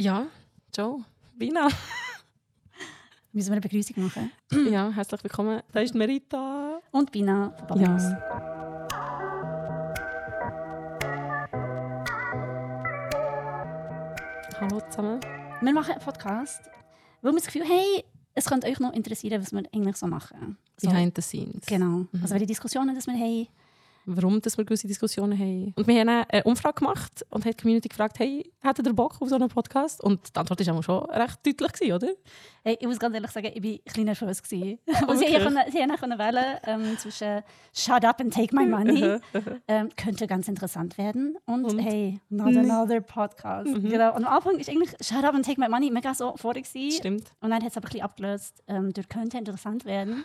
Ja, 0.00 0.26
Joe, 0.74 1.04
Bina. 1.36 1.68
Müssen 3.32 3.48
wir 3.48 3.52
eine 3.52 3.60
Begrüßung 3.60 4.02
machen? 4.02 4.32
ja, 4.72 4.90
herzlich 4.90 5.22
willkommen. 5.22 5.60
Da 5.74 5.80
ist 5.80 5.94
Merita. 5.94 6.80
Und 6.90 7.12
Bina 7.12 7.52
von 7.58 7.66
Babylons. 7.66 8.04
Ja. 8.04 8.40
Hallo 14.58 14.80
zusammen. 14.88 15.20
Wir 15.60 15.72
machen 15.74 15.92
einen 15.92 16.00
Podcast, 16.00 16.62
weil 17.20 17.32
wir 17.32 17.38
das 17.38 17.44
Gefühl 17.44 17.64
haben, 17.64 17.70
hey, 17.70 18.04
es 18.32 18.46
könnte 18.46 18.68
euch 18.68 18.80
noch 18.80 18.94
interessieren, 18.94 19.42
was 19.42 19.52
wir 19.52 19.64
eigentlich 19.70 19.96
so 19.96 20.06
machen. 20.06 20.56
So, 20.78 20.88
Behind 20.88 21.14
the 21.14 21.20
scenes. 21.20 21.66
Genau. 21.66 22.06
Also 22.22 22.30
welche 22.30 22.46
Diskussionen 22.46 22.94
dass 22.94 23.06
wir 23.06 23.12
haben. 23.12 23.48
Warum 24.06 24.40
dass 24.40 24.56
wir 24.56 24.64
gewisse 24.64 24.86
Diskussionen 24.88 25.38
haben. 25.38 25.72
Und 25.76 25.86
wir 25.86 26.00
haben 26.00 26.08
eine 26.08 26.44
Umfrage 26.44 26.76
gemacht 26.80 27.24
und 27.30 27.44
haben 27.44 27.52
die 27.52 27.56
Community 27.62 27.88
gefragt, 27.88 28.18
hey, 28.18 28.50
hättet 28.60 28.86
ihr 28.86 28.92
Bock 28.92 29.20
auf 29.20 29.28
so 29.28 29.34
einen 29.34 29.48
Podcast? 29.48 30.02
Und 30.02 30.34
die 30.34 30.38
Antwort 30.38 30.66
war 30.66 30.82
schon 30.82 31.04
recht 31.10 31.38
deutlich, 31.46 31.72
gewesen, 31.72 31.92
oder? 31.92 32.08
Hey, 32.62 32.76
ich 32.80 32.86
muss 32.86 32.98
ganz 32.98 33.14
ehrlich 33.14 33.30
sagen, 33.30 33.50
ich 33.54 33.62
war 33.62 33.70
ein 33.70 33.78
bisschen 33.84 34.04
nervös. 34.04 34.42
gewesen. 34.42 34.78
Und 35.08 35.18
sie, 35.18 35.26
können 35.26 36.18
wählen 36.18 36.58
ähm, 36.64 36.98
zwischen 36.98 37.42
«Shut 37.72 38.04
up 38.04 38.20
and 38.20 38.32
take 38.32 38.54
my 38.54 38.66
money» 38.66 39.18
ähm, 39.68 39.88
könnte 39.96 40.26
ganz 40.26 40.48
interessant 40.48 40.98
werden 40.98 41.36
und, 41.46 41.64
Und? 41.64 41.78
«Hey, 41.78 42.20
not 42.28 42.48
Nee. 42.52 42.58
another 42.58 43.00
podcast». 43.00 43.72
Genau. 43.72 44.14
Und 44.14 44.24
am 44.24 44.34
Anfang 44.34 44.58
ist 44.58 44.68
eigentlich 44.68 44.90
«Shut 45.00 45.24
up 45.24 45.34
and 45.34 45.44
take 45.44 45.60
my 45.60 45.68
money» 45.68 45.90
mega 45.90 46.14
so 46.14 46.36
vorig. 46.36 46.66
Stimmt. 46.66 47.32
Und 47.40 47.50
dann 47.50 47.62
hat 47.62 47.70
es 47.70 47.76
aber 47.76 47.86
ein 47.86 47.90
bisschen 47.90 48.02
abgelöst 48.04 48.62
ähm, 48.68 48.92
durch 48.92 49.08
«könnte 49.08 49.38
interessant 49.38 49.84
werden». 49.84 50.24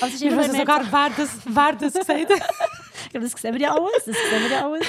Immer 0.00 0.12
wissen 0.12 0.36
mehr 0.36 0.50
sogar, 0.52 0.80
wer 0.90 1.10
das, 1.16 1.38
wer 1.46 1.72
das 1.72 1.94
gesagt 1.94 2.30
hat. 2.30 2.81
Ich 3.12 3.20
glaube, 3.20 3.28
das 3.28 3.38
sehen 3.42 3.52
wir 3.52 3.60
ja 3.60 3.74
alles. 3.74 4.04
Das 4.06 4.16
sehen 4.16 4.42
wir 4.42 4.50
ja 4.50 4.64
alles. 4.66 4.86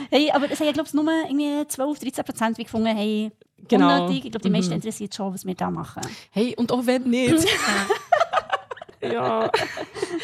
hey, 0.10 0.28
aber 0.32 0.50
es 0.50 0.58
haben, 0.58 0.72
glaube 0.72 0.88
ich, 0.88 0.92
nur 0.94 1.04
irgendwie 1.28 1.68
12, 1.68 2.00
13 2.00 2.24
Prozent 2.24 2.58
gefunden, 2.58 2.88
hey, 2.96 3.30
Genau. 3.68 4.06
unnötig. 4.06 4.24
Ich 4.24 4.30
glaube, 4.32 4.42
die 4.42 4.50
meisten 4.50 4.70
Mhm. 4.70 4.76
interessiert 4.76 5.14
schon, 5.14 5.32
was 5.32 5.44
wir 5.46 5.54
da 5.54 5.70
machen. 5.70 6.02
Hey, 6.32 6.56
und 6.56 6.72
auch 6.72 6.84
wenn 6.84 7.04
nicht. 7.04 7.46
ja. 9.02 9.50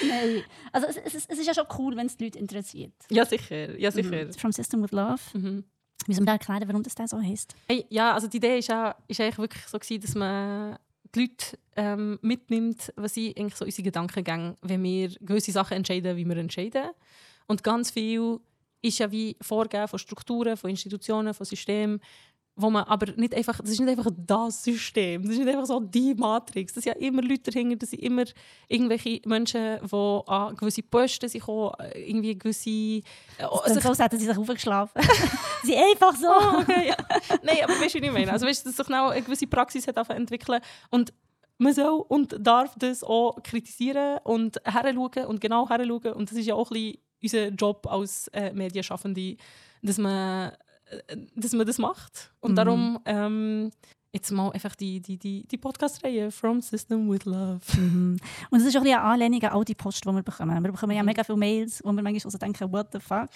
Nein. 0.08 0.42
Also 0.72 0.86
es, 0.88 0.96
es, 0.96 1.14
ist- 1.14 1.30
es 1.30 1.38
ist 1.38 1.46
ja 1.46 1.54
schon 1.54 1.66
cool, 1.78 1.96
wenn 1.96 2.06
es 2.06 2.16
die 2.16 2.24
Leute 2.24 2.38
interessiert. 2.38 2.92
ja, 3.10 3.24
sicher. 3.24 3.78
Ja, 3.78 3.90
sicher. 3.90 4.24
Mhm. 4.26 4.32
From 4.32 4.52
System 4.52 4.82
with 4.82 4.90
Love. 4.92 5.20
Mhm. 5.34 5.64
Müssen 6.08 6.22
wir 6.22 6.26
da 6.26 6.32
erklären, 6.32 6.64
warum 6.66 6.82
das 6.82 6.94
da 6.94 7.06
so 7.06 7.20
heisst? 7.20 7.54
Hey, 7.68 7.84
ja, 7.90 8.12
also 8.12 8.26
die 8.26 8.36
Idee 8.36 8.58
ist, 8.58 8.68
ja, 8.68 8.94
ist 9.08 9.20
eigentlich 9.20 9.38
wirklich 9.38 9.62
so 9.66 9.78
gewesen, 9.78 10.00
dass 10.02 10.14
man 10.14 10.78
die 11.14 11.20
Leute 11.20 11.58
ähm, 11.76 12.18
mitnimmt, 12.22 12.92
was 12.96 13.14
sind 13.14 13.38
eigentlich 13.38 13.54
so 13.56 13.64
unsere 13.64 13.82
Gedankengänge, 13.84 14.56
wenn 14.62 14.82
wir 14.82 15.08
gewisse 15.20 15.52
Sachen 15.52 15.76
entscheiden, 15.78 16.16
wie 16.16 16.24
wir 16.24 16.36
entscheiden. 16.36 16.90
Und 17.46 17.62
ganz 17.62 17.90
viel 17.90 18.40
ist 18.82 18.98
ja 18.98 19.10
wie 19.10 19.36
Vorgehen 19.40 19.88
von 19.88 19.98
Strukturen, 19.98 20.56
von 20.56 20.70
Institutionen, 20.70 21.34
von 21.34 21.46
Systemen, 21.46 22.00
wo 22.58 22.70
man 22.70 22.84
aber 22.84 23.12
nicht 23.16 23.34
einfach, 23.34 23.60
das 23.60 23.70
ist 23.70 23.80
nicht 23.80 23.98
einfach 23.98 24.10
das 24.16 24.64
System, 24.64 25.22
das 25.22 25.32
ist 25.32 25.38
nicht 25.38 25.48
einfach 25.48 25.66
so 25.66 25.78
die 25.78 26.14
Matrix, 26.14 26.72
das 26.72 26.84
sind 26.84 26.94
ja 26.94 27.06
immer 27.06 27.20
Leute 27.20 27.50
dahinter, 27.50 27.76
das 27.76 27.90
sind 27.90 28.02
immer 28.02 28.24
irgendwelche 28.66 29.20
Menschen, 29.26 29.78
die 29.82 30.20
an 30.26 30.56
gewisse 30.56 30.82
Posten 30.82 31.28
sind 31.28 31.40
gekommen, 31.40 31.72
äh, 31.78 32.08
irgendwie 32.08 32.38
gewisse... 32.38 32.70
Äh, 32.70 33.02
Also, 33.40 33.78
so 33.80 34.02
hätten 34.02 34.18
sie 34.18 34.24
sich 34.24 34.38
aufgeschlafen. 34.38 35.02
sie 35.64 35.76
einfach 35.76 36.16
so. 36.16 36.28
Oh, 36.28 36.60
okay, 36.62 36.88
ja. 36.88 36.96
Nein, 37.42 37.58
aber 37.62 37.74
weißt 37.74 37.94
du, 37.94 38.00
was 38.00 38.06
ich 38.06 38.12
meine? 38.12 38.32
Also, 38.32 38.46
weißt 38.46 38.64
du, 38.64 38.70
dass 38.70 38.76
sich 38.76 38.86
genau 38.86 39.08
eine 39.10 39.22
gewisse 39.22 39.46
Praxis 39.46 39.86
hat 39.86 39.96
entwickeln 40.08 40.60
und 40.90 41.12
man 41.58 41.74
soll 41.74 42.04
und 42.08 42.36
darf 42.38 42.74
das 42.78 43.04
auch 43.04 43.42
kritisieren 43.42 44.18
und 44.24 44.60
heranschauen 44.64 45.26
und 45.26 45.40
genau 45.40 45.68
heranschauen. 45.68 46.12
Und 46.14 46.30
das 46.30 46.38
ist 46.38 46.46
ja 46.46 46.54
auch 46.54 46.70
ein 46.70 46.74
bisschen 46.74 47.05
unser 47.22 47.48
Job 47.48 47.86
als 47.90 48.28
äh, 48.28 48.52
Medienschaffende, 48.52 49.36
dass 49.82 49.98
man, 49.98 50.52
äh, 51.08 51.16
dass 51.34 51.52
man 51.52 51.66
das 51.66 51.78
macht. 51.78 52.32
Und 52.40 52.52
Mhm. 52.52 52.56
darum 52.56 52.98
ähm, 53.04 53.70
jetzt 54.16 54.30
mal 54.32 54.50
einfach 54.52 54.74
die, 54.74 55.00
die, 55.00 55.16
die, 55.16 55.46
die 55.46 55.56
Podcast-Reihe 55.58 56.30
«From 56.30 56.60
System 56.60 57.08
with 57.10 57.24
Love». 57.24 57.60
Mhm. 57.76 58.18
Und 58.50 58.60
es 58.60 58.66
ist 58.66 58.76
auch 58.76 58.80
ein 58.82 58.86
eine 58.86 59.00
Anlehnung 59.00 59.42
an 59.44 59.52
all 59.52 59.64
die 59.64 59.74
Post, 59.74 60.04
die 60.04 60.08
wir 60.10 60.22
bekommen. 60.22 60.62
Wir 60.62 60.72
bekommen 60.72 60.96
ja 60.96 61.02
Mhm. 61.02 61.06
mega 61.06 61.22
viele 61.24 61.38
Mails, 61.38 61.82
wo 61.84 61.92
wir 61.92 62.02
manchmal 62.02 62.30
so 62.30 62.38
denken, 62.38 62.72
what 62.72 62.88
the 62.92 62.98
fuck. 63.00 63.28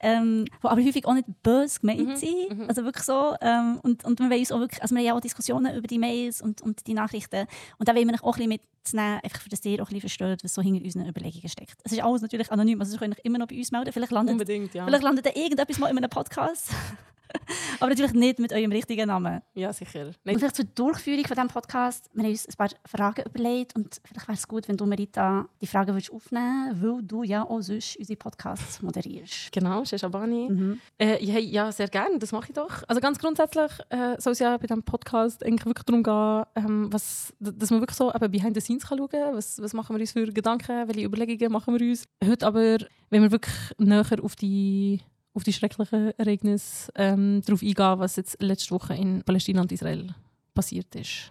Ähm, 0.00 0.44
die 0.46 0.52
aber 0.66 0.82
häufig 0.82 1.04
auch 1.06 1.14
nicht 1.14 1.26
böse 1.42 1.80
gemeint 1.80 2.06
Mhm, 2.08 2.16
sind. 2.16 2.58
mhm. 2.58 2.64
Also 2.68 2.84
wirklich 2.84 3.04
so. 3.04 3.34
Ähm, 3.40 3.78
und, 3.82 4.04
und 4.04 4.18
wir, 4.20 4.28
wollen 4.30 4.40
uns 4.40 4.52
auch 4.52 4.60
wirklich, 4.60 4.82
also 4.82 4.94
wir 4.94 5.00
haben 5.00 5.06
ja 5.06 5.14
auch 5.16 5.20
Diskussionen 5.20 5.74
über 5.76 5.86
die 5.86 5.98
Mails 5.98 6.42
und, 6.42 6.60
und 6.62 6.86
die 6.86 6.94
Nachrichten. 6.94 7.46
Und 7.78 7.88
da 7.88 7.94
wollen 7.94 8.08
wir 8.08 8.22
auch 8.22 8.36
ein 8.36 8.48
bisschen 8.48 8.60
mitzunehmen, 8.82 9.20
einfach 9.22 9.40
für 9.40 9.48
das 9.48 9.64
ihr 9.64 9.82
auch 9.82 9.86
ein 9.88 9.94
bisschen 9.94 10.00
versteht, 10.00 10.44
was 10.44 10.54
so 10.54 10.62
hinter 10.62 10.84
unseren 10.84 11.06
Überlegungen 11.06 11.48
steckt. 11.48 11.76
Es 11.84 11.92
ist 11.92 12.02
alles 12.02 12.22
natürlich 12.22 12.50
anonym, 12.52 12.80
also 12.80 12.92
ihr 12.94 12.98
könnt 12.98 13.18
euch 13.18 13.24
immer 13.24 13.38
noch 13.38 13.46
bei 13.48 13.56
uns 13.56 13.70
melden. 13.72 13.92
Vielleicht 13.92 14.12
landet, 14.12 14.32
Unbedingt, 14.32 14.74
ja. 14.74 14.84
vielleicht 14.84 15.02
landet 15.04 15.26
dann 15.26 15.34
irgendetwas 15.34 15.78
mal 15.78 15.88
in 15.90 15.96
einem 15.98 16.10
Podcast. 16.10 16.70
aber 17.80 17.90
natürlich 17.90 18.12
nicht 18.12 18.38
mit 18.38 18.52
eurem 18.52 18.72
richtigen 18.72 19.08
Namen. 19.08 19.42
Ja, 19.54 19.72
sicher. 19.72 20.06
Und 20.06 20.16
Nein, 20.24 20.38
vielleicht 20.38 20.56
zur 20.56 20.64
Durchführung 20.64 21.24
von 21.24 21.34
diesem 21.34 21.48
Podcast, 21.48 22.10
wir 22.12 22.24
haben 22.24 22.30
uns 22.30 22.48
ein 22.48 22.54
paar 22.56 22.70
Fragen 22.86 23.22
überlegt 23.26 23.74
und 23.76 24.00
vielleicht 24.04 24.28
wäre 24.28 24.36
es 24.36 24.48
gut, 24.48 24.68
wenn 24.68 24.76
du, 24.76 24.86
Merita, 24.86 25.46
die 25.60 25.66
Fragen 25.66 25.94
würdest 25.94 26.12
aufnehmen 26.12 26.76
weil 26.82 27.02
du 27.02 27.22
ja 27.22 27.42
auch 27.42 27.60
sonst 27.60 27.96
unsere 27.96 28.16
Podcasts 28.16 28.82
moderierst. 28.82 29.52
genau, 29.52 29.84
Sheshabani. 29.84 30.48
Mhm. 30.50 30.80
Äh, 30.98 31.24
ja, 31.24 31.38
ja, 31.38 31.72
sehr 31.72 31.88
gerne, 31.88 32.18
das 32.18 32.32
mache 32.32 32.46
ich 32.48 32.54
doch. 32.54 32.82
Also 32.88 33.00
ganz 33.00 33.18
grundsätzlich 33.18 33.72
äh, 33.90 34.16
soll 34.18 34.32
es 34.32 34.38
ja 34.38 34.56
bei 34.56 34.66
diesem 34.66 34.82
Podcast 34.82 35.44
eigentlich 35.44 35.66
wirklich 35.66 35.84
darum 35.84 36.02
gehen, 36.02 36.44
ähm, 36.54 36.92
was, 36.92 37.32
dass 37.38 37.70
man 37.70 37.80
wirklich 37.80 37.96
so 37.96 38.12
eben 38.12 38.30
behind 38.30 38.54
the 38.54 38.60
scenes 38.60 38.86
kann 38.86 38.98
schauen 38.98 39.08
kann. 39.08 39.34
Was, 39.34 39.60
was 39.60 39.72
machen 39.72 39.96
wir 39.96 40.00
uns 40.00 40.12
für 40.12 40.26
Gedanken, 40.32 40.88
welche 40.88 41.04
Überlegungen 41.04 41.52
machen 41.52 41.78
wir 41.78 41.88
uns. 41.88 42.04
Heute 42.24 42.46
aber, 42.46 42.78
wenn 43.10 43.22
wir 43.22 43.30
wirklich 43.30 43.54
näher 43.78 44.04
auf 44.22 44.36
die, 44.36 45.00
auf 45.36 45.44
die 45.44 45.52
schrecklichen 45.52 46.18
Ereignisse 46.18 46.90
ähm, 46.94 47.42
darauf 47.44 47.62
eingehen, 47.62 47.98
was 47.98 48.16
jetzt 48.16 48.42
letzte 48.42 48.70
Woche 48.70 48.94
in 48.94 49.22
Palästina 49.22 49.60
und 49.60 49.70
Israel 49.70 50.14
passiert 50.54 50.94
ist. 50.94 51.30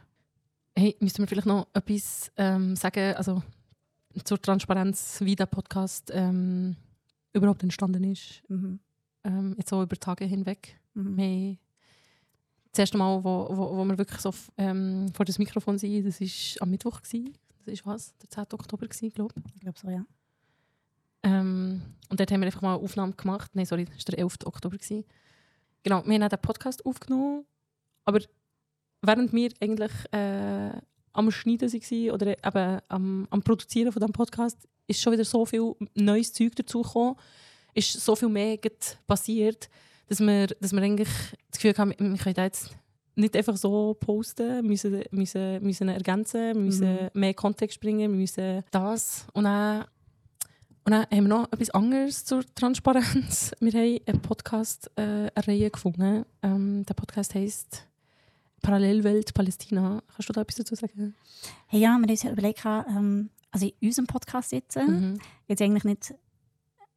Hey, 0.77 0.95
müssten 0.99 1.23
wir 1.23 1.27
vielleicht 1.27 1.47
noch 1.47 1.67
etwas 1.73 2.31
ähm, 2.37 2.75
sagen, 2.75 3.15
also 3.15 3.41
zur 4.23 4.39
Transparenz, 4.39 5.19
wie 5.21 5.35
der 5.35 5.47
Podcast 5.47 6.11
ähm, 6.13 6.75
überhaupt 7.33 7.63
entstanden 7.63 8.03
ist? 8.03 8.43
Mhm. 8.47 8.79
ähm, 9.23 9.55
jetzt 9.57 9.69
so 9.69 9.81
über 9.81 9.95
Tage 9.97 10.25
hinweg. 10.25 10.79
Mhm. 10.93 11.17
Wir 11.17 11.57
das 12.71 12.79
erste 12.79 12.97
Mal, 12.97 13.23
wo, 13.23 13.47
wo, 13.49 13.77
wo 13.77 13.85
wir 13.85 13.97
wirklich 13.97 14.19
so 14.19 14.33
ähm, 14.57 15.09
vor 15.13 15.25
das 15.25 15.39
Mikrofon 15.39 15.77
sind, 15.77 16.05
das 16.05 16.21
war 16.21 16.61
am 16.61 16.69
Mittwoch. 16.69 17.01
Gewesen. 17.01 17.33
Das 17.65 17.73
ist 17.73 17.85
was? 17.85 18.15
Der 18.17 18.29
10. 18.29 18.43
Oktober, 18.51 18.85
glaube 18.85 19.33
ich. 19.37 19.55
Ich 19.55 19.61
glaube 19.61 19.79
so, 19.79 19.89
ja. 19.89 20.05
Ähm, 21.25 21.81
und 22.09 22.19
dort 22.19 22.31
haben 22.31 22.41
wir 22.41 22.45
einfach 22.45 22.61
mal 22.61 22.75
eine 22.75 22.83
Aufnahme 22.83 23.13
gemacht. 23.13 23.51
Nein, 23.53 23.65
sorry, 23.65 23.85
das 23.85 24.07
war 24.07 24.15
der 24.15 24.19
11. 24.19 24.37
Oktober. 24.45 24.77
Gewesen. 24.77 25.03
Genau, 25.83 26.03
wir 26.05 26.13
haben 26.19 26.29
den 26.29 26.39
Podcast 26.41 26.85
aufgenommen. 26.85 27.45
Aber 28.05 28.19
während 29.01 29.33
wir 29.33 29.51
eigentlich 29.59 29.91
äh, 30.11 30.71
am 31.13 31.31
Schneiden 31.31 31.71
waren 31.73 32.11
oder 32.11 32.27
eben 32.27 32.81
am, 32.87 33.27
am 33.29 33.41
Produzieren 33.41 33.91
von 33.91 33.99
diesem 33.99 34.13
Podcast, 34.13 34.57
ist 34.87 35.01
schon 35.01 35.13
wieder 35.13 35.25
so 35.25 35.45
viel 35.45 35.75
neues 35.95 36.31
Zeug 36.31 36.55
dazugekommen. 36.55 37.15
Ist 37.73 37.93
so 37.93 38.15
viel 38.15 38.29
mehr 38.29 38.57
passiert, 39.07 39.69
dass 40.07 40.19
wir, 40.19 40.47
dass 40.47 40.71
wir 40.71 40.81
eigentlich 40.81 41.09
das 41.49 41.59
Gefühl 41.59 41.77
haben, 41.77 41.93
wir 41.97 42.17
können 42.17 42.35
jetzt 42.37 42.71
nicht 43.15 43.35
einfach 43.35 43.57
so 43.57 43.95
posten, 43.95 44.65
müssen, 44.65 45.03
müssen, 45.11 45.63
müssen 45.63 45.89
ergänzen, 45.89 46.65
müssen 46.65 46.93
Mhm. 46.93 47.09
mehr 47.13 47.33
Kontext 47.33 47.79
bringen, 47.79 48.11
wir 48.11 48.19
müssen 48.19 48.63
das. 48.71 49.25
Und 49.33 49.45
dann 49.45 49.85
und 50.85 50.91
dann 50.91 51.01
haben 51.03 51.23
wir 51.23 51.27
noch 51.27 51.51
etwas 51.51 51.71
anderes 51.71 52.25
zur 52.25 52.43
Transparenz. 52.53 53.51
Wir 53.59 53.71
haben 53.73 53.99
einen 54.05 54.21
Podcast, 54.21 54.91
äh, 54.95 55.01
eine 55.01 55.47
Reihe 55.47 55.71
gefunden. 55.71 56.25
Ähm, 56.43 56.85
der 56.85 56.93
Podcast 56.93 57.33
heisst 57.33 57.87
Parallelwelt 58.61 59.33
Palästina. 59.33 60.03
Kannst 60.15 60.29
du 60.29 60.33
da 60.33 60.41
etwas 60.41 60.55
dazu 60.57 60.75
sagen? 60.75 61.15
Hey, 61.67 61.79
ja, 61.79 61.89
wir 61.89 61.93
haben 61.95 62.09
uns 62.09 62.23
überlegt, 62.23 62.63
ähm, 62.65 63.29
also 63.51 63.65
in 63.79 63.87
unserem 63.87 64.07
Podcast 64.07 64.51
sitzen, 64.51 64.85
Mhm. 65.13 65.19
jetzt 65.47 65.61
eigentlich 65.61 65.85
nicht, 65.85 66.13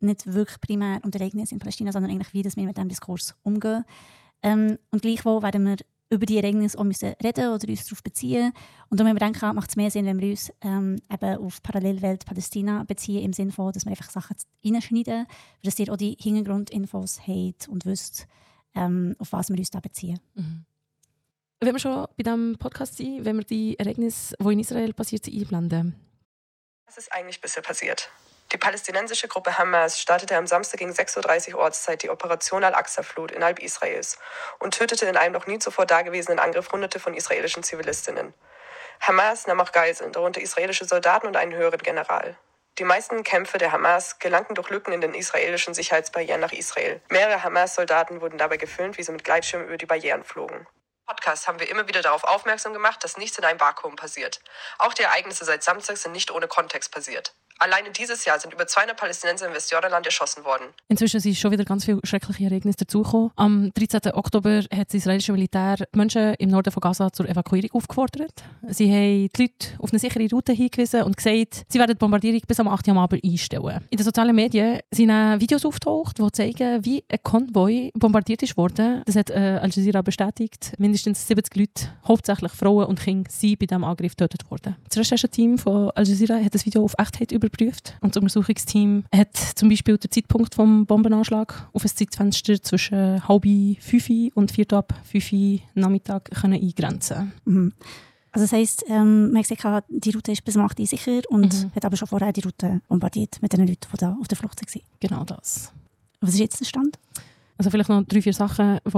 nicht 0.01 0.27
wirklich 0.27 0.61
primär 0.61 1.01
um 1.03 1.11
die 1.11 1.19
Ereignisse 1.19 1.55
in 1.55 1.59
Palästina, 1.59 1.91
sondern 1.91 2.11
eigentlich, 2.13 2.33
wie 2.35 2.43
das 2.43 2.57
wir 2.57 2.65
mit 2.65 2.77
diesem 2.77 2.89
Diskurs 2.89 3.35
umgehen. 3.43 3.85
Ähm, 4.43 4.79
und 4.91 5.03
gleichwohl 5.03 5.43
werden 5.43 5.65
wir 5.65 5.77
über 6.11 6.27
die 6.27 6.39
Ereignisse 6.39 6.79
auch 6.79 6.85
müssen 6.85 7.15
reden 7.23 7.53
oder 7.53 7.69
uns 7.69 7.85
darauf 7.85 8.03
beziehen. 8.03 8.53
Und 8.89 8.99
darum 8.99 9.11
haben 9.11 9.21
wir 9.21 9.27
gedacht, 9.27 9.55
macht 9.55 9.71
es 9.71 9.77
mehr 9.77 9.91
Sinn, 9.91 10.07
wenn 10.07 10.21
wir 10.21 10.31
uns 10.31 10.53
ähm, 10.63 10.97
eben 11.13 11.37
auf 11.39 11.63
Parallelwelt 11.63 12.25
Palästina 12.25 12.85
beziehen, 12.85 13.25
im 13.25 13.33
Sinne 13.33 13.53
von, 13.53 13.73
dass 13.73 13.85
wir 13.85 13.91
einfach 13.91 14.11
Sachen 14.11 14.37
reinschneiden, 14.65 15.27
dass 15.63 15.79
ihr 15.79 15.93
auch 15.93 15.97
die 15.97 16.17
Hintergrundinfos 16.19 17.21
habt 17.27 17.69
und 17.69 17.85
wisst, 17.85 18.27
ähm, 18.75 19.17
auf 19.19 19.33
was 19.33 19.51
wir 19.51 19.59
uns 19.59 19.71
da 19.71 19.81
beziehen. 19.81 20.19
Mhm. 20.35 20.65
Wenn 21.61 21.75
wir 21.75 21.81
schon 21.81 22.07
bei 22.17 22.23
diesem 22.23 22.57
Podcast 22.59 22.97
sind, 22.97 23.25
wenn 23.25 23.37
wir 23.37 23.45
die 23.45 23.79
Ereignisse, 23.79 24.37
die 24.41 24.53
in 24.53 24.61
Israel 24.61 24.93
passiert 24.93 25.25
sind, 25.25 25.37
einblenden. 25.37 25.95
Was 26.87 26.97
ist 26.97 27.13
eigentlich 27.13 27.41
bisher 27.41 27.63
passiert? 27.63 28.11
Die 28.53 28.57
palästinensische 28.57 29.29
Gruppe 29.29 29.59
Hamas 29.59 30.01
startete 30.01 30.35
am 30.37 30.47
Samstag 30.47 30.79
gegen 30.79 30.93
6.30 30.93 31.53
Uhr 31.53 31.61
Ortszeit 31.61 32.03
die 32.03 32.09
Operation 32.09 32.65
Al-Aqsa-Flut 32.65 33.31
innerhalb 33.31 33.59
Israels 33.59 34.19
und 34.59 34.73
tötete 34.73 35.05
in 35.05 35.19
einem 35.19 35.35
noch 35.35 35.47
nie 35.47 35.59
zuvor 35.59 35.85
dagewesenen 35.85 36.39
Angriff 36.39 36.73
Hunderte 36.73 36.99
von 36.99 37.13
israelischen 37.13 37.63
Zivilistinnen. 37.63 38.33
Hamas 39.01 39.47
nahm 39.47 39.61
auch 39.61 39.73
Geiseln, 39.73 40.13
darunter 40.13 40.41
israelische 40.41 40.87
Soldaten 40.87 41.27
und 41.27 41.37
einen 41.37 41.55
höheren 41.55 41.81
General. 41.81 42.37
Die 42.79 42.85
meisten 42.85 43.23
Kämpfe 43.23 43.59
der 43.59 43.73
Hamas 43.73 44.19
gelangten 44.19 44.55
durch 44.55 44.71
Lücken 44.71 44.93
in 44.93 45.01
den 45.03 45.13
israelischen 45.13 45.75
Sicherheitsbarrieren 45.75 46.41
nach 46.41 46.53
Israel. 46.53 47.03
Mehrere 47.11 47.43
Hamas-Soldaten 47.43 48.21
wurden 48.23 48.39
dabei 48.39 48.57
gefilmt, 48.57 48.97
wie 48.97 49.03
sie 49.03 49.13
mit 49.13 49.25
Gleitschirmen 49.25 49.67
über 49.67 49.77
die 49.77 49.87
Barrieren 49.87 50.25
flogen. 50.25 50.67
Podcast 51.05 51.49
haben 51.49 51.59
wir 51.59 51.69
immer 51.69 51.89
wieder 51.89 52.03
darauf 52.03 52.25
aufmerksam 52.25 52.73
gemacht, 52.73 53.03
dass 53.03 53.17
nichts 53.17 53.39
in 53.39 53.45
einem 53.45 53.59
Vakuum 53.59 53.97
passiert. 53.97 54.41
Auch 54.79 54.95
die 54.95 55.03
Ereignisse 55.03 55.45
seit 55.45 55.63
Samstag 55.63 55.97
sind 55.97 56.13
nicht 56.13 56.31
ohne 56.31 56.49
Kontext 56.49 56.93
passiert. 56.93 57.35
Alleine 57.61 57.91
dieses 57.91 58.25
Jahr 58.25 58.39
sind 58.39 58.55
über 58.55 58.69
200 58.69 58.97
Palästinenser 58.97 59.49
im 59.49 59.55
Westjordanland 59.55 60.07
erschossen 60.07 60.45
worden. 60.45 60.67
Inzwischen 60.87 61.19
sind 61.19 61.37
schon 61.37 61.51
wieder 61.51 61.65
ganz 61.65 61.85
viele 61.85 61.99
schreckliche 62.05 62.45
Ereignisse 62.45 62.79
dazugekommen. 62.79 63.33
Am 63.35 63.73
13. 63.75 64.13
Oktober 64.15 64.63
hat 64.73 64.89
das 64.89 64.95
israelische 64.95 65.33
Militär 65.33 65.77
Menschen 65.93 66.35
im 66.35 66.51
Norden 66.51 66.71
von 66.71 66.81
Gaza 66.81 67.13
zur 67.13 67.29
Evakuierung 67.29 67.71
aufgefordert. 67.73 68.45
Sie 68.69 68.89
haben 68.93 69.29
die 69.37 69.43
Leute 69.43 69.77
auf 69.81 69.91
eine 69.91 69.99
sichere 69.99 70.29
Route 70.31 70.53
hingewiesen 70.53 71.03
und 71.03 71.17
gesagt, 71.17 71.65
sie 71.69 71.81
werden 71.81 71.91
die 71.91 71.99
Bombardierung 71.99 72.41
bis 72.47 72.61
am 72.61 72.69
8. 72.69 72.87
Uhr 72.89 72.97
Abend 72.97 73.25
einstellen. 73.25 73.85
In 73.91 73.97
den 73.97 74.05
sozialen 74.05 74.37
Medien 74.37 74.79
sind 74.93 75.11
Videos 75.41 75.65
auftaucht, 75.65 76.19
die 76.19 76.33
zeigen, 76.33 76.85
wie 76.85 77.05
ein 77.11 77.19
Konvoi 77.25 77.91
bombardiert 77.95 78.57
worden. 78.57 79.03
Das 79.05 79.17
hat 79.17 79.31
äh, 79.31 79.59
Al 79.61 79.71
Jazeera 79.71 80.03
bestätigt. 80.03 80.75
Mindestens 80.79 81.27
70 81.27 81.57
Leute, 81.57 81.93
hauptsächlich 82.07 82.53
Frauen 82.53 82.87
und 82.87 83.01
Kinder, 83.01 83.29
sind 83.33 83.59
bei 83.59 83.67
diesem 83.67 83.83
Angriff 83.83 84.13
getötet 84.13 84.49
worden. 84.49 84.77
Das 84.89 84.99
Rechercheteam 84.99 85.59
von 85.59 85.91
Al 85.91 86.07
Jazeera 86.07 86.37
hat 86.37 86.55
das 86.55 86.65
Video 86.65 86.85
auf 86.85 86.95
Echtheit 86.99 87.33
über 87.33 87.48
überprüft. 87.49 87.97
Und 88.01 88.15
das 88.15 88.23
Untersuchungsteam 88.23 89.05
hat 89.15 89.37
zum 89.37 89.69
Beispiel 89.69 89.99
den 89.99 90.11
Zeitpunkt 90.11 90.57
des 90.57 90.87
Bombenanschlags 90.87 91.55
auf 91.73 91.85
ein 91.85 91.89
Zeitfenster 91.89 92.63
zwischen 92.63 93.27
halb 93.27 93.45
fünf 93.81 94.09
und 94.35 94.53
vier 94.53 94.73
ab 94.73 94.95
fünf 95.05 95.33
Nachmittag 95.75 96.31
können 96.31 96.61
eingrenzen 96.63 97.33
mhm. 97.45 97.73
Also 98.31 98.45
das 98.45 98.53
heisst, 98.53 98.85
ähm, 98.89 99.33
man 99.33 99.43
hat 99.43 99.49
gesagt, 99.49 99.87
die 99.89 100.11
Route 100.11 100.33
ist 100.33 100.45
bis 100.45 100.55
zum 100.55 100.63
8 100.63 100.79
Uhr 100.79 100.87
sicher 100.87 101.23
und 101.29 101.65
mhm. 101.65 101.73
hat 101.75 101.85
aber 101.85 101.97
schon 101.97 102.09
vorher 102.09 102.33
die 102.33 102.43
Route 102.43 102.83
bombardiert 102.87 103.41
mit 103.41 103.53
den 103.53 103.61
Leuten, 103.67 103.89
die 103.91 103.97
da 103.97 104.17
auf 104.21 104.29
der 104.29 104.37
Flucht 104.37 104.61
waren. 104.61 104.83
Genau 105.01 105.25
das. 105.25 105.73
Was 106.21 106.31
ist 106.31 106.39
jetzt 106.39 106.61
der 106.61 106.67
Stand? 106.67 106.99
Also 107.59 107.71
vielleicht 107.71 107.89
noch 107.89 108.05
drei, 108.05 108.23
vier 108.23 108.33
Sachen, 108.33 108.79
die 108.87 108.91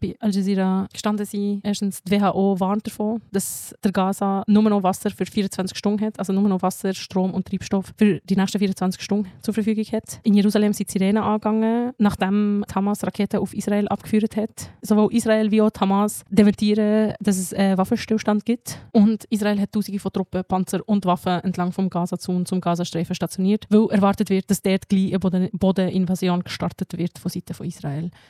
bei 0.00 0.16
Al 0.20 0.30
Jazeera 0.30 0.86
gestanden 0.92 1.26
sind. 1.26 1.60
Erstens, 1.64 2.00
die 2.00 2.12
WHO 2.12 2.60
warnt 2.60 2.86
davon, 2.86 3.20
dass 3.32 3.74
der 3.82 3.90
Gaza 3.90 4.44
nur 4.46 4.62
noch 4.62 4.84
Wasser 4.84 5.10
für 5.10 5.26
24 5.26 5.76
Stunden 5.76 6.00
hat, 6.00 6.20
also 6.20 6.32
nur 6.32 6.48
noch 6.48 6.62
Wasser, 6.62 6.94
Strom 6.94 7.34
und 7.34 7.48
Treibstoff 7.48 7.92
für 7.96 8.20
die 8.20 8.36
nächsten 8.36 8.60
24 8.60 9.02
Stunden 9.02 9.28
zur 9.42 9.52
Verfügung 9.52 9.84
hat. 9.86 10.20
In 10.22 10.34
Jerusalem 10.34 10.72
sind 10.72 10.90
Sirenen 10.90 11.24
angegangen, 11.24 11.92
nachdem 11.98 12.64
Hamas 12.72 13.02
Raketen 13.02 13.40
auf 13.40 13.52
Israel 13.52 13.88
abgeführt 13.88 14.36
hat. 14.36 14.70
Sowohl 14.80 15.12
Israel 15.12 15.50
wie 15.50 15.60
auch 15.60 15.72
Hamas 15.80 16.24
dementieren, 16.30 17.14
dass 17.18 17.36
es 17.36 17.52
einen 17.52 17.78
Waffenstillstand 17.78 18.44
gibt. 18.44 18.78
Und 18.92 19.24
Israel 19.24 19.60
hat 19.60 19.72
tausende 19.72 19.98
von 19.98 20.12
Truppen, 20.12 20.44
Panzer 20.46 20.80
und 20.86 21.04
Waffen 21.04 21.40
entlang 21.40 21.72
vom 21.72 21.90
Gaza-Zaun 21.90 22.46
zum 22.46 22.60
Gazastreifen 22.60 23.16
stationiert, 23.16 23.66
weil 23.70 23.88
erwartet 23.90 24.30
wird, 24.30 24.48
dass 24.50 24.62
dort 24.62 24.88
gleich 24.88 25.14
eine 25.14 25.50
Bodeninvasion 25.52 26.44
gestartet 26.44 26.96
wird 26.96 27.18
von 27.18 27.28
Seiten 27.28 27.54
von 27.54 27.66
Israel. 27.66 28.03
Teil. 28.10 28.20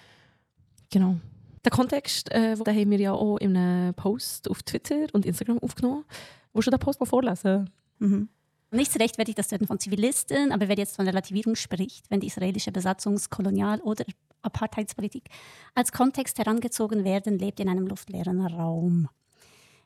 Genau. 0.91 1.17
Den 1.65 1.71
Kontext 1.71 2.31
äh, 2.31 2.55
den 2.57 2.77
haben 2.77 2.91
wir 2.91 2.99
ja 2.99 3.13
auch 3.13 3.39
in 3.39 3.57
einem 3.57 3.95
Post 3.95 4.51
auf 4.51 4.63
Twitter 4.63 5.07
und 5.13 5.25
Instagram 5.25 5.59
aufgenommen. 5.61 6.05
Wo 6.53 6.61
du 6.61 6.71
den 6.71 6.79
Post 6.79 7.01
mal 7.01 7.07
vorlesen? 7.07 7.71
Mhm. 7.99 8.29
Nicht 8.71 8.93
so 8.93 8.99
rechtfertigt 8.99 9.39
das 9.39 9.49
Töten 9.49 9.67
von 9.67 9.79
Zivilisten, 9.79 10.53
aber 10.53 10.69
wer 10.69 10.77
jetzt 10.77 10.97
von 10.97 11.07
Relativierung 11.07 11.55
spricht, 11.55 12.11
wenn 12.11 12.21
die 12.21 12.27
israelische 12.27 12.71
Besatzungs-, 12.71 13.31
Kolonial- 13.31 13.81
oder 13.81 14.05
Apartheidspolitik 14.43 15.29
als 15.75 15.93
Kontext 15.93 16.39
herangezogen 16.39 17.05
werden, 17.05 17.39
lebt 17.39 17.61
in 17.61 17.69
einem 17.69 17.87
luftleeren 17.87 18.45
Raum. 18.45 19.09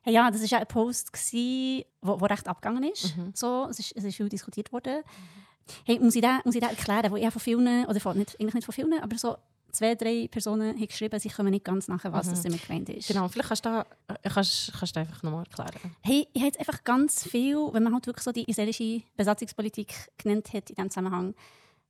Ja, 0.04 0.30
das 0.30 0.40
war 0.40 0.48
ja 0.48 0.58
ein 0.58 0.66
Post, 0.66 1.10
der 1.32 1.84
wo, 2.00 2.20
wo 2.20 2.24
recht 2.24 2.48
abgegangen 2.48 2.84
ist. 2.84 3.16
Mhm. 3.16 3.32
So, 3.34 3.66
es, 3.70 3.78
ist, 3.78 3.92
es 3.94 4.04
ist 4.04 4.16
viel 4.16 4.28
diskutiert 4.28 4.72
worden. 4.72 4.98
Mhm. 4.98 5.82
Hey, 5.84 5.98
muss 6.00 6.16
ich 6.16 6.22
das 6.22 6.54
erklären, 6.54 7.12
wo 7.12 7.16
ich 7.16 7.30
von 7.30 7.40
vielen, 7.40 7.84
oder 7.86 8.00
von, 8.00 8.16
nicht, 8.16 8.40
eigentlich 8.40 8.54
nicht 8.54 8.64
von 8.64 8.72
vielen, 8.74 9.00
aber 9.00 9.18
so 9.18 9.36
zwei, 9.72 9.94
drei 9.94 10.28
Personen 10.28 10.74
haben 10.74 10.86
geschrieben, 10.86 11.18
sie 11.20 11.28
kommen 11.28 11.50
nicht 11.50 11.64
ganz 11.64 11.88
nachher, 11.88 12.12
was 12.12 12.26
mhm. 12.26 12.30
das 12.30 12.42
damit 12.42 12.66
gemeint 12.66 12.88
ist. 12.88 13.08
Genau, 13.08 13.28
vielleicht 13.28 13.48
kannst 13.48 13.64
du, 13.64 13.70
da, 13.70 13.86
äh, 14.08 14.28
kannst, 14.28 14.72
kannst 14.78 14.96
du 14.96 15.00
einfach 15.00 15.22
nochmal 15.22 15.44
erklären. 15.44 15.94
Hey, 16.02 16.26
ich 16.32 16.42
habe 16.42 16.58
einfach 16.58 16.84
ganz 16.84 17.26
viel, 17.26 17.56
wenn 17.72 17.82
man 17.82 17.94
halt 17.94 18.06
wirklich 18.06 18.24
so 18.24 18.32
die 18.32 18.44
israelische 18.44 19.02
Besatzungspolitik 19.16 19.94
genannt 20.16 20.48
hat 20.52 20.70
in 20.70 20.76
diesem 20.76 20.90
Zusammenhang, 20.90 21.34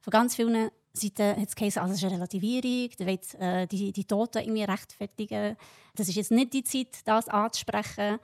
von 0.00 0.10
ganz 0.10 0.36
vielen 0.36 0.70
Seiten 0.92 1.40
hat 1.40 1.48
es 1.48 1.56
geheißen, 1.56 1.82
also 1.82 1.92
es 1.92 1.98
ist 1.98 2.04
eine 2.04 2.14
Relativierung, 2.14 2.90
da 2.98 3.06
will 3.06 3.18
äh, 3.38 3.66
die, 3.66 3.92
die 3.92 4.04
Toten 4.04 4.38
irgendwie 4.38 4.64
rechtfertigen. 4.64 5.56
Das 5.94 6.08
ist 6.08 6.16
jetzt 6.16 6.30
nicht 6.30 6.52
die 6.52 6.64
Zeit, 6.64 7.06
das 7.06 7.28
anzusprechen. 7.28 8.18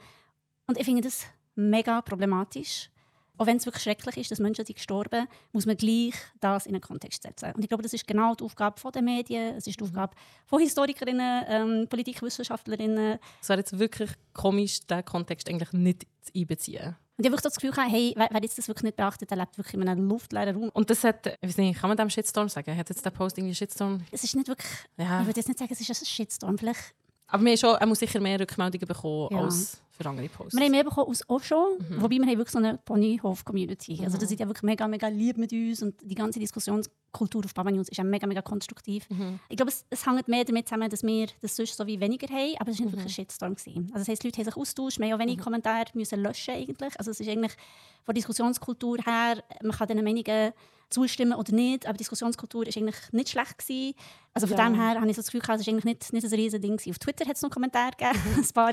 Und 0.67 0.79
ich 0.79 0.85
finde 0.85 1.03
das 1.03 1.25
mega 1.55 2.01
problematisch. 2.03 2.91
Auch 3.37 3.47
wenn 3.47 3.57
es 3.57 3.67
wirklich 3.67 3.83
schrecklich 3.83 4.17
ist, 4.17 4.31
dass 4.31 4.39
Menschen 4.39 4.65
sind 4.65 4.77
gestorben 4.77 5.27
muss 5.53 5.67
man 5.67 5.77
gleich 5.77 6.15
das 6.41 6.67
in 6.67 6.75
einen 6.75 6.81
Kontext 6.81 7.23
setzen. 7.23 7.53
Und 7.53 7.63
ich 7.63 7.69
glaube, 7.69 7.83
das 7.83 7.93
ist 7.93 8.07
genau 8.07 8.35
die 8.35 8.45
Aufgabe 8.45 8.77
der 8.93 9.03
Medien, 9.03 9.57
es 9.57 9.67
ist 9.67 9.81
die 9.81 9.85
mhm. 9.85 9.91
Aufgabe 9.91 10.17
von 10.47 10.61
Historikerinnen, 10.61 11.45
ähm, 11.49 11.87
Politikwissenschaftlerinnen. 11.89 13.19
Es 13.41 13.49
wäre 13.49 13.61
jetzt 13.61 13.79
wirklich 13.79 14.11
komisch, 14.33 14.81
diesen 14.87 15.05
Kontext 15.05 15.49
eigentlich 15.49 15.73
nicht 15.73 16.07
zu 16.23 16.33
einbeziehen. 16.35 16.97
Und 17.17 17.25
ich 17.25 17.31
habe 17.31 17.43
das 17.43 17.55
Gefühl, 17.55 17.73
hey, 17.77 18.13
wer, 18.17 18.29
wer 18.31 18.43
jetzt 18.43 18.59
das 18.59 18.67
wirklich 18.67 18.85
nicht 18.85 18.97
beachtet, 18.97 19.31
der 19.31 19.37
lebt 19.37 19.57
wirklich 19.57 19.75
in 19.75 19.89
einem 19.89 20.09
luftleeren 20.09 20.57
Raum. 20.57 20.71
Und 20.71 20.91
das 20.91 21.05
hat, 21.05 21.27
ich 21.27 21.49
weiß 21.49 21.59
nicht, 21.59 21.81
kann 21.81 21.89
man 21.89 21.97
dem 21.97 22.11
Shitstorm 22.11 22.49
sagen? 22.49 22.77
Hat 22.77 22.89
jetzt 22.89 23.05
der 23.05 23.11
Post 23.11 23.39
irgendwie 23.39 23.55
Shitstorm? 23.55 24.01
Es 24.11 24.25
ist 24.25 24.35
nicht 24.35 24.49
wirklich, 24.49 24.73
ja. 24.97 25.21
ich 25.21 25.27
würde 25.27 25.39
jetzt 25.39 25.47
nicht 25.47 25.59
sagen, 25.59 25.73
es 25.73 25.81
ist 25.81 25.91
ein 25.91 26.07
Shitstorm. 26.07 26.59
Vielleicht 26.59 26.95
aber 27.27 27.43
wir 27.43 27.51
haben 27.53 27.59
schon, 27.59 27.77
er 27.77 27.87
muss 27.87 27.99
sicher 27.99 28.21
mehr 28.21 28.39
Rückmeldungen 28.39 28.87
bekommen 28.87 29.29
ja. 29.33 29.41
als 29.41 29.83
für 29.97 30.09
andere 30.09 30.29
Posts. 30.29 30.57
Wir 30.57 30.65
haben 30.65 30.71
mehr 30.73 30.85
bekommen 30.85 31.17
auch 31.29 31.43
schon, 31.43 31.79
mhm. 31.79 32.03
wobei 32.03 32.17
wir 32.17 32.27
haben 32.27 32.39
wirklich 32.39 32.51
so 32.51 32.59
eine 32.59 32.79
Ponyhof-Community. 32.79 33.99
Mhm. 33.99 34.05
Also 34.05 34.19
das 34.19 34.29
sind 34.29 34.41
ja 34.41 34.47
wirklich 34.47 34.65
mega, 34.65 34.89
mega 34.89 35.09
lieb 35.09 35.39
mit 35.39 35.53
uns 35.53 35.83
und 35.83 35.95
die 36.03 36.15
ganze 36.15 36.41
Diskussionskultur 36.41 37.45
auf 37.45 37.55
Baba 37.55 37.71
News 37.71 37.89
ist 37.89 37.97
ja 37.97 38.05
mega, 38.05 38.27
mega 38.27 38.43
konstruktiv. 38.43 39.09
Mhm. 39.09 39.39
Ich 39.49 39.57
glaube, 39.57 39.71
es, 39.71 39.85
es 39.91 40.05
hängt 40.05 40.27
mehr 40.27 40.45
damit 40.45 40.69
zusammen, 40.69 40.91
dass 40.91 41.03
wir 41.03 41.29
das 41.41 41.55
sonst 41.55 41.77
so 41.77 41.87
wie 41.87 42.01
weniger 42.01 42.27
haben, 42.29 42.55
aber 42.59 42.71
es 42.73 42.79
war 42.79 42.87
mhm. 42.87 42.93
wirklich 42.93 43.07
ein 43.07 43.11
Shitstorm. 43.11 43.55
Gewesen. 43.55 43.91
Also 43.93 43.99
das 43.99 44.09
heisst, 44.09 44.23
die 44.23 44.29
Leute 44.29 44.39
haben 44.39 44.45
sich 44.47 44.57
austauscht, 44.57 44.99
wir 44.99 45.07
haben 45.07 45.15
auch 45.15 45.21
wenige 45.21 45.41
mhm. 45.41 45.45
Kommentare 45.45 45.85
müssen 45.95 46.21
löschen 46.21 46.55
eigentlich. 46.55 46.99
Also 46.99 47.13
es 47.13 47.21
ist 47.21 47.29
eigentlich 47.29 47.53
von 47.53 48.15
der 48.15 48.15
Diskussionskultur 48.15 48.99
her, 49.05 49.45
man 49.63 49.73
kann 49.73 49.87
diesen 49.87 50.03
Meinungen 50.03 50.53
zustimmen 50.91 51.35
oder 51.35 51.53
nicht. 51.53 51.87
Aber 51.87 51.95
die 51.95 51.99
Diskussionskultur 51.99 52.67
war 52.67 52.77
eigentlich 52.77 53.13
nicht 53.13 53.29
schlecht. 53.31 53.59
Gewesen. 53.59 53.95
Also 54.35 54.49
von 54.49 54.57
ja. 54.57 54.69
dem 54.69 54.75
her 54.75 55.01
habe 55.01 55.09
ich 55.09 55.17
so 55.17 55.23
das 55.23 55.31
Gefühl, 55.31 55.43
es 55.43 55.49
war 55.49 55.73
eigentlich 55.73 55.85
nicht, 55.85 56.13
nicht 56.13 56.25
ein 56.25 56.35
riesiges 56.35 56.61
Ding. 56.61 56.91
Auf 56.91 56.99
Twitter 56.99 57.25
hat 57.25 57.37
es 57.37 57.43
noch 57.43 57.51
einen 57.51 57.55
Kommentar 57.55 57.93
gegeben, 57.93 58.19
ein 58.37 58.49
paar. 58.53 58.73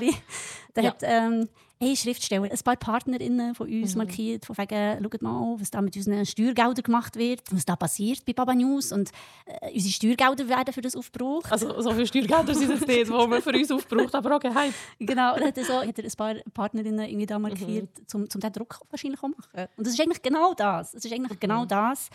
Da 0.74 0.82
ja. 0.82 0.90
hat 0.90 0.98
ähm, 1.02 1.48
hey, 1.82 1.96
Schriftsteller, 1.96 2.50
ein 2.50 2.58
paar 2.64 2.76
Partnerinnen 2.76 3.54
von 3.54 3.68
uns 3.68 3.94
mhm. 3.94 3.98
markiert, 3.98 4.44
von 4.44 4.56
wegen, 4.56 5.02
schaut 5.02 5.22
mal, 5.22 5.56
was 5.58 5.70
da 5.70 5.82
mit 5.82 5.96
unseren 5.96 6.24
Steuergeldern 6.24 6.82
gemacht 6.82 7.16
wird, 7.16 7.42
was 7.50 7.64
da 7.64 7.74
passiert 7.74 8.24
bei 8.24 8.32
Baba 8.32 8.54
News 8.54 8.92
und 8.92 9.10
äh, 9.46 9.72
unsere 9.72 9.92
Steuergelder 9.92 10.48
werden 10.48 10.72
für 10.72 10.80
das 10.80 10.94
aufgebraucht. 10.94 11.50
Also 11.50 11.80
so 11.80 11.92
viele 11.92 12.06
Steuergelder 12.06 12.54
sind 12.54 12.70
es 12.70 12.86
nicht, 12.86 13.06
die 13.08 13.10
man 13.10 13.42
für 13.42 13.50
uns 13.50 13.70
aufbraucht, 13.70 14.14
aber 14.14 14.36
auch 14.36 14.40
geheim. 14.40 14.72
Genau, 15.00 15.34
und 15.34 15.42
hat 15.42 15.58
er, 15.58 15.64
so, 15.64 15.74
hat 15.74 15.98
er 15.98 16.04
ein 16.04 16.12
paar 16.16 16.34
Partnerinnen 16.54 17.06
irgendwie 17.08 17.26
da 17.26 17.38
markiert, 17.38 17.88
mhm. 17.98 18.20
um, 18.20 18.28
um 18.32 18.40
den 18.40 18.52
Druck 18.52 18.80
wahrscheinlich 18.90 19.20
zu 19.20 19.28
machen. 19.28 19.68
Und 19.76 19.86
das 19.86 19.94
ist 19.94 20.00
eigentlich 20.00 20.22
genau 20.22 20.54
das. 20.54 20.94
Es 20.94 21.04
ist 21.04 21.12
eigentlich 21.12 21.34
mhm. 21.34 21.40
genau 21.40 21.64
das, 21.64 22.10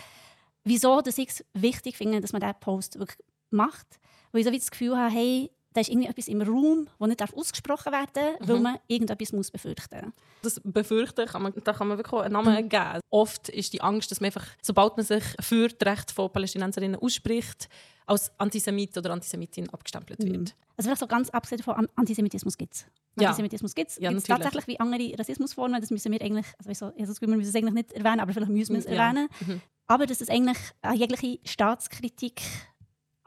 wieso 0.63 1.01
dass 1.01 1.17
ich 1.17 1.29
es 1.29 1.45
wichtig 1.53 1.97
finde, 1.97 2.21
dass 2.21 2.31
man 2.31 2.41
diesen 2.41 2.59
Post 2.61 2.99
wirklich 2.99 3.17
macht. 3.49 3.87
Weil 4.31 4.41
ich 4.41 4.47
so 4.47 4.51
wie 4.51 4.59
das 4.59 4.71
Gefühl 4.71 4.97
habe, 4.97 5.13
hey, 5.13 5.51
da 5.77 5.81
ist 5.81 5.89
irgendwie 5.89 6.07
etwas 6.07 6.27
im 6.27 6.41
Raum, 6.41 6.87
das 6.97 7.07
nicht 7.07 7.33
ausgesprochen 7.33 7.91
werden 7.91 8.09
darf, 8.13 8.39
mhm. 8.39 8.47
weil 8.47 8.59
man 8.59 8.79
irgendetwas 8.87 9.31
muss 9.31 9.51
befürchten 9.51 10.05
muss. 10.05 10.13
Das 10.41 10.61
Befürchten, 10.63 11.27
kann 11.27 11.43
man, 11.43 11.53
da 11.63 11.71
kann 11.71 11.87
man 11.87 11.97
wirklich 11.97 12.19
einen 12.21 12.33
Namen 12.33 12.63
mhm. 12.63 12.69
geben. 12.69 12.99
Oft 13.11 13.49
ist 13.49 13.73
die 13.73 13.81
Angst, 13.81 14.09
dass 14.09 14.19
man 14.19 14.27
einfach, 14.27 14.45
sobald 14.61 14.97
man 14.97 15.05
sich 15.05 15.23
für 15.39 15.67
das 15.67 15.87
Recht 15.87 16.11
von 16.11 16.31
Palästinenserinnen 16.31 16.99
ausspricht, 16.99 17.69
als 18.07 18.31
Antisemit 18.39 18.97
oder 18.97 19.11
Antisemitin 19.11 19.69
abgestempelt 19.69 20.19
wird. 20.23 20.37
Mhm. 20.37 20.45
Also 20.77 20.87
vielleicht 20.87 20.99
so 20.99 21.07
ganz 21.07 21.29
abgesehen 21.29 21.61
von 21.61 21.87
Antisemitismus 21.95 22.57
gibt 22.57 22.73
es. 22.73 22.85
Ja. 23.19 23.29
Antisemitismus 23.29 23.75
gibt 23.75 23.91
es. 23.91 23.97
Ja, 23.99 24.11
tatsächlich 24.11 24.67
wie 24.67 24.79
andere 24.79 25.13
Rassismusformen. 25.19 25.79
Das 25.79 25.91
müssen 25.91 26.11
wir 26.11 26.21
eigentlich, 26.21 26.45
also 26.57 26.71
ich 26.95 27.07
so, 27.07 27.21
wir 27.21 27.27
müssen 27.27 27.49
es 27.49 27.55
eigentlich 27.55 27.73
nicht 27.73 27.93
erwähnen, 27.93 28.19
aber 28.19 28.33
vielleicht 28.33 28.51
müssen 28.51 28.73
wir 28.73 28.79
es 28.79 28.85
erwähnen. 28.85 29.27
Mhm. 29.45 29.61
Aber 29.85 30.05
dass 30.05 30.21
es 30.21 30.29
eigentlich 30.29 30.57
an 30.81 30.95
jegliche 30.95 31.39
Staatskritik 31.45 32.41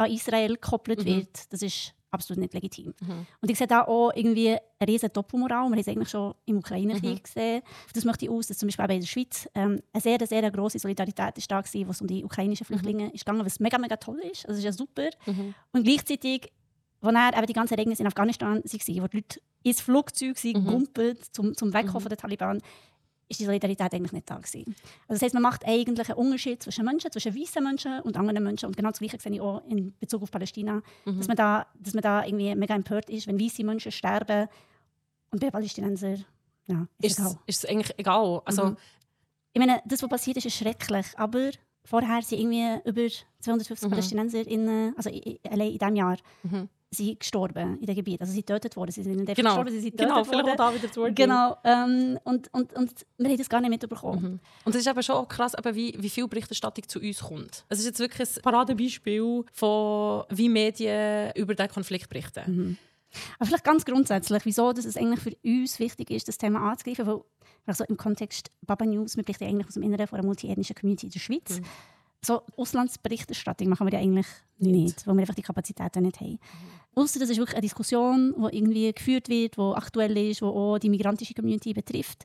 an 0.01 0.11
Israel 0.11 0.55
gekoppelt 0.55 1.01
mhm. 1.01 1.07
wird, 1.07 1.53
das 1.53 1.63
ist 1.63 1.95
absolut 2.11 2.41
nicht 2.41 2.55
legitim. 2.55 2.95
Mhm. 3.01 3.27
Und 3.41 3.51
ich 3.51 3.59
sehe 3.59 3.67
da 3.67 3.83
auch 3.83 4.11
irgendwie 4.15 4.49
eine 4.49 4.89
riesige 4.89 5.11
Doppelmoral. 5.11 5.69
Wir 5.69 5.71
haben 5.71 5.79
es 5.79 5.89
eigentlich 5.89 6.09
schon 6.09 6.35
im 6.47 6.59
Ukraine-Krieg 6.59 7.19
mhm. 7.19 7.23
gesehen. 7.23 7.63
Das 7.95 8.05
möchte 8.05 8.25
ich 8.25 8.31
aus, 8.31 8.49
dass 8.49 8.59
zum 8.59 8.69
Beispiel 8.69 8.85
auch 8.85 8.89
in 8.91 9.01
der 9.01 9.07
Schweiz 9.07 9.49
ähm, 9.55 9.81
eine 9.93 10.01
sehr, 10.01 10.27
sehr 10.27 10.51
grosse 10.51 10.79
Solidarität 10.79 11.39
ist 11.39 11.51
da 11.51 11.57
war, 11.59 11.89
was 11.89 12.01
um 12.01 12.07
die 12.07 12.25
ukrainischen 12.25 12.67
Flüchtlinge 12.67 13.05
mhm. 13.05 13.11
ist 13.11 13.25
gegangen, 13.25 13.45
was 13.45 13.61
mega, 13.61 13.79
mega 13.79 13.97
toll 13.97 14.21
ist. 14.21 14.47
Also, 14.47 14.49
das 14.49 14.59
ist 14.59 14.65
ja 14.65 14.73
super. 14.73 15.11
Mhm. 15.27 15.55
Und 15.73 15.85
gleichzeitig, 15.85 16.51
als 17.01 17.15
er 17.15 17.37
eben 17.37 17.47
die 17.47 17.53
ganzen 17.53 17.75
Ereignisse 17.75 18.03
in 18.03 18.09
Afghanistan 18.09 18.57
waren, 18.57 18.63
wo 18.65 19.07
die 19.07 19.17
Leute 19.17 19.41
ins 19.63 19.81
Flugzeug 19.81 20.39
sind, 20.39 20.65
mhm. 20.65 20.67
gumpelt, 20.67 21.25
zum, 21.35 21.57
zum 21.57 21.73
Wegkommen 21.73 21.99
mhm. 21.99 22.01
von 22.01 22.09
den 22.09 22.19
Taliban, 22.19 22.63
ist 23.31 23.39
die 23.39 23.45
Solidarität 23.45 23.95
eigentlich 23.95 24.13
nicht 24.13 24.29
da 24.29 24.37
gewesen. 24.37 24.75
Also 25.09 25.15
das 25.15 25.23
heißt, 25.23 25.35
man 25.35 25.43
macht 25.43 25.65
eigentlich 25.65 26.11
einen 26.11 26.19
Unterschied 26.19 26.63
zwischen 26.63 26.85
Menschen, 26.85 27.13
zwischen 27.13 27.35
weißen 27.35 27.63
Menschen 27.63 28.01
und 28.01 28.17
anderen 28.17 28.43
Menschen. 28.43 28.67
Und 28.67 28.77
genau 28.77 28.91
das 28.91 28.99
Gleiche 28.99 29.19
sehe 29.21 29.33
ich 29.33 29.41
auch 29.41 29.63
in 29.69 29.95
Bezug 29.99 30.23
auf 30.23 30.31
Palästina, 30.31 30.83
mhm. 31.05 31.17
dass, 31.17 31.29
man 31.29 31.37
da, 31.37 31.67
dass 31.79 31.95
man 31.95 32.03
da 32.03 32.25
irgendwie 32.25 32.55
mega 32.57 32.75
empört 32.75 33.09
ist, 33.09 33.29
wenn 33.29 33.41
weiße 33.41 33.63
Menschen 33.65 33.93
sterben 33.93 34.49
und 35.31 35.41
bei 35.41 35.51
Palästinensern 35.51 36.25
ja, 36.67 36.87
ist, 36.99 37.13
ist, 37.13 37.19
egal. 37.19 37.39
Ist 37.47 37.65
es 37.65 37.71
eigentlich 37.71 37.99
egal? 37.99 38.43
Also, 38.45 38.67
mhm. 38.67 38.77
Ich 39.53 39.59
meine, 39.59 39.83
das, 39.85 40.03
was 40.03 40.09
passiert 40.09 40.37
ist, 40.37 40.47
ist 40.47 40.57
schrecklich, 40.57 41.07
aber 41.17 41.51
vorher 41.85 42.23
sind 42.23 42.41
irgendwie 42.41 42.89
über 42.89 43.09
250 43.41 43.87
mhm. 43.87 43.91
Palästinenser 43.91 44.47
in, 44.47 44.95
also 44.97 45.11
allein 45.49 45.73
in 45.73 45.79
diesem 45.79 45.97
Jahr 45.97 46.19
mhm. 46.43 46.69
Sind 46.93 47.21
gestorben 47.21 47.79
in 47.79 47.87
dem 47.87 47.95
Gebiet. 47.95 48.21
Also 48.21 48.31
sie 48.33 48.39
sind 48.39 48.47
getötet 48.47 48.77
worden. 48.77 48.91
Sie 48.91 49.03
sind 49.03 49.17
nicht 49.17 49.37
Genau, 49.37 49.51
gestorben, 49.51 49.71
sie 49.71 49.81
sind 49.81 49.91
getötet 49.93 50.09
genau 50.09 50.25
vielleicht 50.25 50.47
worden. 50.49 50.61
auch 50.61 50.71
da 50.71 50.75
wieder 50.75 50.93
zu 50.93 51.15
Genau. 51.15 51.57
Ähm, 51.65 52.19
und, 52.25 52.53
und, 52.53 52.73
und 52.75 53.07
wir 53.19 53.29
haben 53.29 53.39
das 53.39 53.49
gar 53.49 53.61
nicht 53.61 53.71
mitbekommen. 53.71 54.23
Mhm. 54.23 54.41
Und 54.65 54.75
es 54.75 54.81
ist 54.81 54.89
eben 54.89 55.03
schon 55.03 55.15
auch 55.17 55.29
krass, 55.29 55.55
eben 55.57 55.75
wie, 55.75 55.95
wie 55.99 56.11
viel 56.11 56.27
Berichterstattung 56.27 56.89
zu 56.89 56.99
uns 57.01 57.21
kommt. 57.21 57.65
Es 57.69 57.79
ist 57.79 57.85
jetzt 57.87 58.01
wirklich 58.01 58.29
ein 58.37 58.43
Paradebeispiel 58.43 59.45
von 59.53 60.25
wie 60.31 60.49
Medien 60.49 61.33
über 61.37 61.55
diesen 61.55 61.71
Konflikt 61.71 62.09
berichten. 62.09 62.77
Aber 63.39 63.47
vielleicht 63.47 63.65
ganz 63.65 63.85
grundsätzlich, 63.85 64.45
wieso 64.45 64.73
dass 64.73 64.85
es 64.85 64.97
eigentlich 64.97 65.21
für 65.21 65.37
uns 65.45 65.79
wichtig 65.79 66.11
ist, 66.11 66.29
das 66.29 66.39
Thema 66.39 66.71
anzugreifen, 66.71 67.07
weil 67.07 67.21
also 67.67 67.85
im 67.85 67.97
Kontext 67.97 68.51
Baba 68.63 68.85
News, 68.85 69.17
wir 69.17 69.23
berichten 69.23 69.45
eigentlich 69.45 69.67
aus 69.69 69.75
dem 69.75 69.83
Inneren 69.83 70.07
von 70.07 70.19
einer 70.19 70.27
multiethnischen 70.27 70.75
Community 70.75 71.07
in 71.07 71.13
der 71.13 71.21
Schweiz. 71.21 71.61
Mhm. 71.61 71.65
So 72.23 72.43
Auslandsberichterstattung 72.57 73.69
machen 73.69 73.87
wir 73.87 73.93
ja 73.95 73.99
eigentlich 74.01 74.27
nicht, 74.59 75.07
weil 75.07 75.15
wir 75.15 75.21
einfach 75.23 75.35
die 75.35 75.43
Kapazitäten 75.43 76.03
nicht 76.03 76.21
haben. 76.21 76.39
Ausser 76.95 77.21
das 77.21 77.31
ist 77.31 77.39
wirklich 77.39 77.57
eine 77.57 77.63
Diskussion, 77.63 78.35
die 78.37 78.57
irgendwie 78.57 78.93
geführt 78.93 79.29
wird, 79.29 79.57
die 79.57 79.63
aktuell 79.63 80.17
ist, 80.17 80.41
die 80.41 80.45
auch 80.45 80.79
die 80.79 80.91
migrantische 80.91 81.35
Community 81.35 81.73
betrifft. 81.73 82.25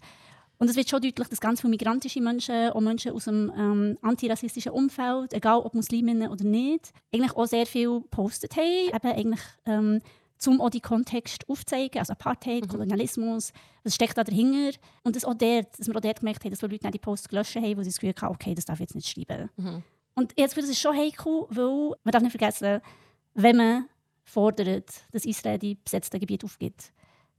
Und 0.58 0.70
es 0.70 0.76
wird 0.76 0.90
schon 0.90 1.02
deutlich, 1.02 1.28
dass 1.28 1.42
ganz 1.42 1.62
viele 1.62 1.72
migrantische 1.72 2.22
Menschen, 2.22 2.70
auch 2.70 2.80
Menschen 2.80 3.12
aus 3.12 3.26
dem 3.26 3.52
ähm, 3.58 3.98
antirassistischen 4.02 4.72
Umfeld, 4.72 5.34
egal 5.34 5.60
ob 5.60 5.74
Musliminnen 5.74 6.30
oder 6.30 6.46
nicht, 6.46 6.92
eigentlich 7.14 7.36
auch 7.36 7.46
sehr 7.46 7.66
viel 7.66 8.02
gepostet 8.02 8.56
haben, 8.56 8.96
eben 8.96 9.18
eigentlich 9.18 9.42
ähm, 9.66 10.02
zum 10.38 10.62
auch 10.62 10.70
die 10.70 10.82
Kontext 10.82 11.48
aufzeigen, 11.50 12.00
also 12.00 12.14
Apartheid, 12.14 12.68
Kolonialismus, 12.68 13.52
was 13.84 13.96
steckt 13.96 14.18
da 14.18 14.24
dahinter. 14.24 14.78
Und 15.04 15.16
dass, 15.16 15.26
auch 15.26 15.34
dort, 15.34 15.78
dass 15.78 15.88
wir 15.88 15.96
auch 15.96 16.02
dort 16.02 16.20
gemerkt 16.20 16.44
haben, 16.44 16.52
dass 16.52 16.62
wir 16.62 16.70
Leute 16.70 16.90
die 16.92 17.00
Posts 17.00 17.30
gelöscht 17.30 17.56
haben, 17.56 17.78
wo 17.78 17.84
sie 17.84 17.90
das 17.90 18.00
Gefühl 18.00 18.14
hatten, 18.16 18.34
okay, 18.34 18.54
das 18.54 18.66
darf 18.66 18.78
ich 18.78 18.82
jetzt 18.82 18.96
nicht 18.96 19.10
schreiben. 19.10 19.50
Mhm. 19.58 19.84
Und 20.16 20.34
jetzt 20.38 20.58
das 20.58 20.70
ist 20.70 20.80
schon 20.80 20.96
heikel, 20.96 21.46
weil 21.50 21.96
man 22.04 22.12
darf 22.12 22.22
nicht 22.22 22.32
vergessen, 22.32 22.82
wenn 23.34 23.58
man 23.58 23.86
fordert, 24.26 24.90
dass 25.12 25.26
Israel 25.26 25.60
die 25.60 25.76
besetzten 25.76 26.20
Gebiete 26.20 26.46
aufgibt, 26.46 26.92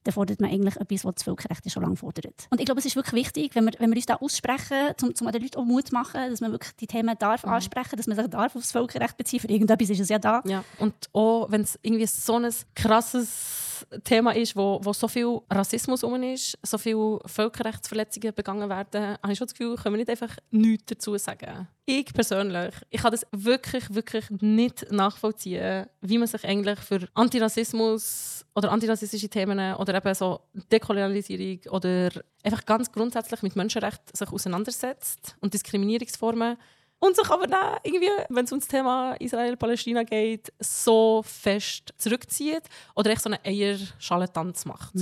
dann 0.06 0.14
fordert 0.14 0.40
man 0.40 0.50
eigentlich 0.50 0.76
etwas, 0.76 1.04
was 1.04 1.16
das 1.16 1.24
Völkerrecht 1.24 1.70
schon 1.70 1.82
lange 1.82 1.96
fordert. 1.96 2.46
Und 2.50 2.60
ich 2.60 2.66
glaube, 2.66 2.78
es 2.78 2.86
ist 2.86 2.94
wirklich 2.94 3.26
wichtig, 3.26 3.54
wenn 3.54 3.64
wir, 3.64 3.72
wenn 3.78 3.90
wir 3.90 3.96
uns 3.96 4.06
da 4.06 4.14
aussprechen, 4.14 4.94
um, 5.02 5.08
um 5.08 5.32
den 5.32 5.42
Leuten 5.42 5.58
auch 5.58 5.64
Mut 5.64 5.88
zu 5.88 5.94
machen, 5.94 6.30
dass 6.30 6.40
man 6.40 6.52
wirklich 6.52 6.72
die 6.76 6.86
Themen 6.86 7.16
darf 7.18 7.44
ansprechen, 7.44 7.96
dass 7.96 8.06
man 8.06 8.16
sich 8.16 8.26
darf 8.28 8.54
auf 8.54 8.62
das 8.62 8.72
Völkerrecht 8.72 9.16
beziehen. 9.16 9.40
Für 9.40 9.48
irgendetwas 9.48 9.90
ist 9.90 10.00
es 10.00 10.08
ja 10.08 10.18
da. 10.18 10.42
Ja. 10.46 10.64
Und 10.78 10.94
auch 11.12 11.50
wenn 11.50 11.62
es 11.62 11.78
irgendwie 11.82 12.06
so 12.06 12.36
ein 12.36 12.48
krasses 12.74 13.75
Thema 14.04 14.34
ist, 14.34 14.56
wo, 14.56 14.80
wo 14.82 14.92
so 14.92 15.08
viel 15.08 15.40
Rassismus 15.50 16.02
um 16.04 16.22
ist, 16.22 16.58
so 16.62 16.78
viele 16.78 17.18
Völkerrechtsverletzungen 17.26 18.34
begangen 18.34 18.68
werden, 18.68 19.16
habe 19.22 19.32
ich 19.32 19.38
schon 19.38 19.46
das 19.46 19.54
Gefühl, 19.54 19.76
können 19.76 19.94
wir 19.94 19.98
nicht 19.98 20.10
einfach 20.10 20.36
nichts 20.50 20.86
dazu 20.86 21.16
sagen. 21.18 21.68
Ich 21.84 22.12
persönlich, 22.12 22.74
ich 22.90 23.00
kann 23.00 23.12
das 23.12 23.26
wirklich, 23.32 23.94
wirklich 23.94 24.28
nicht 24.40 24.90
nachvollziehen, 24.90 25.86
wie 26.00 26.18
man 26.18 26.26
sich 26.26 26.44
eigentlich 26.44 26.78
für 26.80 27.08
Antirassismus 27.14 28.44
oder 28.54 28.72
antirassistische 28.72 29.28
Themen 29.28 29.74
oder 29.74 29.94
eben 29.94 30.14
so 30.14 30.40
Dekolonialisierung 30.72 31.60
oder 31.72 32.10
einfach 32.42 32.64
ganz 32.64 32.90
grundsätzlich 32.90 33.42
mit 33.42 33.54
Menschenrechten 33.54 34.16
sich 34.16 34.32
auseinandersetzt 34.32 35.36
und 35.40 35.54
Diskriminierungsformen 35.54 36.56
und 36.98 37.16
sich 37.16 37.28
aber 37.30 37.46
dann 37.46 37.78
irgendwie, 37.82 38.10
wenn 38.28 38.44
es 38.44 38.52
um 38.52 38.58
das 38.58 38.68
Thema 38.68 39.14
Israel-Palästina 39.14 40.04
geht, 40.04 40.52
so 40.60 41.22
fest 41.24 41.92
zurückzieht 41.98 42.62
oder 42.94 43.10
echt 43.10 43.22
so 43.22 43.30
einen 43.30 43.38
Eierschalentanz 43.44 44.64
macht. 44.64 44.94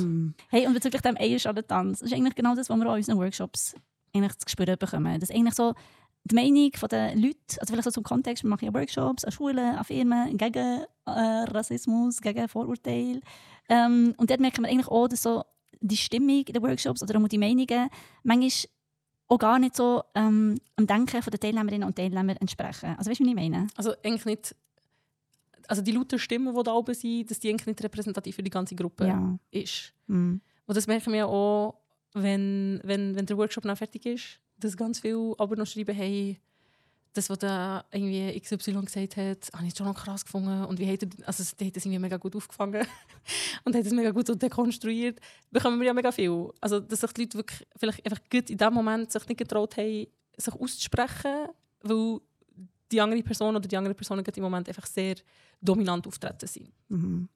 Hey, 0.50 0.66
und 0.66 0.74
bezüglich 0.74 1.02
dem 1.02 1.16
Eierschalentanz, 1.16 2.00
das 2.00 2.10
ist 2.10 2.16
eigentlich 2.16 2.34
genau 2.34 2.54
das, 2.54 2.68
was 2.68 2.76
wir 2.76 2.86
auch 2.86 2.94
in 2.94 2.98
unseren 2.98 3.18
Workshops 3.18 3.74
eigentlich 4.14 4.36
zu 4.38 4.48
spüren 4.48 4.76
bekommen. 4.78 5.20
Das 5.20 5.30
ist 5.30 5.36
eigentlich 5.36 5.54
so 5.54 5.74
die 6.24 6.34
Meinung 6.34 6.70
der 6.90 7.14
Leute, 7.14 7.60
also 7.60 7.72
vielleicht 7.72 7.84
so 7.84 7.90
zum 7.90 8.02
Kontext, 8.02 8.42
wir 8.42 8.50
machen 8.50 8.64
ja 8.64 8.74
Workshops 8.74 9.24
an 9.24 9.32
Schulen, 9.32 9.76
an 9.76 9.84
Firmen 9.84 10.36
gegen 10.36 10.84
äh, 11.06 11.10
Rassismus, 11.10 12.20
gegen 12.20 12.48
Vorurteile. 12.48 13.20
Ähm, 13.68 14.14
und 14.16 14.30
dort 14.30 14.40
merken 14.40 14.62
wir 14.64 14.70
eigentlich 14.70 14.88
auch, 14.88 15.06
dass 15.06 15.22
so 15.22 15.44
die 15.80 15.96
Stimmung 15.96 16.44
in 16.46 16.52
den 16.52 16.62
Workshops 16.62 17.02
oder 17.02 17.20
auch 17.20 17.28
die 17.28 17.38
Meinungen 17.38 17.90
manchmal 18.22 18.50
auch 19.28 19.38
gar 19.38 19.58
nicht 19.58 19.76
so 19.76 20.02
ähm, 20.14 20.56
am 20.76 20.86
Denken 20.86 21.20
der 21.20 21.40
Teilnehmerinnen 21.40 21.86
und 21.86 21.96
Teilnehmer 21.96 22.40
entsprechen. 22.40 22.94
Also 22.98 23.10
weißt 23.10 23.20
du, 23.20 23.24
was 23.24 23.30
ich 23.30 23.34
meine? 23.34 23.66
Also 23.76 23.92
eigentlich 24.04 24.24
nicht, 24.26 24.54
also 25.66 25.82
die 25.82 25.92
lauten 25.92 26.18
Stimmen, 26.18 26.54
die 26.54 26.62
da 26.62 26.72
oben 26.72 26.94
sind, 26.94 27.30
dass 27.30 27.40
die 27.40 27.50
eigentlich 27.50 27.66
nicht 27.66 27.82
repräsentativ 27.82 28.36
für 28.36 28.42
die 28.42 28.50
ganze 28.50 28.74
Gruppe 28.74 29.06
Ja. 29.06 29.38
ist. 29.50 29.94
Mm. 30.06 30.36
Und 30.66 30.76
das 30.76 30.86
merken 30.86 31.12
wir 31.12 31.18
ja 31.20 31.26
auch, 31.26 31.74
wenn, 32.12 32.80
wenn, 32.84 33.14
wenn 33.16 33.26
der 33.26 33.36
Workshop 33.36 33.64
dann 33.64 33.76
fertig 33.76 34.06
ist, 34.06 34.40
dass 34.58 34.76
ganz 34.76 35.00
viele 35.00 35.34
aber 35.38 35.56
noch 35.56 35.66
schreiben, 35.66 35.94
hey, 35.94 36.40
das, 37.14 37.30
was 37.30 37.38
da 37.38 37.84
irgendwie 37.92 38.38
XY 38.40 38.82
gesagt 38.84 39.16
hat, 39.16 39.50
habe 39.54 39.66
ich 39.66 39.76
schon 39.76 39.86
noch 39.86 39.94
krass 39.94 40.24
gefunden. 40.24 40.64
Und 40.64 40.78
wie 40.78 40.92
hat 40.92 41.02
er, 41.02 41.08
also 41.26 41.44
die 41.58 41.66
hat 41.66 41.76
das 41.76 41.84
irgendwie 41.84 42.00
mega 42.00 42.16
gut 42.16 42.36
aufgefangen 42.36 42.86
und 43.64 43.74
hat 43.74 43.86
es 43.86 43.92
mega 43.92 44.10
gut 44.10 44.26
so 44.26 44.34
dekonstruiert. 44.34 45.20
Bekommen 45.50 45.78
wir 45.78 45.86
ja 45.86 45.94
mega 45.94 46.12
viel. 46.12 46.50
Also, 46.60 46.80
dass 46.80 47.00
sich 47.00 47.12
die 47.12 47.22
Leute 47.22 47.38
wirklich 47.38 47.66
vielleicht 47.76 48.04
einfach 48.04 48.20
gut 48.30 48.50
in 48.50 48.58
dem 48.58 48.74
Moment 48.74 49.12
sich 49.12 49.26
nicht 49.28 49.38
getraut 49.38 49.76
haben, 49.76 50.06
sich 50.36 50.54
auszusprechen, 50.54 51.48
weil 51.82 52.20
die 52.92 53.00
andere 53.00 53.22
Person 53.22 53.56
oder 53.56 53.66
die 53.68 53.76
andere 53.76 53.94
gerade 53.94 54.36
im 54.36 54.42
Moment 54.42 54.68
einfach 54.68 54.86
sehr 54.86 55.16
dominant 55.60 56.06
auftreten 56.06 56.46
sind. 56.46 56.70
Mhm. 56.88 57.28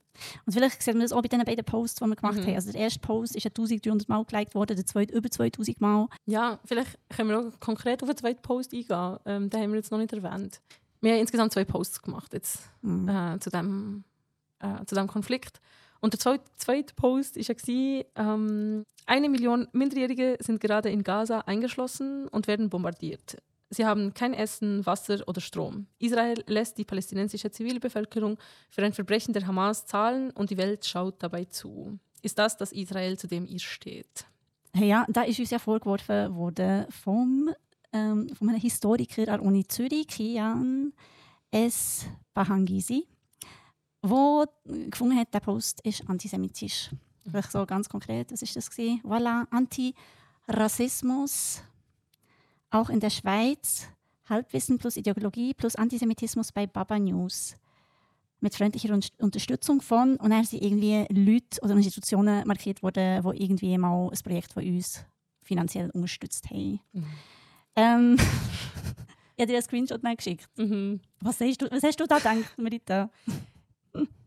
Und 0.46 0.52
vielleicht 0.52 0.82
sehen 0.82 0.96
wir 0.96 1.02
das 1.02 1.12
auch 1.12 1.22
bei 1.22 1.28
den 1.28 1.44
beiden 1.44 1.64
Posts, 1.64 2.00
die 2.00 2.06
wir 2.06 2.16
gemacht 2.16 2.36
Mhm. 2.38 2.42
haben. 2.46 2.54
Also 2.56 2.72
der 2.72 2.80
erste 2.80 2.98
Post 3.00 3.36
ist 3.36 3.44
ja 3.44 3.50
1300 3.50 4.08
Mal 4.08 4.24
geliked 4.24 4.54
worden, 4.54 4.76
der 4.76 4.84
zweite 4.84 5.14
über 5.14 5.30
2000 5.30 5.80
Mal. 5.80 6.08
Ja, 6.26 6.58
vielleicht 6.64 6.98
können 7.08 7.28
wir 7.30 7.38
auch 7.38 7.60
konkret 7.60 8.02
auf 8.02 8.08
den 8.08 8.16
zweiten 8.16 8.42
Post 8.42 8.72
eingehen. 8.74 9.16
Ähm, 9.24 9.48
den 9.50 9.60
haben 9.62 9.70
wir 9.70 9.76
jetzt 9.76 9.92
noch 9.92 9.98
nicht 9.98 10.12
erwähnt. 10.12 10.60
Wir 11.00 11.12
haben 11.12 11.20
insgesamt 11.20 11.52
zwei 11.52 11.64
Posts 11.64 12.02
gemacht 12.02 12.32
jetzt, 12.34 12.58
Mhm. 12.82 13.08
äh, 13.08 13.38
zu, 13.38 13.50
dem, 13.50 14.04
äh, 14.58 14.84
zu 14.86 14.96
dem 14.96 15.06
Konflikt. 15.06 15.60
Und 16.00 16.12
der 16.14 16.20
zweite, 16.20 16.44
zweite 16.56 16.94
Post 16.94 17.36
war 17.36 17.42
ja, 17.44 18.04
ähm, 18.16 18.84
eine 19.06 19.28
Million 19.28 19.66
Minderjährige 19.72 20.36
sind 20.40 20.60
gerade 20.60 20.90
in 20.90 21.02
Gaza 21.02 21.40
eingeschlossen 21.40 22.28
und 22.28 22.46
werden 22.48 22.68
bombardiert. 22.70 23.36
Sie 23.70 23.84
haben 23.84 24.14
kein 24.14 24.32
Essen, 24.32 24.86
Wasser 24.86 25.22
oder 25.26 25.40
Strom. 25.40 25.86
Israel 25.98 26.42
lässt 26.46 26.78
die 26.78 26.84
palästinensische 26.84 27.50
Zivilbevölkerung 27.50 28.38
für 28.70 28.82
ein 28.82 28.94
Verbrechen 28.94 29.34
der 29.34 29.46
Hamas 29.46 29.84
zahlen 29.84 30.30
und 30.30 30.50
die 30.50 30.56
Welt 30.56 30.86
schaut 30.86 31.22
dabei 31.22 31.44
zu. 31.44 31.98
Ist 32.22 32.38
das 32.38 32.56
das 32.56 32.72
Israel, 32.72 33.18
zu 33.18 33.26
dem 33.26 33.46
ihr 33.46 33.60
steht? 33.60 34.26
Ja, 34.74 35.06
da 35.08 35.22
ist 35.22 35.38
uns 35.38 35.50
ja 35.50 35.58
vorgeworfen 35.58 36.34
worden 36.34 36.86
vom, 36.90 37.50
ähm, 37.92 38.28
von 38.34 38.48
einem 38.48 38.60
Historiker 38.60 39.22
an 39.22 39.40
der 39.40 39.42
Uni 39.42 39.66
Zürich, 39.66 40.08
Kian 40.08 40.92
S. 41.50 42.06
Bahangisi, 42.34 43.06
der 44.02 44.46
gefunden 44.90 45.16
hat, 45.16 45.34
der 45.34 45.40
Post 45.40 45.80
ist 45.82 46.08
antisemitisch. 46.08 46.90
Vielleicht 47.28 47.52
so 47.52 47.66
ganz 47.66 47.88
konkret, 47.88 48.32
was 48.32 48.42
ist 48.42 48.56
das 48.56 48.70
gewesen? 48.70 49.02
Voilà, 49.02 49.46
Antirassismus, 49.50 51.62
auch 52.70 52.90
in 52.90 53.00
der 53.00 53.10
Schweiz, 53.10 53.88
Halbwissen 54.28 54.78
plus 54.78 54.96
Ideologie 54.96 55.54
plus 55.54 55.76
Antisemitismus 55.76 56.52
bei 56.52 56.66
Baba 56.66 56.98
News. 56.98 57.56
Mit 58.40 58.54
freundlicher 58.54 58.92
Un- 58.94 59.00
Unterstützung 59.18 59.80
von, 59.80 60.16
und 60.16 60.30
dann 60.30 60.44
sind 60.44 60.62
irgendwie 60.62 61.04
Leute 61.10 61.60
oder 61.62 61.74
Institutionen 61.74 62.46
markiert 62.46 62.82
worden, 62.82 63.22
die 63.22 63.42
irgendwie 63.42 63.76
mal 63.78 64.08
ein 64.10 64.18
Projekt 64.22 64.52
von 64.52 64.64
uns 64.64 65.04
finanziell 65.42 65.90
unterstützt 65.90 66.48
haben. 66.50 66.78
Ähm, 67.74 68.16
ich 69.36 69.42
habe 69.42 69.46
dir 69.46 69.54
einen 69.54 69.62
Screenshot 69.62 70.02
mal 70.02 70.14
geschickt. 70.14 70.48
Mhm. 70.56 71.00
Was 71.20 71.40
hast 71.40 71.62
du, 71.62 71.70
was 71.70 71.82
hast 71.82 71.98
du 71.98 72.06
da 72.06 72.18
gedacht, 72.18 72.56
Marita? 72.58 73.10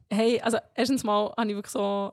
Hey, 0.09 0.41
also 0.41 0.57
erstens 0.75 1.03
mal 1.05 1.31
hatte 1.37 1.49
ich 1.49 1.55
wirklich 1.55 1.71
so 1.71 2.11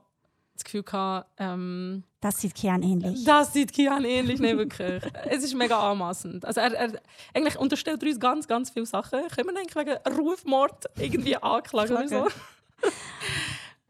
das 0.59 0.63
Gefühl, 0.65 0.83
gehabt, 0.83 1.29
ähm, 1.37 2.03
Das 2.21 2.39
sieht 2.39 2.55
Kian 2.55 2.83
ähnlich. 2.83 3.23
das 3.23 3.53
sieht 3.53 3.73
Kian 3.73 4.03
ähnlich, 4.03 4.39
nicht 4.39 4.57
wirklich. 4.57 5.03
es 5.29 5.43
ist 5.43 5.55
mega 5.55 5.79
anmassend. 5.91 6.45
Also 6.45 6.61
er, 6.61 6.73
er 6.73 7.01
eigentlich 7.33 7.57
unterstellt 7.57 8.01
er 8.01 8.09
uns 8.09 8.19
ganz, 8.19 8.47
ganz 8.47 8.69
viele 8.69 8.85
Sachen. 8.85 9.21
Können 9.29 9.49
wir 9.49 9.59
eigentlich 9.59 9.75
wegen 9.75 10.19
Rufmord 10.19 10.85
irgendwie 10.97 11.37
anklagen 11.37 11.95
oder 11.95 12.07
so? 12.07 12.27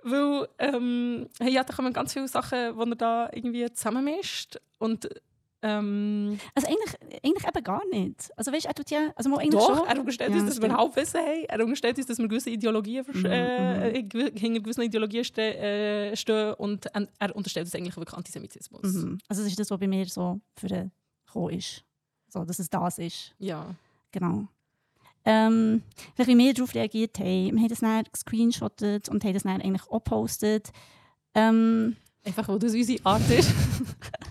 Weil, 0.03 0.47
ähm, 0.59 1.27
hey, 1.39 1.51
ja, 1.51 1.63
da 1.63 1.73
kommen 1.73 1.91
ganz 1.91 2.13
viele 2.13 2.27
Sachen, 2.27 2.77
die 2.77 2.89
er 2.91 2.95
da 2.95 3.29
irgendwie 3.33 3.71
zusammenmischt. 3.73 4.59
Und 4.77 5.09
ähm, 5.61 6.39
Also 6.55 6.67
eigentlich, 6.67 7.23
eigentlich 7.23 7.47
eben 7.47 7.63
gar 7.63 7.81
nicht. 7.87 8.29
Also 8.37 8.51
weißt, 8.51 8.65
er 8.65 8.73
tut 8.73 8.89
ja, 8.91 9.11
also 9.15 9.29
mal 9.29 9.39
eigentlich 9.39 9.59
Doch, 9.59 9.77
schon. 9.77 9.87
er 9.87 9.99
unterstellt 9.99 10.29
Ja, 10.31 10.35
uns, 10.37 10.45
dass 10.45 10.57
wir 10.61 10.65
stimmt. 10.69 10.77
Halbwissen 10.79 11.19
haben. 11.19 11.45
Er 11.47 11.59
unterstellt 11.65 11.97
uns, 11.97 12.05
dass 12.07 12.17
wir 12.17 12.27
gewisse 12.27 12.49
Ideologien 12.49 13.03
versch- 13.05 13.19
Mhm, 13.19 13.25
äh, 13.25 13.93
hinter 14.39 14.59
gewissen 14.61 14.81
Ideologien 14.83 15.23
ste 15.23 15.41
äh, 15.57 16.15
stehen. 16.15 16.53
Und 16.55 16.85
er, 16.87 17.07
er 17.19 17.35
unterstellt 17.35 17.65
uns 17.65 17.75
eigentlich 17.75 17.97
wirklich 17.97 18.17
Antisemitismus. 18.17 18.83
Mhm. 18.93 19.17
Also 19.27 19.41
das 19.43 19.51
ist 19.51 19.59
das, 19.59 19.69
was 19.71 19.79
bei 19.79 19.87
mir 19.87 20.05
so 20.05 20.39
für 20.55 20.67
den 20.67 20.91
ist. 21.51 21.83
So, 22.29 22.43
dass 22.45 22.59
es 22.59 22.69
das 22.69 22.97
ist. 22.99 23.35
Ja. 23.39 23.75
Genau. 24.11 24.47
Ähm, 25.25 25.83
vielleicht 26.15 26.29
wie 26.29 26.37
wir 26.37 26.53
darauf 26.53 26.73
reagiert 26.73 27.19
haben. 27.19 27.51
Wir 27.53 27.59
haben 27.61 27.67
das 27.67 27.79
dann 27.81 28.03
gescreenshottet 28.11 29.09
und 29.09 29.23
haben 29.23 29.33
das 29.33 29.43
dann 29.43 29.61
eigentlich 29.61 29.83
auch 29.89 30.03
gepostet. 30.03 30.71
Ähm, 31.35 31.95
Einfach, 32.23 32.47
weil 32.47 32.59
das 32.59 32.73
unsere 32.73 33.05
Art 33.05 33.29
ist. 33.29 33.51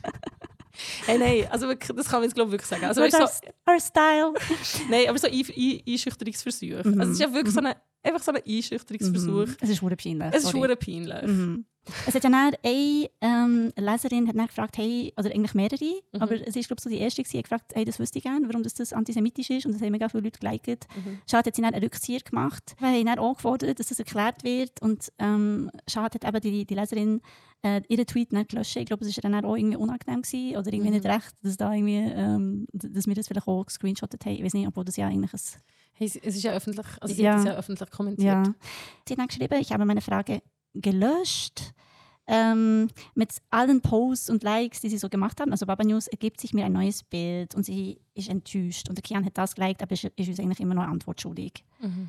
hey, 1.09 1.19
nein, 1.19 1.49
also 1.51 1.67
wirklich, 1.69 1.97
das 1.97 2.07
kann 2.09 2.21
man 2.21 2.25
jetzt 2.25 2.35
glaube 2.35 2.49
ich 2.49 2.53
wirklich 2.53 2.69
sagen. 2.69 2.85
Also, 2.85 3.01
weißt, 3.01 3.17
so, 3.17 3.71
our 3.71 3.81
style? 3.81 4.33
nein, 4.89 5.09
aber 5.09 5.19
so 5.19 5.27
Ein- 5.27 5.35
Ein- 5.35 5.83
Einschüchterungsversuche. 5.89 6.83
Mhm. 6.85 7.01
Also, 7.01 7.13
es 7.13 7.19
ist 7.19 7.21
ja 7.21 7.33
wirklich 7.35 7.55
so 7.55 7.61
eine 7.61 7.77
einfach 8.03 8.23
so 8.23 8.33
ein 8.33 8.43
Einschüchterungsversuch. 8.47 9.47
Mhm. 9.47 9.57
Es 9.61 9.71
ist 9.71 9.83
hure 9.83 9.97
peinlich. 9.97 10.29
Es 10.33 10.45
ist 10.45 10.55
hure 10.55 10.77
peinlich. 10.77 11.23
Mhm. 11.27 11.65
Es 12.07 12.15
hat 12.15 12.23
ja 12.23 12.29
dann 12.31 12.55
eine 12.63 13.09
ähm, 13.23 13.73
Leserin 13.77 14.29
hat 14.29 14.37
dann 14.37 14.47
gefragt, 14.47 14.77
hey, 14.77 15.11
oder 15.17 15.31
eigentlich 15.31 15.55
mehrere, 15.55 15.79
Mhm. 16.13 16.21
aber 16.21 16.35
es 16.35 16.55
ist 16.55 16.67
glaube 16.69 16.81
ich 16.81 16.85
so 16.85 16.91
die 16.91 16.99
erste 16.99 17.23
die 17.23 17.43
gefragt, 17.43 17.73
hey, 17.75 17.87
das 17.87 17.99
wüsste 17.99 18.19
ich 18.19 18.25
gerne, 18.25 18.47
warum 18.47 18.63
das, 18.63 18.75
das 18.75 18.93
antisemitisch 18.93 19.49
ist 19.49 19.65
und 19.65 19.73
das 19.73 19.81
haben 19.81 19.93
mega 19.93 20.09
viele 20.11 20.25
Leute 20.25 20.39
geliked. 20.39 20.87
Mhm. 20.97 21.19
Schad 21.31 21.47
hat 21.47 21.57
sie 21.57 21.63
dann 21.63 21.73
einen 21.73 21.83
Rückzieher 21.83 22.21
gemacht. 22.21 22.77
Wir 22.79 22.89
haben 22.89 23.07
dann 23.07 23.19
auch 23.19 23.37
gefordert, 23.37 23.79
dass 23.79 23.87
das 23.89 23.99
erklärt 23.99 24.45
wird 24.45 24.83
und 24.83 25.11
ähm, 25.19 25.71
Schad 25.89 26.15
hat 26.15 26.25
eben 26.27 26.41
die, 26.43 26.67
die 26.67 26.75
Leserin 26.75 27.23
äh, 27.63 27.81
ihren 27.89 28.07
Tweet 28.07 28.33
nicht 28.35 28.51
gelöscht. 28.51 28.77
Ich 28.77 28.85
glaube, 28.87 29.07
es 29.07 29.17
war 29.17 29.31
dann 29.31 29.43
auch 29.45 29.57
irgendwie 29.57 29.77
unangenehm 29.79 30.21
gewesen 30.23 30.57
oder 30.59 30.71
irgendwie 30.71 30.91
Mhm. 30.91 30.97
nicht 30.97 31.07
recht, 31.07 31.33
dass, 31.43 31.57
da 31.57 31.73
irgendwie, 31.73 31.97
ähm, 31.97 32.67
dass 32.75 33.07
wir 33.07 33.15
das 33.15 33.29
vielleicht 33.29 33.49
auch 33.49 33.65
gescreenshottet 33.65 34.27
haben. 34.27 34.35
Ich 34.35 34.45
weiß 34.45 34.53
nicht, 34.53 34.69
obwohl 34.69 34.85
das 34.85 34.97
ja 34.97 35.07
eigentlich 35.07 35.33
ein 35.33 35.41
es 36.01 36.17
ist 36.17 36.43
ja 36.43 36.53
öffentlich, 36.53 36.87
also 37.01 37.15
sie 37.15 37.23
Ja. 37.23 37.33
hat 37.33 37.39
es 37.41 37.45
ja 37.47 37.55
öffentlich 37.57 37.91
kommentiert. 37.91 38.27
Ja. 38.27 38.43
Sie 39.07 39.13
hat 39.15 39.19
dann 39.19 39.27
geschrieben, 39.29 39.59
ich 39.61 39.73
habe 39.73 39.85
meine 39.85 40.01
Frage 40.01 40.43
gelöscht. 40.75 41.73
Ähm, 42.31 42.89
mit 43.15 43.31
allen 43.49 43.81
Posts 43.81 44.29
und 44.29 44.43
Likes, 44.43 44.83
die 44.83 44.91
sie 44.91 44.99
so 44.99 45.09
gemacht 45.09 45.41
haben, 45.41 45.51
also 45.51 45.65
Baba 45.65 45.83
News, 45.83 46.09
ergibt 46.09 46.39
sich 46.43 46.53
mir 46.53 46.67
ein 46.67 46.75
neues 46.75 47.03
Bild 47.03 47.55
und 47.55 47.65
sie 47.65 47.99
ist 48.15 48.29
enttäuscht. 48.29 48.87
Und 48.91 48.97
der 48.99 49.03
Kian 49.03 49.25
hat 49.25 49.39
das 49.39 49.55
geliked, 49.55 49.83
aber 49.83 49.93
ist, 49.93 50.05
ist 50.05 50.29
uns 50.29 50.39
eigentlich 50.39 50.61
immer 50.61 50.75
noch 50.75 50.83
eine 50.83 50.93
Antwort 50.93 51.23
schuldig. 51.23 51.65
Mhm. 51.81 52.09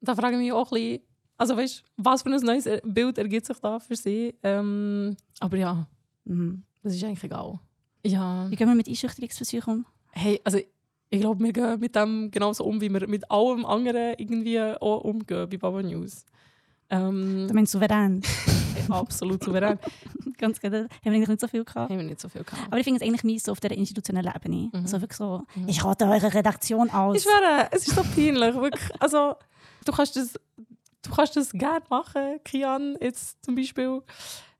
Da 0.00 0.16
frage 0.16 0.34
ich 0.34 0.42
mich 0.42 0.52
auch 0.52 0.72
ein 0.72 0.74
bisschen, 0.74 1.00
also 1.36 1.56
weißt, 1.56 1.84
was 1.96 2.22
für 2.22 2.30
ein 2.34 2.40
neues 2.40 2.68
Bild 2.82 3.18
ergibt 3.18 3.46
sich 3.46 3.56
da 3.58 3.78
für 3.78 3.94
sie? 3.94 4.34
Ähm, 4.42 5.16
aber 5.38 5.56
ja, 5.56 5.86
Mhm. 6.24 6.64
das 6.82 6.94
ist 6.94 7.04
eigentlich 7.04 7.22
egal. 7.24 7.60
Ja, 8.04 8.50
Wie 8.50 8.56
gehen 8.56 8.66
wir 8.68 8.74
mit 8.74 8.88
Einschüchterungsversuchen 8.88 9.74
um? 9.74 9.86
hey, 10.10 10.40
also 10.42 10.58
ich 11.10 11.20
glaube, 11.20 11.42
wir 11.44 11.52
gehen 11.52 11.80
mit 11.80 11.94
dem 11.96 12.30
genauso 12.30 12.64
um, 12.64 12.80
wie 12.80 12.88
wir 12.92 13.06
mit 13.08 13.30
allem 13.30 13.64
anderen 13.66 14.14
irgendwie 14.18 14.60
auch 14.60 15.00
umgehen 15.02 15.48
bei 15.50 15.56
Baba 15.56 15.82
News. 15.82 16.24
Ähm, 16.88 17.46
Du 17.48 17.54
meinst 17.54 17.72
souverän. 17.72 18.22
absolut 18.88 19.42
souverän. 19.44 19.78
Ganz 20.38 20.58
genau. 20.60 20.78
Haben 20.78 20.88
wir 21.02 21.12
eigentlich 21.12 21.28
nicht 21.28 21.40
so 21.40 21.48
viel 21.48 21.64
gehabt. 21.64 21.90
Haben 21.90 21.98
wir 21.98 22.04
nicht 22.04 22.20
so 22.20 22.28
viel 22.28 22.42
gehabt. 22.44 22.62
Aber 22.66 22.78
ich 22.78 22.84
finde 22.84 23.00
es 23.00 23.06
eigentlich 23.06 23.24
mies 23.24 23.44
so 23.44 23.52
auf 23.52 23.60
der 23.60 23.72
institutionellen 23.72 24.32
Ebene. 24.34 24.70
Mhm. 24.72 24.80
Also 24.82 25.00
wirklich 25.00 25.16
so, 25.18 25.42
Mhm. 25.54 25.68
ich 25.68 25.84
rate 25.84 26.06
eure 26.06 26.32
Redaktion 26.32 26.90
aus. 26.90 27.16
Ich 27.16 27.22
schwöre, 27.22 27.68
es 27.70 27.86
ist 27.86 27.94
so 27.94 28.02
peinlich. 28.02 28.54
Wirklich. 28.54 28.90
Also, 29.00 29.34
du 29.84 29.92
kannst 29.92 30.16
das, 30.16 30.32
du 31.02 31.10
kannst 31.14 31.36
das 31.36 31.52
gerne 31.52 31.84
machen, 31.90 32.40
Kian, 32.44 32.96
jetzt 33.00 33.44
zum 33.44 33.54
Beispiel. 33.54 34.02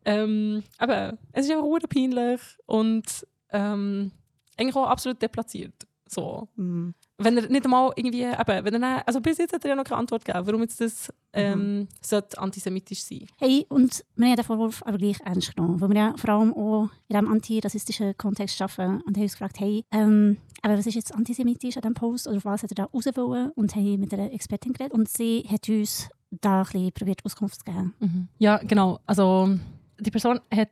Ähm, 0.05 0.63
aber 0.79 1.17
es 1.33 1.45
ist 1.47 1.51
einfach 1.51 1.65
hure 1.65 1.87
peinlich 1.89 2.41
und 2.67 3.05
ähm, 3.51 4.13
eigentlich 4.57 4.77
auch 4.77 4.87
absolut 4.89 5.21
deplatziert. 5.21 5.75
So. 6.11 6.49
Mhm. 6.57 6.95
Wenn 7.19 7.37
er 7.37 7.49
nicht 7.49 7.65
einmal 7.65 7.93
irgendwie, 7.95 8.23
eben, 8.23 8.65
wenn 8.65 8.75
er 8.75 8.81
dann, 8.81 9.03
also 9.07 9.21
bis 9.21 9.39
jetzt 9.39 9.53
hat 9.53 9.65
er 9.65 9.71
ja 9.71 9.77
noch 9.77 9.85
keine 9.85 10.01
Antwort 10.01 10.25
gegeben, 10.25 10.47
warum 10.47 10.63
jetzt 10.63 10.81
das 10.81 11.13
ähm, 11.33 11.87
sollte 12.01 12.37
antisemitisch 12.39 13.05
sein. 13.05 13.27
Hey, 13.39 13.65
und 13.69 14.05
wir 14.17 14.29
haben 14.29 14.37
den 14.37 14.45
Vorwurf 14.45 14.83
aber 14.85 14.99
gleich 14.99 15.21
ernst 15.25 15.55
genommen, 15.55 15.81
weil 15.81 15.89
wir 15.91 15.97
ja 15.97 16.15
vor 16.17 16.31
allem 16.31 16.53
auch 16.53 16.91
in 17.09 17.15
diesem 17.15 17.31
antirassistischen 17.31 18.17
Kontext 18.17 18.61
arbeiten 18.61 19.03
und 19.03 19.17
haben 19.17 19.23
uns 19.23 19.33
gefragt, 19.33 19.61
hey, 19.61 19.85
ähm, 19.93 20.39
aber 20.63 20.77
was 20.77 20.87
ist 20.87 20.97
jetzt 20.97 21.15
antisemitisch 21.15 21.77
an 21.77 21.83
diesem 21.83 21.95
Post 21.95 22.27
oder 22.27 22.41
was 22.43 22.65
hat 22.65 22.73
er 22.73 22.75
da 22.75 22.85
raus 22.87 23.05
wollen? 23.15 23.51
Und 23.55 23.77
haben 23.77 24.01
mit 24.01 24.13
einer 24.13 24.33
Expertin 24.33 24.73
geredet 24.73 24.93
und 24.93 25.09
sie 25.09 25.47
hat 25.49 25.69
uns 25.69 26.09
da 26.33 26.63
ein 26.63 26.65
bisschen 26.65 26.93
probiert, 26.93 27.25
Auskunft 27.25 27.61
zu 27.61 27.65
geben. 27.65 28.29
Ja, 28.39 28.59
genau. 28.59 28.99
Also 29.07 29.57
die 30.01 30.11
Person 30.11 30.41
hat 30.53 30.71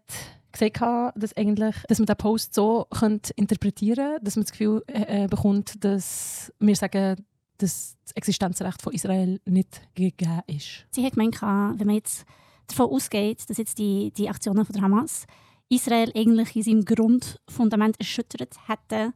gesagt, 0.52 0.80
dass, 1.16 1.36
eigentlich, 1.36 1.76
dass 1.88 1.98
man 1.98 2.06
den 2.06 2.16
Post 2.16 2.54
so 2.54 2.86
könnte 2.90 3.32
interpretieren 3.36 4.12
könnte, 4.12 4.24
dass 4.24 4.36
man 4.36 4.44
das 4.44 4.52
Gefühl 4.52 4.82
äh, 4.86 5.24
äh, 5.24 5.26
bekommt, 5.26 5.82
dass 5.84 6.52
wir 6.58 6.76
sagen, 6.76 7.16
dass 7.58 7.96
das 8.04 8.12
Existenzrecht 8.12 8.80
von 8.82 8.92
Israel 8.92 9.40
nicht 9.44 9.80
gegeben 9.94 10.42
ist. 10.46 10.86
Sie 10.90 11.04
hat 11.04 11.14
gemeint, 11.14 11.40
wenn 11.42 11.86
man 11.86 11.96
jetzt 11.96 12.24
davon 12.68 12.90
ausgeht, 12.90 13.48
dass 13.48 13.56
jetzt 13.58 13.78
die, 13.78 14.12
die 14.16 14.28
Aktionen 14.28 14.64
von 14.64 14.72
der 14.72 14.82
Hamas 14.82 15.26
Israel 15.68 16.12
eigentlich 16.14 16.54
in 16.56 16.62
seinem 16.62 16.84
Grundfundament 16.84 17.98
erschüttert 17.98 18.54
hätten, 18.68 19.12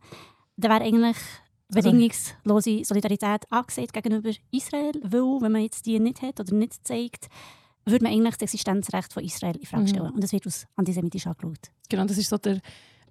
dann 0.56 0.70
wäre 0.70 0.82
eigentlich 0.84 1.16
Also- 1.74 1.88
bedingungslose 1.88 2.84
Solidarität 2.84 3.50
angesehen 3.50 3.88
gegenüber 3.92 4.30
Israel, 4.50 4.92
weil 5.02 5.40
wenn 5.40 5.52
man 5.52 5.62
jetzt 5.62 5.86
die 5.86 5.98
nicht 5.98 6.20
hat 6.20 6.40
oder 6.40 6.54
nicht 6.54 6.86
zeigt, 6.86 7.28
würde 7.84 8.04
man 8.04 8.12
eigentlich 8.12 8.36
das 8.36 8.52
Existenzrecht 8.54 9.12
von 9.12 9.24
Israel 9.24 9.56
in 9.56 9.66
Frage 9.66 9.82
Mhm. 9.84 9.88
stellen. 9.88 10.10
Und 10.12 10.22
das 10.22 10.32
wird 10.32 10.46
aus 10.46 10.66
antisemitisch 10.76 11.26
angeschaut. 11.26 11.70
Genau, 11.88 12.04
das 12.04 12.18
ist 12.18 12.28
so 12.28 12.38
der 12.38 12.60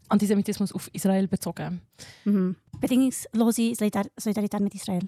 Antisemitismus 0.09 0.71
auf 0.73 0.89
Israel 0.93 1.27
bezogen. 1.27 1.81
Mhm. 2.25 2.55
Bedingungslose 2.79 3.75
Solidar 3.75 4.05
Solidarität 4.17 4.59
mit 4.61 4.75
Israel. 4.75 5.07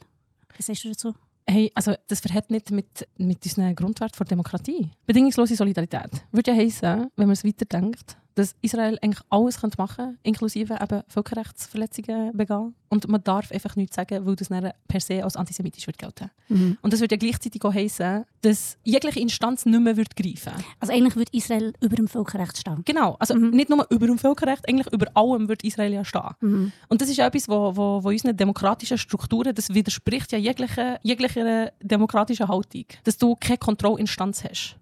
Was 0.58 0.66
sagst 0.68 0.84
du 0.84 0.90
dazu? 0.90 1.14
Hey, 1.46 1.72
also 1.76 1.94
das 2.08 2.22
verhält 2.22 2.50
nicht 2.52 2.72
mit, 2.72 3.06
mit 3.18 3.44
unseren 3.46 3.76
Grundwerten 3.76 4.18
der 4.20 4.26
Demokratie. 4.28 4.92
Bedingungslose 5.06 5.56
Solidarität 5.58 6.24
würde 6.32 6.52
ja 6.52 6.58
heißen, 6.58 7.08
wenn 7.18 7.28
man 7.28 7.32
es 7.34 7.44
weiterdenkt, 7.44 8.16
dass 8.36 8.56
Israel 8.62 8.98
eigentlich 9.02 9.24
alles 9.30 9.62
machen 9.62 9.78
könnte, 9.96 10.18
inklusive 10.24 10.78
eben 10.82 11.02
Völkerrechtsverletzungen 11.08 12.36
begehen. 12.36 12.76
Und 12.90 13.08
man 13.08 13.24
darf 13.24 13.52
einfach 13.52 13.76
nichts 13.76 13.96
sagen, 13.96 14.26
weil 14.26 14.36
das 14.36 14.50
dann 14.50 14.72
per 14.88 15.00
se 15.00 15.24
als 15.24 15.36
antisemitisch 15.36 15.88
wird 15.88 15.98
gelten. 15.98 16.30
Mhm. 16.50 16.78
Und 16.82 16.94
das 16.94 17.00
würde 17.00 17.16
ja 17.16 17.20
gleichzeitig 17.20 17.64
auch 17.64 17.74
heißen, 17.74 18.24
dass 18.42 18.78
jegliche 18.84 19.20
Instanz 19.20 19.66
nicht 19.66 19.80
mehr 19.80 19.98
wird 19.98 20.16
greifen 20.16 20.54
Also 20.80 20.94
eigentlich 20.94 21.16
würde 21.16 21.32
Israel 21.36 21.74
über 21.82 21.96
dem 21.96 22.08
Völkerrecht 22.08 22.58
stehen. 22.58 22.82
Genau, 22.86 23.16
also 23.20 23.36
Mhm. 23.36 23.50
nicht 23.50 23.70
nur 23.70 23.88
über 23.90 24.06
dem 24.06 24.18
Völkerrecht, 24.20 24.68
eigentlich 24.68 24.92
über 24.94 25.08
allem 25.16 25.48
wird 25.48 25.64
Israel 25.64 25.94
ja 25.94 26.06
stehen. 26.06 26.30
Mhm. 26.42 26.72
Und 26.88 27.02
das 27.02 27.10
ist 27.10 27.18
ja 27.18 27.28
etwas, 27.28 27.50
wo, 27.50 27.76
wo, 27.76 28.04
wo 28.04 28.10
unseren 28.10 28.38
demokratischen 28.38 28.98
Strukturen, 28.98 29.56
das 29.56 29.74
widerspricht 29.74 30.32
ja 30.32 30.38
jeglicher, 30.38 31.00
jeglicher 31.02 31.72
demokratischen 31.82 32.48
Haltung. 32.48 32.86
Dass 33.04 33.18
du 33.18 33.36
keine 33.36 33.58
Kontrollinstanz 33.58 34.44
hast. 34.44 34.78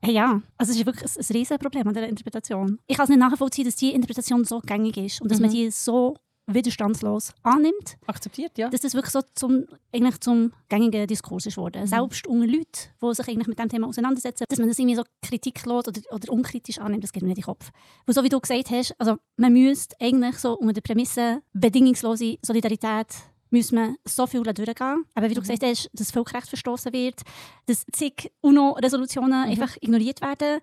Hey, 0.00 0.14
ja, 0.14 0.40
also 0.56 0.70
es 0.72 0.78
ist 0.78 0.86
wirklich 0.86 1.04
ein, 1.04 1.24
ein 1.28 1.36
Riesenproblem 1.36 1.88
an 1.88 1.94
dieser 1.94 2.08
Interpretation. 2.08 2.78
Ich 2.86 2.96
kann 2.96 3.04
es 3.04 3.10
nicht 3.10 3.18
nachvollziehen, 3.18 3.64
dass 3.64 3.76
die 3.76 3.92
Interpretation 3.92 4.44
so 4.44 4.60
gängig 4.60 4.96
ist 4.96 5.20
und 5.20 5.30
dass 5.30 5.40
man 5.40 5.50
Mhm. 5.50 5.54
die 5.54 5.70
so 5.70 6.16
widerstandslos 6.50 7.32
annimmt, 7.42 7.98
Akzeptiert, 8.06 8.56
ja. 8.56 8.70
dass 8.70 8.80
das 8.80 8.94
wirklich 8.94 9.12
so 9.12 9.20
zum, 9.34 9.66
eigentlich 9.92 10.18
zum 10.20 10.52
gängigen 10.68 11.06
Diskurs 11.06 11.44
ist 11.46 11.56
worden. 11.58 11.82
Mhm. 11.82 11.86
Selbst 11.86 12.26
unter 12.26 12.46
Leuten, 12.46 12.64
die 13.02 13.14
sich 13.14 13.28
eigentlich 13.28 13.48
mit 13.48 13.58
dem 13.58 13.68
Thema 13.68 13.86
auseinandersetzen, 13.86 14.44
dass 14.48 14.58
man 14.58 14.68
das 14.68 14.78
irgendwie 14.78 14.96
so 14.96 15.02
kritiklos 15.20 15.86
oder, 15.88 16.00
oder 16.10 16.32
unkritisch 16.32 16.78
annimmt, 16.78 17.04
das 17.04 17.12
geht 17.12 17.22
mir 17.22 17.28
nicht 17.28 17.38
in 17.38 17.42
den 17.42 17.46
Kopf. 17.46 17.70
Weil 18.06 18.14
so 18.14 18.24
wie 18.24 18.30
du 18.30 18.40
gesagt 18.40 18.70
hast, 18.70 18.94
also 18.98 19.16
man 19.36 19.52
müsste 19.52 19.94
eigentlich 20.00 20.38
so 20.38 20.56
unter 20.56 20.72
der 20.72 20.80
Prämisse 20.80 21.42
bedingungslose 21.52 22.38
Solidarität 22.42 23.08
müssen 23.50 23.76
wir 23.76 23.94
so 24.04 24.26
viel 24.26 24.42
durchgehen. 24.42 25.04
Aber 25.14 25.28
wie 25.30 25.34
du 25.34 25.40
Mhm. 25.40 25.44
gesagt 25.46 25.62
hast, 25.64 25.90
dass 25.92 26.10
Völkerrecht 26.10 26.48
verstoßen 26.48 26.92
wird, 26.92 27.22
dass 27.66 27.84
zig 27.92 28.30
UNO-Resolutionen 28.40 29.44
Mhm. 29.44 29.50
einfach 29.50 29.76
ignoriert 29.80 30.20
werden. 30.20 30.60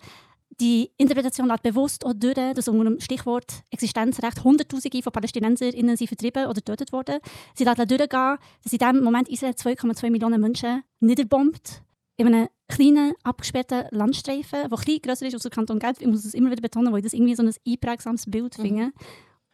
Die 0.61 0.89
Interpretation 0.97 1.47
lässt 1.47 1.63
bewusst 1.63 2.05
auch 2.05 2.13
durch, 2.13 2.35
dass 2.53 2.67
unter 2.69 2.85
dem 2.85 2.99
Stichwort 3.01 3.63
Existenzrecht 3.71 4.43
Hunderttausende 4.43 5.01
von 5.03 5.11
PalästinenserInnen 5.11 5.97
sind 5.97 6.07
vertrieben 6.07 6.45
oder 6.45 6.53
getötet 6.53 6.93
worden. 6.93 7.19
Sie 7.55 7.65
lässt 7.65 7.77
durchgehen, 7.79 8.37
dass 8.63 8.71
in 8.71 8.77
diesem 8.79 9.03
Moment 9.03 9.27
Israel 9.27 9.53
2,2 9.55 10.09
Millionen 10.09 10.39
Menschen 10.39 10.83
niederbombt. 11.01 11.81
In 12.17 12.27
einem 12.27 12.47
kleinen, 12.69 13.13
abgesperrten 13.23 13.83
Landstreifen, 13.91 14.69
der 14.69 14.77
klein 14.77 14.99
grösser 15.01 15.25
ist 15.25 15.33
als 15.33 15.43
der 15.43 15.51
Kanton 15.51 15.79
Genf. 15.79 15.99
Ich 15.99 16.07
muss 16.07 16.23
es 16.23 16.33
immer 16.33 16.49
wieder 16.49 16.61
betonen, 16.61 16.93
weil 16.93 16.99
ich 16.99 17.03
das 17.05 17.13
irgendwie 17.13 17.35
so 17.35 17.43
ein 17.43 17.53
einprägsames 17.67 18.25
Bild 18.31 18.57
Mhm. 18.57 18.61
finde. 18.61 18.83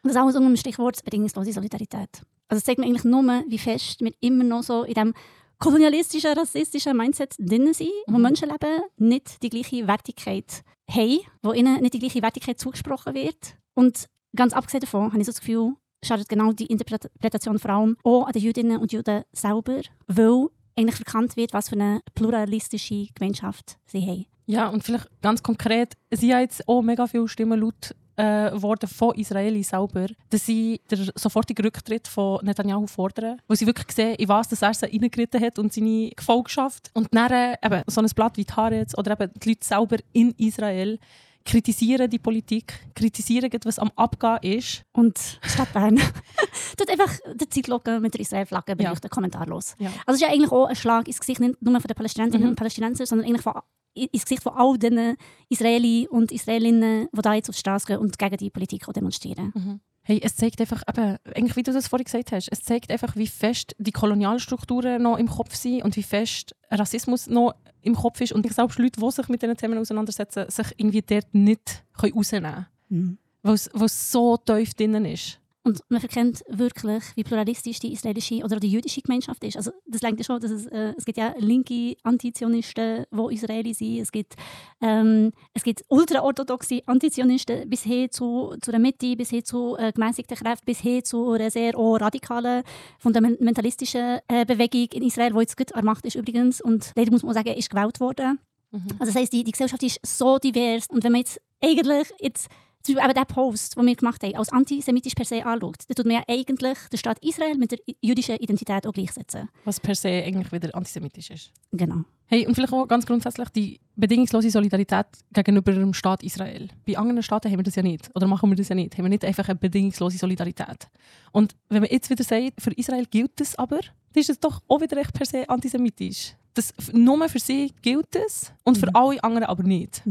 Und 0.03 0.07
das 0.09 0.15
alles 0.15 0.35
unter 0.35 0.47
dem 0.49 0.57
Stichwort 0.57 1.03
bedingungslose 1.03 1.51
Solidarität. 1.53 2.21
Also 2.51 2.59
es 2.59 2.65
zeigt 2.65 2.79
mir 2.79 2.85
eigentlich 2.85 3.05
nur, 3.05 3.23
wie 3.47 3.57
fest 3.57 4.01
wir 4.01 4.11
immer 4.19 4.43
noch 4.43 4.61
so 4.61 4.83
in 4.83 4.93
diesem 4.93 5.13
kolonialistischen, 5.57 6.33
rassistischen 6.33 6.97
Mindset 6.97 7.33
drin 7.39 7.73
sind, 7.73 7.91
wo 8.07 8.17
Mhm. 8.17 8.23
Menschenleben 8.23 8.81
nicht 8.97 9.41
die 9.41 9.49
gleiche 9.49 9.87
Wertigkeit 9.87 10.61
haben, 10.89 11.19
wo 11.43 11.53
ihnen 11.53 11.79
nicht 11.81 11.93
die 11.93 11.99
gleiche 11.99 12.21
Wertigkeit 12.21 12.59
zugesprochen 12.59 13.13
wird. 13.13 13.55
Und 13.73 14.07
ganz 14.35 14.51
abgesehen 14.51 14.81
davon 14.81 15.13
habe 15.13 15.19
ich 15.19 15.27
so 15.27 15.31
das 15.31 15.39
Gefühl, 15.39 15.75
schadet 16.03 16.27
genau 16.27 16.51
die 16.51 16.65
Interpretation 16.65 17.57
vor 17.57 17.71
allem 17.71 17.95
auch 18.03 18.25
an 18.25 18.33
den 18.33 18.41
Jüdinnen 18.41 18.79
und 18.79 18.91
Juden 18.91 19.23
selber, 19.31 19.79
weil 20.07 20.47
eigentlich 20.77 20.95
verkannt 20.95 21.37
wird, 21.37 21.53
was 21.53 21.69
für 21.69 21.75
eine 21.75 22.01
pluralistische 22.15 23.07
Gemeinschaft 23.15 23.77
sie 23.85 24.01
haben. 24.01 24.25
Ja, 24.45 24.67
und 24.67 24.83
vielleicht 24.83 25.07
ganz 25.21 25.41
konkret, 25.41 25.93
es 26.09 26.19
sind 26.19 26.29
ja 26.29 26.41
jetzt 26.41 26.67
auch 26.67 26.81
mega 26.81 27.07
viele 27.07 27.29
Stimmen 27.29 27.61
laut 27.61 27.95
äh, 28.21 28.61
worden 28.61 28.87
von 28.87 29.15
Israelis 29.15 29.69
selber, 29.69 30.07
dass 30.29 30.45
sie 30.45 30.79
den 30.91 31.09
sofortigen 31.15 31.65
Rücktritt 31.65 32.07
von 32.07 32.39
Netanyahu 32.45 32.85
fordern, 32.87 33.41
wo 33.47 33.55
sie 33.55 33.65
wirklich 33.65 33.91
sehen, 33.91 34.15
in 34.15 34.29
was 34.29 34.47
das 34.49 34.61
er 34.61 34.73
sie 34.73 34.85
reingeritten 34.85 35.41
hat 35.41 35.57
und 35.57 35.73
seine 35.73 36.11
Gefolgschaft. 36.15 36.91
Und 36.93 37.07
dann 37.11 37.31
äh, 37.31 37.55
eben 37.63 37.81
so 37.87 38.01
ein 38.01 38.07
Blatt 38.15 38.37
wie 38.37 38.45
Haaretz 38.45 38.95
oder 38.97 39.19
eben 39.19 39.31
die 39.39 39.49
Leute 39.49 39.65
selber 39.65 39.97
in 40.13 40.31
Israel 40.37 40.99
kritisieren 41.43 42.07
die 42.07 42.19
Politik, 42.19 42.73
kritisieren, 42.93 43.49
was 43.63 43.79
am 43.79 43.91
Abgehen 43.95 44.57
ist. 44.59 44.83
Und 44.91 45.17
Stadt 45.41 45.73
Bern 45.73 45.95
tut 46.77 46.89
einfach 46.89 47.11
den 47.33 47.49
Zeitlupe 47.49 47.99
mit 47.99 48.13
der 48.13 48.21
Israel-Flagge 48.21 48.75
beleuchten, 48.75 49.09
kommentarlos. 49.09 49.75
Ja. 49.79 49.87
Also 50.05 50.09
es 50.09 50.15
ist 50.15 50.21
ja 50.21 50.27
eigentlich 50.27 50.51
auch 50.51 50.65
ein 50.65 50.75
Schlag 50.75 51.07
ins 51.07 51.19
Gesicht 51.19 51.39
nicht 51.39 51.59
nur 51.59 51.73
von 51.79 51.87
den 51.87 51.95
Palästinenserinnen 51.95 52.45
Mhm. 52.45 52.51
und 52.51 52.55
Palästinensern, 52.57 53.07
sondern 53.07 53.27
eigentlich 53.27 53.41
von, 53.41 53.53
ins 53.93 54.23
Gesicht 54.23 54.43
von 54.43 54.53
all 54.53 54.77
den 54.77 55.15
Israeli 55.49 56.07
und 56.09 56.31
Israelinnen, 56.31 57.07
die 57.11 57.21
da 57.21 57.33
jetzt 57.33 57.49
auf 57.49 57.55
die 57.55 57.59
Straße 57.59 57.87
gehen 57.87 57.99
und 57.99 58.17
gegen 58.17 58.37
die 58.37 58.49
Politik 58.49 58.85
demonstrieren. 58.93 59.51
Mhm. 59.53 59.79
Hey, 60.03 60.19
es 60.23 60.35
zeigt 60.35 60.59
einfach, 60.59 60.81
eben, 60.87 61.17
eigentlich 61.35 61.55
wie 61.55 61.63
du 61.63 61.71
das 61.71 61.87
vorhin 61.87 62.05
gesagt 62.05 62.31
hast, 62.31 62.49
es 62.51 62.63
zeigt 62.63 62.91
einfach, 62.91 63.15
wie 63.15 63.27
fest 63.27 63.75
die 63.77 63.91
Kolonialstrukturen 63.91 65.01
noch 65.01 65.17
im 65.17 65.27
Kopf 65.27 65.55
sind 65.55 65.83
und 65.83 65.95
wie 65.95 66.03
fest 66.03 66.55
Rassismus 66.71 67.27
noch 67.27 67.53
im 67.81 67.95
Kopf 67.95 68.19
ist 68.21 68.33
und 68.33 68.51
selbst 68.51 68.79
Leute, 68.79 68.99
die 68.99 69.11
sich 69.11 69.27
mit 69.27 69.41
diesen 69.41 69.57
Themen 69.57 69.77
auseinandersetzen, 69.77 70.49
sich 70.49 70.67
irgendwie 70.77 71.01
dort 71.01 71.33
nicht 71.33 71.83
rausnehmen 72.01 72.51
können. 72.51 72.65
Mhm. 72.89 73.17
Weil 73.43 73.55
es 73.55 74.11
so 74.11 74.37
tief 74.37 74.73
drinnen 74.73 75.05
ist. 75.05 75.40
Und 75.63 75.79
man 75.89 76.01
erkennt 76.01 76.43
wirklich, 76.47 77.03
wie 77.15 77.23
pluralistisch 77.23 77.79
die 77.79 77.93
israelische 77.93 78.43
oder 78.43 78.59
die 78.59 78.71
jüdische 78.71 79.01
Gemeinschaft 79.01 79.43
ist. 79.43 79.57
Also 79.57 79.71
das 79.85 80.01
lenkt 80.01 80.19
ja 80.19 80.23
schon, 80.23 80.39
dass 80.41 80.49
es, 80.49 80.65
äh, 80.65 80.93
es 80.97 81.05
gibt 81.05 81.19
ja 81.19 81.35
linke 81.37 81.95
Antizionisten, 82.01 83.05
die 83.11 83.33
Israeli 83.35 83.73
sind. 83.75 83.99
Es 83.99 84.11
gibt, 84.11 84.35
ähm, 84.81 85.31
es 85.53 85.63
gibt 85.63 85.83
ultraorthodoxe 85.87 86.81
Antizionisten 86.87 87.69
bis 87.69 87.83
hin 87.83 88.09
zu, 88.09 88.55
zu 88.59 88.71
der 88.71 88.79
Mitte, 88.79 89.15
bis 89.15 89.29
hin 89.29 89.45
zu 89.45 89.77
äh, 89.77 89.91
gemäßigten 89.91 90.35
Kräften, 90.35 90.65
bis 90.65 90.79
hin 90.79 91.03
zu 91.03 91.31
einer 91.31 91.51
sehr 91.51 91.75
radikalen, 91.75 92.63
fundamentalistischen 92.97 94.19
äh, 94.27 94.45
Bewegung 94.45 94.87
in 94.93 95.03
Israel, 95.03 95.33
die 95.33 95.39
jetzt 95.41 95.57
gut 95.57 95.75
an 95.75 95.85
Macht 95.85 96.05
ist 96.07 96.15
übrigens. 96.15 96.61
Und 96.61 96.91
leider 96.95 97.11
muss 97.11 97.21
man 97.21 97.35
sagen, 97.35 97.53
ist 97.53 97.69
gewählt 97.69 97.99
worden. 97.99 98.39
Mhm. 98.71 98.87
Also 98.97 99.13
das 99.13 99.15
heisst, 99.15 99.33
die, 99.33 99.43
die 99.43 99.51
Gesellschaft 99.51 99.83
ist 99.83 99.99
so 100.03 100.39
divers. 100.39 100.87
Und 100.89 101.03
wenn 101.03 101.11
man 101.11 101.21
jetzt 101.21 101.39
eigentlich 101.61 102.07
jetzt 102.19 102.49
zum 102.83 102.95
Beispiel 102.95 103.09
eben 103.11 103.13
der 103.13 103.25
Post, 103.33 103.77
den 103.77 103.85
wir 103.85 103.95
gemacht 103.95 104.23
haben, 104.23 104.35
als 104.35 104.49
antisemitisch 104.49 105.13
per 105.13 105.25
se 105.25 105.45
anschaut, 105.45 105.77
dann 105.87 105.95
tut 105.95 106.05
man 106.05 106.15
ja 106.15 106.23
eigentlich 106.27 106.77
den 106.91 106.97
Staat 106.97 107.17
Israel 107.23 107.55
mit 107.57 107.71
der 107.71 107.79
jüdischen 108.01 108.37
Identität 108.37 108.87
auch 108.87 108.93
gleichsetzen. 108.93 109.49
Was 109.65 109.79
per 109.79 109.95
se 109.95 110.09
eigentlich 110.09 110.51
wieder 110.51 110.73
antisemitisch 110.75 111.29
ist. 111.29 111.51
Genau. 111.71 112.03
Hey, 112.27 112.47
und 112.47 112.55
vielleicht 112.55 112.71
auch 112.71 112.87
ganz 112.87 113.05
grundsätzlich 113.05 113.49
die 113.49 113.79
bedingungslose 113.97 114.49
Solidarität 114.49 115.05
gegenüber 115.33 115.73
dem 115.73 115.93
Staat 115.93 116.23
Israel. 116.23 116.69
Bei 116.87 116.97
anderen 116.97 117.23
Staaten 117.23 117.49
haben 117.51 117.59
wir 117.59 117.63
das 117.63 117.75
ja 117.75 117.83
nicht. 117.83 118.09
Oder 118.15 118.25
machen 118.27 118.49
wir 118.49 118.55
das 118.55 118.69
ja 118.69 118.75
nicht. 118.75 118.97
Haben 118.97 119.03
wir 119.05 119.09
nicht 119.09 119.25
einfach 119.25 119.49
eine 119.49 119.55
bedingungslose 119.59 120.17
Solidarität. 120.17 120.87
Und 121.33 121.55
wenn 121.69 121.81
man 121.81 121.91
jetzt 121.91 122.09
wieder 122.09 122.23
sagt, 122.23 122.61
für 122.61 122.71
Israel 122.71 123.05
gilt 123.05 123.37
das 123.41 123.55
aber, 123.57 123.79
dann 124.13 124.21
ist 124.21 124.29
es 124.29 124.39
doch 124.39 124.61
auch 124.69 124.79
wieder 124.79 124.95
recht 124.95 125.13
per 125.13 125.25
se 125.25 125.47
antisemitisch. 125.49 126.35
Das, 126.53 126.73
nur 126.93 127.27
für 127.29 127.39
sie 127.39 127.73
gilt 127.81 128.13
es 128.15 128.51
und 128.63 128.77
für 128.77 128.87
Mhm. 128.87 128.95
alle 128.95 129.23
anderen 129.23 129.47
aber 129.47 129.63
nicht. 129.63 130.01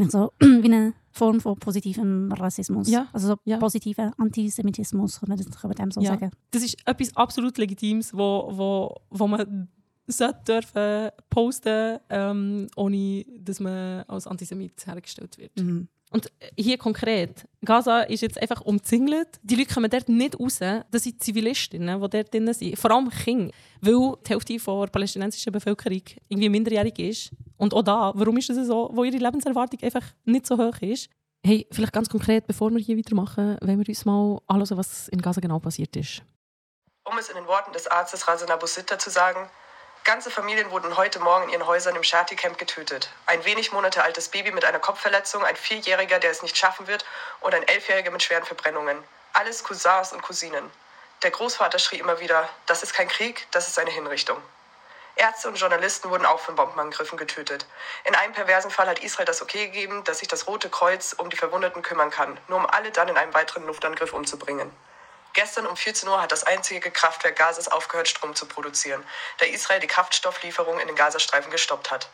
Eigentlich 0.00 0.12
so 0.12 0.32
wie 0.40 0.64
eine 0.64 0.94
Form 1.10 1.40
von 1.40 1.56
positivem 1.58 2.30
Rassismus. 2.32 2.88
Ja. 2.90 3.08
Also 3.12 3.28
so 3.28 3.36
Ja. 3.44 3.56
positiver 3.58 4.12
Antisemitismus, 4.18 5.20
kann 5.20 5.28
man, 5.28 5.38
das, 5.38 5.50
kann 5.50 5.68
man 5.68 5.76
dem 5.76 5.90
so 5.90 6.00
Ja. 6.00 6.10
sagen. 6.10 6.30
Das 6.50 6.62
ist 6.62 6.76
etwas 6.86 7.16
absolut 7.16 7.56
Legitimes, 7.58 8.12
wo, 8.14 8.50
wo, 8.52 8.94
wo 9.10 9.26
man 9.26 9.68
sollte 10.06 10.40
dürfen 10.46 11.10
posten, 11.30 11.98
ähm, 12.10 12.66
ohne 12.76 13.24
dass 13.40 13.60
man 13.60 14.02
als 14.08 14.26
Antisemit 14.26 14.86
hergestellt 14.86 15.36
wird. 15.38 15.56
Mhm. 15.60 15.88
Und 16.10 16.30
hier 16.56 16.78
konkret, 16.78 17.46
Gaza 17.64 18.02
ist 18.02 18.20
jetzt 18.20 18.40
einfach 18.40 18.60
umzingelt. 18.60 19.40
Die 19.42 19.56
Leute 19.56 19.74
kommen 19.74 19.90
dort 19.90 20.08
nicht 20.08 20.38
raus. 20.38 20.60
Das 20.60 21.02
sind 21.02 21.22
Zivilistinnen, 21.22 22.00
die 22.00 22.08
dort 22.08 22.32
drin 22.32 22.52
sind. 22.52 22.78
Vor 22.78 22.92
allem 22.92 23.10
Kinder. 23.10 23.52
Weil 23.80 24.12
die 24.24 24.30
Hälfte 24.30 24.56
der 24.56 24.86
palästinensischen 24.86 25.52
Bevölkerung 25.52 26.02
irgendwie 26.28 26.48
minderjährig 26.48 26.98
ist. 27.00 27.30
Und 27.56 27.74
auch 27.74 27.82
da, 27.82 28.12
warum 28.14 28.36
ist 28.36 28.48
das 28.48 28.66
so? 28.66 28.88
Wo 28.92 29.02
ihre 29.02 29.16
Lebenserwartung 29.16 29.80
einfach 29.82 30.04
nicht 30.24 30.46
so 30.46 30.56
hoch 30.56 30.80
ist. 30.80 31.10
Hey, 31.44 31.66
vielleicht 31.70 31.92
ganz 31.92 32.08
konkret, 32.08 32.46
bevor 32.46 32.70
wir 32.70 32.78
hier 32.78 32.96
weitermachen, 32.96 33.58
wollen 33.60 33.78
wir 33.78 33.88
uns 33.88 34.04
mal 34.04 34.40
anhören, 34.46 34.78
was 34.78 35.08
in 35.08 35.20
Gaza 35.20 35.40
genau 35.40 35.58
passiert 35.58 35.94
ist. 35.96 36.22
Um 37.04 37.18
es 37.18 37.28
in 37.28 37.36
den 37.36 37.46
Worten 37.46 37.72
des 37.72 37.86
Arztes 37.86 38.26
Razan 38.26 38.50
Abu 38.50 38.66
Sitta 38.66 38.98
zu 38.98 39.10
sagen, 39.10 39.48
ganze 40.06 40.30
Familien 40.30 40.70
wurden 40.70 40.96
heute 40.96 41.18
Morgen 41.18 41.46
in 41.46 41.50
ihren 41.50 41.66
Häusern 41.66 41.96
im 41.96 42.04
Shati-Camp 42.04 42.58
getötet. 42.58 43.10
Ein 43.26 43.44
wenig 43.44 43.72
Monate 43.72 44.04
altes 44.04 44.28
Baby 44.28 44.52
mit 44.52 44.64
einer 44.64 44.78
Kopfverletzung, 44.78 45.44
ein 45.44 45.56
Vierjähriger, 45.56 46.20
der 46.20 46.30
es 46.30 46.42
nicht 46.42 46.56
schaffen 46.56 46.86
wird 46.86 47.04
und 47.40 47.52
ein 47.52 47.66
Elfjähriger 47.66 48.12
mit 48.12 48.22
schweren 48.22 48.44
Verbrennungen. 48.44 49.02
Alles 49.32 49.64
Cousins 49.64 50.12
und 50.12 50.22
Cousinen. 50.22 50.70
Der 51.24 51.32
Großvater 51.32 51.80
schrie 51.80 51.98
immer 51.98 52.20
wieder, 52.20 52.48
das 52.66 52.84
ist 52.84 52.94
kein 52.94 53.08
Krieg, 53.08 53.48
das 53.50 53.66
ist 53.66 53.80
eine 53.80 53.90
Hinrichtung. 53.90 54.40
Ärzte 55.16 55.48
und 55.48 55.58
Journalisten 55.58 56.08
wurden 56.08 56.24
auch 56.24 56.38
von 56.38 56.54
Bombenangriffen 56.54 57.18
getötet. 57.18 57.66
In 58.04 58.14
einem 58.14 58.32
perversen 58.32 58.70
Fall 58.70 58.86
hat 58.86 59.00
Israel 59.00 59.26
das 59.26 59.42
Okay 59.42 59.66
gegeben, 59.66 60.04
dass 60.04 60.20
sich 60.20 60.28
das 60.28 60.46
Rote 60.46 60.70
Kreuz 60.70 61.14
um 61.14 61.30
die 61.30 61.36
Verwundeten 61.36 61.82
kümmern 61.82 62.10
kann, 62.10 62.38
nur 62.46 62.58
um 62.58 62.66
alle 62.66 62.92
dann 62.92 63.08
in 63.08 63.16
einem 63.16 63.34
weiteren 63.34 63.66
Luftangriff 63.66 64.12
umzubringen. 64.12 64.70
Gestern 65.36 65.66
um 65.66 65.76
14 65.76 66.08
Uhr 66.08 66.22
hat 66.22 66.32
das 66.32 66.44
einzige 66.44 66.90
Kraftwerk 66.90 67.36
Gazas 67.36 67.68
aufgehört, 67.68 68.08
Strom 68.08 68.34
zu 68.34 68.46
produzieren, 68.46 69.04
da 69.36 69.44
Israel 69.44 69.80
die 69.80 69.86
Kraftstofflieferung 69.86 70.80
in 70.80 70.86
den 70.86 70.96
Gazastreifen 70.96 71.50
gestoppt 71.50 71.90
hat. 71.90 72.08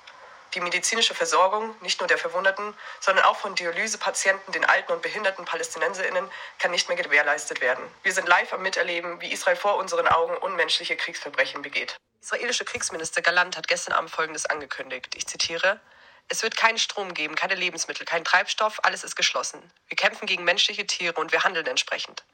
Die 0.54 0.60
medizinische 0.60 1.14
Versorgung, 1.14 1.76
nicht 1.82 2.00
nur 2.00 2.08
der 2.08 2.18
Verwundeten, 2.18 2.74
sondern 2.98 3.24
auch 3.24 3.36
von 3.36 3.54
Dialysepatienten, 3.54 4.52
den 4.52 4.64
alten 4.64 4.90
und 4.90 5.02
behinderten 5.02 5.44
PalästinenserInnen, 5.44 6.28
kann 6.58 6.72
nicht 6.72 6.88
mehr 6.88 6.96
gewährleistet 6.96 7.60
werden. 7.60 7.84
Wir 8.02 8.12
sind 8.12 8.26
live 8.26 8.52
am 8.54 8.62
Miterleben, 8.62 9.20
wie 9.20 9.30
Israel 9.30 9.54
vor 9.54 9.76
unseren 9.76 10.08
Augen 10.08 10.36
unmenschliche 10.38 10.96
Kriegsverbrechen 10.96 11.62
begeht. 11.62 11.96
Israelische 12.20 12.64
Kriegsminister 12.64 13.22
Galant 13.22 13.56
hat 13.56 13.68
gestern 13.68 13.92
Abend 13.92 14.10
Folgendes 14.10 14.46
angekündigt. 14.46 15.14
Ich 15.14 15.28
zitiere. 15.28 15.80
Es 16.26 16.42
wird 16.42 16.56
keinen 16.56 16.78
Strom 16.78 17.14
geben, 17.14 17.36
keine 17.36 17.54
Lebensmittel, 17.54 18.04
keinen 18.04 18.24
Treibstoff, 18.24 18.80
alles 18.82 19.04
ist 19.04 19.14
geschlossen. 19.14 19.62
Wir 19.86 19.96
kämpfen 19.96 20.26
gegen 20.26 20.42
menschliche 20.42 20.88
Tiere 20.88 21.20
und 21.20 21.30
wir 21.30 21.44
handeln 21.44 21.68
entsprechend. 21.68 22.24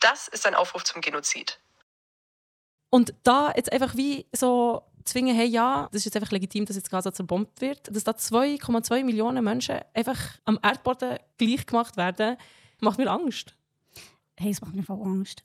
Das 0.00 0.28
ist 0.28 0.46
ein 0.46 0.54
Aufruf 0.54 0.84
zum 0.84 1.00
Genozid. 1.00 1.58
Und 2.90 3.14
da 3.22 3.52
jetzt 3.54 3.72
einfach 3.72 3.96
wie 3.96 4.26
so 4.34 4.82
zwingen, 5.04 5.34
hey, 5.34 5.46
ja, 5.46 5.88
das 5.92 6.00
ist 6.00 6.04
jetzt 6.06 6.16
einfach 6.16 6.30
legitim, 6.32 6.64
dass 6.64 6.76
jetzt 6.76 6.90
Gaza 6.90 7.12
zerbombt 7.12 7.60
wird, 7.60 7.94
dass 7.94 8.04
da 8.04 8.12
2,2 8.12 9.04
Millionen 9.04 9.44
Menschen 9.44 9.80
einfach 9.94 10.18
am 10.44 10.58
Erdboden 10.62 11.18
gleich 11.36 11.66
gemacht 11.66 11.96
werden, 11.96 12.36
macht 12.80 12.98
mir 12.98 13.10
Angst. 13.10 13.54
Hey, 14.38 14.50
es 14.50 14.60
macht 14.60 14.74
mir 14.74 14.82
voll 14.82 15.02
Angst. 15.02 15.42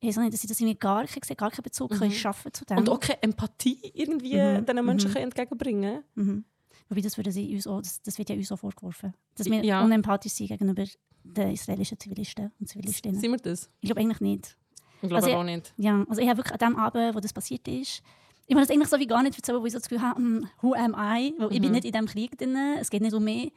Ich 0.00 0.08
weiß 0.08 0.18
auch 0.18 0.22
nicht, 0.22 0.34
dass 0.34 0.44
ich 0.44 0.48
das 0.48 0.60
irgendwie 0.60 0.78
gar, 0.78 1.06
sehe 1.06 1.36
gar 1.36 1.50
keinen 1.50 1.62
Bezug 1.62 1.90
Mhm. 1.92 1.96
können 1.98 2.12
schaffen 2.12 2.52
zu 2.52 2.64
dem. 2.66 2.76
Und 2.78 2.88
auch 2.90 3.00
keine 3.00 3.22
Empathie 3.22 3.80
irgendwie 3.94 4.36
Mhm, 4.36 4.66
diesen 4.66 4.84
Menschen 4.84 5.08
mhm. 5.10 5.12
können 5.14 5.24
entgegenbringen 5.24 6.04
Mhm. 6.14 6.44
Wobei, 6.88 7.00
das, 7.00 7.16
würde 7.16 7.32
sie 7.32 7.52
uns 7.52 7.66
auch, 7.66 7.80
das, 7.80 8.00
das 8.02 8.16
wird 8.18 8.28
ja 8.28 8.36
uns 8.36 8.52
auch 8.52 8.58
vorgeworfen. 8.58 9.12
Dass 9.34 9.46
wir 9.50 9.64
Ja. 9.64 9.82
unempathisch 9.82 10.32
sind 10.34 10.48
gegenüber 10.48 10.84
den 11.32 11.50
israelischen 11.52 11.98
Zivilisten 11.98 12.52
und 12.60 12.68
Zivilistinnen. 12.68 13.20
Sind 13.20 13.30
wir 13.30 13.38
das? 13.38 13.70
Ich 13.80 13.88
glaube 13.88 14.00
eigentlich 14.00 14.20
nicht. 14.20 14.56
Ich 15.02 15.08
glaube 15.08 15.16
Also, 15.24 15.36
auch 15.36 15.44
nicht. 15.44 15.72
Ja, 15.76 16.04
also 16.08 16.20
ich 16.20 16.28
habe 16.28 16.38
wirklich 16.38 16.60
an 16.60 16.72
dem 16.72 16.78
Abend, 16.78 17.14
wo 17.14 17.20
das 17.20 17.32
passiert 17.32 17.66
ist, 17.68 18.02
ich 18.48 18.54
will 18.54 18.62
das 18.62 18.70
eigentlich 18.70 18.88
so 18.88 18.98
wie 18.98 19.06
gar 19.08 19.22
nicht 19.22 19.36
erzählen, 19.36 19.60
wo 19.60 19.66
ich 19.66 19.72
so 19.72 19.78
das 19.78 19.88
Gefühl 19.88 20.02
habe, 20.06 20.20
hm, 20.20 20.48
who 20.62 20.74
am 20.74 20.92
I? 20.94 21.34
Weil 21.36 21.52
ich 21.52 21.60
bin 21.60 21.70
Mhm. 21.70 21.72
nicht 21.72 21.84
in 21.84 21.92
diesem 21.92 22.06
Krieg 22.06 22.38
drin, 22.38 22.56
es 22.78 22.90
geht 22.90 23.02
nicht 23.02 23.12
um 23.14 23.24
mich. 23.24 23.52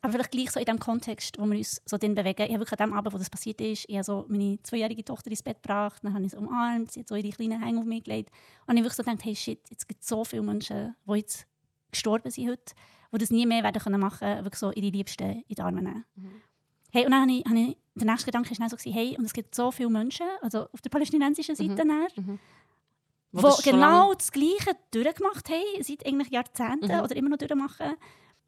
Aber 0.00 0.12
vielleicht 0.12 0.30
gleich 0.30 0.50
so 0.52 0.60
in 0.60 0.66
dem 0.66 0.78
Kontext, 0.78 1.38
wo 1.40 1.46
wir 1.46 1.56
uns 1.58 1.82
so 1.84 1.96
drin 1.96 2.14
bewegen. 2.14 2.42
Ich 2.42 2.50
habe 2.52 2.60
wirklich 2.60 2.78
an 2.78 2.90
dem 2.90 2.96
Abend, 2.96 3.12
wo 3.12 3.18
das 3.18 3.30
passiert 3.30 3.60
ist, 3.60 3.86
ich 3.88 3.96
habe 3.96 4.04
so 4.04 4.26
meine 4.28 4.62
zweijährige 4.62 5.04
Tochter 5.04 5.30
ins 5.30 5.42
Bett 5.42 5.60
gebracht, 5.62 6.04
dann 6.04 6.14
habe 6.14 6.24
ich 6.24 6.30
sie 6.30 6.36
umarmt, 6.36 6.92
sie 6.92 7.00
hat 7.00 7.08
so 7.08 7.16
ihre 7.16 7.30
kleinen 7.30 7.60
Hänge 7.64 7.80
auf 7.80 7.84
mich 7.86 8.04
gelegt. 8.04 8.30
Und 8.66 8.74
ich 8.76 8.80
habe 8.80 8.90
wirklich 8.90 8.92
so 8.94 9.02
gedacht, 9.02 9.24
hey 9.24 9.34
shit, 9.34 9.60
jetzt 9.70 9.88
gibt 9.88 10.02
es 10.02 10.08
so 10.08 10.24
viele 10.24 10.42
Menschen, 10.42 10.94
die 11.06 11.14
jetzt 11.14 11.46
gestorben 11.90 12.30
sind 12.30 12.48
heute, 12.50 12.74
die 13.12 13.18
das 13.18 13.30
nie 13.30 13.46
mehr 13.46 13.64
werden 13.64 13.80
können 13.82 13.98
machen, 14.00 14.28
wirklich 14.44 14.60
so 14.60 14.70
ihre 14.72 14.90
Liebsten 14.90 15.42
in 15.48 15.54
die 15.56 15.60
Arme 15.62 15.82
nehmen. 15.82 16.04
Mhm. 16.14 16.30
Hey, 16.90 17.04
und 17.04 17.10
dann 17.12 17.22
habe 17.22 17.32
ich, 17.32 17.76
der 17.94 18.06
nächste 18.06 18.26
Gedanke 18.26 18.58
war 18.58 18.68
so, 18.68 18.76
gewesen, 18.76 18.92
hey, 18.92 19.16
und 19.18 19.24
es 19.24 19.32
gibt 19.32 19.54
so 19.54 19.70
viele 19.70 19.90
Menschen, 19.90 20.26
also 20.40 20.68
auf 20.72 20.80
der 20.80 20.90
palästinensischen 20.90 21.54
Seite 21.56 21.74
dann, 21.74 22.06
Wo 23.32 23.40
die 23.40 23.46
das 23.46 23.62
genau 23.62 24.14
das 24.14 24.32
Gleiche 24.32 24.72
durchgemacht 24.90 25.48
haben, 25.50 25.82
seit 25.82 26.06
eigentlich 26.06 26.30
Jahrzehnten 26.30 26.86
Mhm. 26.92 27.00
oder 27.02 27.16
immer 27.16 27.28
noch 27.28 27.38
durchmachen. 27.38 27.96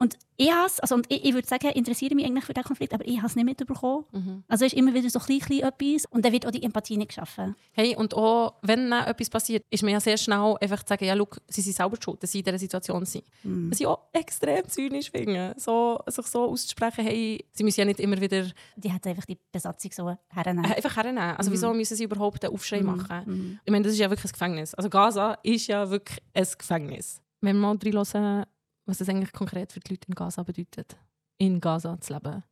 Und 0.02 0.16
ich, 0.38 0.50
has, 0.50 0.80
also, 0.80 0.94
und 0.94 1.04
ich, 1.12 1.26
ich 1.26 1.34
würde 1.34 1.46
sagen, 1.46 1.68
interessiere 1.72 2.14
mich 2.14 2.24
eigentlich 2.24 2.44
für 2.44 2.54
diesen 2.54 2.64
Konflikt, 2.64 2.94
aber 2.94 3.06
ich 3.06 3.18
habe 3.18 3.26
es 3.26 3.36
nicht 3.36 3.44
mitbekommen. 3.44 4.06
Mhm. 4.12 4.44
Also 4.48 4.64
es 4.64 4.72
ist 4.72 4.78
immer 4.78 4.94
wieder 4.94 5.10
so 5.10 5.18
klein, 5.18 5.40
klein 5.40 5.60
etwas 5.60 6.06
und 6.06 6.24
dann 6.24 6.32
wird 6.32 6.46
auch 6.46 6.50
die 6.50 6.62
Empathie 6.62 6.96
nicht 6.96 7.08
geschaffen. 7.08 7.54
Hey, 7.72 7.94
und 7.94 8.14
auch 8.14 8.54
wenn 8.62 8.88
dann 8.90 9.06
etwas 9.06 9.28
passiert, 9.28 9.66
ist 9.68 9.82
mir 9.82 9.90
ja 9.90 10.00
sehr 10.00 10.16
schnell 10.16 10.56
einfach 10.58 10.82
zu 10.82 10.88
sagen, 10.88 11.04
ja, 11.04 11.12
look, 11.12 11.36
sie 11.48 11.60
sind 11.60 11.76
selber 11.76 11.98
schuld, 12.02 12.22
dass 12.22 12.32
sie 12.32 12.38
in 12.38 12.44
dieser 12.46 12.58
Situation 12.58 13.04
sind. 13.04 13.24
Mhm. 13.42 13.70
Was 13.70 13.78
ich 13.78 13.86
auch 13.86 14.06
extrem 14.14 14.66
zynisch 14.66 15.10
finde, 15.10 15.52
so, 15.58 16.00
sich 16.06 16.26
so 16.28 16.44
auszusprechen, 16.48 17.04
hey, 17.04 17.44
sie 17.52 17.62
müssen 17.62 17.80
ja 17.80 17.84
nicht 17.84 18.00
immer 18.00 18.18
wieder 18.18 18.46
Die 18.76 18.90
hat 18.90 19.06
einfach 19.06 19.26
die 19.26 19.36
Besatzung 19.52 19.92
so 19.92 20.16
hernehmen. 20.30 20.64
äh, 20.64 20.76
einfach 20.76 20.96
hernehmen. 20.96 21.36
Also 21.36 21.52
wieso 21.52 21.74
müssen 21.74 21.94
sie 21.98 22.04
überhaupt 22.04 22.42
einen 22.42 22.54
Aufschrei 22.54 22.80
machen? 22.80 23.22
Mhm. 23.26 23.60
Ich 23.62 23.70
meine, 23.70 23.84
das 23.84 23.92
ist 23.92 23.98
ja 23.98 24.08
wirklich 24.08 24.30
ein 24.30 24.32
Gefängnis. 24.32 24.72
Also 24.74 24.88
Gaza 24.88 25.36
ist 25.42 25.66
ja 25.66 25.90
wirklich 25.90 26.18
ein 26.32 26.46
Gefängnis. 26.56 27.20
Wenn 27.42 27.56
wir 27.56 27.74
mal 27.74 27.78
reinhören, 27.82 28.46
was 28.90 28.98
das 28.98 29.08
eigentlich 29.08 29.32
konkret 29.32 29.72
für 29.72 29.80
die 29.80 29.92
Leute 29.92 30.08
in 30.08 30.14
Gaza 30.14 30.42
bedeutet, 30.42 30.96
in 31.38 31.60
Gaza 31.60 31.98
zu 32.00 32.12
leben. 32.12 32.44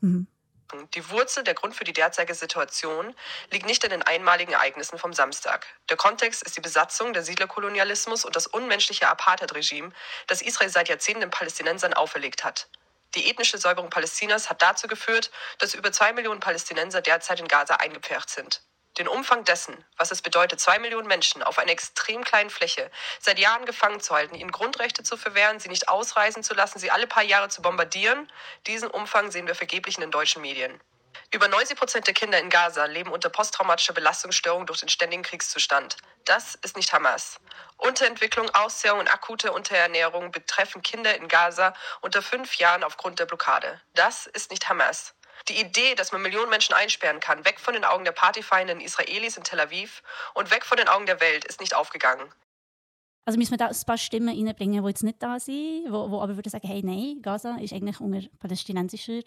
Mhm. 0.00 0.26
Die 0.94 1.10
Wurzel, 1.10 1.44
der 1.44 1.54
Grund 1.54 1.74
für 1.76 1.84
die 1.84 1.92
derzeitige 1.92 2.34
Situation, 2.34 3.14
liegt 3.52 3.66
nicht 3.66 3.84
in 3.84 3.90
den 3.90 4.02
einmaligen 4.02 4.52
Ereignissen 4.52 4.98
vom 4.98 5.12
Samstag. 5.12 5.66
Der 5.88 5.96
Kontext 5.96 6.42
ist 6.42 6.56
die 6.56 6.60
Besatzung, 6.60 7.12
der 7.12 7.22
Siedlerkolonialismus 7.22 8.24
und 8.24 8.34
das 8.34 8.48
unmenschliche 8.48 9.08
Apartheid-Regime, 9.08 9.92
das 10.26 10.42
Israel 10.42 10.68
seit 10.68 10.88
Jahrzehnten 10.88 11.20
den 11.20 11.30
Palästinensern 11.30 11.94
auferlegt 11.94 12.44
hat. 12.44 12.68
Die 13.14 13.30
ethnische 13.30 13.58
Säuberung 13.58 13.90
Palästinas 13.90 14.50
hat 14.50 14.60
dazu 14.60 14.88
geführt, 14.88 15.30
dass 15.58 15.74
über 15.74 15.92
zwei 15.92 16.12
Millionen 16.12 16.40
Palästinenser 16.40 17.00
derzeit 17.00 17.40
in 17.40 17.48
Gaza 17.48 17.76
eingepfercht 17.76 18.28
sind. 18.28 18.60
Den 18.98 19.08
Umfang 19.08 19.44
dessen, 19.44 19.84
was 19.98 20.10
es 20.10 20.22
bedeutet, 20.22 20.58
zwei 20.58 20.78
Millionen 20.78 21.06
Menschen 21.06 21.42
auf 21.42 21.58
einer 21.58 21.70
extrem 21.70 22.24
kleinen 22.24 22.48
Fläche 22.48 22.90
seit 23.20 23.38
Jahren 23.38 23.66
gefangen 23.66 24.00
zu 24.00 24.14
halten, 24.14 24.34
ihnen 24.34 24.50
Grundrechte 24.50 25.02
zu 25.02 25.18
verwehren, 25.18 25.60
sie 25.60 25.68
nicht 25.68 25.88
ausreisen 25.88 26.42
zu 26.42 26.54
lassen, 26.54 26.78
sie 26.78 26.90
alle 26.90 27.06
paar 27.06 27.22
Jahre 27.22 27.50
zu 27.50 27.60
bombardieren, 27.60 28.30
diesen 28.66 28.88
Umfang 28.88 29.30
sehen 29.30 29.46
wir 29.46 29.54
vergeblich 29.54 29.96
in 29.96 30.00
den 30.00 30.10
deutschen 30.10 30.40
Medien. 30.40 30.80
Über 31.32 31.48
90 31.48 31.76
Prozent 31.76 32.06
der 32.06 32.14
Kinder 32.14 32.38
in 32.38 32.50
Gaza 32.50 32.84
leben 32.84 33.10
unter 33.10 33.28
posttraumatischer 33.28 33.92
Belastungsstörung 33.92 34.64
durch 34.64 34.80
den 34.80 34.88
ständigen 34.88 35.22
Kriegszustand. 35.22 35.96
Das 36.24 36.54
ist 36.54 36.76
nicht 36.76 36.92
Hamas. 36.92 37.38
Unterentwicklung, 37.76 38.48
Auszehrung 38.54 39.00
und 39.00 39.12
akute 39.12 39.52
Unterernährung 39.52 40.30
betreffen 40.30 40.82
Kinder 40.82 41.14
in 41.16 41.28
Gaza 41.28 41.74
unter 42.00 42.22
fünf 42.22 42.56
Jahren 42.56 42.84
aufgrund 42.84 43.18
der 43.18 43.26
Blockade. 43.26 43.80
Das 43.94 44.26
ist 44.26 44.50
nicht 44.50 44.68
Hamas. 44.68 45.15
Die 45.48 45.60
Idee, 45.60 45.94
dass 45.94 46.12
man 46.12 46.22
Millionen 46.22 46.50
Menschen 46.50 46.74
einsperren 46.74 47.20
kann, 47.20 47.44
weg 47.44 47.60
von 47.60 47.74
den 47.74 47.84
Augen 47.84 48.04
der 48.04 48.12
partyfeindenden 48.12 48.84
Israelis 48.84 49.36
in 49.36 49.44
Tel 49.44 49.60
Aviv 49.60 50.02
und 50.34 50.50
weg 50.50 50.64
von 50.64 50.76
den 50.76 50.88
Augen 50.88 51.06
der 51.06 51.20
Welt, 51.20 51.44
ist 51.44 51.60
nicht 51.60 51.74
aufgegangen. 51.74 52.26
Also 53.24 53.38
müssen 53.38 53.50
wir 53.52 53.58
da 53.58 53.66
ein 53.66 53.76
paar 53.86 53.98
Stimmen 53.98 54.28
reinbringen, 54.28 54.82
die 54.82 54.88
jetzt 54.88 55.02
nicht 55.02 55.20
da 55.20 55.40
sind, 55.40 55.86
wo, 55.90 56.10
wo 56.10 56.20
aber 56.20 56.36
würden 56.36 56.48
sagen, 56.48 56.68
hey, 56.68 56.80
nein, 56.84 57.20
Gaza 57.22 57.56
ist 57.60 57.72
eigentlich 57.72 58.00
unter 58.00 58.20
palästinensischer 58.38 59.22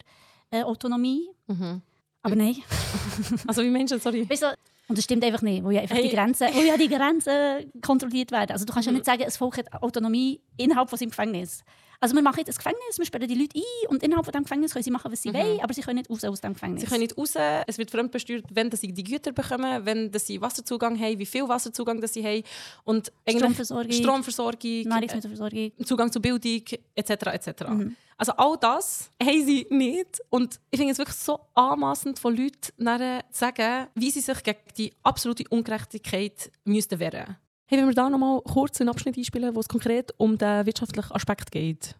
äh, 0.50 0.62
Autonomie. 0.62 1.28
Mhm. 1.46 1.82
Aber 2.22 2.34
nein. 2.36 2.56
Also 3.46 3.62
wie 3.62 3.68
Menschen, 3.68 4.00
sorry. 4.00 4.28
Weißt 4.28 4.42
du, 4.42 4.54
und 4.88 4.96
das 4.98 5.04
stimmt 5.04 5.22
einfach 5.24 5.42
nicht, 5.42 5.62
wo 5.62 5.70
ja 5.70 5.82
einfach 5.82 5.94
Hey. 5.96 6.08
die 6.08 6.14
Grenzen, 6.16 6.48
wo 6.52 6.62
ja 6.62 6.76
die 6.76 6.88
Grenzen 6.88 7.70
kontrolliert 7.80 8.32
werden. 8.32 8.52
Also 8.52 8.64
du 8.64 8.72
kannst 8.72 8.86
ja 8.86 8.92
nicht 8.92 9.04
sagen, 9.04 9.22
ein 9.22 9.30
Volk 9.30 9.58
hat 9.58 9.82
Autonomie 9.82 10.40
innerhalb 10.56 10.88
von 10.90 10.98
seinem 10.98 11.10
Gefängnis. 11.10 11.62
Also 12.02 12.14
wir 12.14 12.22
machen 12.22 12.38
jetzt 12.38 12.48
ein 12.48 12.56
Gefängnis, 12.56 12.98
wir 12.98 13.04
sperren 13.04 13.28
die 13.28 13.34
Leute 13.34 13.58
ein 13.58 13.88
und 13.90 14.02
innerhalb 14.02 14.24
von 14.24 14.32
dem 14.32 14.44
Gefängnis 14.44 14.72
können 14.72 14.82
sie 14.82 14.90
machen, 14.90 15.12
was 15.12 15.20
sie 15.20 15.34
wollen, 15.34 15.60
aber 15.60 15.74
sie 15.74 15.82
können 15.82 15.98
nicht 15.98 16.08
raus 16.08 16.24
aus 16.24 16.40
dem 16.40 16.54
Gefängnis. 16.54 16.80
Sie 16.82 16.86
können 16.86 17.02
nicht 17.02 17.16
raus, 17.16 17.34
es 17.66 17.76
wird 17.76 17.90
fremdbesteuert, 17.90 18.44
wenn 18.50 18.70
dass 18.70 18.80
sie 18.80 18.92
die 18.92 19.04
Güter 19.04 19.32
bekommen, 19.32 19.84
wenn 19.84 20.10
dass 20.10 20.26
sie 20.26 20.40
Wasserzugang 20.40 20.98
haben, 20.98 21.18
wie 21.18 21.26
viel 21.26 21.46
Wasserzugang 21.46 22.00
dass 22.00 22.14
sie 22.14 22.24
haben. 22.24 22.42
Und 22.84 23.12
Stromversorgung, 23.28 23.92
Stromversorgung, 23.92 24.82
Nahrungsmittelversorgung. 24.84 25.72
äh, 25.78 25.84
Zugang 25.84 26.10
zu 26.10 26.20
Bildung 26.20 26.62
etc. 26.94 27.10
etc. 27.10 27.64
Also 28.16 28.32
all 28.32 28.56
das 28.58 29.10
haben 29.22 29.44
sie 29.44 29.66
nicht. 29.70 30.20
Und 30.30 30.58
ich 30.70 30.78
finde 30.78 30.92
es 30.92 30.98
wirklich 30.98 31.16
so 31.16 31.40
anmaßend 31.54 32.18
von 32.18 32.36
Leuten 32.36 32.60
zu 32.76 33.22
sagen, 33.30 33.88
wie 33.94 34.10
sie 34.10 34.20
sich 34.20 34.42
gegen 34.42 34.58
die 34.76 34.92
absolute 35.02 35.44
Ungerechtigkeit 35.50 36.50
müssten 36.64 36.98
wehren 36.98 37.36
Hey, 37.72 37.78
wenn 37.78 37.86
wir 37.86 37.94
da 37.94 38.10
noch 38.10 38.18
mal 38.18 38.42
kurz 38.42 38.80
einen 38.80 38.90
Abschnitt 38.90 39.16
einspielen, 39.16 39.54
wo 39.54 39.60
es 39.60 39.68
konkret 39.68 40.12
um 40.16 40.36
den 40.36 40.66
wirtschaftlichen 40.66 41.12
Aspekt 41.12 41.52
geht. 41.52 41.94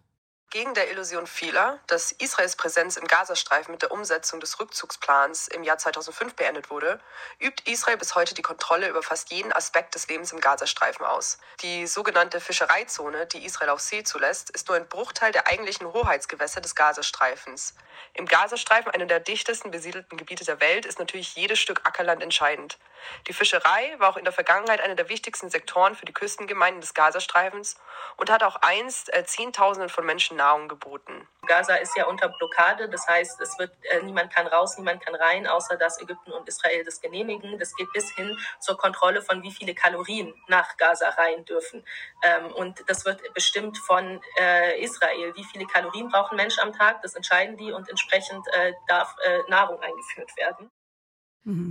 Gegen 0.51 0.73
der 0.73 0.91
Illusion 0.91 1.27
vieler, 1.27 1.79
dass 1.87 2.11
Israels 2.11 2.57
Präsenz 2.57 2.97
im 2.97 3.07
Gazastreifen 3.07 3.71
mit 3.71 3.83
der 3.83 3.91
Umsetzung 3.91 4.41
des 4.41 4.59
Rückzugsplans 4.59 5.47
im 5.47 5.63
Jahr 5.63 5.77
2005 5.77 6.35
beendet 6.35 6.69
wurde, 6.69 6.99
übt 7.39 7.71
Israel 7.71 7.95
bis 7.95 8.15
heute 8.15 8.33
die 8.33 8.41
Kontrolle 8.41 8.89
über 8.89 9.01
fast 9.01 9.31
jeden 9.31 9.53
Aspekt 9.53 9.95
des 9.95 10.09
Lebens 10.09 10.33
im 10.33 10.41
Gazastreifen 10.41 11.05
aus. 11.05 11.37
Die 11.61 11.87
sogenannte 11.87 12.41
Fischereizone, 12.41 13.27
die 13.27 13.45
Israel 13.45 13.69
auf 13.69 13.79
See 13.79 14.03
zulässt, 14.03 14.49
ist 14.49 14.67
nur 14.67 14.75
ein 14.75 14.89
Bruchteil 14.89 15.31
der 15.31 15.47
eigentlichen 15.47 15.87
Hoheitsgewässer 15.87 16.59
des 16.59 16.75
Gazastreifens. 16.75 17.73
Im 18.13 18.25
Gazastreifen, 18.25 18.91
einem 18.91 19.07
der 19.07 19.21
dichtesten 19.21 19.71
besiedelten 19.71 20.17
Gebiete 20.17 20.43
der 20.43 20.59
Welt, 20.59 20.85
ist 20.85 20.99
natürlich 20.99 21.33
jedes 21.33 21.59
Stück 21.59 21.79
Ackerland 21.85 22.21
entscheidend. 22.21 22.77
Die 23.27 23.33
Fischerei 23.33 23.95
war 23.99 24.09
auch 24.09 24.17
in 24.17 24.25
der 24.25 24.33
Vergangenheit 24.33 24.81
einer 24.81 24.95
der 24.95 25.07
wichtigsten 25.07 25.49
Sektoren 25.49 25.95
für 25.95 26.05
die 26.05 26.13
Küstengemeinden 26.13 26.81
des 26.81 26.93
Gazastreifens 26.93 27.77
und 28.17 28.29
hat 28.29 28.43
auch 28.43 28.57
einst 28.57 29.13
äh, 29.13 29.23
Zehntausenden 29.23 29.89
von 29.89 30.05
Menschen 30.05 30.40
Nahrung 30.41 30.67
geboten. 30.67 31.27
Gaza 31.45 31.75
ist 31.75 31.95
ja 31.95 32.05
unter 32.07 32.29
Blockade, 32.29 32.89
das 32.89 33.07
heißt, 33.07 33.39
es 33.41 33.59
wird 33.59 33.71
äh, 33.83 34.01
niemand 34.01 34.33
kann 34.33 34.47
raus, 34.47 34.77
niemand 34.77 35.03
kann 35.03 35.13
rein, 35.13 35.45
außer 35.45 35.77
dass 35.77 36.01
Ägypten 36.01 36.31
und 36.31 36.47
Israel 36.47 36.83
das 36.83 36.99
genehmigen. 36.99 37.59
Das 37.59 37.75
geht 37.75 37.91
bis 37.93 38.09
hin 38.15 38.35
zur 38.59 38.77
Kontrolle 38.77 39.21
von 39.21 39.43
wie 39.43 39.51
viele 39.51 39.75
Kalorien 39.75 40.33
nach 40.47 40.77
Gaza 40.77 41.09
rein 41.09 41.45
dürfen. 41.45 41.85
Ähm, 42.23 42.51
und 42.53 42.83
das 42.87 43.05
wird 43.05 43.21
bestimmt 43.33 43.77
von 43.77 44.21
äh, 44.39 44.81
Israel. 44.81 45.35
Wie 45.35 45.43
viele 45.43 45.65
Kalorien 45.65 46.09
braucht 46.09 46.31
ein 46.31 46.37
Mensch 46.37 46.57
am 46.59 46.73
Tag? 46.73 47.01
Das 47.01 47.15
entscheiden 47.15 47.57
die 47.57 47.71
und 47.71 47.87
entsprechend 47.89 48.47
äh, 48.53 48.73
darf 48.87 49.15
äh, 49.23 49.39
Nahrung 49.47 49.79
eingeführt 49.79 50.35
werden. 50.37 50.71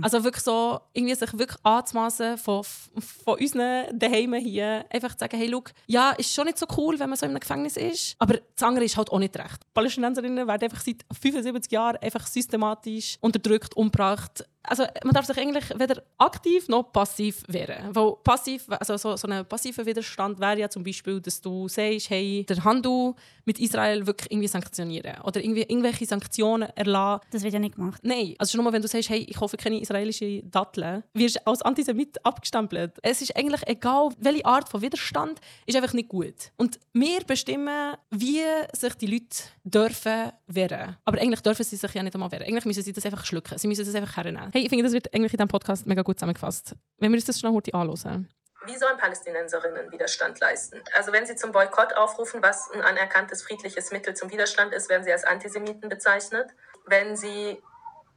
Also 0.01 0.23
wirklich 0.23 0.43
so, 0.43 0.79
irgendwie 0.93 1.15
sich 1.15 1.31
wirklich 1.33 1.57
anzumassen 1.63 2.37
von, 2.37 2.63
von 2.63 3.39
unseren 3.39 3.97
Daheim 3.97 4.33
hier, 4.33 4.85
einfach 4.89 5.13
zu 5.13 5.19
sagen, 5.19 5.37
hey, 5.37 5.49
schau, 5.49 5.63
ja, 5.87 6.11
ist 6.11 6.33
schon 6.33 6.45
nicht 6.45 6.57
so 6.57 6.65
cool, 6.77 6.99
wenn 6.99 7.09
man 7.09 7.17
so 7.17 7.25
in 7.25 7.31
einem 7.31 7.39
Gefängnis 7.39 7.77
ist, 7.77 8.15
aber 8.19 8.39
das 8.55 8.63
andere 8.63 8.83
ist 8.83 8.97
halt 8.97 9.11
auch 9.11 9.19
nicht 9.19 9.37
recht. 9.37 9.61
Palästinenserinnen 9.73 10.45
werden 10.47 10.63
einfach 10.63 10.81
seit 10.81 11.05
75 11.19 11.71
Jahren 11.71 11.97
einfach 11.97 12.27
systematisch 12.27 13.17
unterdrückt, 13.21 13.75
umgebracht. 13.75 14.43
Also 14.63 14.85
man 15.03 15.13
darf 15.13 15.25
sich 15.25 15.37
eigentlich 15.37 15.65
weder 15.75 16.03
aktiv 16.17 16.67
noch 16.67 16.83
passiv 16.91 17.43
wehren. 17.47 17.95
Weil 17.95 18.13
passiv, 18.23 18.65
also 18.69 18.97
so, 18.97 19.15
so 19.15 19.27
ein 19.27 19.45
passiver 19.45 19.85
Widerstand 19.85 20.39
wäre 20.39 20.59
ja 20.59 20.69
zum 20.69 20.83
Beispiel, 20.83 21.19
dass 21.19 21.41
du 21.41 21.67
sagst, 21.67 22.09
hey, 22.09 22.45
der 22.47 22.63
Handel 22.63 23.13
mit 23.45 23.59
Israel 23.59 24.05
wirklich 24.05 24.31
irgendwie 24.31 24.47
sanktionieren 24.47 25.21
oder 25.23 25.43
irgendwie 25.43 25.61
irgendwelche 25.61 26.05
Sanktionen 26.05 26.69
erlassen. 26.75 27.25
Das 27.31 27.43
wird 27.43 27.53
ja 27.53 27.59
nicht 27.59 27.75
gemacht. 27.75 28.01
Nein, 28.03 28.35
also 28.37 28.51
schon 28.51 28.63
nur 28.63 28.73
wenn 28.73 28.81
du 28.81 28.87
sagst, 28.87 29.09
hey, 29.09 29.25
ich 29.27 29.35
kaufe 29.35 29.57
keine 29.57 29.81
israelische 29.81 30.43
Datteln, 30.43 31.03
wirst 31.13 31.37
du 31.37 31.47
als 31.47 31.61
Antisemit 31.61 32.23
abgestempelt. 32.25 32.93
Es 33.01 33.21
ist 33.21 33.35
eigentlich 33.35 33.67
egal, 33.67 34.09
welche 34.19 34.45
Art 34.45 34.69
von 34.69 34.81
Widerstand 34.81 35.39
ist 35.65 35.75
einfach 35.75 35.93
nicht 35.93 36.09
gut. 36.09 36.51
Und 36.57 36.79
wir 36.93 37.21
bestimmen, 37.25 37.95
wie 38.11 38.43
sich 38.73 38.93
die 38.95 39.07
Leute 39.07 39.43
dürfen 39.63 40.31
wehren. 40.47 40.97
Aber 41.05 41.19
eigentlich 41.19 41.41
dürfen 41.41 41.63
sie 41.63 41.75
sich 41.75 41.93
ja 41.93 42.03
nicht 42.03 42.13
einmal 42.13 42.31
wehren. 42.31 42.43
Eigentlich 42.43 42.65
müssen 42.65 42.83
sie 42.83 42.93
das 42.93 43.05
einfach 43.05 43.25
schlucken. 43.25 43.57
Sie 43.57 43.67
müssen 43.67 43.85
das 43.85 43.95
einfach 43.95 44.17
hernehmen. 44.17 44.50
Hey, 44.53 44.63
ich 44.63 44.69
finde, 44.69 44.83
das 44.83 44.91
wird 44.91 45.13
eigentlich 45.13 45.31
in 45.31 45.37
diesem 45.37 45.47
Podcast 45.47 45.87
mega 45.87 46.01
gut 46.01 46.17
zusammengefasst. 46.19 46.75
Wenn 46.97 47.11
wir 47.11 47.15
uns 47.15 47.25
das 47.25 47.39
schnell 47.39 47.53
heute 47.53 47.73
anhören. 47.73 48.29
Wie 48.65 48.75
sollen 48.75 48.97
Palästinenserinnen 48.97 49.91
Widerstand 49.93 50.41
leisten? 50.41 50.83
Also 50.93 51.13
wenn 51.13 51.25
sie 51.25 51.37
zum 51.37 51.53
Boykott 51.53 51.93
aufrufen, 51.93 52.43
was 52.43 52.69
ein 52.71 52.81
anerkanntes 52.81 53.43
friedliches 53.43 53.91
Mittel 53.91 54.13
zum 54.13 54.29
Widerstand 54.29 54.73
ist, 54.73 54.89
werden 54.89 55.05
sie 55.05 55.11
als 55.13 55.23
Antisemiten 55.23 55.87
bezeichnet. 55.87 56.49
Wenn 56.85 57.15
sie 57.15 57.61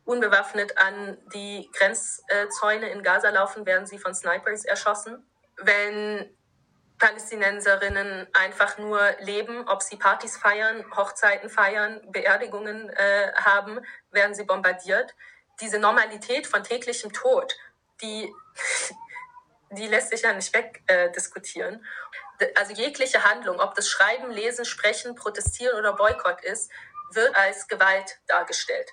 unbewaffnet 0.05 0.77
an 0.77 1.19
die 1.33 1.71
Grenzzäune 1.73 2.89
in 2.89 3.05
Gaza 3.05 3.31
laufen, 3.31 3.65
werden 3.65 3.87
sie 3.87 3.99
von 3.99 4.13
Snipers 4.13 4.65
erschossen. 4.65 5.25
Wenn 5.63 6.29
Palästinenserinnen 6.99 8.27
einfach 8.33 8.77
nur 8.79 9.01
leben, 9.21 9.69
ob 9.69 9.83
sie 9.83 9.97
Partys 9.97 10.37
feiern, 10.37 10.85
Hochzeiten 10.97 11.49
feiern, 11.49 12.01
Beerdigungen 12.11 12.91
äh, 12.91 13.33
haben, 13.35 13.79
werden 14.11 14.35
sie 14.35 14.45
bombardiert. 14.45 15.15
Diese 15.61 15.79
Normalität 15.79 16.47
von 16.47 16.63
täglichem 16.63 17.13
Tod, 17.13 17.55
die 18.03 18.33
die 19.75 19.87
lässt 19.87 20.11
sich 20.11 20.23
ja 20.23 20.33
nicht 20.33 20.55
wegdiskutieren. 20.55 21.85
Äh, 22.39 22.47
also 22.55 22.73
jegliche 22.73 23.25
Handlung, 23.25 23.61
ob 23.61 23.75
das 23.75 23.89
Schreiben, 23.89 24.31
Lesen, 24.31 24.65
Sprechen, 24.65 25.15
Protestieren 25.15 25.79
oder 25.79 25.95
Boykott 25.95 26.43
ist, 26.43 26.71
wird 27.13 27.35
als 27.37 27.69
Gewalt 27.69 28.19
dargestellt. 28.27 28.91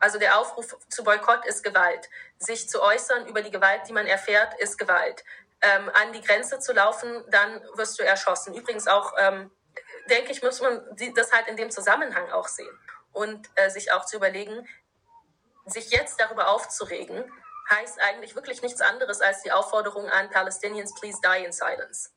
Also 0.00 0.18
der 0.18 0.38
Aufruf 0.38 0.76
zu 0.88 1.02
Boykott 1.02 1.44
ist 1.46 1.64
Gewalt. 1.64 2.08
Sich 2.38 2.68
zu 2.68 2.82
äußern 2.82 3.26
über 3.26 3.42
die 3.42 3.50
Gewalt, 3.50 3.82
die 3.88 3.92
man 3.92 4.06
erfährt, 4.06 4.54
ist 4.60 4.78
Gewalt. 4.78 5.24
Ähm, 5.60 5.90
an 5.92 6.12
die 6.12 6.20
Grenze 6.20 6.60
zu 6.60 6.72
laufen, 6.72 7.24
dann 7.30 7.60
wirst 7.74 7.98
du 7.98 8.04
erschossen. 8.04 8.54
Übrigens 8.54 8.86
auch, 8.86 9.12
ähm, 9.18 9.50
denke 10.08 10.30
ich, 10.30 10.42
muss 10.42 10.60
man 10.60 10.80
das 11.16 11.32
halt 11.32 11.48
in 11.48 11.56
dem 11.56 11.70
Zusammenhang 11.70 12.30
auch 12.30 12.46
sehen. 12.46 12.78
Und 13.12 13.50
äh, 13.56 13.70
sich 13.70 13.90
auch 13.90 14.04
zu 14.04 14.16
überlegen, 14.16 14.68
sich 15.70 15.90
jetzt 15.90 16.20
darüber 16.20 16.48
aufzuregen, 16.48 17.24
heißt 17.70 18.00
eigentlich 18.00 18.34
wirklich 18.34 18.62
nichts 18.62 18.80
anderes 18.80 19.20
als 19.20 19.42
die 19.42 19.52
Aufforderung 19.52 20.08
an 20.08 20.30
Palestinians, 20.30 20.94
please 20.98 21.18
die 21.22 21.44
in 21.44 21.52
silence. 21.52 22.10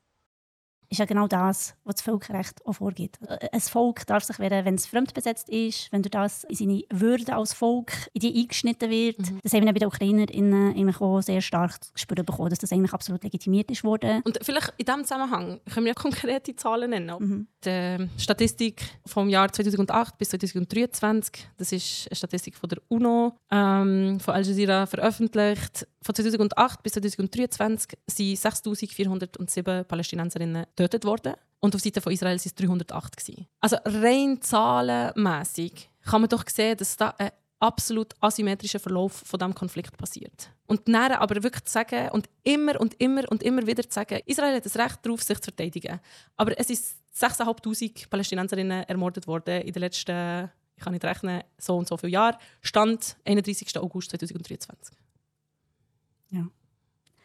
Ist 0.92 0.98
ja 0.98 1.06
genau 1.06 1.26
das, 1.26 1.74
was 1.84 1.96
das 1.96 2.02
Völkerrecht 2.02 2.64
auch 2.66 2.74
vorgibt. 2.74 3.18
Ein 3.28 3.60
Volk 3.60 4.06
darf 4.06 4.24
sich 4.24 4.38
wehren, 4.38 4.64
wenn 4.64 4.74
es 4.74 4.86
fremdbesetzt 4.86 5.48
ist, 5.48 5.90
wenn 5.90 6.02
durch 6.02 6.10
das 6.10 6.44
in 6.44 6.54
seine 6.54 6.82
Würde 6.90 7.34
als 7.34 7.54
Volk 7.54 7.92
in 8.12 8.20
die 8.20 8.40
eingeschnitten 8.40 8.90
wird. 8.90 9.18
Das 9.42 9.52
haben 9.54 9.64
wir 9.64 9.72
bei 9.72 9.78
den 9.78 9.88
UkrainerInnen 9.88 10.94
auch 10.94 11.20
sehr 11.22 11.40
stark 11.40 11.82
zu 11.82 11.90
spüren 11.94 12.24
bekommen, 12.24 12.50
dass 12.50 12.58
das 12.58 12.72
eigentlich 12.72 12.92
absolut 12.92 13.24
legitimiert 13.24 13.70
ist 13.70 13.82
worden. 13.84 14.22
Und 14.24 14.38
vielleicht 14.42 14.74
in 14.76 14.84
diesem 14.84 15.04
Zusammenhang 15.04 15.60
können 15.72 15.86
wir 15.86 15.94
konkrete 15.94 16.54
Zahlen 16.54 16.90
nennen. 16.90 17.48
Die 17.64 18.08
Statistik 18.18 18.82
vom 19.06 19.28
Jahr 19.28 19.50
2008 19.50 20.18
bis 20.18 20.28
2023, 20.30 21.48
das 21.56 21.72
ist 21.72 22.08
eine 22.08 22.16
Statistik 22.16 22.56
von 22.56 22.68
der 22.68 22.78
UNO, 22.88 23.34
ähm, 23.50 24.20
von 24.20 24.34
Al 24.34 24.44
Jazeera 24.44 24.86
veröffentlicht. 24.86 25.86
Von 26.02 26.14
2008 26.14 26.82
bis 26.82 26.92
2023 26.92 27.98
sind 28.06 28.36
6'407 28.36 29.84
Palästinenserinnen 29.84 30.66
getötet 30.76 31.04
worden. 31.04 31.34
Und 31.60 31.74
auf 31.76 31.80
Seite 31.80 32.00
von 32.00 32.12
Israel 32.12 32.36
waren 32.36 32.42
es 32.44 32.54
308. 32.54 33.16
gewesen. 33.16 33.46
Also 33.60 33.76
rein 33.84 34.42
zahlenmässig 34.42 35.90
kann 36.04 36.22
man 36.22 36.28
doch 36.28 36.44
sehen, 36.48 36.76
dass 36.76 36.96
da 36.96 37.14
ein 37.18 37.30
absolut 37.60 38.14
asymmetrischer 38.20 38.80
Verlauf 38.80 39.22
von 39.24 39.38
diesem 39.38 39.54
Konflikt 39.54 39.96
passiert. 39.96 40.50
Und 40.66 40.88
dann 40.88 41.12
aber 41.12 41.40
wirklich 41.42 41.64
zu 41.64 41.72
sagen 41.72 42.08
und 42.10 42.28
immer 42.42 42.80
und 42.80 43.00
immer 43.00 43.30
und 43.30 43.44
immer 43.44 43.64
wieder 43.64 43.84
zu 43.84 43.94
sagen, 43.94 44.20
Israel 44.26 44.56
hat 44.56 44.66
das 44.66 44.76
Recht 44.76 44.98
darauf, 45.02 45.22
sich 45.22 45.38
zu 45.38 45.44
verteidigen. 45.44 46.00
Aber 46.36 46.58
es 46.58 46.70
ist 46.70 46.96
6'500 47.16 48.08
Palästinenserinnen 48.08 48.82
ermordet 48.84 49.28
worden 49.28 49.62
in 49.62 49.72
den 49.72 49.80
letzten, 49.80 50.50
ich 50.74 50.82
kann 50.82 50.92
nicht 50.92 51.04
rechnen, 51.04 51.42
so 51.58 51.76
und 51.76 51.86
so 51.86 51.96
viele 51.96 52.12
Jahren. 52.12 52.36
Stand 52.60 53.16
31. 53.24 53.78
August 53.78 54.10
2023. 54.10 54.96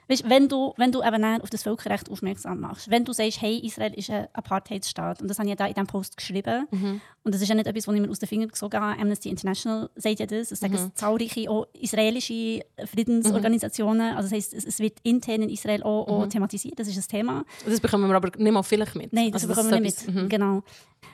Weißt, 0.10 0.30
wenn 0.30 0.48
du, 0.48 0.74
wenn 0.78 0.92
du 0.94 1.04
eben 1.04 1.24
auf 1.42 1.50
das 1.50 1.64
Völkerrecht 1.64 2.10
aufmerksam 2.10 2.62
machst, 2.62 2.90
wenn 2.90 3.04
du 3.04 3.12
sagst, 3.12 3.42
hey, 3.42 3.58
Israel 3.60 3.94
ist 3.94 4.10
ein 4.10 4.28
Apartheidsstaat, 4.34 5.22
und 5.22 5.28
das 5.28 5.38
habe 5.38 5.48
ich 5.48 5.52
ja 5.52 5.56
da 5.58 5.68
in 5.68 5.74
diesem 5.74 5.88
Post 5.88 6.16
geschrieben, 6.16 6.66
Mhm. 6.72 7.02
und 7.24 7.36
das 7.36 7.42
ist 7.42 7.50
ja 7.50 7.56
nicht 7.56 7.68
etwas, 7.68 7.88
was 7.88 7.96
ich 7.96 8.02
mir 8.02 8.10
aus 8.10 8.20
den 8.20 8.30
Fingern 8.30 8.48
gesogen 8.50 8.80
habe, 8.80 9.02
Amnesty 9.02 9.30
International 9.30 9.90
sagt 9.96 10.20
ja 10.20 10.26
das, 10.26 10.52
es 10.52 10.60
sagen 10.62 10.74
Mhm. 10.74 10.80
es 10.80 10.94
zahlreiche 10.96 11.50
auch 11.50 11.68
israelische 11.74 12.62
Friedensorganisationen, 12.86 14.16
also 14.16 14.30
das 14.30 14.32
heisst, 14.38 14.54
es, 14.54 14.66
es 14.66 14.80
wird 14.80 14.98
intern 15.04 15.42
in 15.44 15.50
Israel 15.50 15.84
auch, 15.84 16.08
auch 16.08 16.26
Mhm. 16.26 16.30
thematisiert, 16.30 16.80
das 16.80 16.88
ist 16.88 16.98
ein 16.98 17.08
Thema. 17.08 17.46
Das 17.66 17.80
bekommen 17.80 18.08
wir 18.10 18.16
aber 18.16 18.32
nicht 18.38 18.52
mal 18.52 18.64
vielleicht 18.64 18.96
mit. 18.96 19.14
Nein, 19.14 19.32
das 19.32 19.44
Also 19.44 19.54
bekommen 19.54 19.72
wir 19.72 19.88
ist 19.88 20.08
nicht 20.08 20.16
mit. 20.16 20.24
Mhm. 20.24 20.30
Genau. 20.30 20.64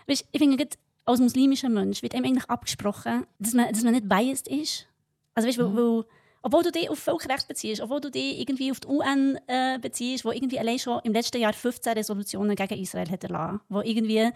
Weißt, 0.08 0.26
ich 0.32 0.40
finde, 0.40 0.68
als 1.06 1.20
muslimischer 1.20 1.70
Mensch 1.70 2.02
wird 2.02 2.16
einem 2.16 2.26
eigentlich 2.26 2.50
abgesprochen, 2.50 3.26
dass 3.40 3.54
man, 3.54 3.70
dass 3.72 3.84
man 3.84 3.94
nicht 3.94 4.08
biased 4.08 4.48
ist. 4.48 4.88
Also 5.36 5.48
weißt, 5.48 5.58
Mhm. 5.58 5.64
weil, 5.64 5.76
weil, 5.76 6.06
obwohl 6.44 6.62
du 6.62 6.72
dich 6.72 6.90
auf 6.90 7.00
Völkerrecht 7.00 7.48
beziehst, 7.48 7.82
obwohl 7.82 8.02
du 8.02 8.12
dich 8.12 8.40
irgendwie 8.40 8.70
auf 8.70 8.82
die 8.82 8.88
UN 8.88 9.40
äh, 9.48 9.80
beziehst, 9.80 10.26
wo 10.26 10.32
irgendwie 10.32 10.60
allein 10.60 10.78
schon 10.78 11.00
im 11.04 11.14
letzten 11.14 11.42
Jahr 11.42 11.54
15 11.54 11.94
Resolutionen 11.94 12.56
gegen 12.56 12.80
Israel 12.80 13.10
hat 13.10 13.24
erlassen, 13.24 13.62
wo 13.70 13.82
irgendwie 13.82 14.30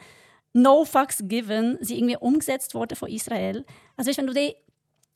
no 0.54 0.86
fucks 0.86 1.22
given, 1.28 1.78
sie 1.82 1.98
irgendwie 1.98 2.18
umgesetzt 2.18 2.74
wurden 2.74 2.96
von 2.96 3.10
Israel. 3.10 3.66
Also 3.98 4.10
weißt, 4.10 4.20
wenn 4.20 4.28
du 4.28 4.34
dich 4.34 4.56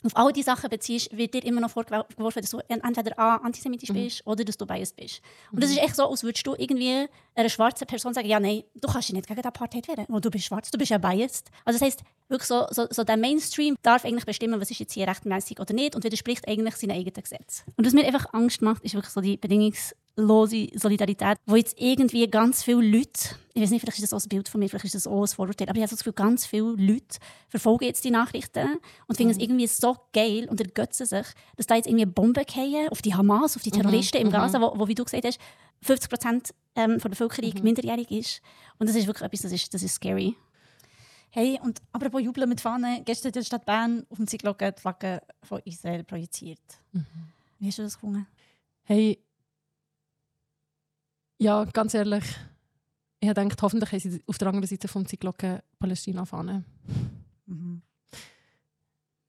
auf 0.03 0.15
all 0.15 0.31
diese 0.31 0.45
Sachen 0.45 0.69
beziehst, 0.69 1.15
wird 1.15 1.33
dir 1.33 1.43
immer 1.43 1.61
noch 1.61 1.69
vorgeworfen, 1.71 2.41
dass 2.41 2.49
du 2.49 2.59
entweder 2.67 3.19
A, 3.19 3.35
antisemitisch 3.37 3.89
bist 3.89 4.25
oder 4.25 4.43
dass 4.43 4.57
du 4.57 4.65
biased 4.65 4.95
bist. 4.95 5.21
Und 5.51 5.61
das 5.61 5.69
ist 5.69 5.77
echt 5.77 5.95
so, 5.95 6.09
als 6.09 6.23
würdest 6.23 6.45
du 6.45 6.55
irgendwie 6.57 7.07
einer 7.35 7.49
schwarzen 7.49 7.87
Person 7.87 8.13
sagen, 8.13 8.27
ja 8.27 8.39
nein, 8.39 8.63
du 8.75 8.87
kannst 8.87 9.09
dich 9.09 9.15
nicht 9.15 9.27
gegen 9.27 9.41
die 9.41 9.47
Apartheid 9.47 9.87
wehren, 9.87 10.05
weil 10.07 10.21
du 10.21 10.31
bist 10.31 10.45
schwarz, 10.45 10.71
du 10.71 10.77
bist 10.77 10.91
ja 10.91 10.97
biased. 10.97 11.49
Also 11.65 11.79
das 11.79 11.85
heisst, 11.85 12.03
wirklich 12.29 12.47
so, 12.47 12.65
so, 12.71 12.87
so 12.89 13.03
der 13.03 13.17
Mainstream 13.17 13.75
darf 13.83 14.05
eigentlich 14.05 14.25
bestimmen, 14.25 14.59
was 14.59 14.71
ist 14.71 14.79
jetzt 14.79 14.93
hier 14.93 15.07
rechtmäßig 15.07 15.59
oder 15.59 15.73
nicht 15.73 15.95
und 15.95 16.03
widerspricht 16.03 16.47
eigentlich 16.47 16.75
seinen 16.75 16.91
eigenen 16.91 17.21
Gesetz. 17.21 17.63
Und 17.75 17.85
was 17.85 17.93
mir 17.93 18.05
einfach 18.05 18.33
Angst 18.33 18.61
macht, 18.61 18.83
ist 18.83 18.95
wirklich 18.95 19.13
so 19.13 19.21
die 19.21 19.37
bedingungslose 20.15 20.67
Solidarität, 20.75 21.37
wo 21.45 21.55
jetzt 21.55 21.79
irgendwie 21.79 22.27
ganz 22.27 22.63
viele 22.63 22.81
Leute, 22.81 23.35
ich 23.53 23.61
weiß 23.61 23.69
nicht, 23.69 23.81
vielleicht 23.81 23.99
ist 23.99 24.11
das 24.11 24.13
auch 24.13 24.25
ein 24.25 24.29
Bild 24.29 24.49
von 24.49 24.59
mir, 24.59 24.69
vielleicht 24.69 24.85
ist 24.85 24.95
das 24.95 25.07
auch 25.07 25.21
ein 25.21 25.27
Vorurteil, 25.27 25.69
aber 25.69 25.77
ich 25.77 25.83
habe 25.83 25.89
das 25.89 25.99
Gefühl, 25.99 26.13
ganz 26.13 26.45
viele 26.45 26.71
Leute 26.71 27.17
verfolgen 27.49 27.85
jetzt 27.85 28.03
die 28.03 28.11
Nachrichten 28.11 28.79
und 29.07 29.15
finden 29.15 29.31
es 29.31 29.37
irgendwie 29.37 29.67
so 29.67 29.97
geil 30.13 30.47
und 30.49 30.59
ergötzen 30.59 31.05
sich, 31.05 31.25
dass 31.57 31.67
da 31.67 31.75
jetzt 31.75 31.87
irgendwie 31.87 32.05
Bomben 32.05 32.45
fallen 32.47 32.89
auf 32.89 33.01
die 33.01 33.13
Hamas, 33.13 33.55
auf 33.55 33.63
die 33.63 33.71
Terroristen 33.71 34.17
im 34.17 34.31
Gaza, 34.31 34.61
wo, 34.61 34.77
wo, 34.77 34.87
wie 34.87 34.95
du 34.95 35.03
gesagt 35.03 35.25
hast, 35.25 35.39
50 35.83 36.09
Prozent 36.09 36.49
ähm, 36.75 36.99
der 36.99 37.09
Bevölkerung 37.09 37.53
minderjährig 37.63 38.11
ist. 38.11 38.41
Und 38.77 38.87
das 38.87 38.95
ist 38.95 39.07
wirklich 39.07 39.25
etwas, 39.25 39.41
das 39.41 39.51
ist, 39.51 39.73
das 39.73 39.83
ist 39.83 39.95
scary. 39.95 40.35
Hey, 41.31 41.59
und 41.63 41.81
apropos 41.93 42.21
Jubeln 42.21 42.49
mit 42.49 42.59
Fahnen, 42.59 43.05
gestern 43.05 43.29
hat 43.29 43.35
die 43.37 43.45
Stadt 43.45 43.65
Bern 43.65 44.05
auf 44.09 44.17
dem 44.17 44.27
Zyglocken 44.27 44.73
die 44.75 44.81
Flagge 44.81 45.21
von 45.43 45.61
Israel 45.63 46.03
projiziert. 46.03 46.59
Wie 47.57 47.67
hast 47.67 47.79
du 47.79 47.83
das 47.83 47.93
gefunden? 47.93 48.27
Hey, 48.83 49.17
ja, 51.41 51.65
ganz 51.65 51.93
ehrlich, 51.93 52.23
ich 53.19 53.27
gedacht, 53.27 53.61
hoffentlich 53.61 53.91
haben 53.91 53.99
sie 53.99 54.23
auf 54.27 54.37
der 54.37 54.47
anderen 54.47 54.67
Seite 54.67 54.87
vom 54.87 55.05
Zyglocken 55.05 55.59
Palästina 55.79 56.25
fahren. 56.25 56.65
Mhm. 57.45 57.81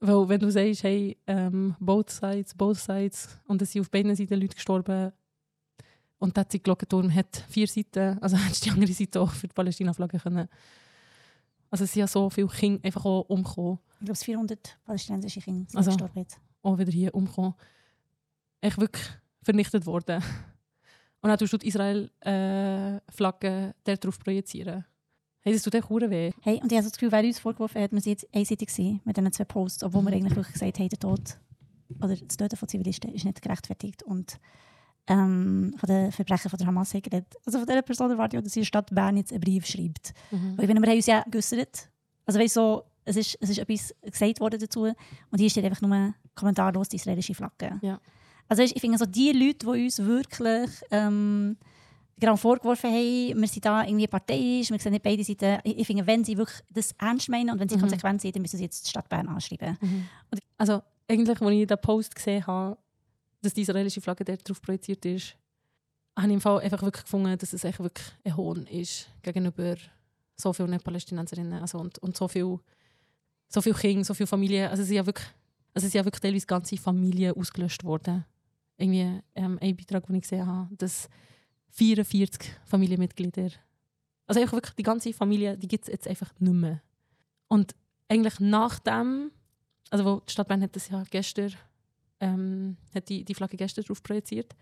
Weil 0.01 0.29
wenn 0.29 0.41
du 0.41 0.51
sagst, 0.51 0.83
hey, 0.83 1.17
ähm, 1.27 1.77
both 1.79 2.11
sides, 2.11 2.55
both 2.55 2.79
sides, 2.79 3.39
und 3.47 3.63
es 3.63 3.73
sind 3.73 3.83
auf 3.83 3.91
beiden 3.91 4.15
Seiten 4.17 4.41
Leute 4.41 4.55
gestorben 4.55 5.13
und 6.19 6.37
der 6.37 6.45
Glockenturm 6.45 7.15
hat 7.15 7.45
vier 7.49 7.69
Seiten, 7.69 8.19
also 8.21 8.37
hättest 8.39 8.65
du 8.67 8.71
die 8.71 8.75
andere 8.75 8.93
Seite 8.93 9.21
auch 9.21 9.31
für 9.31 9.49
die 9.49 9.55
Palästina-Flagge 9.55 10.19
können. 10.19 10.49
Also 11.71 11.85
es 11.85 11.93
sind 11.93 12.01
ja 12.01 12.07
so 12.07 12.29
viele 12.31 12.49
Kinder 12.49 12.85
einfach 12.85 13.05
auch 13.05 13.23
umgekommen, 13.29 13.79
Ich 14.01 14.05
glaube, 14.07 14.13
es 14.13 14.25
400 14.25 14.79
palästinensische 14.85 15.41
Kinder 15.41 15.67
sind 15.69 15.79
Also. 15.79 15.91
gestorben. 15.93 16.19
jetzt. 16.19 16.39
auch 16.63 16.79
wieder 16.79 16.93
hier 16.93 17.15
umgekommen. 17.15 17.55
Echt 18.61 18.79
wirklich 18.79 19.05
vernichtet 19.43 19.87
worden. 19.87 20.23
Und 21.23 21.29
dann 21.29 21.39
tust 21.39 21.53
du 21.53 21.59
die 21.59 21.69
Israel-Flagge 21.69 23.75
äh, 23.87 23.97
drauf 23.97 24.19
projizieren. 24.19 24.85
Hey, 25.41 25.53
das 25.53 25.63
tut 25.63 25.75
echt 25.75 25.91
weh. 25.91 26.33
Hey, 26.43 26.61
und 26.63 26.71
ich 26.71 26.79
habe 26.79 26.85
so 26.85 26.91
das 26.91 26.93
Gefühl, 26.93 27.11
wer 27.13 27.25
uns 27.25 27.39
vorgeworfen 27.41 27.83
hat, 27.83 27.93
wir 27.93 28.01
sind 28.01 28.13
jetzt 28.13 28.29
einseitig 28.35 28.69
gewesen 28.69 29.01
mit 29.05 29.17
diesen 29.17 29.33
zwei 29.33 29.45
Posts, 29.45 29.85
obwohl 29.85 30.03
Mhm. 30.03 30.07
wir 30.07 30.13
eigentlich 30.15 30.37
wirklich 30.37 30.53
gesagt 30.55 30.79
haben, 30.79 30.89
der 30.89 30.99
Tod 30.99 31.39
oder 32.01 32.17
das 32.17 32.37
Töten 32.37 32.57
von 32.57 32.69
Zivilisten 32.69 33.13
ist 33.13 33.25
nicht 33.25 33.43
gerechtfertigt 33.43 34.03
und 34.05 34.39
ähm, 35.09 35.75
von 35.79 35.87
den 35.89 36.13
Verbrechen 36.13 36.49
von 36.49 36.59
der 36.59 36.67
Hamas 36.69 36.93
geredet. 36.93 37.27
Also 37.45 37.59
von 37.59 37.67
dieser 37.67 37.83
Person 37.83 38.11
erwarte 38.13 38.37
ich 38.37 38.41
auch, 38.41 38.45
dass 38.45 38.53
der 38.53 38.65
Stadt 38.65 38.95
Bern 38.95 39.17
jetzt 39.17 39.33
einen 39.33 39.41
Brief 39.41 39.67
schreibt. 39.67 40.15
Mhm. 40.31 40.57
Weil 40.57 40.65
ich 40.65 40.69
meine, 40.69 40.81
wir 40.81 40.89
haben 40.91 40.97
uns 40.97 41.07
ja 41.07 41.25
geäussert. 41.29 41.91
Also 42.25 42.39
weißt, 42.39 42.55
so, 42.55 42.85
es, 43.05 43.17
ist, 43.17 43.37
es 43.41 43.51
ist 43.51 43.59
etwas 43.59 43.93
gesagt 44.01 44.41
worden 44.41 44.61
dazu 44.61 44.83
und 44.85 45.39
hier 45.39 45.51
steht 45.51 45.65
einfach 45.65 45.83
nur 45.83 46.15
kommentarlos 46.37 46.89
die 46.89 46.97
israelische 46.97 47.35
Flagge. 47.35 47.79
Ja. 47.83 48.01
Also 48.53 48.65
ich 48.65 48.79
finde 48.79 48.99
so 48.99 49.07
die 49.07 49.33
Leute, 49.33 49.61
die 49.61 49.85
uns 49.85 49.99
wirklich 49.99 50.71
ähm, 50.91 51.57
genau 52.21 52.37
vorgeworfen 52.37 52.91
haben, 52.91 53.41
wir 53.41 53.49
sind 53.49 53.65
da 53.65 53.83
irgendwie 53.83 54.07
parteiisch, 54.07 54.71
wir 54.71 54.79
sehen 54.79 54.93
nicht 54.93 55.03
beide 55.03 55.25
Seiten. 55.25 55.61
Ich, 55.65 55.87
finde, 55.87 56.07
wenn 56.07 56.23
sie 56.23 56.37
wirklich 56.37 56.61
das 56.69 56.93
ernst 56.99 57.31
meinen 57.31 57.49
und 57.49 57.59
wenn 57.59 57.71
sie 57.71 57.77
Mhm. 57.77 57.81
konsequent 57.81 58.21
sind, 58.21 58.37
dann 58.37 58.43
müssen 58.43 58.59
sie 58.59 58.65
jetzt 58.65 58.85
die 58.85 58.91
Stadt 58.91 59.09
Bern 59.09 59.27
anschreiben. 59.29 59.79
Also 60.59 60.83
eigentlich, 61.09 61.41
als 61.41 61.51
ich 61.51 61.67
den 61.67 61.79
Post 61.79 62.15
gesehen 62.15 62.47
habe, 62.47 62.77
dass 63.41 63.55
die 63.55 63.63
israelische 63.63 64.03
Flagge 64.03 64.23
dort 64.23 64.47
drauf 64.47 64.61
projiziert 64.61 65.03
ist, 65.07 65.35
habe 66.15 66.29
ich 66.29 66.35
im 66.35 66.41
Fall 66.43 66.61
einfach 66.61 66.83
wirklich 66.83 67.05
gefunden, 67.05 67.39
dass 67.39 67.55
es 67.55 67.65
echt 67.65 67.81
wirklich 67.81 68.07
ein 68.23 68.37
Hohn 68.37 68.67
ist 68.67 69.09
gegenüber 69.23 69.77
so 70.37 70.53
vielen 70.53 70.79
Palästinenserinnen 70.79 71.63
also 71.63 71.79
und, 71.79 71.99
und 72.01 72.15
so 72.19 72.29
viel 72.29 72.59
so 73.49 73.63
viele 73.63 73.77
Kinder, 73.77 74.05
so 74.05 74.13
viele 74.13 74.27
Familien. 74.27 74.69
Also 74.69 74.83
es 74.83 74.89
sind 74.89 74.97
ja 74.99 75.07
wirklich, 75.07 75.27
also 75.73 75.87
es 75.87 75.93
sind 75.93 76.01
ja 76.01 76.05
wirklich 76.05 76.21
teilweise 76.21 76.47
ganze 76.47 76.77
Familien 76.77 77.35
ausgelöscht 77.35 77.83
worden. 77.83 78.27
Irgendwie 78.83 79.23
ähm, 79.37 79.59
ein 79.61 79.77
Beitrag, 79.77 80.07
den 80.07 80.17
ich 80.17 80.23
gesehen 80.23 80.45
habe, 80.45 80.75
dass 80.77 81.09
44 81.71 82.51
Familienmitglieder, 82.65 83.51
also 84.27 84.41
einfach 84.41 84.55
wirklich 84.55 84.75
die 84.75 84.83
ganze 84.83 85.13
Familie, 85.13 85.57
die 85.57 85.69
gibt 85.69 85.85
es 85.85 85.93
jetzt 85.93 86.09
einfach 86.09 86.33
nicht 86.41 86.53
mehr. 86.53 86.83
Und 87.47 87.77
eigentlich 88.09 88.41
nach 88.41 88.81
dem, 88.81 89.31
also 89.91 90.05
wo 90.05 90.21
die 90.21 90.33
Stadt 90.33 90.49
Bern 90.49 90.63
hat 90.63 90.75
das 90.75 90.89
ja 90.89 91.03
gestern, 91.11 91.55
ähm, 92.19 92.77
hat 92.93 93.09
die, 93.09 93.25
die 93.25 93.35
Flagge 93.35 93.57
gestern 93.57 93.85
drauf 93.85 94.03
projiziert. 94.03 94.55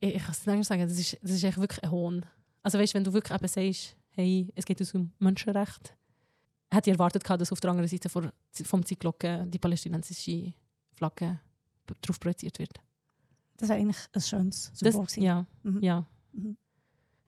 Ich, 0.00 0.14
ich 0.16 0.22
kann 0.22 0.32
es 0.32 0.46
nicht 0.46 0.66
sagen, 0.66 0.82
das 0.86 0.98
ist, 0.98 1.18
das 1.22 1.30
ist 1.32 1.44
echt 1.44 1.58
wirklich 1.58 1.82
ein 1.82 1.90
Hohn. 1.90 2.26
Also 2.62 2.78
weißt, 2.78 2.94
wenn 2.94 3.04
du 3.04 3.12
wirklich 3.12 3.38
eben 3.38 3.48
sagst, 3.48 3.96
hey, 4.10 4.52
es 4.54 4.64
geht 4.64 4.94
um 4.94 5.12
Menschenrecht, 5.18 5.96
hätte 6.70 6.90
ich 6.90 6.94
erwartet, 6.94 7.28
dass 7.28 7.52
auf 7.52 7.60
der 7.60 7.70
anderen 7.70 7.88
Seite 7.88 8.08
vom 8.08 8.84
Zeitglocken 8.84 9.50
die 9.50 9.58
palästinensische 9.58 10.52
Flagge 10.92 11.40
drauf 12.02 12.20
projiziert 12.20 12.58
wird. 12.58 12.80
Das 13.56 13.68
wäre 13.68 13.78
eigentlich 13.80 13.98
ein 14.12 14.20
schönes 14.20 14.70
Das, 14.70 14.78
Symbol 14.80 15.06
gewesen. 15.06 15.22
ja, 15.22 15.46
Mhm. 15.62 15.82
ja. 15.82 16.06
Mhm. 16.32 16.56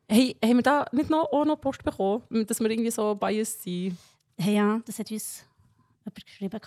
Hey, 0.09 0.37
haben 0.45 0.57
wir 0.57 0.63
da 0.63 0.87
nicht 0.93 1.11
noch, 1.11 1.33
auch 1.33 1.45
noch 1.45 1.61
Post 1.61 1.83
bekommen, 1.83 2.23
dass 2.47 2.61
wir 2.61 2.71
irgendwie 2.71 2.91
so 2.91 3.15
biased 3.15 3.63
sind? 3.63 3.97
Hey, 4.39 4.55
ja, 4.57 4.81
das 4.85 4.99
hat 4.99 5.11
uns 5.11 5.45
jemand 6.05 6.25
geschrieben. 6.27 6.61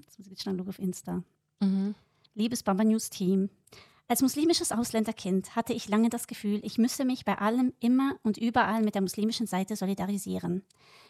Jetzt 0.00 0.18
muss 0.18 0.26
ich 0.26 0.30
jetzt 0.30 0.42
schnell 0.42 0.56
schauen 0.56 0.68
auf 0.68 0.78
Insta. 0.78 1.22
Mhm. 1.60 1.94
Liebes 2.34 2.62
Bamba 2.62 2.84
News 2.84 3.10
Team, 3.10 3.50
als 4.06 4.22
muslimisches 4.22 4.72
Ausländerkind 4.72 5.54
hatte 5.54 5.74
ich 5.74 5.88
lange 5.88 6.08
das 6.08 6.26
Gefühl, 6.28 6.60
ich 6.64 6.78
müsse 6.78 7.04
mich 7.04 7.26
bei 7.26 7.36
allem 7.36 7.74
immer 7.80 8.16
und 8.22 8.38
überall 8.38 8.80
mit 8.82 8.94
der 8.94 9.02
muslimischen 9.02 9.46
Seite 9.46 9.76
solidarisieren. 9.76 10.62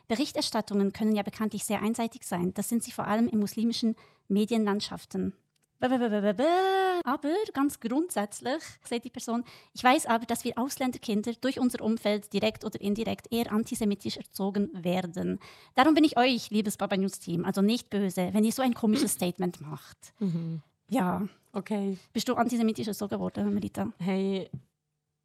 Berichterstattungen 0.08 0.92
können 0.92 1.14
ja 1.14 1.22
bekanntlich 1.22 1.64
sehr 1.64 1.80
einseitig 1.80 2.24
sein. 2.24 2.54
Das 2.54 2.68
sind 2.68 2.82
sie 2.82 2.90
vor 2.90 3.06
allem 3.06 3.28
in 3.28 3.38
muslimischen 3.38 3.94
Medienlandschaften. 4.26 5.32
Aber 5.80 7.30
ganz 7.52 7.78
grundsätzlich, 7.80 8.62
sagt 8.84 9.04
die 9.04 9.10
Person, 9.10 9.44
ich 9.72 9.82
weiß 9.84 10.06
aber, 10.06 10.26
dass 10.26 10.44
wir 10.44 10.58
Ausländerkinder 10.58 11.32
durch 11.40 11.58
unser 11.60 11.82
Umfeld 11.84 12.32
direkt 12.32 12.64
oder 12.64 12.80
indirekt 12.80 13.28
eher 13.32 13.52
antisemitisch 13.52 14.16
erzogen 14.16 14.70
werden. 14.74 15.38
Darum 15.74 15.94
bin 15.94 16.04
ich 16.04 16.16
euch, 16.16 16.50
liebes 16.50 16.76
Baba 16.76 16.96
News 16.96 17.20
Team, 17.20 17.44
also 17.44 17.62
nicht 17.62 17.90
böse, 17.90 18.30
wenn 18.32 18.44
ihr 18.44 18.52
so 18.52 18.62
ein 18.62 18.74
komisches 18.74 19.12
Statement 19.12 19.60
macht. 19.60 19.96
Mhm. 20.18 20.62
Ja, 20.90 21.28
Okay. 21.52 21.96
bist 22.12 22.28
du 22.28 22.34
antisemitisch 22.34 22.88
erzogen 22.88 23.18
worden, 23.20 23.52
Merita? 23.54 23.90
Hey, 23.98 24.50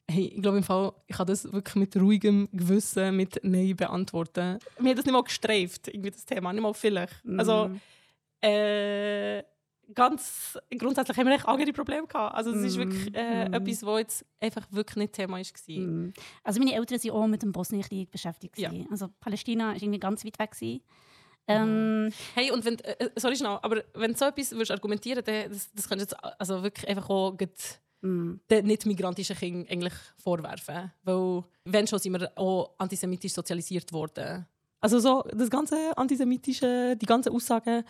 hey, 0.10 0.26
ich 0.36 0.42
glaube 0.42 0.58
im 0.58 0.64
Fall, 0.64 0.94
ich 1.08 1.16
kann 1.16 1.28
das 1.28 1.52
wirklich 1.52 1.76
mit 1.76 1.96
ruhigem 1.98 2.48
Gewissen 2.52 3.16
mit 3.16 3.40
Nein 3.44 3.76
beantworten. 3.76 4.60
Mir 4.80 4.92
hat 4.92 4.98
das 5.00 5.06
nicht 5.06 5.14
mal 5.14 5.24
gestreift, 5.24 5.88
irgendwie 5.88 6.12
das 6.12 6.26
Thema, 6.26 6.54
nicht 6.54 6.62
mal 6.62 6.74
vielleicht. 6.74 7.16
Also, 7.38 7.70
Mhm. 7.70 7.82
äh, 8.42 9.44
ganz 9.94 10.58
grundsätzlich 10.78 11.18
haben 11.18 11.28
wir 11.28 11.36
echt 11.36 11.48
andere 11.48 11.74
Probleme 11.74 12.08
gehabt. 12.08 12.36
Also, 12.36 12.52
es 12.52 12.64
ist 12.64 12.78
wirklich 12.78 13.14
äh, 13.16 13.48
Mhm. 13.48 13.54
etwas, 13.54 13.84
was 13.84 14.00
jetzt 14.00 14.26
einfach 14.40 14.66
wirklich 14.72 14.96
nicht 14.98 15.14
Thema 15.14 15.38
war. 15.38 15.78
Mm. 15.78 16.14
Also 16.44 16.60
meine 16.60 16.76
Eltern 16.76 17.00
sind 17.00 17.12
auch 17.12 17.28
mit 17.28 17.42
dem 17.42 17.52
Bosnienkrieg 17.52 18.12
beschäftigt. 18.12 18.58
Ja. 18.58 18.72
Also 18.92 19.10
Palästina 19.20 19.74
ist 19.74 19.82
irgendwie 19.82 20.00
ganz 20.00 20.26
weit 20.26 20.40
weg. 20.40 20.52
gewesen. 20.52 20.82
Ähm, 21.48 22.12
Hey, 22.36 22.52
und 22.52 22.64
wenn, 22.66 22.80
äh, 22.80 23.10
sorry 23.16 23.36
schnell, 23.36 23.60
aber 23.62 23.84
wenn 23.94 24.14
du 24.14 24.18
so 24.18 24.26
etwas 24.26 24.52
würdest 24.52 24.72
argumentieren 24.72 25.26
würdest, 25.26 25.52
das, 25.52 25.74
das 25.74 25.90
kannst 25.90 26.12
du 26.12 26.16
jetzt 26.16 26.40
also 26.40 26.64
wirklich 26.64 26.88
einfach 26.88 27.10
auch 27.10 27.38
mm. 28.02 28.34
den 28.50 28.66
nicht-migrantischen 28.66 29.36
Kindern 29.36 29.68
eigentlich 29.70 29.94
vorwerfen. 30.18 30.92
Weil, 31.04 31.44
wenn 31.66 31.88
schon, 31.88 32.00
sind 32.00 32.14
wir 32.20 32.32
auch 32.38 32.76
antisemitisch 32.78 33.34
sozialisiert 33.34 33.92
worden. 33.92 34.46
Also 34.80 35.00
so, 35.00 35.24
das 35.34 35.50
ganze 35.50 35.98
antisemitische, 35.98 36.98
die 36.98 37.06
ganzen 37.06 37.34
Aussagen, 37.34 37.86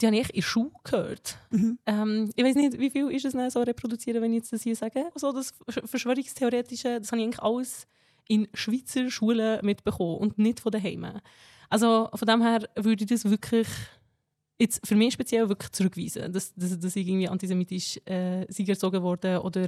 die 0.00 0.06
habe 0.06 0.16
ich 0.16 0.28
in 0.30 0.34
der 0.34 0.42
Schule 0.42 0.70
gehört. 0.82 1.38
Mhm. 1.50 1.78
Ähm, 1.86 2.30
ich 2.34 2.44
weiß 2.44 2.56
nicht, 2.56 2.78
wie 2.78 2.90
viel 2.90 3.10
ist 3.10 3.24
es 3.24 3.52
so 3.52 3.62
reproduzieren, 3.62 4.22
wenn 4.22 4.32
ich 4.32 4.38
jetzt 4.38 4.52
das 4.52 4.62
hier 4.62 4.76
sage. 4.76 5.04
So 5.14 5.32
das 5.32 5.54
Versch- 5.66 5.86
Verschwörungstheoretische, 5.86 7.00
das 7.00 7.12
habe 7.12 7.20
ich 7.20 7.26
eigentlich 7.26 7.42
alles 7.42 7.86
in 8.28 8.48
Schweizer 8.54 9.10
Schulen 9.10 9.64
mitbekommen 9.64 10.18
und 10.18 10.38
nicht 10.38 10.60
von 10.60 10.72
daheim. 10.72 11.20
Also 11.68 12.08
von 12.14 12.26
dem 12.26 12.42
her 12.42 12.68
würde 12.76 13.04
ich 13.04 13.08
das 13.08 13.24
wirklich 13.24 13.68
jetzt 14.58 14.86
für 14.86 14.94
mich 14.94 15.14
speziell 15.14 15.48
wirklich 15.48 15.72
zurückweisen, 15.72 16.32
dass, 16.32 16.54
dass, 16.54 16.78
dass 16.78 16.96
ich 16.96 17.06
irgendwie 17.06 17.28
antisemitisch 17.28 17.98
äh, 18.06 18.46
sei 18.48 18.64
erzogen 18.64 19.02
wurde 19.02 19.42
oder 19.42 19.66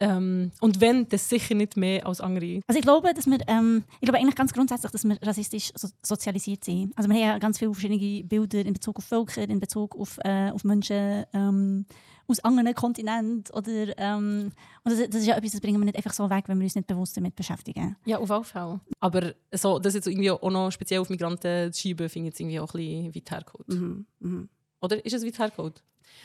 ähm, 0.00 0.52
und 0.60 0.80
wenn, 0.80 1.08
das 1.08 1.28
sicher 1.28 1.54
nicht 1.54 1.76
mehr 1.76 2.06
als 2.06 2.20
andere. 2.20 2.60
Also 2.66 2.78
ich 2.78 2.82
glaube, 2.82 3.14
dass 3.14 3.26
wir, 3.26 3.38
ähm, 3.46 3.84
ich 4.00 4.06
glaube 4.06 4.18
eigentlich 4.18 4.34
ganz 4.34 4.52
grundsätzlich, 4.52 4.92
dass 4.92 5.04
wir 5.04 5.16
rassistisch 5.22 5.72
so 5.74 5.88
sozialisiert 6.02 6.64
sind. 6.64 6.92
Also 6.96 7.08
wir 7.08 7.16
haben 7.16 7.22
ja 7.22 7.38
ganz 7.38 7.58
viele 7.58 7.72
verschiedene 7.72 8.24
Bilder 8.24 8.60
in 8.60 8.74
Bezug 8.74 8.98
auf 8.98 9.04
Völker, 9.04 9.48
in 9.48 9.60
Bezug 9.60 9.96
auf, 9.96 10.18
äh, 10.22 10.50
auf 10.50 10.64
Menschen 10.64 11.24
ähm, 11.32 11.86
aus 12.28 12.40
anderen 12.40 12.74
Kontinenten 12.74 13.44
oder 13.54 13.96
ähm, 13.98 14.52
und 14.84 14.92
das, 14.92 14.98
das 15.08 15.20
ist 15.20 15.26
ja 15.26 15.36
etwas, 15.36 15.52
das 15.52 15.60
bringen 15.60 15.78
wir 15.78 15.84
nicht 15.84 15.96
einfach 15.96 16.12
so 16.12 16.28
weg, 16.28 16.44
wenn 16.48 16.58
wir 16.58 16.64
uns 16.64 16.74
nicht 16.74 16.88
bewusst 16.88 17.16
damit 17.16 17.36
beschäftigen. 17.36 17.96
Ja, 18.04 18.18
auf 18.18 18.28
jeden 18.28 18.44
Fall. 18.44 18.80
Aber 19.00 19.32
so, 19.52 19.78
das 19.78 19.94
jetzt 19.94 20.08
irgendwie 20.08 20.30
auch 20.30 20.50
noch 20.50 20.70
speziell 20.70 21.00
auf 21.00 21.08
Migranten 21.08 21.72
zu 21.72 21.80
schieben, 21.80 22.08
finde 22.08 22.28
ich 22.28 22.32
jetzt 22.32 22.40
irgendwie 22.40 22.60
auch 22.60 22.74
ein 22.74 23.12
bisschen 23.12 23.14
weit 23.14 23.30
hergeholt. 23.30 23.68
Mhm. 23.68 24.06
Mhm. 24.18 24.48
Oder 24.82 25.04
ist 25.04 25.14
es 25.14 25.24
weit 25.24 25.38
hergeholt? 25.38 25.82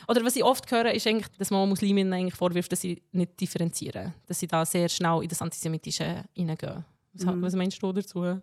Oder 0.08 0.24
was 0.24 0.36
ich 0.36 0.44
oft 0.44 0.70
höre, 0.70 0.92
ist 0.92 1.06
eigentlich, 1.06 1.28
dass 1.38 1.50
man 1.50 1.68
Musliminnen 1.68 2.12
eigentlich 2.12 2.34
vorwirft, 2.34 2.72
dass 2.72 2.80
sie 2.80 3.02
nicht 3.12 3.40
differenzieren. 3.40 4.14
Dass 4.26 4.40
sie 4.40 4.46
da 4.46 4.64
sehr 4.64 4.88
schnell 4.88 5.22
in 5.22 5.28
das 5.28 5.40
Antisemitische 5.42 6.24
hineingehen. 6.34 6.84
Was, 7.14 7.24
Mhm. 7.26 7.42
was 7.42 7.54
meinst 7.54 7.82
du 7.82 7.92
dazu? 7.92 8.40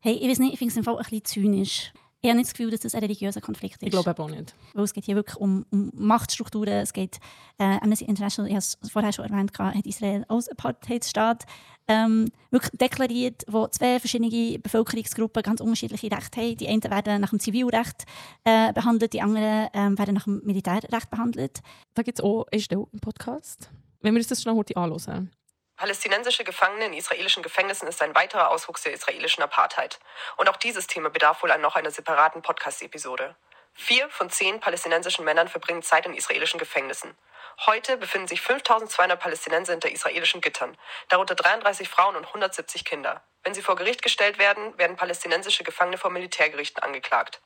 Hey, 0.00 0.14
ich 0.14 0.28
weiß 0.28 0.38
nicht, 0.40 0.52
ich 0.52 0.58
finde 0.58 0.72
es 0.72 0.76
im 0.76 0.84
Fall 0.84 0.96
ein 0.96 1.02
bisschen 1.02 1.24
zynisch. 1.24 1.92
Ich 2.24 2.30
habe 2.30 2.38
nicht 2.38 2.48
das 2.48 2.54
Gefühl, 2.54 2.70
dass 2.70 2.80
das 2.80 2.94
ein 2.94 3.00
religiöser 3.00 3.42
Konflikt 3.42 3.82
ist. 3.82 3.82
Ich 3.82 3.90
glaube 3.90 4.18
auch 4.18 4.30
nicht. 4.30 4.54
Weil 4.72 4.84
es 4.84 4.94
geht 4.94 5.04
hier 5.04 5.14
wirklich 5.14 5.36
um, 5.36 5.66
um 5.70 5.90
Machtstrukturen. 5.92 6.72
Es 6.72 6.94
geht, 6.94 7.18
äh, 7.58 7.76
Amnesty 7.82 8.06
International, 8.06 8.48
ich 8.48 8.54
habe 8.54 8.64
es 8.64 8.90
vorher 8.90 9.12
schon 9.12 9.26
erwähnt, 9.26 9.52
hat 9.58 9.84
Israel 9.84 10.24
als 10.28 10.48
Apartheidstaat 10.48 11.44
ähm, 11.86 12.30
wirklich 12.50 12.70
deklariert, 12.80 13.42
wo 13.46 13.68
zwei 13.68 14.00
verschiedene 14.00 14.58
Bevölkerungsgruppen 14.58 15.42
ganz 15.42 15.60
unterschiedliche 15.60 16.10
Rechte 16.10 16.40
haben. 16.40 16.56
Die 16.56 16.66
einen 16.66 16.82
werden 16.84 17.20
nach 17.20 17.28
dem 17.28 17.40
Zivilrecht 17.40 18.06
äh, 18.44 18.72
behandelt, 18.72 19.12
die 19.12 19.20
anderen 19.20 19.68
ähm, 19.74 19.98
werden 19.98 20.14
nach 20.14 20.24
dem 20.24 20.40
Militärrecht 20.44 21.10
behandelt. 21.10 21.60
Da 21.92 22.02
gibt 22.02 22.20
es 22.20 22.24
auch 22.24 22.46
eine 22.50 22.62
Stelle 22.62 22.86
im 22.90 23.00
Podcast. 23.00 23.68
Wenn 24.00 24.14
wir 24.14 24.20
uns 24.20 24.28
das 24.28 24.40
schnell 24.40 24.54
heute 24.54 24.74
anschauen. 24.78 25.30
Palästinensische 25.76 26.44
Gefangene 26.44 26.86
in 26.86 26.92
israelischen 26.92 27.42
Gefängnissen 27.42 27.88
ist 27.88 28.00
ein 28.00 28.14
weiterer 28.14 28.50
Auswuchs 28.50 28.82
der 28.82 28.92
israelischen 28.92 29.42
Apartheid. 29.42 29.98
Und 30.36 30.48
auch 30.48 30.56
dieses 30.56 30.86
Thema 30.86 31.10
bedarf 31.10 31.42
wohl 31.42 31.50
an 31.50 31.60
noch 31.60 31.74
einer 31.74 31.90
separaten 31.90 32.42
Podcast-Episode. 32.42 33.34
Vier 33.74 34.08
von 34.08 34.30
zehn 34.30 34.60
palästinensischen 34.60 35.24
Männern 35.24 35.48
verbringen 35.48 35.82
Zeit 35.82 36.06
in 36.06 36.14
israelischen 36.14 36.60
Gefängnissen. 36.60 37.18
Heute 37.66 37.96
befinden 37.96 38.28
sich 38.28 38.40
5200 38.40 39.18
Palästinenser 39.18 39.72
hinter 39.72 39.90
israelischen 39.90 40.40
Gittern, 40.40 40.78
darunter 41.08 41.34
33 41.34 41.88
Frauen 41.88 42.14
und 42.14 42.26
170 42.26 42.84
Kinder. 42.84 43.24
Wenn 43.42 43.54
sie 43.54 43.62
vor 43.62 43.74
Gericht 43.74 44.02
gestellt 44.02 44.38
werden, 44.38 44.78
werden 44.78 44.96
palästinensische 44.96 45.64
Gefangene 45.64 45.98
vor 45.98 46.10
Militärgerichten 46.10 46.84
angeklagt. 46.84 47.40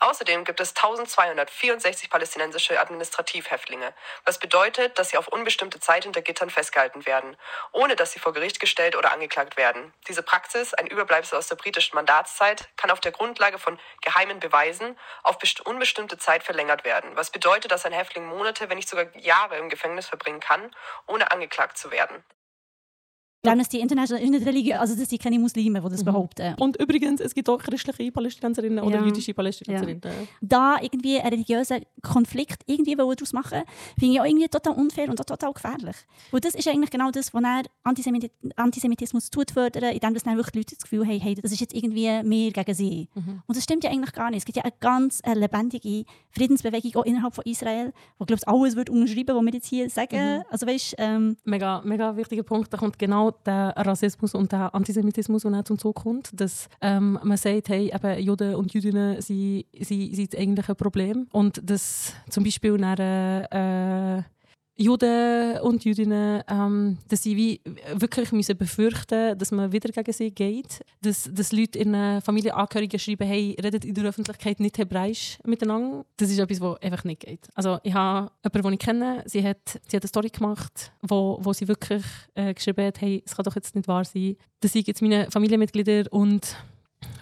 Außerdem 0.00 0.44
gibt 0.44 0.60
es 0.60 0.70
1264 0.70 2.10
palästinensische 2.10 2.80
Administrativhäftlinge, 2.80 3.94
was 4.24 4.38
bedeutet, 4.38 4.98
dass 4.98 5.10
sie 5.10 5.16
auf 5.16 5.28
unbestimmte 5.28 5.80
Zeit 5.80 6.04
hinter 6.04 6.22
Gittern 6.22 6.50
festgehalten 6.50 7.06
werden, 7.06 7.36
ohne 7.72 7.96
dass 7.96 8.12
sie 8.12 8.18
vor 8.18 8.32
Gericht 8.32 8.60
gestellt 8.60 8.96
oder 8.96 9.12
angeklagt 9.12 9.56
werden. 9.56 9.92
Diese 10.08 10.22
Praxis, 10.22 10.74
ein 10.74 10.86
Überbleibsel 10.86 11.38
aus 11.38 11.48
der 11.48 11.56
britischen 11.56 11.94
Mandatszeit, 11.94 12.68
kann 12.76 12.90
auf 12.90 13.00
der 13.00 13.12
Grundlage 13.12 13.58
von 13.58 13.78
geheimen 14.00 14.40
Beweisen 14.40 14.98
auf 15.22 15.38
best- 15.38 15.60
unbestimmte 15.60 16.18
Zeit 16.18 16.42
verlängert 16.42 16.84
werden, 16.84 17.16
was 17.16 17.30
bedeutet, 17.30 17.72
dass 17.72 17.84
ein 17.84 17.92
Häftling 17.92 18.26
Monate, 18.26 18.68
wenn 18.68 18.76
nicht 18.76 18.88
sogar 18.88 19.14
Jahre 19.16 19.56
im 19.56 19.68
Gefängnis 19.68 20.06
verbringen 20.06 20.40
kann, 20.40 20.74
ohne 21.06 21.30
angeklagt 21.30 21.78
zu 21.78 21.90
werden. 21.90 22.24
Amnesty 23.44 23.80
International 23.80 24.22
ist 24.22 24.30
nicht 24.30 24.46
religiös, 24.46 24.78
also 24.78 24.94
das 24.94 25.08
sind 25.10 25.20
keine 25.20 25.38
Muslime, 25.38 25.80
die 25.80 25.88
das 25.88 26.00
Mhm. 26.02 26.04
behaupten. 26.06 26.54
Und 26.60 26.80
übrigens, 26.80 27.20
es 27.20 27.34
gibt 27.34 27.48
auch 27.48 27.58
christliche 27.58 28.12
Palästinenserinnen 28.12 28.78
oder 28.84 29.00
Ja. 29.00 29.04
jüdische 29.04 29.34
Palästinenserinnen. 29.34 30.00
da 30.40 30.76
irgendwie 30.80 31.18
einen 31.18 31.30
religiösen 31.34 31.80
Konflikt 32.02 32.62
irgendwie 32.66 32.94
daraus 32.94 33.32
machen 33.32 33.62
finde 33.98 34.14
ich 34.14 34.20
auch 34.20 34.24
irgendwie 34.24 34.48
total 34.48 34.74
unfair 34.74 35.08
und 35.08 35.20
auch 35.20 35.24
total 35.24 35.52
gefährlich. 35.52 35.96
Weil 36.30 36.40
das 36.40 36.54
ist 36.54 36.68
eigentlich 36.68 36.90
genau 36.90 37.10
das, 37.10 37.34
was 37.34 37.42
er 37.42 37.62
Antisemit 37.82 38.30
Antisemitismus 38.56 39.30
tut 39.30 39.50
fördern, 39.50 39.92
indem 39.92 40.14
das 40.14 40.22
dann 40.22 40.36
wirklich 40.36 40.52
die 40.52 40.58
Leute 40.58 40.74
das 40.76 40.82
Gefühl 40.84 41.06
haben, 41.06 41.20
hey, 41.20 41.34
das 41.34 41.50
ist 41.52 41.60
jetzt 41.60 41.74
irgendwie 41.74 42.22
mehr 42.22 42.50
gegen 42.52 42.74
sie. 42.74 43.08
Mhm. 43.14 43.42
Und 43.46 43.56
das 43.56 43.64
stimmt 43.64 43.82
ja 43.84 43.90
eigentlich 43.90 44.12
gar 44.12 44.30
nicht. 44.30 44.38
Es 44.40 44.44
gibt 44.44 44.56
ja 44.56 44.62
eine 44.62 44.72
ganz 44.80 45.20
äh, 45.24 45.34
lebendige 45.34 46.04
Friedensbewegung 46.30 46.94
auch 46.96 47.04
innerhalb 47.04 47.34
von 47.34 47.44
Israel, 47.44 47.92
wo 48.18 48.24
glaube 48.24 48.40
ich 48.40 48.48
alles 48.48 48.76
wird 48.76 48.88
unterschreiben, 48.90 49.34
was 49.36 49.42
wir 49.44 49.52
jetzt 49.52 49.66
hier 49.68 49.90
sagen. 49.90 50.36
Mhm. 50.38 50.42
Also 50.50 50.66
weißt, 50.66 50.94
ähm, 50.98 51.36
Mega, 51.44 51.80
mega 51.84 52.16
wichtiger 52.16 52.42
Punkt. 52.44 52.72
Da 52.72 52.76
kommt 52.78 52.98
genau 52.98 53.31
der 53.44 53.74
Rassismus 53.76 54.34
und 54.34 54.52
der 54.52 54.74
Antisemitismus, 54.74 55.42
der 55.42 55.52
auch 55.52 55.64
zum 55.64 55.78
Zug 55.78 55.96
kommt. 55.96 56.30
Dass 56.38 56.68
ähm, 56.80 57.18
man 57.22 57.36
sagt, 57.36 57.68
hey, 57.68 57.92
eben 57.94 58.18
Juden 58.20 58.54
und 58.54 58.72
Jüdinnen 58.72 59.20
sind, 59.20 59.64
sind, 59.80 60.14
sind 60.14 60.32
das 60.32 60.40
eigentliche 60.40 60.74
Problem. 60.74 61.26
Und 61.32 61.60
dass 61.68 62.14
zum 62.28 62.44
Beispiel 62.44 62.78
dann, 62.78 62.98
äh, 62.98 64.22
Juden 64.82 65.58
und 65.60 65.84
Jüdinnen, 65.84 66.42
ähm, 66.48 66.98
dass 67.08 67.22
sie 67.22 67.36
wie 67.36 67.60
wirklich 67.94 68.32
müssen 68.32 68.56
befürchten 68.56 69.38
dass 69.38 69.52
man 69.52 69.72
wieder 69.72 69.90
gegen 69.90 70.12
sie 70.12 70.30
geht. 70.30 70.80
Dass, 71.00 71.30
dass 71.32 71.52
Leute 71.52 71.78
in 71.78 72.20
Familienangehörigen 72.20 72.98
schreiben, 72.98 73.26
hey, 73.26 73.56
redet 73.62 73.84
in 73.84 73.94
der 73.94 74.04
Öffentlichkeit 74.04 74.60
nicht 74.60 74.78
Hebräisch 74.78 75.38
miteinander. 75.44 76.04
Das 76.16 76.30
ist 76.30 76.38
etwas, 76.38 76.60
was 76.60 76.80
einfach 76.82 77.04
nicht 77.04 77.20
geht. 77.20 77.48
Also 77.54 77.78
ich 77.82 77.94
habe 77.94 78.30
jemanden, 78.44 78.62
den 78.62 78.72
ich 78.74 78.78
kenne, 78.78 79.22
sie 79.26 79.42
hat, 79.46 79.80
sie 79.88 79.96
hat 79.96 80.02
eine 80.02 80.08
Story 80.08 80.28
gemacht, 80.28 80.92
wo, 81.02 81.38
wo 81.40 81.52
sie 81.52 81.68
wirklich 81.68 82.04
äh, 82.34 82.52
geschrieben 82.52 82.86
hat, 82.86 83.00
hey, 83.00 83.22
es 83.24 83.36
kann 83.36 83.44
doch 83.44 83.54
jetzt 83.54 83.74
nicht 83.74 83.88
wahr 83.88 84.04
sein, 84.04 84.36
dass 84.60 84.74
ich 84.74 84.86
jetzt 84.86 85.02
meine 85.02 85.30
Familienmitglieder 85.30 86.12
und 86.12 86.56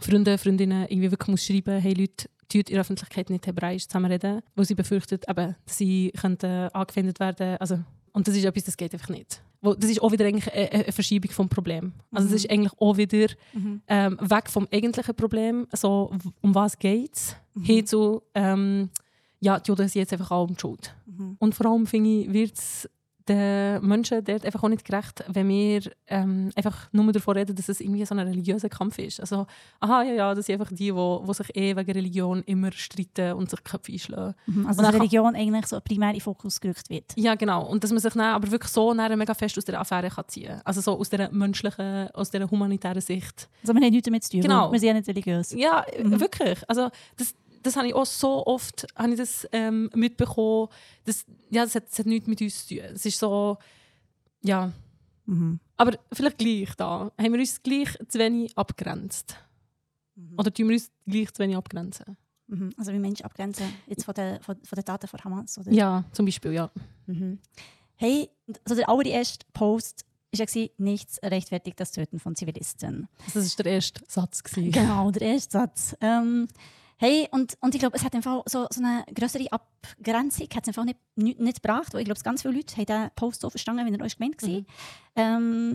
Freunde, 0.00 0.38
Freundinnen 0.38 0.86
irgendwie 0.88 1.10
wirklich 1.10 1.28
muss 1.28 1.44
schreiben, 1.44 1.78
hey 1.78 1.94
Leute, 1.94 2.28
tut 2.50 2.68
in 2.68 2.74
der 2.74 2.80
Öffentlichkeit 2.82 3.30
nicht 3.30 3.46
Hebräisch 3.46 3.86
zusammenreden, 3.88 4.42
wo 4.54 4.62
sie 4.64 4.74
befürchtet, 4.74 5.28
eben, 5.28 5.56
dass 5.64 5.78
sie 5.78 6.12
könnten 6.20 6.68
angefeindet 6.74 7.18
werden. 7.20 7.56
Also, 7.58 7.78
und 8.12 8.26
das 8.28 8.36
ist 8.36 8.44
etwas, 8.44 8.64
das 8.64 8.76
geht 8.76 8.92
einfach 8.92 9.08
nicht. 9.08 9.42
Das 9.62 9.90
ist 9.90 10.00
auch 10.02 10.10
wieder 10.10 10.24
eigentlich 10.26 10.52
eine, 10.52 10.90
Verschiebung 10.90 11.30
vom 11.32 11.48
Problem. 11.48 11.92
Also 12.12 12.28
das 12.28 12.36
ist 12.44 12.50
eigentlich 12.50 12.72
auch 12.80 12.96
wieder 12.96 13.28
ähm, 13.88 14.18
weg 14.20 14.48
vom 14.48 14.66
eigentlichen 14.72 15.14
Problem, 15.14 15.66
so 15.72 16.10
w- 16.12 16.30
um 16.40 16.54
was 16.54 16.78
geht 16.78 17.14
es, 17.14 17.36
hin 17.62 17.86
zu, 17.86 18.22
ähm, 18.34 18.88
ja, 19.40 19.60
die 19.60 19.68
Juden 19.68 19.86
sind 19.88 20.00
jetzt 20.00 20.12
einfach 20.14 20.30
alle 20.30 20.42
um 20.44 20.54
die 20.54 20.60
Schuld. 20.60 20.94
Und 21.38 21.54
vor 21.54 21.66
allem 21.66 21.86
finde 21.86 22.08
ich, 22.22 22.32
wird 22.32 22.54
es 22.54 22.88
den 23.30 23.86
Menschen 23.86 24.24
dort 24.24 24.44
einfach 24.44 24.62
auch 24.62 24.68
nicht 24.68 24.84
gerecht, 24.84 25.24
wenn 25.28 25.48
wir 25.48 25.82
ähm, 26.08 26.50
einfach 26.56 26.88
nur 26.92 27.12
davon 27.12 27.36
reden, 27.36 27.54
dass 27.56 27.68
es 27.68 27.80
irgendwie 27.80 28.04
so 28.04 28.14
ein 28.14 28.18
religiöser 28.20 28.68
Kampf 28.68 28.98
ist. 28.98 29.20
Also, 29.20 29.46
aha, 29.80 30.02
ja, 30.02 30.12
ja, 30.12 30.34
das 30.34 30.46
sind 30.46 30.60
einfach 30.60 30.74
die, 30.74 30.92
die, 30.92 31.32
sich 31.34 31.56
eh 31.56 31.76
wegen 31.76 31.92
Religion 31.92 32.42
immer 32.44 32.72
streiten 32.72 33.34
und 33.34 33.48
sich 33.50 33.62
Köpfe 33.64 33.92
einschlagen. 33.92 34.34
also 34.66 34.80
Und 34.80 34.82
dass 34.86 34.94
Religion 34.94 35.34
eigentlich 35.36 35.66
so 35.66 35.80
primär 35.80 36.08
in 36.10 36.14
den 36.16 36.20
Fokus 36.20 36.60
gerückt 36.60 36.90
wird. 36.90 37.12
Ja, 37.16 37.34
genau. 37.36 37.66
Und 37.66 37.84
dass 37.84 37.90
man 37.90 38.00
sich 38.00 38.12
dann 38.12 38.22
aber 38.34 38.50
wirklich 38.50 38.72
so 38.72 38.92
dann 38.92 39.18
mega 39.18 39.34
fest 39.34 39.56
aus 39.56 39.64
der 39.64 39.80
Affäre 39.80 40.08
kann 40.10 40.24
ziehen 40.28 40.48
kann. 40.48 40.60
Also 40.64 40.80
so 40.80 40.98
aus 40.98 41.08
der 41.08 41.30
menschlichen, 41.32 42.08
aus 42.14 42.30
der 42.30 42.50
humanitären 42.50 43.00
Sicht. 43.00 43.48
Also 43.62 43.74
wir 43.74 43.80
haben 43.82 43.90
nichts 43.92 44.06
damit 44.06 44.24
zu 44.24 44.30
tun, 44.32 44.40
Genau. 44.42 44.72
wir 44.72 44.78
sind 44.80 44.88
ja 44.88 44.94
nicht 44.94 45.08
religiös. 45.08 45.52
Ja, 45.52 45.84
Mhm. 46.02 46.20
wirklich. 46.20 46.58
Also 46.68 46.88
das, 47.16 47.34
das 47.62 47.76
habe 47.76 47.88
ich 47.88 47.94
auch 47.94 48.06
so 48.06 48.46
oft 48.46 48.86
habe 48.96 49.10
ich 49.10 49.16
das, 49.16 49.48
ähm, 49.52 49.90
mitbekommen. 49.94 50.68
Das, 51.04 51.24
ja, 51.50 51.64
das 51.64 51.74
hat, 51.74 51.90
das 51.90 51.98
hat 51.98 52.06
nichts 52.06 52.28
mit 52.28 52.40
uns 52.40 52.66
zu 52.66 52.74
tun. 52.74 52.84
Es 52.94 53.06
ist 53.06 53.18
so, 53.18 53.58
ja. 54.42 54.72
Mhm. 55.26 55.60
Aber 55.76 55.98
vielleicht 56.12 56.38
gleich 56.38 56.74
da. 56.76 57.12
Haben 57.18 57.32
wir 57.32 57.40
uns 57.40 57.62
gleich 57.62 57.96
zu 58.08 58.18
wenig 58.18 58.56
abgrenzt? 58.56 59.36
Oder 60.36 60.52
tun 60.52 60.68
wir 60.68 60.74
uns 60.74 60.90
gleich 61.06 61.32
zu 61.32 61.42
wenig 61.42 61.56
abgrenzen? 61.56 62.16
Mhm. 62.46 62.70
Also 62.76 62.92
wie 62.92 62.98
Menschen 62.98 63.24
abgrenzen, 63.24 63.66
jetzt 63.86 64.04
von 64.04 64.14
den, 64.14 64.42
von, 64.42 64.56
von 64.62 64.76
den 64.76 64.84
Daten 64.84 65.06
von 65.06 65.20
Hamas. 65.24 65.58
Oder? 65.58 65.70
Ja, 65.72 66.04
zum 66.12 66.26
Beispiel, 66.26 66.52
ja. 66.52 66.70
Mhm. 67.06 67.38
Hey, 67.96 68.28
so 68.66 68.74
der 68.74 68.88
allererste 68.88 69.46
Post 69.52 70.04
war 70.32 70.46
ja, 70.46 70.68
nichts 70.78 71.20
rechtfertigt 71.22 71.78
das 71.78 71.92
Töten 71.92 72.18
von 72.18 72.34
Zivilisten. 72.34 73.08
Das 73.34 73.58
war 73.58 73.64
der 73.64 73.72
erste 73.74 74.02
Satz. 74.08 74.42
Gewesen. 74.42 74.72
Genau, 74.72 75.10
der 75.10 75.22
erste 75.22 75.58
Satz. 75.58 75.96
Ähm, 76.00 76.48
hey, 77.00 77.26
und, 77.30 77.56
und 77.60 77.74
ich 77.74 77.80
glaube, 77.80 77.96
es 77.96 78.04
hat 78.04 78.14
einfach 78.14 78.42
so, 78.44 78.66
so 78.70 78.82
eine 78.82 79.04
größere 79.14 79.50
Abgrenzung 79.50 80.48
hat 80.54 80.64
es 80.64 80.68
einfach 80.68 80.84
nicht, 80.84 80.98
nicht, 81.16 81.40
nicht 81.40 81.62
gebracht. 81.62 81.94
weil 81.94 82.02
Ich 82.02 82.04
glaube, 82.04 82.20
ganz 82.20 82.42
viele 82.42 82.54
Leute 82.54 82.76
haben 82.76 82.84
diesen 82.84 83.10
Post 83.16 83.40
so 83.40 83.48
verstanden, 83.48 83.86
wie 83.86 83.98
er 83.98 84.04
euch 84.04 84.18
gemeint 84.18 84.42
war. 84.42 84.62
Ähm, 85.16 85.74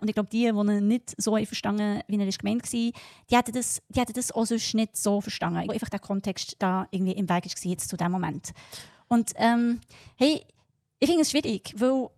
und 0.00 0.08
ich 0.08 0.14
glaube, 0.14 0.30
die, 0.30 0.44
die 0.44 0.48
ihn 0.48 0.88
nicht 0.88 1.14
so 1.20 1.36
verstanden 1.36 2.00
wie 2.06 2.18
er 2.18 2.26
ist 2.26 2.38
gemeint 2.38 2.62
war, 2.62 2.70
die 2.70 2.92
hätten 3.30 3.52
das, 3.52 3.82
die 3.90 4.00
hätten 4.00 4.14
das 4.14 4.32
auch 4.32 4.46
sonst 4.46 4.72
nicht 4.72 4.96
so 4.96 5.20
verstanden. 5.20 5.70
Einfach 5.70 5.90
der 5.90 6.00
Kontext 6.00 6.56
da 6.58 6.88
irgendwie 6.90 7.12
im 7.12 7.28
Weg 7.28 7.44
war 7.44 7.70
jetzt 7.70 7.88
zu 7.90 7.98
dem 7.98 8.10
Moment. 8.10 8.52
Und 9.08 9.32
ähm, 9.36 9.78
hey, 10.16 10.46
ich 10.98 11.06
finde 11.06 11.22
es 11.22 11.30
schwierig, 11.30 11.74
weil 11.76 12.08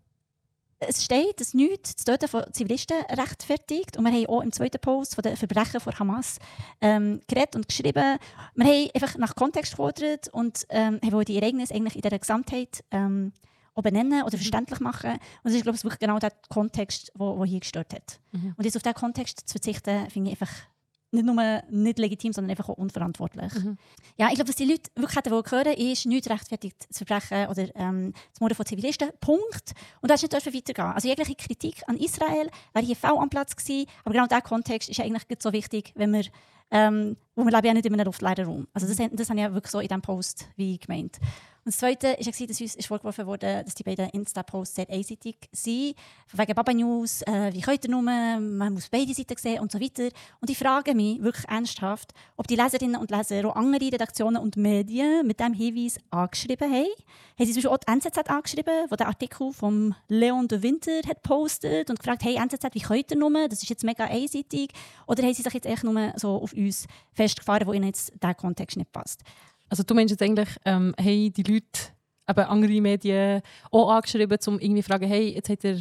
es 0.89 1.05
steht, 1.05 1.41
dass 1.41 1.55
nichts 1.55 1.97
das 1.97 2.05
Töten 2.05 2.28
von 2.28 2.45
Zivilisten 2.53 2.97
rechtfertigt. 3.11 3.97
Und 3.97 4.05
wir 4.05 4.12
haben 4.12 4.26
auch 4.26 4.43
im 4.43 4.53
zweiten 4.53 4.80
Post 4.80 5.14
von 5.14 5.22
den 5.22 5.37
Verbrechen 5.37 5.80
von 5.80 5.99
Hamas 5.99 6.39
ähm, 6.80 7.20
geredet 7.26 7.57
und 7.57 7.68
geschrieben. 7.68 8.18
Wir 8.55 8.66
haben 8.66 8.89
einfach 8.95 9.18
nach 9.18 9.35
Kontext 9.35 9.72
gefordert 9.72 10.28
und 10.28 10.66
ähm, 10.70 11.01
haben 11.05 11.24
die 11.24 11.37
Ereignisse 11.37 11.74
eigentlich 11.74 11.97
in 11.97 12.03
dieser 12.03 12.18
Gesamtheit 12.18 12.85
ähm, 12.91 13.32
auch 13.74 13.82
benennen 13.82 14.22
oder 14.22 14.37
verständlich 14.37 14.80
machen. 14.80 15.12
Und 15.12 15.20
das 15.45 15.55
ist, 15.55 15.62
glaube 15.62 15.76
ich, 15.76 15.85
wirklich 15.85 16.01
genau 16.01 16.18
der 16.18 16.32
Kontext, 16.49 17.12
der 17.18 17.45
hier 17.45 17.61
gestört 17.61 17.93
hat. 17.93 18.20
Mhm. 18.32 18.55
Und 18.57 18.64
jetzt 18.64 18.76
auf 18.76 18.82
diesen 18.82 18.95
Kontext 18.95 19.49
zu 19.49 19.53
verzichten, 19.53 20.09
finde 20.11 20.30
ich 20.30 20.41
einfach 20.41 20.55
nicht 21.15 21.27
nur 21.27 21.62
nicht 21.71 21.99
legitim, 21.99 22.33
sondern 22.33 22.51
einfach 22.51 22.69
auch 22.69 22.77
unverantwortlich. 22.77 23.53
Mhm. 23.55 23.79
Ja, 24.17 24.29
ich 24.29 24.35
glaube, 24.35 24.49
was 24.49 24.57
die 24.57 24.65
Leute 24.65 24.91
wirklich 24.95 25.17
hätten 25.17 25.33
hören 25.33 25.75
ist, 25.75 26.07
nichts 26.07 26.31
rechtfertigt 26.31 26.93
zu 26.93 27.05
verbrechen 27.05 27.49
oder 27.49 27.75
ähm, 27.77 28.12
das 28.33 28.41
Morden 28.41 28.55
von 28.55 28.67
Zivilisten. 28.67 29.11
Punkt. 29.21 29.73
Und 30.01 30.11
das 30.11 30.23
ist 30.23 30.33
nicht 30.33 30.55
weitergehen. 30.55 30.93
Also 30.93 31.09
jegliche 31.09 31.35
Kritik 31.35 31.83
an 31.87 31.97
Israel 31.97 32.51
wäre 32.73 32.85
hier 32.85 32.97
voll 32.97 33.19
am 33.19 33.31
Platz 33.31 33.57
gewesen. 33.57 33.87
Aber 34.05 34.12
genau 34.12 34.27
dieser 34.27 34.43
Kontext 34.43 34.89
ist 34.89 35.01
eigentlich 35.01 35.25
so 35.39 35.53
wichtig, 35.53 35.93
wenn 35.95 36.12
wir 36.12 36.25
ähm, 36.75 37.16
wo 37.37 37.45
wir 37.45 37.53
leben 37.53 37.66
ja 37.68 37.75
nicht 37.75 37.87
in 37.87 37.95
einem 37.95 38.05
luftleeren 38.05 38.47
Raum. 38.47 38.68
Also 38.75 38.89
das, 38.89 38.97
das 38.97 39.31
habe 39.31 39.39
ich 39.39 39.45
ja 39.47 39.55
wirklich 39.55 39.70
so 39.70 39.79
in 39.79 39.87
diesem 39.87 40.03
Post 40.03 40.49
wie 40.57 40.77
gemeint. 40.77 41.20
Und 41.64 41.72
das 41.72 41.79
Zweite 41.79 42.09
war, 42.09 42.47
dass 42.47 42.61
uns 42.61 42.75
ist 42.75 42.87
vorgeworfen 42.87 43.27
wurde, 43.27 43.62
dass 43.64 43.75
die 43.75 43.85
beiden 43.85 44.11
Insta-Posts 44.11 44.75
sehr 44.75 44.91
einseitig 44.91 45.49
sind. 45.51 45.95
Wegen 46.35 46.55
Baba 46.55 46.75
News, 46.75 47.22
äh, 47.22 47.55
wie 47.55 47.62
könnt 47.62 47.83
ihr 47.87 47.91
nur, 47.91 48.03
man 48.03 48.75
muss 48.75 48.91
beide 48.91 49.14
Seiten 49.14 49.39
sehen 49.39 49.61
und 49.61 49.72
so 49.72 49.81
weiter. 49.81 50.11
Und 50.43 50.51
ich 50.51 50.59
frage 50.59 50.95
mich 50.95 51.22
wirklich 51.22 51.49
ernsthaft, 51.49 52.12
ob 52.37 52.47
die 52.49 52.57
Leserinnen 52.57 53.01
und 53.01 53.11
Leser 53.11 53.49
auch 53.49 53.57
andere 53.57 53.93
Redaktionen 53.93 54.43
und 54.43 54.59
Medien 54.59 55.27
mit 55.27 55.41
diesem 55.41 55.55
Hinweis 55.55 55.99
angeschrieben 56.11 56.70
haben. 56.70 56.87
Haben 57.39 57.47
sie 57.47 57.53
zum 57.53 57.62
Beispiel 57.62 57.70
auch 57.70 57.79
die 57.79 57.93
NZZ 57.93 58.18
angeschrieben, 58.29 58.87
wo 58.91 58.97
der 58.97 59.07
Artikel 59.07 59.51
von 59.55 59.95
Leon 60.09 60.47
de 60.47 60.62
Winter 60.62 61.01
hat 61.09 61.22
postet 61.22 61.89
und 61.89 61.99
gefragt, 61.99 62.25
hey 62.25 62.37
NZZ, 62.37 62.75
wie 62.75 62.81
könnt 62.81 63.11
ihr 63.11 63.16
nur, 63.16 63.49
das 63.49 63.62
ist 63.62 63.70
jetzt 63.70 63.85
mega 63.85 64.05
einseitig. 64.05 64.70
Oder 65.07 65.22
haben 65.22 65.33
sie 65.33 65.41
sich 65.41 65.55
jetzt 65.55 65.66
echt 65.66 65.83
nur 65.83 66.12
so 66.16 66.43
auf 66.43 66.53
uns 66.53 66.64
festgefahren, 67.12 67.67
wo 67.67 67.73
ihnen 67.73 67.87
jetzt 67.87 68.12
der 68.23 68.35
Kontext 68.35 68.77
nicht 68.77 68.93
passt. 68.93 69.23
Also 69.69 69.83
du 69.83 69.95
meinst 69.95 70.12
jetzt 70.12 70.23
eigentlich, 70.23 70.49
ähm, 70.65 70.95
hey, 70.99 71.31
die 71.31 71.43
Leute, 71.43 71.93
eben 72.29 72.41
andere 72.41 72.81
Medien 72.81 73.43
auch 73.71 73.91
angeschrieben, 73.91 74.39
um 74.47 74.59
irgendwie 74.59 74.83
zu 74.83 74.89
fragen, 74.89 75.09
hey, 75.09 75.35
jetzt 75.35 75.49
hat 75.49 75.65
er, 75.65 75.79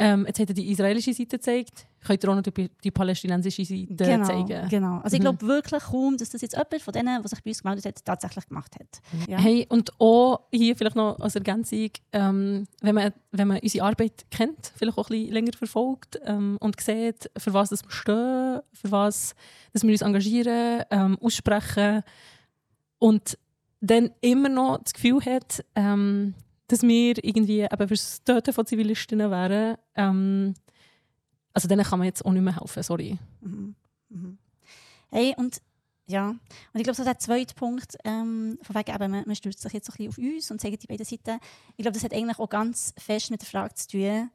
ähm, 0.00 0.24
jetzt 0.26 0.40
hat 0.40 0.48
er 0.48 0.54
die 0.54 0.70
israelische 0.72 1.12
Seite 1.12 1.36
gezeigt, 1.36 1.86
könnt 2.06 2.24
ihr 2.24 2.30
auch 2.30 2.34
noch 2.34 2.42
die, 2.42 2.70
die 2.82 2.90
palästinensische 2.90 3.64
Seite 3.66 3.94
genau, 3.94 4.24
zeigen? 4.24 4.68
Genau, 4.70 5.00
also 5.02 5.14
ich 5.14 5.20
mhm. 5.20 5.24
glaube 5.24 5.46
wirklich 5.46 5.82
kaum, 5.82 6.16
dass 6.16 6.30
das 6.30 6.40
jetzt 6.40 6.54
jemand 6.54 6.80
von 6.80 6.92
denen, 6.92 7.20
der 7.20 7.28
sich 7.28 7.42
bei 7.42 7.50
uns 7.50 7.62
gemeldet 7.62 7.84
hat, 7.84 8.04
tatsächlich 8.04 8.48
gemacht 8.48 8.74
hat. 8.80 9.28
Ja. 9.28 9.38
Hey, 9.38 9.66
und 9.68 9.92
auch 10.00 10.46
hier 10.50 10.74
vielleicht 10.74 10.96
noch 10.96 11.20
als 11.20 11.34
Ergänzung, 11.34 11.90
ähm, 12.12 12.66
wenn, 12.80 12.94
man, 12.94 13.12
wenn 13.32 13.48
man 13.48 13.58
unsere 13.58 13.84
Arbeit 13.84 14.24
kennt, 14.30 14.72
vielleicht 14.74 14.96
auch 14.96 15.10
ein 15.10 15.18
bisschen 15.18 15.34
länger 15.34 15.52
verfolgt 15.52 16.18
ähm, 16.24 16.56
und 16.60 16.80
sieht, 16.80 17.30
für 17.36 17.52
was 17.52 17.70
wir 17.70 17.78
stehen, 17.88 18.60
für 18.72 18.90
was 18.90 19.34
dass 19.72 19.82
wir 19.82 19.90
uns 19.90 20.02
engagieren, 20.02 20.82
ähm, 20.90 21.18
aussprechen, 21.20 22.02
und 22.98 23.38
dann 23.80 24.10
immer 24.20 24.48
noch 24.48 24.78
das 24.82 24.92
Gefühl 24.92 25.20
hat, 25.24 25.64
ähm, 25.74 26.34
dass 26.70 26.82
wir 26.82 27.24
irgendwie 27.24 27.62
eben 27.62 27.88
für 27.88 27.94
das 27.94 28.22
Töten 28.22 28.52
von 28.52 28.64
Zivilistinnen 28.64 29.30
wären, 29.30 29.76
ähm, 29.96 30.54
also 31.52 31.66
denen 31.66 31.84
kann 31.84 31.98
man 31.98 32.06
jetzt 32.06 32.24
auch 32.24 32.30
nicht 32.30 32.42
mehr 32.42 32.58
helfen, 32.60 32.82
sorry. 32.82 33.18
Mhm. 33.40 33.74
Mhm. 34.08 34.38
Hey, 35.10 35.34
und 35.36 35.60
ja, 36.06 36.28
und 36.28 36.40
ich 36.74 36.84
glaube, 36.84 36.96
so 36.96 37.04
der 37.04 37.18
zweite 37.18 37.54
Punkt, 37.54 37.96
ähm, 38.04 38.58
von 38.62 38.76
wegen 38.76 38.94
eben, 38.94 39.10
man, 39.10 39.24
man 39.26 39.36
stürzt 39.36 39.60
sich 39.60 39.72
jetzt 39.72 39.86
so 39.86 39.92
ein 39.92 40.08
bisschen 40.08 40.26
auf 40.26 40.34
uns 40.34 40.50
und 40.50 40.60
sagt 40.60 40.82
die 40.82 40.86
beiden 40.86 41.04
Seiten, 41.04 41.40
ich 41.76 41.82
glaube, 41.82 41.94
das 41.94 42.04
hat 42.04 42.14
eigentlich 42.14 42.38
auch 42.38 42.48
ganz 42.48 42.94
fest 42.98 43.30
mit 43.30 43.40
der 43.40 43.48
Frage 43.48 43.74
zu 43.74 43.88
tun, 43.88 44.30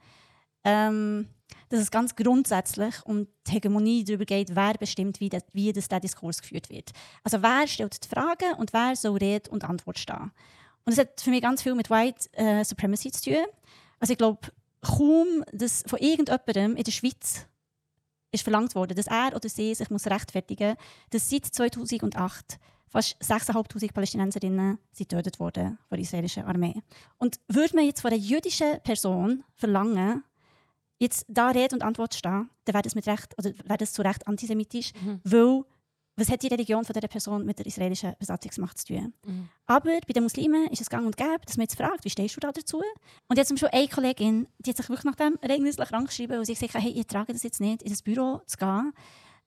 ähm, 0.65 1.29
dass 1.69 1.79
es 1.79 1.91
ganz 1.91 2.15
grundsätzlich 2.15 2.95
um 3.05 3.27
die 3.47 3.51
Hegemonie 3.51 4.03
darüber 4.03 4.25
geht, 4.25 4.55
wer 4.55 4.73
bestimmt, 4.73 5.19
wie, 5.21 5.29
das, 5.29 5.43
wie 5.53 5.71
das 5.71 5.87
der 5.87 5.99
Diskurs 6.01 6.41
geführt 6.41 6.69
wird. 6.69 6.91
Also 7.23 7.41
wer 7.41 7.67
stellt 7.67 8.03
die 8.03 8.09
Fragen 8.09 8.53
und 8.57 8.73
wer 8.73 8.95
soll 8.95 9.17
Rede 9.17 9.49
und 9.51 9.63
Antwort 9.63 9.99
stehen. 9.99 10.31
Und 10.85 10.95
das 10.95 10.99
hat 10.99 11.19
für 11.19 11.31
mich 11.31 11.41
ganz 11.41 11.61
viel 11.61 11.75
mit 11.75 11.89
White 11.89 12.29
äh, 12.33 12.63
Supremacy 12.63 13.11
zu 13.11 13.31
tun. 13.31 13.45
Also 13.99 14.13
ich 14.13 14.17
glaube, 14.17 14.39
kaum, 14.81 15.43
dass 15.51 15.83
von 15.87 15.99
irgendjemandem 15.99 16.75
in 16.75 16.83
der 16.83 16.91
Schweiz 16.91 17.47
ist 18.31 18.43
verlangt 18.43 18.75
worden, 18.75 18.95
dass 18.95 19.07
er 19.07 19.35
oder 19.35 19.49
sie 19.49 19.73
sich 19.73 19.89
muss 19.89 20.07
rechtfertigen 20.07 20.69
muss, 20.69 20.77
dass 21.11 21.29
seit 21.29 21.45
2008 21.45 22.59
fast 22.87 23.17
6'500 23.21 23.93
Palästinenserinnen 23.93 24.77
sind 24.91 25.09
getötet 25.09 25.39
worden 25.39 25.77
von 25.89 25.97
der 25.97 25.99
israelischen 25.99 26.43
Armee. 26.43 26.81
Und 27.17 27.39
würde 27.47 27.75
man 27.75 27.85
jetzt 27.85 28.01
von 28.01 28.11
einer 28.11 28.19
jüdischen 28.19 28.79
Person 28.83 29.43
verlangen, 29.55 30.23
jetzt 30.99 31.25
da 31.27 31.49
Rede 31.49 31.75
und 31.75 31.83
Antwort 31.83 32.13
stehen, 32.13 32.49
dann 32.65 32.73
wäre 32.73 32.83
das, 32.83 32.95
mit 32.95 33.07
Recht, 33.07 33.37
oder 33.37 33.51
wäre 33.65 33.77
das 33.77 33.93
zu 33.93 34.01
Recht 34.01 34.27
antisemitisch, 34.27 34.93
mhm. 35.01 35.19
weil 35.23 35.63
was 36.17 36.29
hat 36.29 36.41
die 36.43 36.47
Religion 36.47 36.85
von 36.85 36.93
dieser 36.93 37.07
Person 37.07 37.45
mit 37.45 37.59
der 37.59 37.65
israelischen 37.65 38.13
Besatzungsmacht 38.19 38.77
zu 38.77 38.87
tun? 38.87 39.13
Mhm. 39.25 39.49
Aber 39.65 39.99
bei 40.07 40.13
den 40.13 40.23
Muslimen 40.23 40.67
ist 40.67 40.81
es 40.81 40.89
gang 40.89 41.05
und 41.05 41.17
gäbe, 41.17 41.41
dass 41.45 41.57
man 41.57 41.63
jetzt 41.63 41.75
fragt, 41.75 42.05
wie 42.05 42.09
stehst 42.09 42.35
du 42.35 42.39
da 42.39 42.51
dazu? 42.51 42.81
Und 43.27 43.37
jetzt 43.37 43.57
schon 43.57 43.69
eine 43.69 43.87
Kollegin, 43.87 44.47
die 44.59 44.69
hat 44.69 44.77
sich 44.77 44.87
wirklich 44.87 45.03
nach 45.03 45.15
dem 45.15 45.37
Ereignis 45.41 45.75
krank 45.75 46.07
geschrieben 46.07 46.37
und 46.39 46.45
sie 46.45 46.53
gesagt, 46.53 46.73
hey, 46.75 46.91
ihr 46.91 47.05
tragt 47.05 47.29
das 47.29 47.43
jetzt 47.43 47.59
nicht, 47.59 47.81
in 47.81 47.89
das 47.89 48.01
Büro 48.01 48.41
zu 48.45 48.57
gehen. 48.57 48.93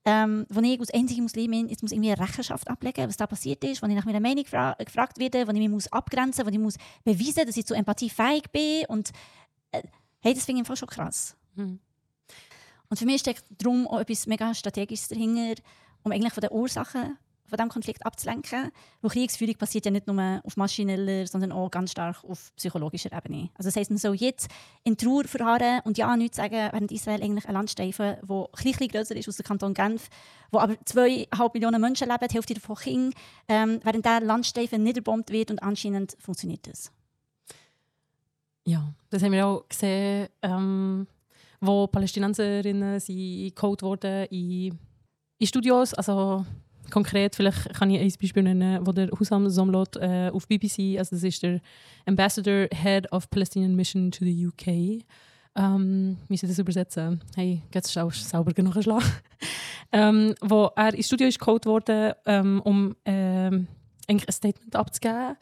Ähm, 0.05 0.45
wo 0.49 0.61
ich 0.61 0.79
als 0.79 0.93
einzige 0.93 1.21
Muslimin 1.21 1.67
jetzt 1.67 1.81
muss 1.81 1.91
irgendwie 1.91 2.11
eine 2.11 2.21
Rechenschaft 2.21 2.69
ablegen 2.69 3.09
was 3.09 3.17
da 3.17 3.27
passiert 3.27 3.61
ist, 3.65 3.81
wo 3.81 3.87
ich 3.87 3.93
nach 3.93 4.05
meiner 4.05 4.21
Meinung 4.21 4.45
gefra 4.45 4.73
gefragt 4.75 5.19
werde, 5.19 5.45
wo 5.45 5.51
ich 5.51 5.57
mich 5.57 5.67
muss 5.67 5.91
abgrenzen 5.91 6.45
muss, 6.45 6.53
wo 6.53 6.55
ich 6.55 6.63
muss 6.63 6.75
beweisen 7.03 7.45
dass 7.45 7.57
ich 7.57 7.65
zu 7.65 7.73
empathiefähig 7.73 8.43
bin. 8.51 8.85
Und 8.87 9.11
äh, 9.71 9.83
hey, 10.21 10.33
das 10.33 10.45
finde 10.45 10.61
ich 10.61 10.67
einfach 10.67 10.77
schon 10.77 10.87
krass. 10.87 11.35
Mhm. 11.55 11.79
Und 12.89 12.97
für 12.97 13.05
mich 13.05 13.19
steckt 13.19 13.43
darum 13.57 13.87
auch 13.87 13.99
etwas 13.99 14.25
mega 14.25 14.53
Strategisches 14.53 15.09
dahinter, 15.09 15.61
um 16.03 16.11
eigentlich 16.11 16.33
von 16.33 16.41
den 16.41 16.51
Ursachen 16.51 17.17
von 17.49 17.57
diesem 17.57 17.69
Konflikt 17.69 18.05
abzulenken. 18.05 18.71
Weil 19.01 19.11
Kriegsführung 19.11 19.55
passiert 19.55 19.85
ja 19.85 19.91
nicht 19.91 20.07
nur 20.07 20.41
auf 20.43 20.55
maschineller, 20.55 21.27
sondern 21.27 21.51
auch 21.51 21.69
ganz 21.69 21.91
stark 21.91 22.23
auf 22.23 22.55
psychologischer 22.55 23.11
Ebene. 23.11 23.49
Also 23.55 23.69
das 23.69 23.75
heisst, 23.75 23.89
man 23.89 23.97
soll 23.97 24.15
jetzt 24.15 24.49
in 24.83 24.95
Trauer 24.95 25.25
verharren 25.25 25.81
und 25.83 25.97
ja 25.97 26.15
nichts 26.15 26.37
sagen, 26.37 26.69
während 26.71 26.91
Israel 26.91 27.21
eigentlich 27.21 27.47
ein 27.47 27.53
Landstreifen, 27.53 28.17
der 28.21 28.49
ein 28.61 28.87
grösser 28.87 29.15
ist 29.15 29.27
aus 29.27 29.37
dem 29.37 29.45
Kanton 29.45 29.73
Genf, 29.73 30.09
wo 30.51 30.59
aber 30.59 30.75
zweieinhalb 30.85 31.53
Millionen 31.53 31.81
Menschen 31.81 32.07
leben, 32.07 32.27
die 32.29 32.35
Hälfte 32.35 32.53
davon 32.53 32.75
Kinder, 32.75 33.17
ähm, 33.47 33.79
während 33.83 34.05
dieser 34.05 34.21
Landstreifen 34.21 34.83
niederbombt 34.83 35.31
wird 35.31 35.51
und 35.51 35.61
anscheinend 35.63 36.15
funktioniert 36.19 36.67
das. 36.67 36.91
Ja, 38.65 38.93
das 39.09 39.23
haben 39.23 39.31
wir 39.31 39.47
auch 39.47 39.67
gesehen. 39.67 40.29
Ähm 40.43 41.07
wo 41.61 41.87
Palästinenserinnen 41.87 42.99
sind 42.99 43.55
geholt 43.55 43.81
wurden 43.81 44.25
in, 44.27 44.77
in 45.39 45.47
Studios. 45.47 45.93
Also 45.93 46.45
konkret, 46.91 47.35
vielleicht 47.35 47.73
kann 47.73 47.89
ich 47.89 47.99
ein 47.99 48.13
Beispiel 48.21 48.43
nennen, 48.43 48.85
wo 48.85 48.91
der 48.91 49.09
Husam 49.11 49.49
Somlot 49.49 49.95
äh, 49.97 50.29
auf 50.33 50.47
BBC, 50.47 50.97
also 50.97 51.15
das 51.15 51.23
ist 51.23 51.41
der 51.41 51.61
Ambassador 52.05 52.67
Head 52.71 53.11
of 53.11 53.29
Palestinian 53.29 53.75
Mission 53.75 54.11
to 54.11 54.25
the 54.25 54.47
UK, 54.47 55.03
ähm, 55.55 56.17
wie 56.27 56.37
sie 56.37 56.47
das 56.47 56.59
übersetzen? 56.59 57.21
Hey, 57.35 57.63
jetzt 57.73 57.97
auch 57.97 58.11
sauber 58.11 58.53
genug 58.53 58.75
einen 58.75 59.03
ähm, 59.91 60.35
wo 60.41 60.69
er 60.75 60.93
ins 60.93 61.07
Studio 61.07 61.27
ist 61.27 61.39
geholt 61.39 61.65
wurde, 61.65 62.15
ähm, 62.25 62.61
um 62.63 62.95
ähm, 63.05 63.67
ein 64.07 64.19
Statement 64.29 64.75
abzugeben. 64.75 65.37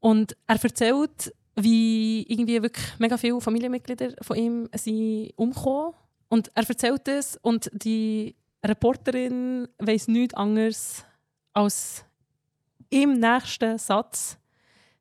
Und 0.00 0.36
er 0.46 0.62
erzählt 0.62 1.32
wie 1.56 2.22
irgendwie 2.28 2.62
wirklich 2.62 2.86
mega 2.98 3.16
viele 3.16 3.40
Familienmitglieder 3.40 4.14
von 4.22 4.36
ihm 4.36 4.68
sind 4.74 5.32
umgekommen. 5.36 5.94
Und 6.28 6.50
er 6.54 6.68
erzählt 6.68 7.08
es 7.08 7.36
und 7.42 7.70
die 7.74 8.36
Reporterin 8.64 9.68
weiß 9.78 10.08
nichts 10.08 10.34
anderes 10.34 11.04
als 11.52 12.04
im 12.90 13.20
nächsten 13.20 13.78
Satz 13.78 14.38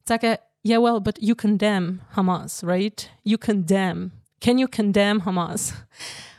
zu 0.05 0.13
sagen, 0.13 0.37
yeah, 0.65 0.81
well, 0.81 0.99
but 1.01 1.21
you 1.21 1.35
condemn 1.35 2.01
Hamas, 2.15 2.63
right? 2.63 3.09
You 3.23 3.37
condemn. 3.37 4.11
Can 4.41 4.57
you 4.57 4.67
condemn 4.67 5.25
Hamas? 5.25 5.73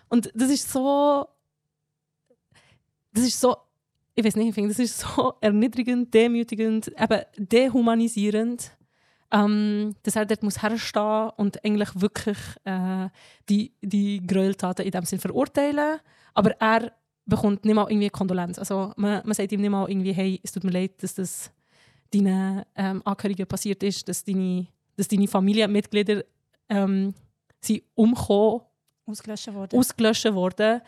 Und 0.09 0.31
das 0.35 0.51
ist 0.51 0.71
so, 0.71 1.29
das 3.12 3.25
ist 3.25 3.41
so, 3.41 3.57
ich 4.14 4.25
weiß 4.25 4.37
nicht, 4.37 4.49
ich 4.49 4.55
finde, 4.55 4.71
das 4.71 4.79
ist 4.79 4.99
so 5.01 5.35
erniedrigend, 5.41 6.12
demütigend, 6.12 6.89
eben 6.89 7.23
dehumanisierend 7.37 8.73
ähm, 9.33 9.95
dass 10.03 10.16
er 10.16 10.27
dort 10.27 10.43
muss 10.43 10.62
herstehen 10.62 11.31
und 11.37 11.64
eigentlich 11.64 11.91
wirklich 12.01 12.39
äh, 12.64 13.09
die, 13.49 13.73
die 13.81 14.27
Gräueltaten 14.27 14.85
in 14.85 14.91
dem 14.91 15.05
Sinne 15.05 15.21
verurteilen. 15.21 16.01
Aber 16.35 16.53
er 16.61 16.93
bekommt 17.27 17.64
nicht 17.64 17.75
mal 17.75 17.91
irgendwie 17.91 18.11
Kondolenz. 18.11 18.59
Also 18.59 18.93
man, 18.97 19.23
man 19.25 19.35
sagt 19.35 19.53
ihm 19.53 19.61
nicht 19.61 19.71
mal 19.71 19.89
irgendwie, 19.89 20.12
hey, 20.12 20.41
es 20.43 20.53
tut 20.53 20.64
mir 20.64 20.71
leid, 20.71 21.03
dass 21.03 21.14
das 21.14 21.51
deinen 22.12 22.64
ähm, 22.75 23.03
Angehörigen 23.05 23.47
passiert 23.47 23.83
ist, 23.83 24.09
dass 24.09 24.25
deine, 24.25 24.66
dass 24.97 25.09
deine 25.09 25.29
Familienmitglieder 25.29 26.25
ähm, 26.68 27.14
sind 27.61 27.83
umgekommen, 27.95 28.62
ausgelöscht 29.07 29.53
worden. 29.53 29.79
ausgelöscht 29.79 30.35
worden. 30.35 30.81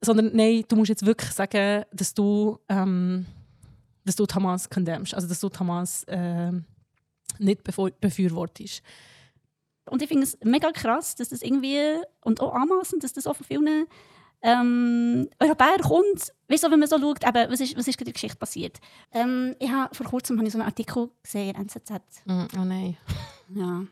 Sondern 0.00 0.30
nein, 0.34 0.64
du 0.68 0.76
musst 0.76 0.90
jetzt 0.90 1.04
wirklich 1.04 1.32
sagen, 1.32 1.84
dass 1.92 2.14
du, 2.14 2.58
ähm, 2.68 3.26
dass 4.04 4.16
du 4.16 4.26
Hamas 4.26 4.68
condemnst, 4.68 5.14
also 5.14 5.26
dass 5.26 5.40
du 5.40 5.50
Hamas 5.58 6.04
ähm, 6.08 6.64
nicht 7.38 7.62
befürwortest. 7.64 8.82
Und 9.90 10.02
ich 10.02 10.08
finde 10.08 10.24
es 10.24 10.38
mega 10.44 10.70
krass, 10.70 11.14
dass 11.14 11.30
das 11.30 11.42
irgendwie, 11.42 11.80
und 12.22 12.40
auch 12.40 12.54
anmaßend, 12.54 13.02
dass 13.02 13.12
das 13.12 13.26
auch 13.26 13.36
von 13.36 13.46
vielen 13.46 13.86
ähm, 14.42 15.28
Europäern 15.40 15.80
kommt. 15.80 16.32
Weißt 16.48 16.64
du, 16.64 16.70
wenn 16.70 16.78
man 16.78 16.88
so 16.88 16.98
schaut, 16.98 17.26
eben, 17.26 17.50
was 17.50 17.60
ist, 17.60 17.76
was 17.76 17.88
ist 17.88 17.98
in 18.00 18.04
der 18.04 18.14
Geschichte 18.14 18.38
passiert. 18.38 18.78
Ähm, 19.12 19.54
ich 19.58 19.70
habe 19.70 19.94
vor 19.94 20.06
kurzem 20.06 20.38
habe 20.38 20.46
ich 20.46 20.52
so 20.52 20.58
einen 20.58 20.66
Artikel 20.66 21.10
gesehen 21.22 21.54
in 21.54 21.62
NZZ. 21.62 21.90
Mm, 22.24 22.44
oh 22.56 22.64
nein. 22.64 22.96
Ja. 23.54 23.84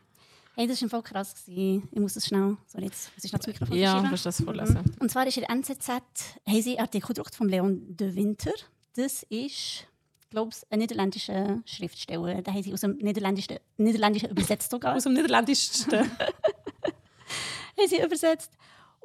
Hey, 0.55 0.67
das 0.67 0.81
war 0.81 0.89
voll 0.89 1.03
krass. 1.03 1.35
Gewesen. 1.45 1.87
Ich 1.91 1.99
muss 1.99 2.15
das 2.15 2.25
schnell, 2.25 2.57
sorry, 2.65 2.85
jetzt 2.85 3.11
muss 3.15 3.23
ich 3.23 3.29
schnell 3.29 3.39
das 3.39 3.47
Mikrofon 3.47 3.77
Ja, 3.77 4.01
du 4.01 4.09
das 4.09 4.41
vorlesen? 4.41 4.75
Mhm. 4.75 4.95
Und 5.01 5.11
zwar 5.11 5.27
ist 5.27 5.37
in 5.37 5.43
der 5.43 5.51
NZZ 5.51 5.87
haben 5.87 6.61
sie 6.61 6.71
einen 6.71 6.79
Artikel 6.79 7.07
gedruckt 7.07 7.35
von 7.35 7.47
Leon 7.47 7.95
de 7.95 8.15
Winter. 8.15 8.53
Das 8.95 9.21
ist, 9.29 9.85
glaube 10.31 10.51
ich, 10.51 10.71
ein 10.71 10.79
niederländischer 10.79 11.61
Schriftsteller. 11.65 12.41
Den 12.41 12.53
haben 12.53 12.63
sie 12.63 12.73
aus 12.73 12.81
dem 12.81 12.97
Niederländischen, 12.97 13.59
Niederländischen 13.77 14.29
übersetzt 14.29 14.71
sogar. 14.71 14.95
Aus 14.95 15.03
dem 15.03 15.13
Niederländischsten. 15.13 15.99
haben 17.77 17.87
sie 17.87 18.01
übersetzt. 18.01 18.51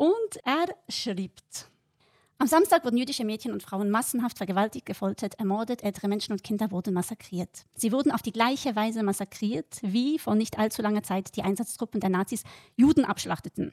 Und 0.03 0.37
er 0.43 0.67
schreibt. 0.89 1.71
Am 2.43 2.49
Samstag 2.49 2.85
wurden 2.85 2.97
jüdische 2.97 3.25
Mädchen 3.25 3.53
und 3.53 3.63
Frauen 3.63 3.89
massenhaft 3.89 4.37
vergewaltigt, 4.37 4.85
gefoltert, 4.85 5.39
ermordet, 5.39 5.85
ältere 5.85 6.09
Menschen 6.09 6.33
und 6.33 6.43
Kinder 6.43 6.73
wurden 6.73 6.93
massakriert. 6.93 7.67
Sie 7.77 7.93
wurden 7.93 8.11
auf 8.11 8.21
die 8.21 8.33
gleiche 8.33 8.75
Weise 8.75 9.05
massakriert, 9.05 9.79
wie 9.81 10.19
vor 10.19 10.35
nicht 10.35 10.59
allzu 10.59 10.83
langer 10.83 11.05
Zeit 11.05 11.37
die 11.37 11.45
Einsatzgruppen 11.45 12.01
der 12.01 12.11
Nazis 12.11 12.43
Juden 12.75 13.05
abschlachteten. 13.05 13.73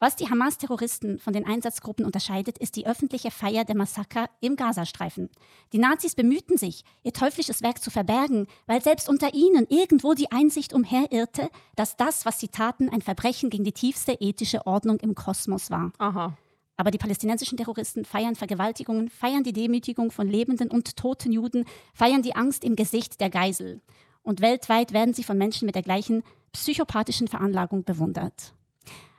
Was 0.00 0.16
die 0.16 0.28
Hamas-Terroristen 0.28 1.18
von 1.18 1.32
den 1.32 1.46
Einsatzgruppen 1.46 2.04
unterscheidet, 2.04 2.58
ist 2.58 2.76
die 2.76 2.86
öffentliche 2.86 3.30
Feier 3.30 3.64
der 3.64 3.74
Massaker 3.74 4.28
im 4.42 4.54
Gazastreifen. 4.54 5.30
Die 5.72 5.78
Nazis 5.78 6.14
bemühten 6.14 6.58
sich, 6.58 6.84
ihr 7.02 7.14
teuflisches 7.14 7.62
Werk 7.62 7.82
zu 7.82 7.90
verbergen, 7.90 8.48
weil 8.66 8.82
selbst 8.82 9.08
unter 9.08 9.32
ihnen 9.32 9.66
irgendwo 9.70 10.12
die 10.12 10.30
Einsicht 10.30 10.74
umherirrte, 10.74 11.48
dass 11.74 11.96
das, 11.96 12.26
was 12.26 12.38
sie 12.38 12.48
taten, 12.48 12.90
ein 12.90 13.00
Verbrechen 13.00 13.48
gegen 13.48 13.64
die 13.64 13.72
tiefste 13.72 14.12
ethische 14.12 14.66
Ordnung 14.66 15.00
im 15.00 15.14
Kosmos 15.14 15.70
war. 15.70 15.94
Aha. 15.96 16.36
Aber 16.80 16.90
die 16.90 16.96
palästinensischen 16.96 17.58
Terroristen 17.58 18.06
feiern 18.06 18.36
Vergewaltigungen, 18.36 19.10
feiern 19.10 19.44
die 19.44 19.52
Demütigung 19.52 20.10
von 20.10 20.26
lebenden 20.26 20.70
und 20.70 20.96
toten 20.96 21.30
Juden, 21.30 21.66
feiern 21.92 22.22
die 22.22 22.34
Angst 22.34 22.64
im 22.64 22.74
Gesicht 22.74 23.20
der 23.20 23.28
Geisel. 23.28 23.82
Und 24.22 24.40
weltweit 24.40 24.94
werden 24.94 25.12
sie 25.12 25.22
von 25.22 25.36
Menschen 25.36 25.66
mit 25.66 25.74
der 25.74 25.82
gleichen 25.82 26.22
psychopathischen 26.54 27.28
Veranlagung 27.28 27.84
bewundert. 27.84 28.54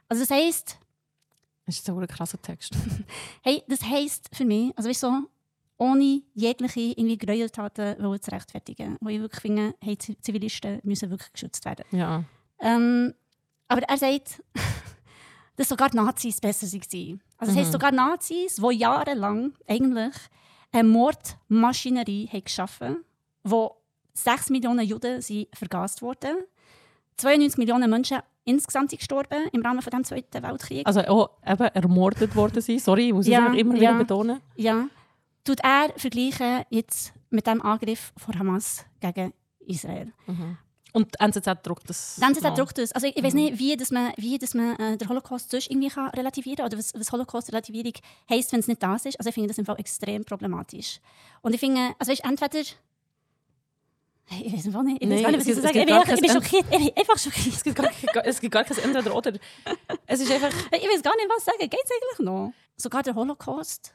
Also 0.09 0.24
das 0.24 0.32
heißt, 0.32 0.80
Das 1.68 1.76
ist 1.76 1.86
so 1.86 1.95
ein 1.99 2.07
krasser 2.07 2.41
Text. 2.41 2.74
hey, 3.43 3.62
das 3.68 3.84
heißt 3.84 4.32
für 4.34 4.45
mich, 4.45 4.76
also 4.76 4.89
weißt 4.89 5.03
du, 5.03 5.07
so, 5.07 5.30
ohne 5.78 6.24
jegliche 6.34 6.80
irgendwie 6.80 7.20
Gräueltaten 7.20 8.22
zu 8.22 8.32
rechtfertigen, 8.32 8.97
wo 9.01 9.09
ich 9.09 9.20
wirklich 9.20 9.41
finde, 9.41 9.76
hey, 9.82 9.95
Zivilisten 9.99 10.80
müssen 10.82 11.12
wirklich 11.12 11.32
geschützt 11.32 11.64
werden. 11.66 11.86
Ja. 11.91 12.24
Ähm, 12.59 13.14
aber 13.68 13.84
er 13.84 13.97
sagt, 13.99 14.41
dass 15.57 15.70
sogar 15.70 15.93
Nazis 15.93 16.41
besser 16.41 16.66
waren. 16.66 17.22
Also 17.42 17.54
das 17.54 17.62
heisst, 17.64 17.72
sogar 17.72 17.92
Nazis, 17.92 18.56
die 18.58 18.78
jahrelang 18.78 19.54
eigentlich 19.68 20.14
eine 20.72 20.88
Mordmaschinerie 20.88 22.28
haben 22.32 22.44
geschaffen 22.44 22.98
wo 23.44 23.76
6 24.14 24.52
Millionen 24.52 24.86
Juden 24.86 25.20
sind 25.22 25.48
vergast 25.54 26.04
wurden. 26.04 26.44
92 27.18 27.58
Millionen 27.58 27.89
Menschen 27.89 28.20
insgesamt 28.44 28.92
sind 28.92 29.00
gestorben 29.00 29.48
im 29.52 29.64
Rahmen 29.64 29.82
von 29.82 29.89
dem 29.89 30.04
Zweiten 30.04 30.44
Weltkrieg. 30.44 30.86
Also 30.86 31.02
auch 31.02 31.32
eben 31.46 31.64
ermordet 31.64 32.36
worden 32.36 32.62
sind. 32.62 32.82
Sorry, 32.82 33.08
ich 33.08 33.14
muss 33.14 33.26
Ja, 33.26 33.52
immer 33.54 33.74
ja. 33.74 33.82
wieder 33.82 33.98
betonen. 33.98 34.42
Ja, 34.56 34.88
tut 35.44 35.60
er 35.62 35.89
vergleichen 35.98 36.64
jetzt 36.70 37.14
mit 37.32 37.48
dem 37.48 37.62
Angriff 37.64 38.14
von 38.18 38.38
Hamas 38.38 38.86
gegen 39.00 39.34
Israel. 39.60 40.14
Und 40.94 41.14
die 41.14 41.24
NZZ 41.24 41.64
druckt 41.64 41.89
das. 41.89 42.18
Ist 42.18 42.42
noch. 42.42 42.56
druckt 42.56 42.78
das. 42.78 42.92
Also 42.92 43.08
ich, 43.08 43.16
ich 43.16 43.24
weiß 43.24 43.34
nicht, 43.34 43.58
wie, 43.58 43.78
dass 43.78 43.92
man, 43.92 44.12
wie 44.18 44.38
dass 44.38 44.54
man 44.54 44.76
äh, 44.78 44.98
den 44.98 45.08
Holocaust 45.08 45.50
sonst 45.50 45.70
irgendwie 45.72 45.89
kann 45.89 46.10
relativieren 46.10 46.66
oder 46.66 46.78
was, 46.78 46.94
was 46.94 47.12
Holocaust-Relativierung 47.12 47.94
heisst, 48.30 48.52
wenn 48.52 48.60
es 48.60 48.68
nicht 48.68 48.84
das 48.84 49.06
ist. 49.06 49.20
Also 49.20 49.30
ich 49.30 49.34
finde 49.34 49.48
das 49.48 49.58
im 49.58 49.66
Fall 49.66 49.80
extrem 49.80 50.26
problematisch. 50.26 51.00
Und 51.42 51.54
ich 51.54 51.60
finde, 51.60 51.94
also 51.98 52.12
weißt, 52.12 52.24
entweder... 52.26 52.60
Ich 54.30 54.54
weiß 54.54 54.68
einfach 54.68 54.84
nicht, 54.84 55.02
ich 55.02 55.10
weiß 55.10 55.22
gar 55.24 55.32
nicht, 55.32 55.39
was 55.39 55.48
ich 55.48 55.58
es 55.58 55.62
soll. 55.62 55.66
Ich 55.66 55.86
bin, 55.86 55.88
ich 55.89 56.22
bin 56.22 56.28
gar 56.28 56.42
schockiert. 56.42 56.66
Ich 56.72 56.78
bin 56.78 56.98
einfach 56.98 57.18
schockiert. 57.18 57.56
Es 57.56 57.64
gibt 57.64 57.76
gar, 57.76 58.26
es 58.26 58.39
gibt 58.39 58.54
gar 58.54 58.64
kein 58.64 58.78
Entweder 58.78 59.14
oder. 59.14 59.34
Es 60.08 60.22
ist 60.22 60.32
einfach. 60.32 60.50
Ich 60.72 60.88
weiß 60.88 61.02
gar 61.02 61.16
nicht, 61.18 61.28
was 61.28 61.44
sagen. 61.44 61.60
Geht 61.60 61.74
es 61.84 61.92
eigentlich 61.92 62.26
noch? 62.26 62.54
Sogar 62.78 63.04
der 63.04 63.14
Holocaust 63.14 63.94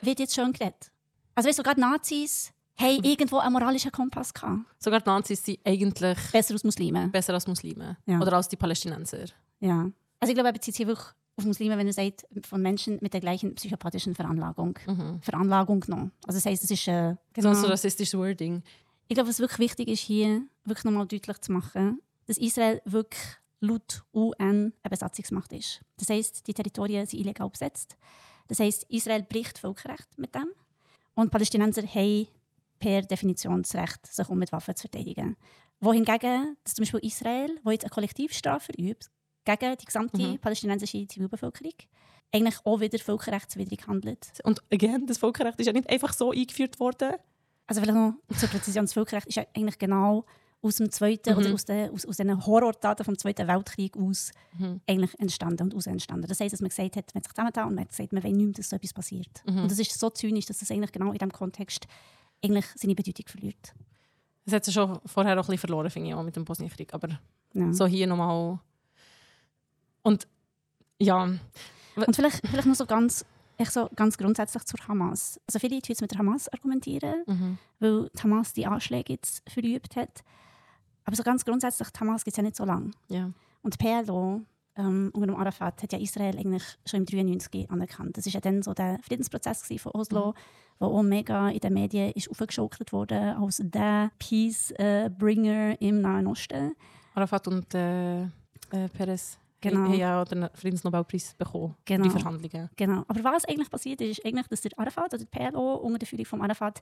wird 0.00 0.20
jetzt 0.20 0.36
schön 0.36 0.52
geredet. 0.52 0.92
Also 1.34 1.48
weißt, 1.48 1.56
sogar 1.56 1.74
die 1.74 1.80
Nazis 1.80 2.52
haben 2.76 3.04
irgendwo 3.04 3.38
einen 3.38 3.52
moralischen 3.52 3.92
Kompass 3.92 4.32
gehabt. 4.32 4.60
Sogar 4.78 5.00
die 5.00 5.08
Nazis 5.08 5.44
sind 5.44 5.58
eigentlich 5.64 6.16
Besser 6.32 6.54
als 6.54 6.64
Muslime. 6.64 7.08
besser 7.08 7.34
als 7.34 7.46
Muslime. 7.46 7.96
Ja. 8.06 8.20
Oder 8.20 8.32
als 8.34 8.48
die 8.48 8.56
Palästinenser. 8.56 9.26
Ja. 9.60 9.90
Also 10.20 10.30
ich 10.30 10.34
glaube, 10.34 10.48
er 10.48 10.52
bezieht 10.52 10.74
sich 10.74 10.86
wirklich 10.86 11.06
auf 11.36 11.44
Muslime, 11.44 11.76
wenn 11.78 11.86
er 11.86 11.92
sagt, 11.92 12.26
von 12.46 12.60
Menschen 12.60 12.98
mit 13.00 13.12
der 13.14 13.20
gleichen 13.20 13.54
psychopathischen 13.54 14.14
Veranlagung. 14.14 14.78
Veranlagung 15.22 15.84
noch. 15.88 16.10
Also 16.26 16.38
das 16.38 16.46
heisst, 16.46 16.64
es 16.64 16.70
ist... 16.70 16.88
Äh, 16.88 17.16
Genau. 17.34 17.54
So 17.54 17.66
rassistisches 17.68 18.18
Wording. 18.18 18.62
Ich 19.08 19.14
glaube, 19.14 19.28
was 19.30 19.38
wirklich 19.38 19.58
wichtig 19.58 19.88
ist 19.88 20.00
hier, 20.00 20.42
wirklich 20.64 20.84
nochmal 20.84 21.06
deutlich 21.06 21.38
zu 21.38 21.52
machen, 21.52 22.00
dass 22.26 22.38
Israel 22.38 22.80
wirklich 22.84 23.20
laut 23.60 24.04
UN 24.14 24.72
eine 24.82 24.90
Besatzungsmacht 24.90 25.52
ist. 25.52 25.80
Das 25.98 26.08
heisst, 26.10 26.46
die 26.46 26.54
Territorien 26.54 27.06
sind 27.06 27.20
illegal 27.20 27.48
besetzt. 27.48 27.96
Das 28.48 28.58
heisst, 28.60 28.84
Israel 28.90 29.22
bricht 29.22 29.58
Völkerrecht 29.58 30.08
mit 30.18 30.34
dem. 30.34 30.48
Und 31.14 31.30
Palästinenser 31.30 31.82
haben 31.86 32.26
per 32.82 33.02
Definition 33.02 33.62
das 33.62 33.76
Recht, 33.76 34.04
sich 34.06 34.28
um 34.28 34.38
mit 34.38 34.50
Waffen 34.50 34.74
zu 34.74 34.88
verteidigen. 34.88 35.36
Wohingegen, 35.78 36.56
dass 36.64 36.74
zum 36.74 36.82
Beispiel 36.82 37.00
Israel, 37.00 37.60
wo 37.62 37.70
jetzt 37.70 37.84
eine 37.84 37.90
Kollektivstrafe 37.90 38.72
verübt, 38.72 39.08
gegen 39.44 39.76
die 39.76 39.84
gesamte 39.84 40.38
palästinensische 40.38 41.06
Zivilbevölkerung, 41.06 41.74
eigentlich 42.32 42.56
auch 42.64 42.80
wieder 42.80 42.98
völkerrechtswidrig 42.98 43.86
handelt. 43.86 44.32
Und 44.42 44.62
again, 44.72 45.06
das 45.06 45.18
Völkerrecht 45.18 45.60
ist 45.60 45.66
ja 45.66 45.72
nicht 45.72 45.88
einfach 45.88 46.12
so 46.12 46.32
eingeführt 46.32 46.80
worden. 46.80 47.12
Also 47.68 47.80
vielleicht 47.80 47.96
noch 47.96 48.14
zur 48.36 48.48
Präzision, 48.48 48.84
das 48.84 48.94
Völkerrecht 48.94 49.28
ist 49.28 49.36
ja 49.36 49.44
eigentlich 49.54 49.78
genau 49.78 50.24
aus 50.60 50.76
dem 50.76 50.90
Zweiten 50.90 51.34
oder 51.34 51.52
aus, 51.52 51.64
den, 51.64 51.90
aus, 51.90 52.04
aus 52.06 52.16
den 52.16 52.46
Horrortaten 52.46 53.04
vom 53.04 53.18
Zweiten 53.18 53.46
Weltkrieg 53.48 53.96
aus 53.96 54.30
eigentlich 54.88 55.18
entstanden 55.20 55.64
und 55.64 55.74
aus 55.74 55.86
entstanden. 55.86 56.26
Das 56.26 56.40
heisst, 56.40 56.52
dass 56.52 56.60
man 56.60 56.70
gesagt 56.70 56.96
hat, 56.96 57.14
man 57.14 57.20
hat 57.20 57.24
sich 57.24 57.32
zusammengetan 57.32 57.68
und 57.68 57.74
man 57.74 57.84
hat 57.84 57.90
gesagt, 57.90 58.12
man 58.12 58.22
will 58.22 58.32
nicht 58.32 58.58
dass 58.58 58.70
so 58.70 58.76
etwas 58.76 58.92
passiert. 58.92 59.42
Und 59.62 59.70
das 59.70 59.78
ist 59.78 59.98
so 59.98 60.10
zynisch, 60.10 60.46
dass 60.46 60.58
das 60.58 60.70
eigentlich 60.70 60.92
genau 60.92 61.08
in 61.12 61.18
diesem 61.18 61.32
Kontext 61.32 61.86
eigentlich 62.44 62.66
seine 62.74 62.94
Bedeutung 62.94 63.26
verliert. 63.28 63.74
Das 64.44 64.54
hat 64.54 64.64
sie 64.64 64.72
schon 64.72 64.98
vorher 65.06 65.34
auch 65.34 65.44
ein 65.44 65.46
bisschen 65.46 65.58
verloren, 65.58 65.90
finde 65.90 66.08
ich, 66.08 66.14
auch 66.14 66.22
mit 66.22 66.34
dem 66.36 66.44
Bosnienkrieg. 66.44 66.92
Aber 66.94 67.20
Ja. 67.54 67.72
so 67.72 67.86
hier 67.86 68.06
nochmal. 68.06 68.58
Und 70.02 70.26
ja, 70.98 71.22
Und 71.94 72.16
vielleicht, 72.16 72.46
vielleicht 72.46 72.66
noch 72.66 72.74
so 72.74 72.86
ganz, 72.86 73.24
echt 73.58 73.72
so 73.72 73.88
ganz 73.94 74.16
grundsätzlich 74.18 74.64
zur 74.64 74.80
Hamas. 74.88 75.38
Also 75.46 75.58
viele 75.58 75.76
jetzt 75.76 76.00
mit 76.00 76.10
der 76.10 76.18
Hamas 76.18 76.48
argumentieren, 76.48 77.58
weil 77.78 78.08
die 78.16 78.22
Hamas 78.22 78.52
die 78.52 78.66
Anschläge 78.66 79.12
jetzt 79.12 79.48
verübt 79.48 79.94
hat. 79.96 80.22
Aber 81.04 81.14
so 81.16 81.22
ganz 81.22 81.44
grundsätzlich, 81.44 81.88
die 81.90 82.00
Hamas 82.00 82.24
gibt 82.24 82.32
es 82.32 82.36
ja 82.38 82.42
nicht 82.42 82.56
so 82.56 82.64
lange. 82.64 82.90
ja. 83.08 83.30
Und 83.64 83.78
PLO 83.78 84.40
ähm, 84.76 85.10
unter 85.14 85.26
dem 85.26 85.36
Arafat 85.36 85.82
hat 85.82 85.92
ja 85.92 85.98
Israel 85.98 86.36
eigentlich 86.38 86.62
schon 86.86 87.00
im 87.00 87.06
93 87.06 87.70
anerkannt. 87.70 88.16
Das 88.16 88.26
war 88.26 88.32
ja 88.32 88.40
dann 88.40 88.62
so 88.62 88.72
der 88.74 88.98
Friedensprozess 89.02 89.66
von 89.78 89.92
Oslo, 89.92 90.34
wo 90.78 90.86
auch 90.86 91.02
mega 91.02 91.48
in 91.50 91.60
den 91.60 91.74
Medien 91.74 92.12
ist 92.12 92.30
aufgeschaukelt 92.30 92.92
wurde 92.92 93.36
als 93.36 93.60
der 93.62 94.10
Peace-Bringer 94.18 95.80
im 95.80 96.00
Nahen 96.00 96.26
Osten. 96.26 96.74
Arafat 97.14 97.48
und 97.48 97.74
äh, 97.74 98.22
äh, 98.22 98.28
Perez 98.92 99.38
Genau. 99.60 99.82
haben 99.84 99.94
ja 99.94 100.20
auch 100.20 100.24
den 100.24 100.48
Friedensnobelpreis 100.54 101.34
bekommen 101.34 101.76
Genau. 101.84 102.02
die 102.04 102.10
Verhandlungen. 102.10 102.68
Genau. 102.74 103.04
Aber 103.06 103.22
was 103.22 103.44
eigentlich 103.44 103.70
passiert 103.70 104.00
ist, 104.00 104.18
ist 104.18 104.26
eigentlich, 104.26 104.48
dass 104.48 104.60
der 104.60 104.72
Arafat 104.76 105.14
oder 105.14 105.18
die 105.18 105.26
PLO 105.26 105.74
unter 105.76 106.00
der 106.00 106.08
Führung 106.08 106.24
von 106.26 106.42
Arafat 106.42 106.80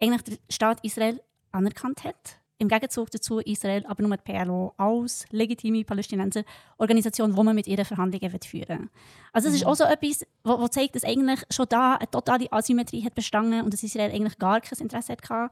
eigentlich 0.00 0.22
den 0.22 0.38
Staat 0.48 0.82
Israel 0.82 1.20
anerkannt 1.52 2.02
hat. 2.02 2.38
Im 2.58 2.68
Gegenzug 2.68 3.10
dazu 3.10 3.40
Israel 3.40 3.84
aber 3.86 4.02
nur 4.02 4.16
die 4.16 4.32
PLO 4.32 4.74
als 4.76 5.26
legitime 5.30 5.84
Palästinenser-Organisation, 5.84 7.36
wo 7.36 7.42
man 7.42 7.56
mit 7.56 7.66
ihren 7.66 7.84
Verhandlungen 7.84 8.40
führen 8.42 8.68
will. 8.68 8.88
Also 9.34 9.48
es 9.48 9.56
ist 9.56 9.66
auch 9.66 9.74
so 9.74 9.84
etwas, 9.84 10.24
wo, 10.44 10.60
wo 10.60 10.68
zeigt, 10.68 10.94
dass 10.94 11.04
eigentlich 11.04 11.40
schon 11.50 11.66
da 11.68 11.96
eine 11.96 12.08
totale 12.08 12.50
Asymmetrie 12.52 13.04
hat 13.04 13.14
bestanden 13.14 13.62
und 13.62 13.74
dass 13.74 13.82
Israel 13.82 14.12
eigentlich 14.12 14.38
gar 14.38 14.60
kein 14.60 14.78
Interesse 14.78 15.12
hatte, 15.12 15.50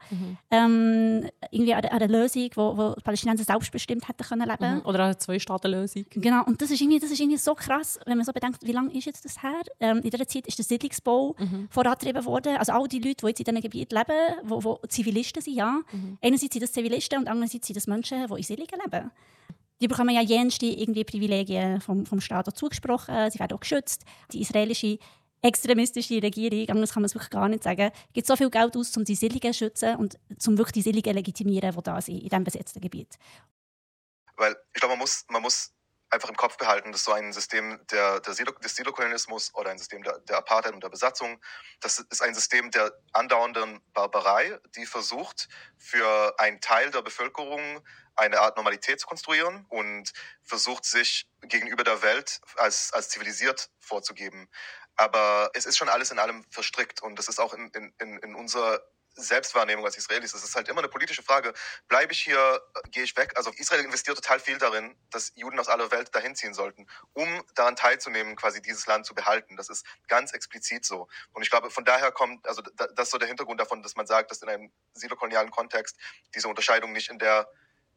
ähm, 0.51 1.29
irgendwie 1.51 1.75
an, 1.75 1.85
einer 1.85 2.09
Lösung, 2.09 2.49
wo, 2.55 2.77
wo 2.77 2.95
die 2.95 3.03
Palästinenser 3.03 3.45
selbstbestimmt 3.45 4.09
hätten 4.09 4.23
können 4.23 4.49
leben 4.49 4.63
Mhm. 4.63 4.87
Oder 4.87 5.05
eine 5.05 5.19
Zwei-Staaten-Lösung. 5.19 6.05
Genau, 6.11 6.45
und 6.45 6.63
das 6.63 6.71
ist, 6.71 6.81
irgendwie, 6.81 7.01
das 7.01 7.11
ist 7.11 7.19
irgendwie 7.19 7.39
so 7.39 7.55
krass, 7.55 7.99
wenn 8.07 8.17
man 8.17 8.25
so 8.25 8.33
bedenkt, 8.33 8.65
wie 8.65 8.73
lange 8.73 8.95
ist 8.97 9.07
jetzt 9.07 9.25
das 9.25 9.43
her? 9.43 9.61
Ähm, 9.81 9.99
in 9.99 10.11
dieser 10.11 10.29
Zeit 10.29 10.47
ist 10.47 10.57
der 10.57 10.65
Siedlungsbau 10.65 11.35
vorangetrieben 11.69 12.25
worden. 12.25 12.57
Also 12.57 12.73
all 12.73 12.87
die 12.87 13.01
Leute, 13.01 13.17
die 13.23 13.27
jetzt 13.27 13.41
in 13.41 13.45
diesen 13.45 13.61
Gebieten 13.61 13.97
leben, 13.97 14.37
wo, 14.45 14.63
wo 14.63 14.79
Zivilisten 14.89 15.43
sind, 15.43 15.55
ja. 15.55 15.81
Einerseits 16.23 16.53
sind 16.53 16.63
das 16.63 16.73
Zivilisten 16.73 17.19
und 17.19 17.29
andererseits 17.29 17.67
sind 17.67 17.77
das 17.77 17.89
Menschen, 17.89 18.27
die 18.27 18.35
in 18.35 18.43
Siedlungen 18.43 18.81
leben. 18.85 19.11
Die 19.83 19.89
bekommen 19.89 20.15
ja 20.15 20.23
jenste 20.23 20.67
irgendwie 20.67 21.03
Privilegien 21.03 21.81
vom, 21.81 22.07
vom 22.07 22.21
Staat 22.21 22.57
zugesprochen, 22.57 23.29
sie 23.33 23.41
werden 23.41 23.57
auch 23.57 23.61
geschützt. 23.61 24.05
Die 24.31 24.41
israelische 24.41 25.01
extremistische 25.43 26.23
Regierung, 26.23 26.69
anders 26.69 26.93
kann 26.93 27.03
man 27.03 27.07
es 27.07 27.17
wirklich 27.17 27.31
gar 27.31 27.49
nicht 27.49 27.65
sagen, 27.65 27.91
gibt 28.13 28.29
so 28.29 28.37
viel 28.37 28.49
Geld 28.49 28.77
aus, 28.77 28.97
um 28.97 29.05
die 29.05 29.17
Siedlungen 29.17 29.53
zu 29.53 29.59
schützen 29.59 29.97
und 29.97 30.21
um 30.47 30.57
wirklich 30.57 30.75
die 30.75 30.83
Siedlungen 30.83 31.17
legitimieren, 31.17 31.75
die 31.75 31.83
da 31.83 32.01
sind, 32.01 32.19
in 32.19 32.29
diesem 32.29 32.45
besetzten 32.45 32.81
Gebiet. 32.81 33.19
Weil 34.37 34.57
ich 34.73 34.81
glaube, 34.81 34.93
man 34.93 35.01
muss, 35.01 35.25
man 35.29 35.43
muss 35.43 35.73
einfach 36.11 36.29
im 36.29 36.37
Kopf 36.37 36.59
behalten, 36.59 36.93
dass 36.93 37.05
so 37.05 37.13
ein 37.13 37.33
System 37.33 37.81
der, 37.91 38.21
der 38.21 38.35
Silo, 38.35 38.53
des 38.53 38.77
Silokolonialismus 38.77 39.53
oder 39.55 39.71
ein 39.71 39.79
System 39.79 40.03
der, 40.05 40.19
der 40.21 40.39
Apartheid 40.39 40.75
und 40.75 40.85
der 40.85 40.91
Besatzung, 40.91 41.41
das 41.81 41.99
ist 41.99 42.23
ein 42.23 42.35
System 42.35 42.71
der 42.71 42.93
andauernden 43.13 43.81
Barbarei, 43.95 44.61
die 44.77 44.87
versucht, 44.87 45.49
für 45.77 46.39
einen 46.39 46.61
Teil 46.61 46.91
der 46.91 47.03
Bevölkerung 47.03 47.83
eine 48.17 48.41
Art 48.41 48.57
Normalität 48.57 49.01
zu 49.01 49.07
konstruieren 49.07 49.67
und 49.69 50.13
versucht 50.43 50.85
sich 50.85 51.29
gegenüber 51.43 51.85
der 51.85 52.03
Welt 52.03 52.41
als, 52.57 52.93
als 52.93 53.09
zivilisiert 53.09 53.71
vorzugeben. 53.79 54.49
Aber 54.97 55.51
es 55.55 55.67
ist 55.67 55.79
schon 55.79 55.89
alles 55.89 56.11
in 56.11 56.19
allem 56.19 56.45
verstrickt 56.51 57.03
und 57.03 57.19
das 57.19 57.29
ist 57.29 57.41
auch 57.41 57.55
in, 57.55 57.71
in, 57.99 58.19
in 58.19 58.35
unserer 58.35 58.83
Selbstwahrnehmung 59.15 59.85
als 59.85 59.97
Israelis. 59.97 60.35
Es 60.35 60.45
ist 60.45 60.55
halt 60.55 60.69
immer 60.69 60.81
eine 60.81 60.89
politische 60.89 61.23
Frage. 61.23 61.53
Bleibe 61.89 62.13
ich 62.13 62.21
hier, 62.21 62.63
gehe 62.91 63.03
ich 63.03 63.17
weg? 63.17 63.33
Also 63.37 63.51
Israel 63.57 63.85
investiert 63.85 64.17
total 64.17 64.41
viel 64.41 64.59
darin, 64.59 64.97
dass 65.11 65.33
Juden 65.35 65.59
aus 65.61 65.69
aller 65.69 65.91
Welt 65.91 66.15
dahin 66.15 66.35
ziehen 66.35 66.55
sollten, 66.55 66.87
um 67.13 67.45
daran 67.55 67.77
teilzunehmen, 67.77 68.37
quasi 68.37 68.63
dieses 68.63 68.87
Land 68.87 69.07
zu 69.07 69.15
behalten. 69.15 69.57
Das 69.57 69.69
ist 69.69 69.85
ganz 70.09 70.33
explizit 70.33 70.85
so. 70.85 71.09
Und 71.33 71.43
ich 71.43 71.51
glaube, 71.51 71.71
von 71.71 71.85
daher 71.85 72.13
kommt, 72.13 72.47
also 72.47 72.63
das 72.63 73.09
ist 73.09 73.11
so 73.11 73.19
der 73.19 73.29
Hintergrund 73.29 73.61
davon, 73.61 73.83
dass 73.83 73.97
man 73.97 74.07
sagt, 74.07 74.31
dass 74.31 74.43
in 74.43 74.49
einem 74.49 74.73
silokolonialen 74.95 75.51
Kontext 75.51 75.97
diese 76.35 76.49
Unterscheidung 76.49 76.93
nicht 76.93 77.11
in 77.11 77.19
der, 77.19 77.49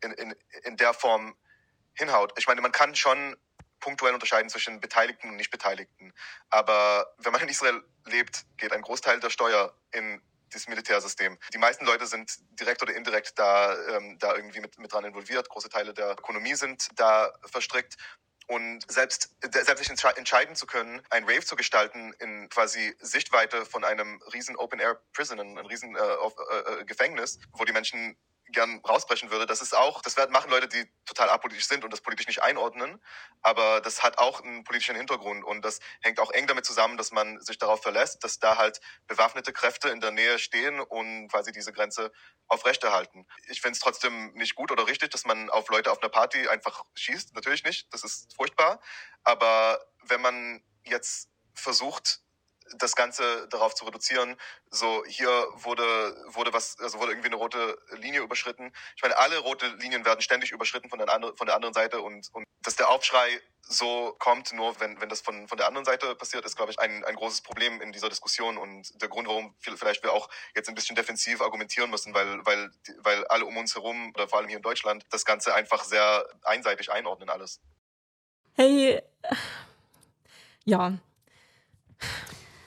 in, 0.05 0.11
in, 0.13 0.35
in 0.63 0.77
der 0.77 0.93
Form 0.93 1.35
hinhaut. 1.93 2.33
Ich 2.37 2.47
meine, 2.47 2.61
man 2.61 2.71
kann 2.71 2.95
schon 2.95 3.35
punktuell 3.79 4.13
unterscheiden 4.13 4.49
zwischen 4.49 4.79
Beteiligten 4.79 5.29
und 5.29 5.35
Nichtbeteiligten. 5.35 6.13
Aber 6.49 7.13
wenn 7.17 7.31
man 7.31 7.41
in 7.41 7.49
Israel 7.49 7.83
lebt, 8.05 8.45
geht 8.57 8.73
ein 8.73 8.81
Großteil 8.81 9.19
der 9.19 9.29
Steuer 9.29 9.75
in 9.91 10.21
das 10.51 10.67
Militärsystem. 10.67 11.37
Die 11.53 11.57
meisten 11.57 11.85
Leute 11.85 12.07
sind 12.07 12.31
direkt 12.59 12.81
oder 12.81 12.95
indirekt 12.95 13.37
da, 13.37 13.75
ähm, 13.89 14.17
da 14.19 14.35
irgendwie 14.35 14.61
mit, 14.61 14.77
mit 14.79 14.91
dran 14.93 15.05
involviert. 15.05 15.49
Große 15.49 15.69
Teile 15.69 15.93
der 15.93 16.11
Ökonomie 16.11 16.55
sind 16.55 16.87
da 16.95 17.33
verstrickt. 17.45 17.95
Und 18.47 18.89
selbst, 18.91 19.35
selbst 19.41 19.83
sich 19.83 19.89
entscheiden 19.89 20.55
zu 20.55 20.67
können, 20.67 21.01
ein 21.09 21.23
Rave 21.23 21.43
zu 21.43 21.55
gestalten 21.55 22.13
in 22.19 22.47
quasi 22.49 22.95
Sichtweite 22.99 23.65
von 23.65 23.83
einem 23.83 24.21
riesen 24.33 24.55
Open-Air-Prison, 24.55 25.39
ein 25.39 25.57
riesen 25.65 25.95
äh, 25.95 25.99
äh, 25.99 26.81
äh, 26.81 26.85
Gefängnis, 26.85 27.39
wo 27.53 27.65
die 27.65 27.73
Menschen 27.73 28.15
gern 28.51 28.81
rausbrechen 28.87 29.31
würde. 29.31 29.45
Das 29.45 29.61
ist 29.61 29.75
auch, 29.75 30.01
das 30.01 30.15
machen 30.29 30.51
Leute, 30.51 30.67
die 30.67 30.87
total 31.05 31.29
apolitisch 31.29 31.67
sind 31.67 31.83
und 31.83 31.91
das 31.91 32.01
politisch 32.01 32.27
nicht 32.27 32.41
einordnen. 32.41 33.01
Aber 33.41 33.81
das 33.81 34.03
hat 34.03 34.17
auch 34.17 34.41
einen 34.41 34.63
politischen 34.63 34.95
Hintergrund 34.95 35.43
und 35.43 35.63
das 35.63 35.79
hängt 36.01 36.19
auch 36.19 36.31
eng 36.31 36.47
damit 36.47 36.65
zusammen, 36.65 36.97
dass 36.97 37.11
man 37.11 37.41
sich 37.41 37.57
darauf 37.57 37.81
verlässt, 37.81 38.23
dass 38.23 38.39
da 38.39 38.57
halt 38.57 38.79
bewaffnete 39.07 39.53
Kräfte 39.53 39.89
in 39.89 39.99
der 39.99 40.11
Nähe 40.11 40.39
stehen 40.39 40.79
und 40.79 41.27
quasi 41.29 41.51
diese 41.51 41.73
Grenze 41.73 42.11
aufrechterhalten. 42.47 43.27
Ich 43.47 43.61
finde 43.61 43.75
es 43.75 43.79
trotzdem 43.79 44.33
nicht 44.33 44.55
gut 44.55 44.71
oder 44.71 44.87
richtig, 44.87 45.11
dass 45.11 45.25
man 45.25 45.49
auf 45.49 45.69
Leute 45.69 45.91
auf 45.91 46.01
einer 46.01 46.09
Party 46.09 46.47
einfach 46.47 46.83
schießt. 46.95 47.33
Natürlich 47.33 47.63
nicht. 47.63 47.93
Das 47.93 48.03
ist 48.03 48.33
furchtbar. 48.35 48.79
Aber 49.23 49.83
wenn 50.03 50.21
man 50.21 50.63
jetzt 50.83 51.29
versucht, 51.55 52.21
das 52.77 52.95
Ganze 52.95 53.47
darauf 53.49 53.75
zu 53.75 53.85
reduzieren, 53.85 54.35
so 54.69 55.03
hier 55.07 55.29
wurde, 55.53 56.15
wurde 56.27 56.53
was, 56.53 56.79
also 56.79 56.99
wurde 56.99 57.11
irgendwie 57.11 57.27
eine 57.27 57.35
rote 57.35 57.77
Linie 57.91 58.21
überschritten. 58.21 58.71
Ich 58.95 59.01
meine, 59.01 59.17
alle 59.17 59.37
rote 59.39 59.67
Linien 59.67 60.05
werden 60.05 60.21
ständig 60.21 60.51
überschritten 60.51 60.89
von 60.89 60.99
der, 60.99 61.09
anderen, 61.09 61.37
von 61.37 61.47
der 61.47 61.55
anderen 61.55 61.73
Seite 61.73 62.01
und, 62.01 62.29
und 62.33 62.45
dass 62.63 62.75
der 62.75 62.89
Aufschrei 62.89 63.41
so 63.67 64.15
kommt, 64.19 64.53
nur 64.53 64.79
wenn, 64.79 64.99
wenn 65.01 65.09
das 65.09 65.21
von, 65.21 65.47
von 65.47 65.57
der 65.57 65.67
anderen 65.67 65.85
Seite 65.85 66.15
passiert, 66.15 66.45
ist, 66.45 66.55
glaube 66.55 66.71
ich, 66.71 66.79
ein, 66.79 67.03
ein 67.03 67.15
großes 67.15 67.41
Problem 67.41 67.81
in 67.81 67.91
dieser 67.91 68.09
Diskussion 68.09 68.57
und 68.57 69.01
der 69.01 69.09
Grund, 69.09 69.27
warum 69.27 69.55
vielleicht 69.59 70.03
wir 70.03 70.13
auch 70.13 70.29
jetzt 70.55 70.69
ein 70.69 70.75
bisschen 70.75 70.95
defensiv 70.95 71.41
argumentieren 71.41 71.89
müssen, 71.89 72.13
weil, 72.13 72.45
weil, 72.45 72.71
weil 72.99 73.25
alle 73.27 73.45
um 73.45 73.57
uns 73.57 73.75
herum 73.75 74.11
oder 74.13 74.27
vor 74.27 74.39
allem 74.39 74.47
hier 74.47 74.57
in 74.57 74.63
Deutschland 74.63 75.05
das 75.09 75.25
Ganze 75.25 75.55
einfach 75.55 75.83
sehr 75.83 76.27
einseitig 76.43 76.91
einordnen 76.91 77.29
alles. 77.29 77.59
Hey, 78.55 79.01
ja. 80.63 80.97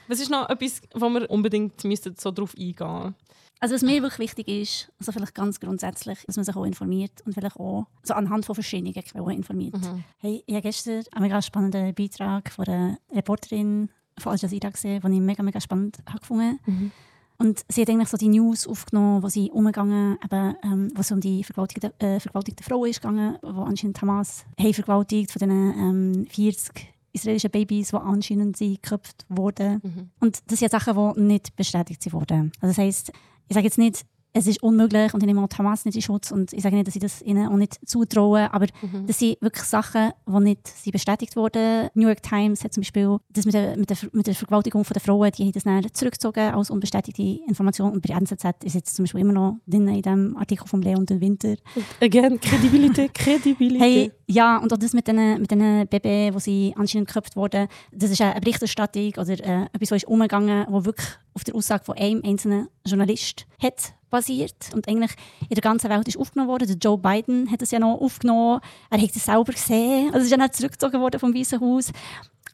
Was 0.09 0.21
ist 0.21 0.31
noch 0.31 0.49
etwas, 0.49 0.81
wo 0.95 1.09
wir 1.11 1.31
unbedingt 1.31 1.85
müssen 1.85 2.15
so 2.19 2.31
drauf 2.31 2.55
eingehen 2.59 3.15
also 3.61 3.75
was 3.75 3.83
mir 3.83 4.03
wirklich 4.03 4.37
wichtig 4.37 4.49
ist, 4.49 4.93
also 5.01 5.11
vielleicht 5.11 5.35
ganz 5.35 5.59
grundsätzlich, 5.59 6.19
dass 6.27 6.37
man 6.37 6.45
sich 6.45 6.55
auch 6.55 6.65
informiert 6.65 7.23
und 7.25 7.35
vielleicht 7.35 7.57
auch 7.57 7.87
so 8.05 8.15
anhand 8.15 8.47
von 8.47 8.55
verschiedenen 8.55 8.95
Quellen 8.95 9.31
informiert. 9.31 9.77
Mhm. 9.77 10.05
Hey, 10.19 10.45
ich 10.47 10.55
habe 10.55 10.63
gestern 10.63 11.03
einen 11.13 11.23
mega 11.23 11.43
spannenden 11.43 11.95
Beitrag 11.95 12.53
von 12.53 12.67
einer 12.67 12.99
Reporterin 13.13 13.91
von 14.17 14.33
Al 14.33 14.39
Jazeera 14.39 14.71
gesehen, 14.71 15.01
den 15.01 15.13
ich 15.13 15.21
mega, 15.21 15.43
mega 15.43 15.61
spannend 15.61 15.99
habe 16.07 16.21
gefunden 16.21 16.61
mhm. 16.67 16.93
Und 17.41 17.65
sie 17.69 17.83
hat 17.83 17.89
eigentlich 17.89 18.09
so 18.09 18.17
die 18.17 18.29
News 18.29 18.67
aufgenommen, 18.67 19.23
wo 19.23 19.29
sie 19.29 19.49
umgegangen, 19.53 20.19
eben, 20.25 20.57
ähm, 20.65 20.93
was 20.95 21.13
um 21.13 21.21
die 21.21 21.45
vergewaltigten, 21.45 21.93
äh, 22.01 22.19
vergewaltigte 22.19 22.65
Frauen 22.65 22.91
ist 22.91 23.01
gegangen, 23.01 23.39
wo 23.43 23.63
anscheinend 23.63 24.01
Hamas 24.03 24.45
haben 24.59 24.75
vergewaltigt 24.75 25.31
von 25.31 25.39
diesen 25.39 25.79
ähm, 25.79 26.27
40 26.29 26.89
israelischen 27.13 27.51
Babys, 27.51 27.91
die 27.91 27.97
anscheinend 27.97 28.59
geköpft 28.59 29.25
wurden. 29.29 29.81
Mhm. 29.83 30.11
Und 30.21 30.39
das 30.51 30.59
sind 30.59 30.71
Sachen, 30.71 31.15
die 31.15 31.21
nicht 31.23 31.57
bestätigt 31.57 32.13
wurden. 32.13 32.53
Also 32.61 32.75
das 32.75 32.79
heisst, 32.79 33.13
ich 33.49 33.55
sage 33.55 33.67
jetzt 33.67 33.79
nicht, 33.79 34.05
es 34.33 34.47
ist 34.47 34.63
unmöglich 34.63 35.15
und 35.15 35.23
ich 35.23 35.27
nehme 35.27 35.43
auch 35.43 35.49
die 35.49 35.57
Hamas 35.57 35.85
nicht 35.85 35.97
in 35.97 36.03
Schutz 36.03 36.31
und 36.31 36.53
ich 36.53 36.63
sage 36.63 36.77
nicht, 36.77 36.87
dass 36.87 36.95
ich 36.95 37.01
das 37.01 37.23
ihnen 37.23 37.49
auch 37.49 37.57
nicht 37.57 37.79
zutraue, 37.87 38.53
aber 38.53 38.67
mhm. 38.83 39.07
das 39.07 39.19
sind 39.19 39.41
wirklich 39.41 39.65
Sachen, 39.65 40.13
die 40.27 40.41
nicht 40.41 40.67
sind 40.69 40.93
bestätigt 40.93 41.35
wurden. 41.37 41.89
New 41.95 42.07
York 42.07 42.23
Times 42.23 42.63
hat 42.63 42.73
zum 42.73 42.83
Beispiel 42.83 43.19
das 43.31 43.47
mit 43.47 43.55
der, 43.55 43.77
mit 43.77 43.91
der, 43.91 43.97
mit 44.13 44.27
der 44.27 44.35
Vergewaltigung 44.35 44.83
der 44.85 45.01
Frauen, 45.01 45.31
die 45.33 45.45
haben 45.45 45.53
das 45.53 45.65
dann 45.65 45.87
zurückgezogen 45.93 46.55
als 46.55 46.71
unbestätigte 46.71 47.23
Information 47.23 47.93
und 47.93 48.07
bei 48.07 48.15
NZZ 48.15 48.65
ist 48.65 48.75
jetzt 48.75 48.95
zum 48.95 49.05
Beispiel 49.05 49.23
immer 49.23 49.33
noch 49.33 49.57
drin 49.67 49.89
in 49.89 50.03
dem 50.03 50.37
Artikel 50.37 50.67
von 50.67 50.83
Leon 50.83 51.07
den 51.07 51.21
Winter. 51.21 51.57
Again, 52.01 52.39
Kredibilität, 52.41 53.15
Kredibilität. 53.15 53.81
Hey, 53.81 54.13
ja, 54.27 54.59
und 54.59 54.73
auch 54.73 54.79
das 54.79 54.93
mit 54.93 55.09
den, 55.09 55.41
mit 55.41 55.51
den 55.51 55.87
Babys, 55.89 56.35
wo 56.35 56.39
sie 56.39 56.75
anscheinend 56.77 57.09
geköpft 57.09 57.35
wurden, 57.35 57.69
das 57.93 58.11
ist 58.11 58.21
eine 58.21 58.41
Berichterstattung 58.41 59.13
oder 59.17 59.33
äh, 59.33 59.67
etwas, 59.73 59.91
was 59.91 60.03
ist 60.03 60.09
umgegangen, 60.09 60.67
wo 60.69 60.85
wirklich 60.85 61.09
auf 61.35 61.45
der 61.45 61.55
Aussage 61.55 61.85
von 61.85 61.97
einem 61.97 62.23
einzelnen 62.25 62.69
Journalist 62.85 63.47
hat 63.63 63.95
basiert 64.11 64.71
und 64.75 64.89
eigentlich 64.89 65.13
in 65.49 65.55
der 65.55 65.63
ganzen 65.63 65.91
Welt 65.91 66.09
ist 66.09 66.19
aufgenommen 66.19 66.51
worden. 66.51 66.67
Der 66.67 66.77
Joe 66.77 66.99
Biden 66.99 67.51
hat 67.51 67.63
es 67.63 67.71
ja 67.71 67.79
noch 67.79 68.01
aufgenommen. 68.01 68.61
Er 68.91 69.01
hat 69.01 69.11
es 69.15 69.25
selber 69.25 69.53
gesehen. 69.53 70.09
Also 70.09 70.19
es 70.19 70.25
ist 70.25 70.31
ja 70.31 70.37
nicht 70.37 70.57
zurückgezogen 70.57 71.01
worden 71.01 71.21
vom 71.21 71.35
Weißen 71.35 71.61
Haus. 71.61 71.93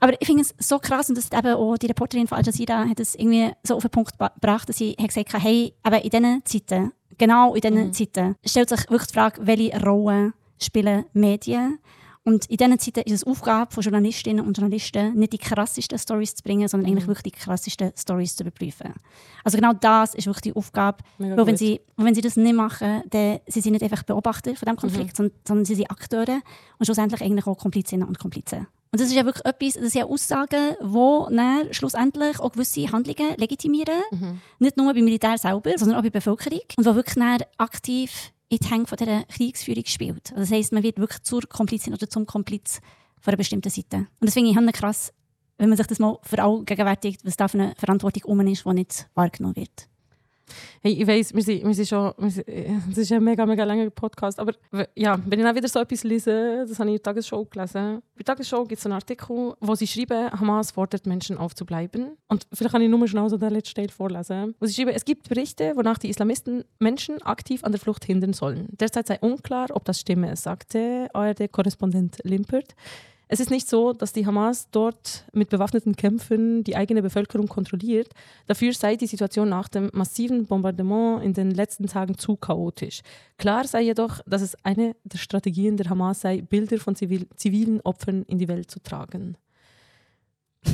Aber 0.00 0.20
ich 0.20 0.26
finde 0.26 0.42
es 0.42 0.55
so 0.59 0.78
krass 0.78 1.09
und 1.09 1.16
das 1.16 1.32
eben 1.32 1.55
auch 1.55 1.76
die 1.76 1.86
Reporterin 1.86 2.26
von 2.26 2.38
Al 2.38 2.44
Jazeera 2.44 2.86
hat 2.88 3.00
es 3.00 3.14
irgendwie 3.14 3.52
so 3.62 3.76
auf 3.76 3.82
den 3.82 3.90
Punkt 3.90 4.18
gebracht, 4.18 4.68
dass 4.68 4.76
sie 4.76 4.96
hat 4.98 5.09
gesagt 5.09 5.32
hat, 5.32 5.42
hey, 5.42 5.72
aber 5.82 6.05
in 6.05 6.11
diesen 6.11 6.44
Zeiten, 6.44 6.92
genau 7.16 7.55
in 7.55 7.61
diesen 7.61 7.86
mhm. 7.86 7.92
Zeiten, 7.92 8.36
stellt 8.44 8.68
sich 8.68 8.90
wirklich 8.90 9.09
die 9.09 9.14
Frage, 9.14 9.46
welche 9.46 9.80
Rolle 9.80 10.34
spielen 10.61 11.05
Medien 11.12 11.78
und 12.24 12.46
in 12.46 12.56
diesen 12.56 12.78
Zeiten 12.78 13.00
ist 13.00 13.12
es 13.12 13.24
Aufgabe 13.24 13.70
von 13.70 13.82
Journalistinnen 13.82 14.44
und 14.44 14.56
Journalisten, 14.56 15.14
nicht 15.14 15.34
die 15.34 15.38
krassesten 15.38 15.98
Stories 15.98 16.34
zu 16.34 16.42
bringen, 16.42 16.66
sondern 16.68 16.88
mhm. 16.88 16.96
eigentlich 16.96 17.06
wirklich 17.06 17.34
die 17.34 17.38
krassesten 17.38 17.92
Stories 17.96 18.34
zu 18.34 18.44
überprüfen. 18.44 18.94
Also 19.44 19.58
genau 19.58 19.74
das 19.74 20.14
ist 20.14 20.26
wirklich 20.26 20.54
die 20.54 20.56
Aufgabe. 20.56 20.98
weil 21.18 21.46
wenn 21.46 21.56
sie, 21.58 21.82
wenn 21.96 22.14
sie 22.14 22.22
das 22.22 22.36
nicht 22.36 22.54
machen, 22.54 23.02
dann 23.10 23.40
sind 23.46 23.62
sie 23.62 23.70
nicht 23.70 23.82
einfach 23.82 24.04
Beobachter 24.04 24.54
von 24.56 24.64
diesem 24.64 24.76
Konflikt, 24.76 25.18
mhm. 25.18 25.32
sondern, 25.46 25.66
sie 25.66 25.74
sind 25.74 25.90
Akteure 25.90 26.40
und 26.78 26.86
schlussendlich 26.86 27.20
eigentlich 27.20 27.46
auch 27.46 27.58
Komplizinnen 27.58 28.08
und 28.08 28.18
Komplizen. 28.18 28.66
Und 28.90 29.00
das 29.00 29.08
ist 29.08 29.14
ja 29.14 29.24
wirklich 29.24 29.44
etwas, 29.44 29.74
das 29.74 29.92
sind 29.92 30.04
Aussagen, 30.04 30.76
die 30.80 31.74
schlussendlich 31.74 32.38
auch 32.38 32.52
gewisse 32.52 32.90
Handlungen 32.92 33.36
legitimieren. 33.36 34.00
Mhm. 34.12 34.40
Nicht 34.60 34.76
nur 34.76 34.94
beim 34.94 35.04
Militär 35.04 35.36
selber, 35.36 35.72
sondern 35.76 35.98
auch 35.98 36.02
bei 36.02 36.10
der 36.10 36.20
Bevölkerung. 36.20 36.60
Und 36.76 36.86
die 36.86 36.94
wirklich 36.94 37.42
aktiv 37.58 38.32
in 38.49 38.59
die 38.59 38.70
Hände 38.70 38.97
dieser 38.97 39.24
Kriegsführung 39.24 39.84
spielt. 39.86 40.30
Also 40.30 40.42
das 40.42 40.51
heisst, 40.51 40.72
man 40.72 40.82
wird 40.82 40.99
wirklich 40.99 41.22
zur 41.22 41.42
Komplizin 41.42 41.95
oder 41.95 42.09
zum 42.09 42.26
Kompliz 42.26 42.80
von 43.20 43.32
einer 43.32 43.38
bestimmten 43.38 43.70
Seite. 43.70 43.97
Und 43.97 44.09
deswegen 44.22 44.47
ich 44.47 44.72
krass, 44.72 45.12
wenn 45.59 45.68
man 45.68 45.78
sich 45.78 45.86
das 45.86 45.99
mal 45.99 46.18
verallgegenwärtigt, 46.22 47.24
was 47.24 47.36
da 47.36 47.49
für 47.49 47.59
eine 47.59 47.74
Verantwortung 47.76 48.24
um 48.24 48.40
ist, 48.47 48.64
die 48.64 48.74
nicht 48.74 49.09
wahrgenommen 49.14 49.57
wird. 49.57 49.88
Hey, 50.82 50.92
ich 50.92 51.07
weiss, 51.07 51.34
wir 51.34 51.42
sind, 51.42 51.64
wir 51.64 51.74
sind 51.74 51.88
schon, 51.88 52.12
das 52.18 52.99
ist 52.99 53.12
ein 53.12 53.24
mega, 53.24 53.47
mega 53.47 53.64
langer 53.64 53.90
Podcast, 53.90 54.38
aber 54.38 54.53
ja, 54.95 55.18
wenn 55.24 55.38
ich 55.38 55.45
dann 55.45 55.57
wieder 55.57 55.68
so 55.68 55.80
etwas 55.80 56.05
lese, 56.05 56.64
das 56.68 56.78
habe 56.78 56.90
ich 56.90 56.97
in 56.97 57.03
der 57.03 57.03
Tagesschau 57.03 57.45
gelesen. 57.45 58.03
Bei 58.14 58.18
der 58.18 58.24
Tagesschau 58.24 58.64
gibt 58.64 58.78
es 58.78 58.86
einen 58.86 58.95
Artikel, 58.95 59.55
wo 59.61 59.74
sie 59.74 59.86
schreiben, 59.86 60.30
Hamas 60.32 60.70
fordert 60.72 61.07
Menschen 61.07 61.38
aufzubleiben. 61.38 62.16
Und 62.28 62.47
vielleicht 62.53 62.72
kann 62.72 62.82
ich 62.82 62.88
nur 62.88 63.09
schnell 63.09 63.28
so 63.28 63.36
den 63.36 63.51
letzten 63.51 63.76
Teil 63.76 63.88
vorlesen. 63.88 64.55
Wo 64.61 64.66
sie 64.66 64.74
schreiben, 64.74 64.90
es 64.90 65.05
gibt 65.05 65.28
Berichte, 65.28 65.72
wonach 65.76 65.99
die 65.99 66.09
Islamisten 66.09 66.64
Menschen 66.78 67.22
aktiv 67.22 67.64
an 67.64 67.72
der 67.72 67.80
Flucht 67.80 68.05
hindern 68.05 68.32
sollen. 68.32 68.68
Derzeit 68.72 69.07
sei 69.07 69.18
unklar, 69.20 69.68
ob 69.72 69.84
das 69.84 70.01
stimme, 70.01 70.36
sagte 70.36 71.09
ARD-Korrespondent 71.12 72.18
Limpert. 72.24 72.74
Es 73.28 73.40
ist 73.40 73.50
nicht 73.50 73.68
so, 73.68 73.92
dass 73.92 74.12
die 74.12 74.26
Hamas 74.26 74.68
dort 74.70 75.24
mit 75.32 75.48
bewaffneten 75.48 75.96
Kämpfen 75.96 76.62
die 76.62 76.76
eigene 76.76 77.02
Bevölkerung 77.02 77.48
kontrolliert. 77.48 78.10
Dafür 78.46 78.72
sei 78.74 78.96
die 78.96 79.06
Situation 79.06 79.48
nach 79.48 79.68
dem 79.68 79.90
massiven 79.92 80.46
Bombardement 80.46 81.22
in 81.22 81.32
den 81.32 81.50
letzten 81.50 81.86
Tagen 81.86 82.18
zu 82.18 82.36
chaotisch. 82.36 83.00
Klar 83.38 83.66
sei 83.66 83.82
jedoch, 83.82 84.20
dass 84.26 84.42
es 84.42 84.56
eine 84.64 84.94
der 85.04 85.18
Strategien 85.18 85.76
der 85.76 85.88
Hamas 85.88 86.20
sei, 86.20 86.42
Bilder 86.42 86.78
von 86.78 86.96
zivil 86.96 87.26
zivilen 87.36 87.80
Opfern 87.80 88.24
in 88.24 88.38
die 88.38 88.48
Welt 88.48 88.70
zu 88.70 88.80
tragen. 88.80 89.36
oh 90.66 90.70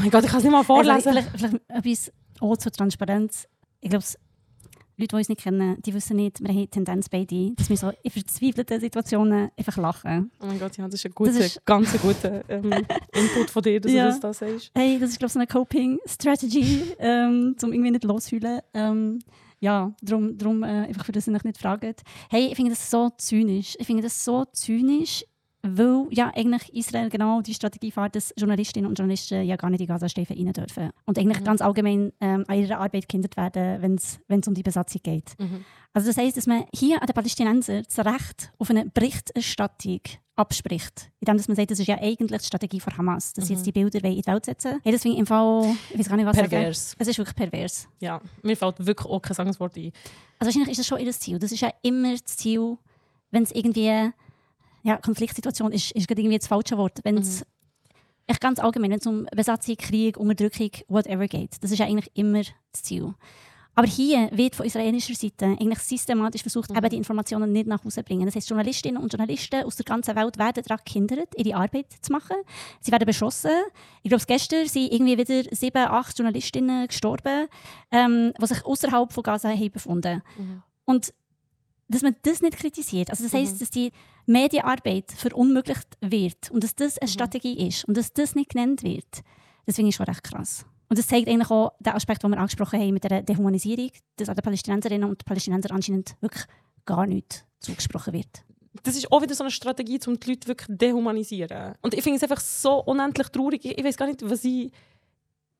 mein 0.00 0.10
Gott, 0.10 0.24
ich 0.24 0.30
kann 0.30 0.38
es 0.38 0.44
nicht 0.44 0.52
mal 0.52 0.62
vorlesen. 0.62 0.92
Also, 0.92 1.10
vielleicht, 1.10 1.30
vielleicht 1.30 1.60
etwas 1.68 2.12
auch 2.40 2.56
zur 2.56 2.72
Transparenz. 2.72 3.48
Ich 3.80 3.90
glaube, 3.90 4.04
Leute, 4.98 5.08
die 5.08 5.16
uns 5.16 5.28
nicht 5.28 5.42
kennen, 5.42 5.80
die 5.82 5.92
wissen 5.92 6.16
nicht, 6.16 6.40
wir 6.40 6.48
haben 6.48 6.70
Tendenz 6.70 7.10
beide, 7.10 7.52
dass 7.54 7.68
wir 7.68 7.76
so 7.76 7.92
in 8.02 8.10
verzweifelten 8.10 8.80
Situationen 8.80 9.50
einfach 9.56 9.76
lachen. 9.76 10.30
Oh 10.40 10.46
mein 10.46 10.58
Gott, 10.58 10.76
ja, 10.78 10.86
das 10.86 10.94
ist 10.94 11.06
ein 11.06 11.12
guter, 11.12 11.38
ist 11.38 11.64
ganz 11.66 11.92
ein 11.92 12.00
guter 12.00 12.48
ähm, 12.48 12.72
Input 13.12 13.50
von 13.50 13.62
dir, 13.62 13.78
dass 13.78 13.92
ja. 13.92 14.04
du 14.04 14.10
das 14.10 14.20
da 14.20 14.32
sagst. 14.32 14.70
Hey, 14.74 14.98
das 14.98 15.10
ist, 15.10 15.18
glaube 15.18 15.28
ich, 15.28 15.32
so 15.34 15.38
eine 15.38 15.46
Coping-Strategy, 15.46 16.94
ähm, 16.98 17.54
um 17.62 17.72
irgendwie 17.72 17.90
nicht 17.90 18.04
loszufühlen. 18.04 18.60
Ähm, 18.72 19.18
ja, 19.60 19.92
darum, 20.00 20.38
darum 20.38 20.62
äh, 20.62 20.66
einfach 20.66 21.04
für 21.04 21.12
das 21.12 21.26
ihr 21.26 21.34
euch 21.34 21.44
nicht 21.44 21.58
fragt. 21.58 22.02
Hey, 22.30 22.46
ich 22.46 22.56
finde 22.56 22.70
das 22.70 22.90
so 22.90 23.10
zynisch. 23.18 23.76
Ich 23.78 23.86
finde 23.86 24.02
das 24.02 24.24
so 24.24 24.46
zynisch, 24.52 25.24
weil 25.70 26.06
ja 26.10 26.32
eigentlich 26.34 26.74
Israel 26.74 27.08
genau 27.08 27.40
die 27.40 27.54
Strategie 27.54 27.90
fährt, 27.90 28.16
dass 28.16 28.32
Journalistinnen 28.36 28.88
und 28.88 28.98
Journalisten 28.98 29.44
ja 29.44 29.56
gar 29.56 29.70
nicht 29.70 29.80
in 29.80 29.86
Gazastreifen 29.86 30.36
rein 30.36 30.52
dürfen. 30.52 30.90
Und 31.04 31.18
eigentlich 31.18 31.40
mhm. 31.40 31.44
ganz 31.44 31.60
allgemein 31.60 32.12
ähm, 32.20 32.44
an 32.46 32.58
ihrer 32.58 32.78
Arbeit 32.78 33.08
gehindert 33.08 33.36
werden, 33.36 33.82
wenn 33.82 33.94
es 34.40 34.48
um 34.48 34.54
die 34.54 34.62
Besatzung 34.62 35.00
geht. 35.02 35.34
Mhm. 35.38 35.64
Also 35.92 36.08
das 36.08 36.18
heisst, 36.18 36.36
dass 36.36 36.46
man 36.46 36.64
hier 36.74 37.00
an 37.00 37.06
den 37.06 37.14
Palästinensern 37.14 37.84
das 37.84 38.04
Recht 38.04 38.52
auf 38.58 38.68
eine 38.68 38.84
Berichterstattung 38.86 40.00
abspricht. 40.36 41.10
Indem 41.20 41.36
man 41.36 41.56
sagt, 41.56 41.70
das 41.70 41.80
ist 41.80 41.86
ja 41.86 41.98
eigentlich 41.98 42.42
die 42.42 42.46
Strategie 42.46 42.80
von 42.80 42.96
Hamas, 42.96 43.32
dass 43.32 43.44
mhm. 43.44 43.48
sie 43.48 43.54
jetzt 43.54 43.66
die 43.66 43.72
Bilder 43.72 44.04
in 44.04 44.16
die 44.16 44.26
Welt 44.26 44.44
setzen 44.44 44.78
hey, 44.82 44.92
das 44.92 45.02
finde 45.02 45.14
ich 45.14 45.20
im 45.20 45.26
Fall, 45.26 45.74
ich 45.90 45.98
weiß 45.98 46.08
gar 46.08 46.16
nicht, 46.16 46.26
was 46.26 46.36
Pervers. 46.36 46.90
Sagen. 46.90 46.96
Es 47.00 47.08
ist 47.08 47.18
wirklich 47.18 47.36
pervers. 47.36 47.88
Ja, 48.00 48.20
mir 48.42 48.56
fällt 48.56 48.84
wirklich 48.84 49.08
auch 49.10 49.20
kein 49.20 49.34
Sangswort 49.34 49.76
ein. 49.76 49.92
Also 50.38 50.48
wahrscheinlich 50.48 50.70
ist 50.70 50.78
das 50.78 50.86
schon 50.86 51.00
ihr 51.00 51.12
Ziel. 51.12 51.38
Das 51.38 51.50
ist 51.50 51.60
ja 51.60 51.72
immer 51.82 52.12
das 52.12 52.24
Ziel, 52.26 52.76
wenn 53.30 53.44
es 53.44 53.52
irgendwie 53.52 54.12
ja, 54.86 54.98
Konfliktsituation 54.98 55.72
ist, 55.72 55.90
ist 55.92 56.08
irgendwie 56.08 56.38
das 56.38 56.46
falsche 56.46 56.78
Wort. 56.78 57.00
Wenn 57.02 57.18
es 57.18 57.44
mhm. 58.28 58.34
ganz 58.38 58.60
allgemein, 58.60 58.92
wenn 58.92 58.98
es 59.00 59.06
um 59.06 59.26
Besatzung, 59.34 59.76
Krieg, 59.76 60.16
Unterdrückung, 60.16 60.70
whatever 60.86 61.26
geht, 61.26 61.56
das 61.60 61.72
ist 61.72 61.78
ja 61.78 61.86
eigentlich 61.86 62.10
immer 62.14 62.42
das 62.72 62.82
Ziel. 62.82 63.14
Aber 63.78 63.88
hier 63.88 64.30
wird 64.32 64.54
von 64.54 64.64
israelischer 64.64 65.14
Seite 65.14 65.44
eigentlich 65.44 65.80
systematisch 65.80 66.40
versucht, 66.40 66.70
mhm. 66.70 66.78
eben 66.78 66.88
die 66.88 66.96
Informationen 66.96 67.52
nicht 67.52 67.66
nach 67.66 67.84
Hause 67.84 67.96
zu 67.96 68.04
bringen. 68.04 68.24
Das 68.24 68.36
heißt, 68.36 68.48
Journalistinnen 68.48 69.02
und 69.02 69.12
Journalisten 69.12 69.64
aus 69.64 69.76
der 69.76 69.84
ganzen 69.84 70.16
Welt 70.16 70.38
werden 70.38 70.62
daran 70.64 70.82
gehindert, 70.86 71.28
ihre 71.36 71.58
Arbeit 71.58 71.86
zu 72.00 72.10
machen. 72.12 72.36
Sie 72.80 72.90
werden 72.90 73.04
beschossen. 73.04 73.50
Ich 74.02 74.08
glaube, 74.08 74.24
gestern 74.26 74.66
sind 74.66 74.92
irgendwie 74.92 75.18
wieder 75.18 75.42
sieben, 75.54 75.84
acht 75.84 76.16
Journalistinnen 76.16 76.86
gestorben, 76.86 77.48
ähm, 77.90 78.32
die 78.40 78.46
sich 78.46 78.64
außerhalb 78.64 79.12
von 79.12 79.22
Gaza 79.22 79.50
haben 79.50 79.70
befunden. 79.72 80.22
Mhm. 80.38 80.62
Und 80.86 81.12
dass 81.88 82.02
man 82.02 82.16
das 82.22 82.42
nicht 82.42 82.56
kritisiert. 82.56 83.10
Also 83.10 83.24
das 83.24 83.32
heißt, 83.32 83.54
mhm. 83.54 83.58
dass 83.58 83.70
die 83.70 83.92
Medienarbeit 84.26 85.12
verunmöglicht 85.12 85.86
wird 86.00 86.50
und 86.50 86.64
dass 86.64 86.74
das 86.74 86.98
eine 86.98 87.08
mhm. 87.08 87.12
Strategie 87.12 87.66
ist 87.68 87.84
und 87.84 87.96
dass 87.96 88.12
das 88.12 88.34
nicht 88.34 88.50
genannt 88.50 88.82
wird, 88.82 89.22
das 89.66 89.76
finde 89.76 89.90
ich 89.90 89.96
schon 89.96 90.06
recht 90.06 90.24
krass. 90.24 90.64
Und 90.88 90.98
das 90.98 91.08
zeigt 91.08 91.28
eigentlich 91.28 91.50
auch 91.50 91.72
den 91.80 91.94
Aspekt, 91.94 92.22
den 92.22 92.30
wir 92.30 92.38
angesprochen 92.38 92.80
haben 92.80 92.94
mit 92.94 93.04
der 93.04 93.22
Dehumanisierung, 93.22 93.90
dass 94.16 94.28
an 94.28 94.36
den 94.36 94.42
Palästinenserinnen 94.42 95.08
und 95.08 95.24
Palästinenser 95.24 95.72
anscheinend 95.72 96.16
wirklich 96.20 96.44
gar 96.84 97.06
nichts 97.06 97.44
zugesprochen 97.58 98.12
wird. 98.12 98.44
Das 98.82 98.94
ist 98.94 99.10
auch 99.10 99.22
wieder 99.22 99.34
so 99.34 99.42
eine 99.42 99.50
Strategie, 99.50 99.98
um 100.06 100.20
die 100.20 100.30
Leute 100.30 100.48
wirklich 100.48 100.78
dehumanisieren. 100.78 101.74
Und 101.82 101.94
ich 101.94 102.02
finde 102.02 102.18
es 102.18 102.22
einfach 102.22 102.40
so 102.40 102.84
unendlich 102.84 103.28
traurig. 103.28 103.64
Ich, 103.64 103.78
ich 103.78 103.84
weiß 103.84 103.96
gar 103.96 104.06
nicht, 104.06 104.28
was 104.28 104.44
ich 104.44 104.70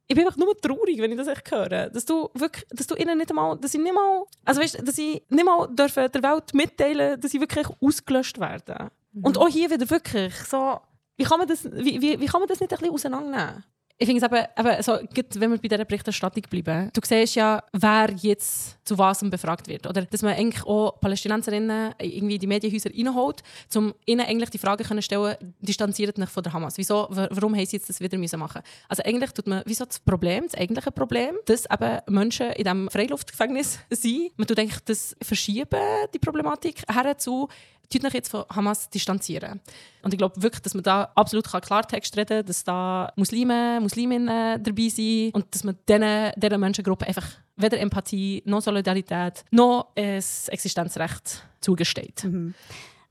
ich 0.08 0.14
bin 0.14 0.24
einfach 0.24 0.38
nur 0.38 0.56
traurig, 0.60 0.98
wenn 0.98 1.10
ich 1.10 1.18
das 1.18 1.28
echt 1.28 1.50
höre. 1.50 1.90
Dass 1.90 2.04
du 2.04 2.30
wirklich, 2.34 2.64
dass 2.70 2.86
du 2.86 2.94
ihnen 2.94 3.18
nicht 3.18 3.30
einmal, 3.30 3.58
dass 3.58 3.72
sie 3.72 3.78
nicht 3.78 3.94
mal, 3.94 4.24
also 4.44 4.60
weißt, 4.60 4.86
dass 4.86 4.96
sie 4.96 5.22
nicht 5.28 5.44
mal 5.44 5.66
dürfen 5.68 6.10
der 6.12 6.22
Welt 6.22 6.54
mitteilen, 6.54 7.20
dass 7.20 7.32
sie 7.32 7.40
wirklich 7.40 7.66
ausgelöscht 7.80 8.38
werden. 8.38 8.90
Mhm. 9.12 9.24
Und 9.24 9.38
auch 9.38 9.48
hier 9.48 9.70
wieder 9.70 9.88
wirklich 9.90 10.34
so, 10.34 10.78
wie 11.16 11.24
kann 11.24 11.38
man 11.38 11.48
das, 11.48 11.64
wie, 11.64 12.00
wie, 12.00 12.20
wie 12.20 12.26
kann 12.26 12.40
man 12.40 12.48
das 12.48 12.60
nicht 12.60 12.72
ein 12.72 12.78
bisschen 12.78 12.94
auseinandernehmen? 12.94 13.64
Ich 13.98 14.06
finde 14.06 14.26
es 14.26 14.30
eben, 14.30 14.46
eben 14.58 14.82
so, 14.82 14.98
wenn 15.40 15.52
wir 15.52 15.58
bei 15.58 15.68
dieser 15.68 15.86
Berichterstattung 15.86 16.42
bleiben, 16.50 16.90
du 16.92 17.00
siehst 17.02 17.34
ja, 17.34 17.62
wer 17.72 18.10
jetzt 18.20 18.76
zu 18.84 18.98
was 18.98 19.20
befragt 19.30 19.68
wird. 19.68 19.86
Oder 19.86 20.02
dass 20.02 20.20
man 20.20 20.34
eigentlich 20.34 20.62
auch 20.66 21.00
Palästinenserinnen 21.00 21.94
irgendwie 21.98 22.34
in 22.34 22.40
die 22.40 22.46
Medienhäuser 22.46 22.90
reinholt, 22.90 23.42
um 23.74 23.94
ihnen 24.04 24.26
eigentlich 24.26 24.50
die 24.50 24.58
Frage 24.58 24.84
zu 24.84 25.00
stellen, 25.00 25.36
distanziert 25.60 26.18
nicht 26.18 26.30
von 26.30 26.42
der 26.42 26.52
Hamas. 26.52 26.76
Wieso, 26.76 27.06
warum 27.08 27.54
haben 27.54 27.64
sie 27.64 27.76
jetzt 27.76 27.88
das 27.88 28.00
wieder 28.00 28.18
müssen 28.18 28.38
machen 28.38 28.60
Also 28.86 29.02
eigentlich 29.02 29.32
tut 29.32 29.46
man, 29.46 29.62
wieso 29.64 29.86
das 29.86 29.98
Problem, 29.98 30.44
das 30.44 30.60
eigentliche 30.60 30.92
Problem, 30.92 31.34
dass 31.46 31.64
eben 31.64 32.00
Menschen 32.08 32.50
in 32.52 32.64
diesem 32.64 32.90
Freiluftgefängnis 32.90 33.78
sind. 33.88 34.30
Man 34.36 34.46
tut 34.46 34.58
eigentlich 34.58 34.80
das 34.84 35.16
verschieben, 35.22 35.80
die 36.12 36.18
Problematik, 36.18 36.82
her 36.92 37.16
zu 37.16 37.48
tut 37.88 38.04
euch 38.04 38.14
jetzt 38.14 38.28
von 38.28 38.44
Hamas 38.50 38.88
distanzieren. 38.90 39.60
Und 40.02 40.12
ich 40.12 40.18
glaube 40.18 40.42
wirklich, 40.42 40.62
dass 40.62 40.74
man 40.74 40.82
da 40.82 41.10
absolut 41.14 41.46
Klartext 41.46 42.16
reden 42.16 42.38
kann, 42.38 42.46
dass 42.46 42.64
da 42.64 43.12
Muslime, 43.16 43.80
Musliminnen 43.80 44.62
dabei 44.62 44.88
sind 44.88 45.34
und 45.34 45.46
dass 45.54 45.64
man 45.64 45.76
diesen, 45.88 46.32
dieser 46.36 46.58
Menschengruppe 46.58 47.06
einfach 47.06 47.26
weder 47.56 47.78
Empathie, 47.80 48.42
noch 48.44 48.62
Solidarität, 48.62 49.44
noch 49.50 49.88
ein 49.96 50.22
Existenzrecht 50.48 51.42
zugesteht. 51.60 52.24
Mhm. 52.24 52.54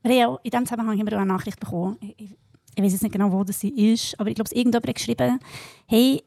Maria, 0.02 0.38
in 0.42 0.50
diesem 0.50 0.66
Zusammenhang 0.66 0.98
haben 0.98 1.06
wir 1.10 1.16
auch 1.16 1.22
eine 1.22 1.32
Nachricht 1.32 1.58
bekommen. 1.58 1.96
Ich, 2.00 2.36
ich 2.76 2.82
weiß 2.82 2.92
jetzt 2.92 3.02
nicht 3.02 3.12
genau, 3.12 3.32
wo 3.32 3.42
das 3.42 3.58
sie 3.58 3.92
ist, 3.92 4.18
aber 4.20 4.28
ich 4.28 4.36
glaube, 4.36 4.50
irgendjemand 4.54 4.86
hat 4.86 4.94
geschrieben, 4.94 5.40
hey, 5.86 6.22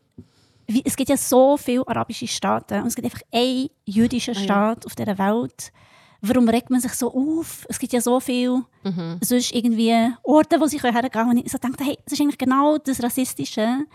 es 0.84 0.96
gibt 0.96 1.10
ja 1.10 1.18
so 1.18 1.58
viele 1.58 1.88
arabische 1.88 2.28
Staaten 2.28 2.82
und 2.82 2.88
es 2.88 2.96
gibt 2.96 3.06
einfach 3.06 3.22
einen 3.32 3.70
jüdischen 3.86 4.36
Staat 4.36 4.80
ah, 4.80 4.82
ja. 4.82 4.86
auf 4.86 4.96
dieser 4.96 5.18
Welt 5.18 5.72
warum 6.22 6.50
regt 6.50 6.70
man 6.70 6.82
sich 6.82 6.94
so 6.94 7.14
auf? 7.14 7.66
Es 7.70 7.80
gibt 7.80 7.94
ja 7.94 8.02
so 8.02 8.20
viele 8.20 8.64
mhm. 8.84 9.20
sonst 9.22 9.54
irgendwie 9.54 9.96
Orte, 10.24 10.60
wo 10.60 10.66
sie 10.66 10.80
hergehen 10.80 11.12
können. 11.12 11.30
Und 11.32 11.38
ich 11.38 11.52
so 11.52 11.58
dachte, 11.58 11.84
hey, 11.84 11.98
es 12.06 12.14
ist 12.14 12.22
eigentlich 12.22 12.38
genau 12.38 12.78
das 12.78 13.02
Rassistische. 13.02 13.86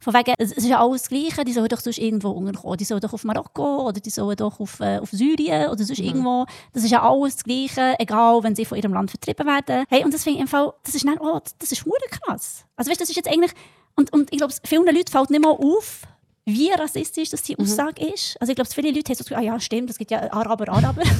Von 0.00 0.12
wegen, 0.12 0.34
es 0.38 0.52
ist 0.52 0.66
ja 0.66 0.80
alles 0.80 1.02
das 1.02 1.08
Gleiche, 1.08 1.44
die 1.44 1.52
sollen 1.52 1.68
doch 1.68 1.80
sonst 1.80 1.98
irgendwo 1.98 2.28
unterkommen. 2.30 2.76
Die 2.76 2.84
sollen 2.84 3.00
doch 3.00 3.12
auf 3.12 3.24
Marokko 3.24 3.88
oder 3.88 4.00
die 4.00 4.10
sollen 4.10 4.36
doch 4.36 4.60
auf, 4.60 4.78
äh, 4.80 4.98
auf 4.98 5.10
Syrien 5.10 5.70
oder 5.70 5.82
sonst 5.82 6.00
mhm. 6.00 6.06
irgendwo. 6.06 6.46
Das 6.72 6.84
ist 6.84 6.90
ja 6.90 7.02
alles 7.02 7.36
das 7.36 7.44
Gleiche, 7.44 7.94
egal, 7.98 8.42
wenn 8.42 8.54
sie 8.54 8.66
von 8.66 8.76
ihrem 8.76 8.92
Land 8.92 9.10
vertrieben 9.10 9.46
werden. 9.46 9.86
Hey, 9.88 10.04
und 10.04 10.12
das 10.12 10.22
finde 10.22 10.36
ich 10.38 10.42
im 10.42 10.48
Fall, 10.48 10.74
das 10.84 10.94
ist, 10.94 11.06
dann, 11.06 11.18
oh, 11.18 11.40
das 11.58 11.72
ist 11.72 11.84
krass. 12.10 12.66
Also 12.76 12.90
weißt, 12.90 13.00
das 13.00 13.08
ist 13.08 13.16
jetzt 13.16 13.28
eigentlich, 13.28 13.52
und, 13.96 14.12
und 14.12 14.30
ich 14.32 14.38
glaube, 14.38 14.52
vielen 14.64 14.84
Leuten 14.84 15.10
fällt 15.10 15.30
nicht 15.30 15.42
mal 15.42 15.52
auf, 15.52 16.02
wie 16.46 16.70
rassistisch 16.70 17.30
das 17.30 17.42
die 17.42 17.54
mhm. 17.56 17.64
Aussage 17.64 18.04
mhm. 18.04 18.12
ist. 18.12 18.36
Also 18.40 18.50
ich 18.50 18.56
glaube, 18.56 18.70
viele 18.70 18.90
Leute 18.90 19.10
haben 19.10 19.16
so 19.16 19.24
gesagt, 19.24 19.40
ah 19.40 19.44
ja, 19.44 19.60
stimmt, 19.60 19.90
es 19.90 19.98
gibt 19.98 20.10
ja 20.10 20.32
Araber, 20.32 20.68
Araber. 20.68 21.02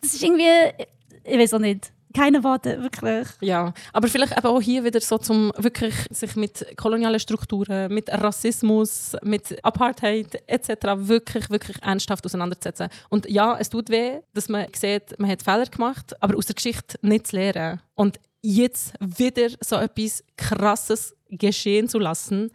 das 0.00 0.14
ist 0.14 0.22
irgendwie, 0.22 0.84
ich 1.24 1.38
weiß 1.38 1.54
auch 1.54 1.58
nicht. 1.58 1.92
Keine 2.14 2.44
Worte, 2.44 2.82
wirklich. 2.82 3.26
Ja, 3.40 3.72
aber 3.94 4.08
vielleicht 4.08 4.36
eben 4.36 4.46
auch 4.46 4.60
hier 4.60 4.84
wieder 4.84 5.00
so 5.00 5.16
zum 5.16 5.50
wirklich 5.56 5.94
sich 6.10 6.36
mit 6.36 6.76
kolonialen 6.76 7.18
Strukturen, 7.18 7.92
mit 7.92 8.10
Rassismus, 8.10 9.16
mit 9.22 9.64
Apartheid 9.64 10.42
etc. 10.46 10.68
wirklich, 10.96 11.48
wirklich 11.48 11.82
ernsthaft 11.82 12.26
auseinanderzusetzen. 12.26 12.88
Und 13.08 13.30
ja, 13.30 13.56
es 13.58 13.70
tut 13.70 13.88
weh, 13.88 14.18
dass 14.34 14.50
man 14.50 14.66
sieht, 14.74 15.18
man 15.18 15.30
hat 15.30 15.42
Fehler 15.42 15.64
gemacht, 15.64 16.14
aber 16.22 16.36
aus 16.36 16.46
der 16.46 16.54
Geschichte 16.54 16.98
nicht 17.00 17.28
zu 17.28 17.36
lernen. 17.36 17.80
Und 17.94 18.20
jetzt 18.42 18.94
wieder 19.00 19.48
so 19.60 19.76
etwas 19.76 20.24
Krasses 20.36 21.16
geschehen 21.30 21.88
zu 21.88 21.98
lassen, 21.98 22.50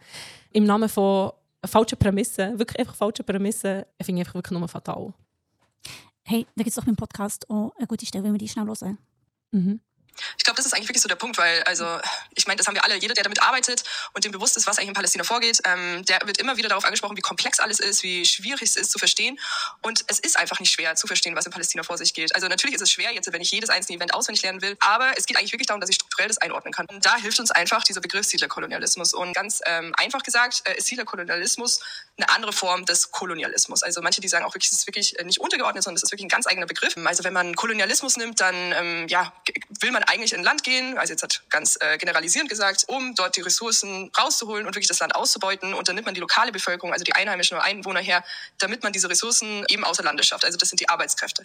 im 0.52 0.64
Namen 0.64 0.88
von 0.88 1.32
falschen 1.64 1.98
Prämissen, 1.98 2.58
wirklich 2.58 2.78
einfach 2.78 2.94
falschen 2.94 3.24
Prämissen, 3.24 3.84
finde 4.00 4.20
ich 4.20 4.26
einfach 4.26 4.34
wirklich 4.34 4.58
nur 4.58 4.68
fatal. 4.68 5.12
Hey, 6.24 6.46
da 6.54 6.62
gibt 6.62 6.68
es 6.68 6.74
doch 6.74 6.86
im 6.86 6.96
Podcast 6.96 7.48
auch 7.50 7.74
eine 7.76 7.86
gute 7.86 8.06
Stelle, 8.06 8.24
wenn 8.24 8.32
wir 8.32 8.38
die 8.38 8.48
schnell 8.48 8.66
hören. 8.66 8.98
Mhm. 9.50 9.80
Ich 10.36 10.44
glaube, 10.44 10.56
das 10.56 10.66
ist 10.66 10.72
eigentlich 10.74 10.88
wirklich 10.88 11.02
so 11.02 11.08
der 11.08 11.16
Punkt, 11.16 11.38
weil, 11.38 11.62
also, 11.64 11.98
ich 12.34 12.46
meine, 12.46 12.58
das 12.58 12.66
haben 12.66 12.74
wir 12.74 12.84
alle, 12.84 12.96
jeder, 12.96 13.14
der 13.14 13.24
damit 13.24 13.42
arbeitet 13.42 13.84
und 14.14 14.24
dem 14.24 14.32
bewusst 14.32 14.56
ist, 14.56 14.66
was 14.66 14.78
eigentlich 14.78 14.88
in 14.88 14.94
Palästina 14.94 15.24
vorgeht, 15.24 15.60
ähm, 15.64 16.04
der 16.04 16.20
wird 16.24 16.38
immer 16.38 16.56
wieder 16.56 16.68
darauf 16.68 16.84
angesprochen, 16.84 17.16
wie 17.16 17.20
komplex 17.20 17.60
alles 17.60 17.80
ist, 17.80 18.02
wie 18.02 18.24
schwierig 18.24 18.62
es 18.62 18.76
ist 18.76 18.90
zu 18.90 18.98
verstehen. 18.98 19.38
Und 19.82 20.04
es 20.08 20.18
ist 20.18 20.38
einfach 20.38 20.60
nicht 20.60 20.72
schwer 20.72 20.94
zu 20.96 21.06
verstehen, 21.06 21.36
was 21.36 21.46
in 21.46 21.52
Palästina 21.52 21.82
vor 21.82 21.98
sich 21.98 22.14
geht. 22.14 22.34
Also 22.34 22.48
natürlich 22.48 22.76
ist 22.76 22.82
es 22.82 22.90
schwer, 22.90 23.12
jetzt, 23.12 23.30
wenn 23.32 23.40
ich 23.40 23.50
jedes 23.50 23.70
einzelne 23.70 23.96
Event 23.96 24.14
auswendig 24.14 24.42
lernen 24.42 24.62
will, 24.62 24.76
aber 24.80 25.12
es 25.16 25.26
geht 25.26 25.36
eigentlich 25.36 25.52
wirklich 25.52 25.66
darum, 25.66 25.80
dass 25.80 25.90
ich 25.90 25.96
strukturell 25.96 26.28
das 26.28 26.38
einordnen 26.38 26.72
kann. 26.72 26.86
Und 26.86 27.04
da 27.04 27.16
hilft 27.16 27.40
uns 27.40 27.50
einfach 27.50 27.82
dieser 27.84 28.00
Begriff 28.00 28.26
Siedlerkolonialismus. 28.26 29.14
Und 29.14 29.32
ganz 29.32 29.60
ähm, 29.66 29.94
einfach 29.96 30.22
gesagt 30.22 30.62
äh, 30.64 30.76
ist 30.76 30.86
Siedlerkolonialismus 30.86 31.80
eine 32.16 32.28
andere 32.30 32.52
Form 32.52 32.84
des 32.84 33.10
Kolonialismus. 33.10 33.82
Also 33.82 34.02
manche, 34.02 34.20
die 34.20 34.28
sagen 34.28 34.44
auch 34.44 34.54
wirklich, 34.54 34.72
es 34.72 34.78
ist 34.78 34.86
wirklich 34.86 35.18
äh, 35.18 35.24
nicht 35.24 35.40
untergeordnet, 35.40 35.84
sondern 35.84 35.96
es 35.96 36.02
ist 36.02 36.10
wirklich 36.10 36.26
ein 36.26 36.30
ganz 36.30 36.46
eigener 36.46 36.66
Begriff. 36.66 36.96
Also 37.04 37.24
wenn 37.24 37.32
man 37.32 37.54
Kolonialismus 37.54 38.16
nimmt, 38.16 38.40
dann 38.40 38.54
ähm, 38.72 39.08
ja, 39.08 39.32
will 39.80 39.92
man 39.92 40.02
eigentlich 40.08 40.32
in 40.32 40.42
Land 40.42 40.64
gehen, 40.64 40.98
also 40.98 41.12
jetzt 41.12 41.22
hat 41.22 41.42
ganz 41.50 41.76
äh, 41.80 41.98
generalisierend 41.98 42.48
gesagt, 42.48 42.84
um 42.88 43.14
dort 43.14 43.36
die 43.36 43.42
Ressourcen 43.42 44.10
rauszuholen 44.18 44.66
und 44.66 44.74
wirklich 44.74 44.88
das 44.88 44.98
Land 45.00 45.14
auszubeuten. 45.14 45.74
Und 45.74 45.88
dann 45.88 45.94
nimmt 45.94 46.06
man 46.06 46.14
die 46.14 46.20
lokale 46.20 46.50
Bevölkerung, 46.50 46.92
also 46.92 47.04
die 47.04 47.14
einheimischen 47.14 47.58
Einwohner 47.58 48.00
her, 48.00 48.24
damit 48.58 48.82
man 48.82 48.92
diese 48.92 49.10
Ressourcen 49.10 49.64
eben 49.68 49.84
außer 49.84 50.02
Landes 50.02 50.26
schafft. 50.26 50.44
Also 50.44 50.56
das 50.58 50.70
sind 50.70 50.80
die 50.80 50.88
Arbeitskräfte. 50.88 51.44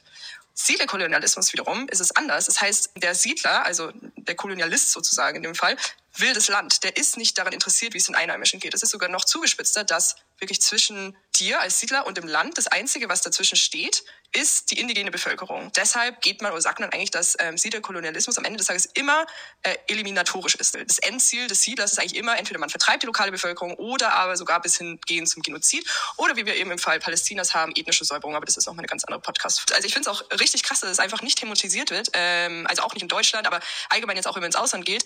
Ziel 0.53 0.77
der 0.77 0.87
Kolonialismus 0.87 1.51
wiederum 1.53 1.87
ist 1.89 1.99
es 1.99 2.15
anders. 2.15 2.45
Das 2.45 2.61
heißt, 2.61 2.91
der 2.95 3.15
Siedler, 3.15 3.65
also 3.65 3.91
der 4.15 4.35
Kolonialist 4.35 4.91
sozusagen 4.91 5.37
in 5.37 5.43
dem 5.43 5.55
Fall, 5.55 5.77
wildes 6.15 6.47
Land. 6.47 6.83
Der 6.83 6.95
ist 6.95 7.17
nicht 7.17 7.37
daran 7.37 7.53
interessiert, 7.53 7.93
wie 7.93 7.97
es 7.97 8.05
den 8.05 8.15
Einheimischen 8.15 8.59
geht. 8.59 8.73
Es 8.73 8.83
ist 8.83 8.91
sogar 8.91 9.09
noch 9.09 9.25
zugespitzter, 9.25 9.83
dass 9.83 10.15
wirklich 10.43 10.61
zwischen 10.61 11.15
dir 11.35 11.59
als 11.61 11.79
Siedler 11.79 12.05
und 12.05 12.17
dem 12.17 12.27
Land 12.27 12.57
das 12.57 12.67
Einzige, 12.67 13.09
was 13.09 13.21
dazwischen 13.21 13.55
steht, 13.55 14.03
ist 14.33 14.71
die 14.71 14.79
indigene 14.79 15.11
Bevölkerung. 15.11 15.71
Deshalb 15.75 16.21
geht 16.21 16.41
man 16.41 16.51
oder 16.51 16.61
sagt 16.61 16.79
man 16.79 16.89
eigentlich, 16.89 17.11
dass 17.11 17.37
ähm, 17.39 17.57
Siedlerkolonialismus 17.57 18.37
am 18.37 18.45
Ende 18.45 18.57
des 18.57 18.67
Tages 18.67 18.85
immer 18.93 19.25
äh, 19.61 19.75
eliminatorisch 19.87 20.55
ist. 20.55 20.75
Das 20.75 20.99
Endziel 20.99 21.47
des 21.47 21.61
Siedlers 21.61 21.93
ist 21.93 21.99
eigentlich 21.99 22.15
immer, 22.15 22.37
entweder 22.37 22.59
man 22.59 22.69
vertreibt 22.69 23.03
die 23.03 23.07
lokale 23.07 23.31
Bevölkerung 23.31 23.75
oder 23.75 24.13
aber 24.13 24.35
sogar 24.35 24.61
bis 24.61 24.77
hingehen 24.77 25.27
zum 25.27 25.43
Genozid 25.43 25.87
oder 26.17 26.35
wie 26.35 26.45
wir 26.45 26.55
eben 26.55 26.71
im 26.71 26.79
Fall 26.79 26.99
Palästinas 26.99 27.53
haben, 27.53 27.73
ethnische 27.75 28.05
Säuberung. 28.05 28.35
Aber 28.35 28.45
das 28.45 28.57
ist 28.57 28.65
noch 28.65 28.73
mal 28.73 28.79
eine 28.79 28.87
ganz 28.87 29.03
andere 29.03 29.21
Podcast. 29.21 29.71
Also 29.73 29.87
ich 29.87 29.93
finde 29.93 30.09
es 30.09 30.15
auch 30.15 30.39
richtig 30.39 30.63
krass, 30.63 30.79
dass 30.81 30.89
es 30.89 30.99
einfach 30.99 31.21
nicht 31.21 31.39
thematisiert 31.39 31.91
wird. 31.91 32.09
Ähm, 32.13 32.65
also 32.67 32.81
auch 32.81 32.93
nicht 32.93 33.03
in 33.03 33.07
Deutschland, 33.07 33.47
aber 33.47 33.59
allgemein 33.89 34.15
jetzt 34.15 34.27
auch, 34.27 34.35
wenn 34.35 34.41
man 34.41 34.47
ins 34.47 34.55
Ausland 34.55 34.85
geht 34.85 35.05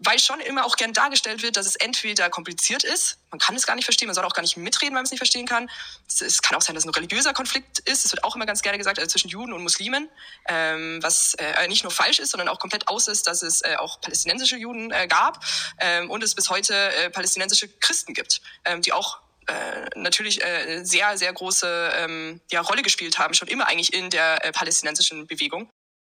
weil 0.00 0.18
schon 0.18 0.40
immer 0.40 0.64
auch 0.64 0.76
gern 0.76 0.92
dargestellt 0.92 1.42
wird, 1.42 1.56
dass 1.56 1.66
es 1.66 1.76
entweder 1.76 2.30
kompliziert 2.30 2.84
ist, 2.84 3.18
man 3.30 3.38
kann 3.38 3.54
es 3.54 3.66
gar 3.66 3.76
nicht 3.76 3.84
verstehen, 3.84 4.06
man 4.06 4.14
soll 4.14 4.24
auch 4.24 4.32
gar 4.32 4.42
nicht 4.42 4.56
mitreden, 4.56 4.94
weil 4.94 5.00
man 5.00 5.04
es 5.04 5.10
nicht 5.10 5.20
verstehen 5.20 5.46
kann. 5.46 5.70
Es, 6.08 6.40
kann 6.42 6.56
auch 6.56 6.62
sein, 6.62 6.74
dass 6.74 6.84
es 6.84 6.88
ein 6.88 6.94
religiöser 6.94 7.34
Konflikt 7.34 7.80
ist, 7.80 8.06
es 8.06 8.12
wird 8.12 8.24
auch 8.24 8.34
immer 8.34 8.46
ganz 8.46 8.62
gerne 8.62 8.78
gesagt, 8.78 8.98
also 8.98 9.08
zwischen 9.08 9.28
Juden 9.28 9.52
und 9.52 9.62
Muslimen, 9.62 10.08
ähm, 10.48 10.98
was 11.02 11.34
äh, 11.34 11.68
nicht 11.68 11.84
nur 11.84 11.92
falsch 11.92 12.18
ist, 12.18 12.30
sondern 12.30 12.48
auch 12.48 12.58
komplett 12.58 12.88
aus 12.88 13.08
ist, 13.08 13.26
dass 13.26 13.42
es 13.42 13.60
äh, 13.60 13.76
auch 13.76 14.00
palästinensische 14.00 14.56
Juden 14.56 14.90
äh, 14.90 15.06
gab 15.06 15.44
ähm, 15.78 16.10
und 16.10 16.22
es 16.22 16.34
bis 16.34 16.48
heute 16.48 16.74
äh, 16.74 17.10
palästinensische 17.10 17.68
Christen 17.68 18.14
gibt, 18.14 18.40
ähm, 18.64 18.80
die 18.80 18.94
auch 18.94 19.20
äh, 19.46 19.90
natürlich 19.96 20.42
äh, 20.42 20.82
sehr, 20.84 21.18
sehr 21.18 21.32
große 21.32 21.92
ähm, 21.96 22.40
ja, 22.50 22.62
Rolle 22.62 22.82
gespielt 22.82 23.18
haben, 23.18 23.34
schon 23.34 23.48
immer 23.48 23.66
eigentlich 23.68 23.92
in 23.92 24.08
der 24.08 24.44
äh, 24.44 24.52
palästinensischen 24.52 25.26
Bewegung. 25.26 25.68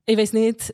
Ich 0.05 0.17
weiß 0.17 0.33
nicht, 0.33 0.73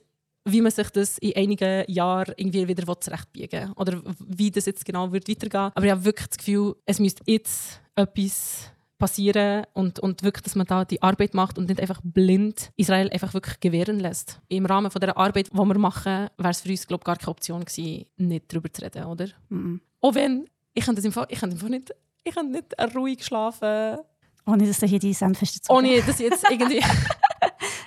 wie 0.52 0.62
man 0.62 0.72
sich 0.72 0.90
das 0.90 1.18
in 1.20 1.36
einigen 1.36 1.90
Jahren 1.90 2.34
irgendwie 2.38 2.68
wieder 2.68 3.00
zurechtbiegen 3.00 3.68
will. 3.68 3.74
Oder 3.76 4.02
wie 4.20 4.52
das 4.52 4.66
jetzt 4.66 4.86
genau 4.86 5.12
wird 5.12 5.30
weitergehen 5.30 5.72
Aber 5.74 5.86
ich 5.86 5.92
habe 5.92 6.06
wirklich 6.06 6.28
das 6.28 6.38
Gefühl, 6.38 6.76
es 6.86 7.00
müsste 7.00 7.24
jetzt 7.26 7.82
etwas 7.96 8.72
passieren 9.00 9.66
und, 9.74 10.00
und 10.00 10.24
wirklich, 10.24 10.44
dass 10.44 10.56
man 10.56 10.68
da 10.68 10.86
die 10.86 11.02
Arbeit 11.02 11.34
macht 11.34 11.58
und 11.58 11.70
nicht 11.70 11.80
einfach 11.80 12.02
blind 12.04 12.72
Israel 12.76 13.10
einfach 13.10 13.34
wirklich 13.34 13.60
gewähren 13.60 14.00
lässt. 14.00 14.42
Im 14.50 14.66
Rahmen 14.66 14.92
von 14.92 15.00
der 15.00 15.18
Arbeit, 15.18 15.52
die 15.52 15.58
wir 15.58 15.78
machen, 15.78 16.28
wäre 16.38 16.50
es 16.50 16.62
für 16.62 16.70
uns 16.70 16.86
glaube 16.86 17.06
gar 17.06 17.16
keine 17.16 17.30
Option 17.30 17.64
gewesen, 17.64 18.06
nicht 18.18 18.52
darüber 18.52 18.72
zu 18.72 18.82
reden, 18.82 19.06
oder? 19.06 19.28
Mhm. 19.48 19.82
Auch 20.02 20.16
wenn, 20.16 20.50
ich 20.74 20.86
kann 20.86 20.96
das 20.96 21.06
im 21.06 21.14
Fall, 21.14 21.28
ich 21.30 21.40
kann 21.40 21.52
einfach 21.52 21.70
nicht, 21.70 21.92
ich 22.24 22.36
kann 22.36 22.52
nicht 22.52 22.76
ruhig 22.94 23.24
schlafen. 23.24 24.00
Ohne 24.46 24.68
dass 24.68 24.80
du 24.80 24.86
hier 24.86 25.00
die 25.00 25.14
Senfeste 25.14 25.62
zu 25.62 25.72
Ohne 25.72 26.02
dass 26.02 26.20
jetzt 26.20 26.44
irgendwie... 26.50 26.84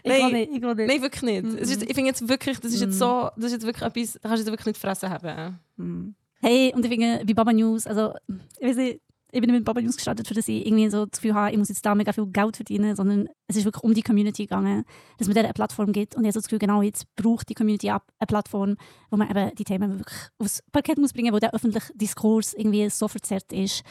Nein, 0.05 0.33
nicht, 0.33 0.51
ich 0.53 0.61
nicht. 0.61 0.63
Nein, 0.63 1.03
wirklich 1.03 1.23
nicht. 1.23 1.43
Mm 1.45 1.57
-mm. 1.57 1.83
ich 1.89 1.95
finde 1.95 2.11
jetzt 2.11 2.29
wirklich, 2.29 2.59
das 2.61 2.73
ist 2.73 2.81
jetzt 2.81 2.99
so, 2.99 3.31
das 3.37 3.47
ist 3.47 3.53
jetzt 3.53 3.67
wirklich 3.67 3.85
etwas, 3.85 4.19
da 4.21 4.29
kannst 4.29 4.41
du 4.41 4.51
jetzt 4.51 4.53
wirklich 4.53 4.67
nicht 4.67 4.81
fressen 4.81 5.11
haben. 5.11 5.59
Mm. 5.77 6.15
Hey, 6.41 6.73
und 6.75 6.85
ich 6.85 6.91
finde, 6.91 7.25
bei 7.25 7.35
Baba 7.35 7.53
News, 7.53 7.87
also, 7.87 8.15
ich 8.59 8.69
weiß 8.69 8.77
nicht, 8.77 9.01
ich 9.35 9.41
bin 9.41 9.51
mit 9.51 9.65
Baba 9.65 9.81
News 9.81 9.97
gestartet, 9.97 10.29
für 10.29 10.35
dass 10.35 10.47
ich 10.47 10.67
irgendwie 10.67 10.91
so 10.91 11.07
das 11.07 11.21
Gefühl 11.21 11.35
habe, 11.35 11.51
ich 11.51 11.57
muss 11.57 11.71
jetzt 11.71 11.85
da 11.87 11.95
mega 11.95 12.13
viel 12.13 12.27
Geld 12.27 12.55
verdienen, 12.55 12.95
sondern 12.95 13.29
es 13.47 13.57
ist 13.57 13.65
wirklich 13.65 13.83
um 13.83 13.95
die 13.95 14.03
Community 14.03 14.43
gegangen, 14.43 14.85
dass 15.17 15.27
man 15.27 15.35
der 15.35 15.45
eine 15.45 15.55
Plattform 15.55 15.93
gibt. 15.93 16.15
Und 16.15 16.23
ich 16.23 16.27
habe 16.27 16.33
so 16.35 16.41
das 16.41 16.49
Gefühl, 16.49 16.59
genau 16.59 16.83
jetzt 16.83 17.07
braucht 17.17 17.49
die 17.49 17.55
Community 17.55 17.89
eine 17.89 18.01
Plattform, 18.27 18.77
wo 19.11 19.17
man 19.17 19.31
eben 19.31 19.55
die 19.55 19.65
Themen 19.65 19.99
wirklich 19.99 20.19
aufs 20.39 20.63
Parkett 20.71 20.99
muss 20.99 21.15
bringen, 21.15 21.33
wo 21.33 21.39
der 21.39 21.55
öffentliche 21.55 21.95
Diskurs 21.95 22.53
irgendwie 22.53 22.91
so 22.91 23.09
verzerrt 23.09 23.51
ist. 23.55 23.83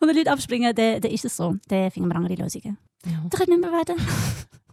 Und 0.00 0.08
wenn 0.08 0.16
Leute 0.16 0.32
abspringen, 0.32 0.74
dann, 0.74 1.00
dann 1.00 1.12
ist 1.12 1.24
es 1.24 1.36
so. 1.36 1.54
Dann 1.68 1.92
finden 1.92 2.08
wir 2.08 2.16
andere 2.16 2.34
Lösungen. 2.34 2.76
Ja. 3.06 3.24
Das 3.30 3.38
könnte 3.38 3.52
nicht 3.52 3.60
mehr 3.60 3.72
werden. 3.72 3.94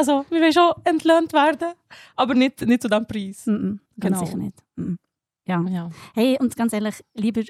Also, 0.00 0.24
wir 0.30 0.40
wollen 0.40 0.52
schon 0.52 0.72
entlöhnt 0.84 1.32
werden, 1.34 1.74
aber 2.16 2.34
nicht, 2.34 2.62
nicht 2.66 2.80
zu 2.80 2.88
diesem 2.88 3.06
Preis. 3.06 3.44
Mm 3.44 3.50
-mm, 3.50 3.78
ganz 3.98 4.18
genau. 4.18 4.24
sicher 4.24 4.38
nicht. 4.38 4.58
Mm 4.76 4.94
ja. 5.50 5.64
ja. 5.68 5.90
Hey, 6.14 6.38
und 6.40 6.56
ganz 6.56 6.72
ehrlich, 6.72 7.04
lieber, 7.14 7.42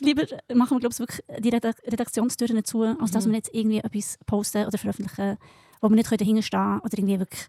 lieber 0.00 0.24
machen 0.54 0.76
wir, 0.76 0.80
glaube 0.80 0.92
ich, 0.92 0.98
wirklich 0.98 1.20
die 1.38 1.48
Redaktionstüren 1.50 2.64
zu, 2.64 2.82
als 2.82 3.10
mhm. 3.10 3.14
dass 3.14 3.26
wir 3.26 3.34
jetzt 3.34 3.54
irgendwie 3.54 3.78
etwas 3.78 4.18
posten 4.26 4.66
oder 4.66 4.78
veröffentlichen, 4.78 5.38
wo 5.80 5.88
wir 5.88 5.96
nicht 5.96 6.10
dahinter 6.10 6.42
stehen 6.42 6.80
oder 6.80 6.98
irgendwie 6.98 7.18
wirklich 7.18 7.48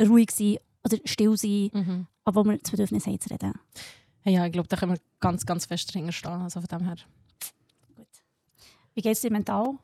ruhig 0.00 0.30
sein 0.30 0.56
oder 0.84 0.98
still 1.04 1.36
sein, 1.36 1.70
mhm. 1.72 2.06
aber 2.24 2.44
wo 2.44 2.48
wir 2.48 2.58
das 2.58 2.70
Bedürfnis 2.70 3.06
haben 3.06 3.20
zu 3.20 3.30
reden. 3.30 3.52
Hey, 4.20 4.34
ja, 4.34 4.46
ich 4.46 4.52
glaube, 4.52 4.68
da 4.68 4.76
können 4.76 4.92
wir 4.92 5.00
ganz, 5.20 5.46
ganz 5.46 5.66
fest 5.66 5.94
dahinter 5.94 6.12
stehen. 6.12 6.42
Also 6.42 6.60
von 6.60 6.78
dem 6.78 6.86
her. 6.86 6.96
Gut. 7.94 8.08
Wie 8.94 9.00
geht 9.00 9.12
es 9.12 9.20
dir 9.20 9.30
mental? 9.30 9.78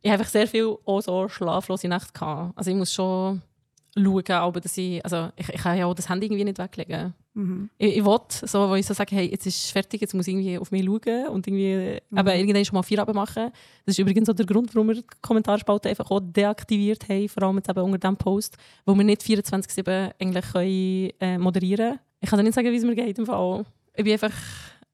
Ich 0.00 0.12
habe 0.12 0.22
sehr 0.24 0.46
viel 0.46 0.76
auch 0.84 1.00
so 1.00 1.28
schlaflose 1.28 1.88
Nächte 1.88 2.12
gehabt. 2.12 2.56
Also 2.56 2.70
ich 2.70 2.76
muss 2.76 2.92
schon 2.92 3.42
schauen, 4.04 4.30
aber 4.32 4.60
dass 4.60 4.76
ich, 4.76 5.04
also 5.04 5.30
ich, 5.36 5.48
ich 5.48 5.60
kann 5.60 5.76
ja 5.76 5.86
auch 5.86 5.94
das 5.94 6.08
Handy 6.08 6.26
irgendwie 6.26 6.44
nicht 6.44 6.58
weglegen. 6.58 7.14
Mhm. 7.34 7.70
Ich, 7.78 7.98
ich 7.98 8.04
will, 8.04 8.18
so, 8.28 8.68
wo 8.68 8.74
ich 8.74 8.86
so 8.86 8.94
sage, 8.94 9.14
hey, 9.14 9.26
jetzt 9.26 9.46
ist 9.46 9.64
es 9.64 9.70
fertig, 9.70 10.00
jetzt 10.00 10.14
muss 10.14 10.26
ich 10.26 10.34
irgendwie 10.34 10.58
auf 10.58 10.70
mich 10.70 10.84
schauen 10.84 11.28
und 11.28 11.46
irgendwie, 11.46 12.00
mhm. 12.10 12.18
aber 12.18 12.34
irgendwann 12.34 12.64
schon 12.64 12.74
mal 12.74 12.82
Feierabend 12.82 13.14
machen. 13.14 13.50
Das 13.86 13.94
ist 13.94 13.98
übrigens 13.98 14.28
auch 14.28 14.34
der 14.34 14.46
Grund, 14.46 14.74
warum 14.74 14.88
wir 14.88 14.96
die 14.96 15.04
Kommentarspalte 15.22 15.88
einfach 15.88 16.10
auch 16.10 16.20
deaktiviert 16.20 17.08
haben, 17.08 17.28
vor 17.28 17.42
allem 17.42 17.56
jetzt 17.56 17.68
eben 17.68 17.80
unter 17.80 17.98
diesem 17.98 18.16
Post, 18.16 18.56
wo 18.84 18.94
wir 18.94 19.04
nicht 19.04 19.22
24-7 19.22 20.12
eigentlich 20.20 20.52
können, 20.52 21.10
äh, 21.20 21.38
moderieren 21.38 21.90
können. 21.90 22.00
Ich 22.20 22.30
kann 22.30 22.38
dir 22.38 22.44
nicht 22.44 22.54
sagen, 22.54 22.70
wie 22.70 22.76
es 22.76 22.84
mir 22.84 22.94
geht 22.96 23.18
im 23.18 23.26
Fall. 23.26 23.64
Ich 23.94 24.04
bin 24.04 24.12
einfach 24.12 24.32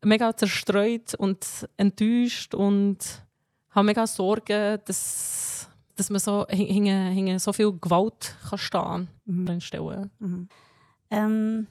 mega 0.04 0.36
zerstreut 0.36 1.14
und 1.14 1.46
enttäuscht 1.76 2.54
und 2.54 2.98
habe 3.70 3.86
mega 3.86 4.06
Sorgen, 4.06 4.78
dass 4.84 5.43
dass 5.96 6.10
man 6.10 6.20
so 6.20 6.46
hinter, 6.48 7.10
hinter 7.10 7.38
so 7.38 7.52
viel 7.52 7.72
Gewalt 7.72 8.36
kann 8.48 8.58
stehen 8.58 8.80
kann. 8.80 9.08
Mhm. 9.24 10.10
Mhm. 10.18 10.48
Ähm, 11.10 11.66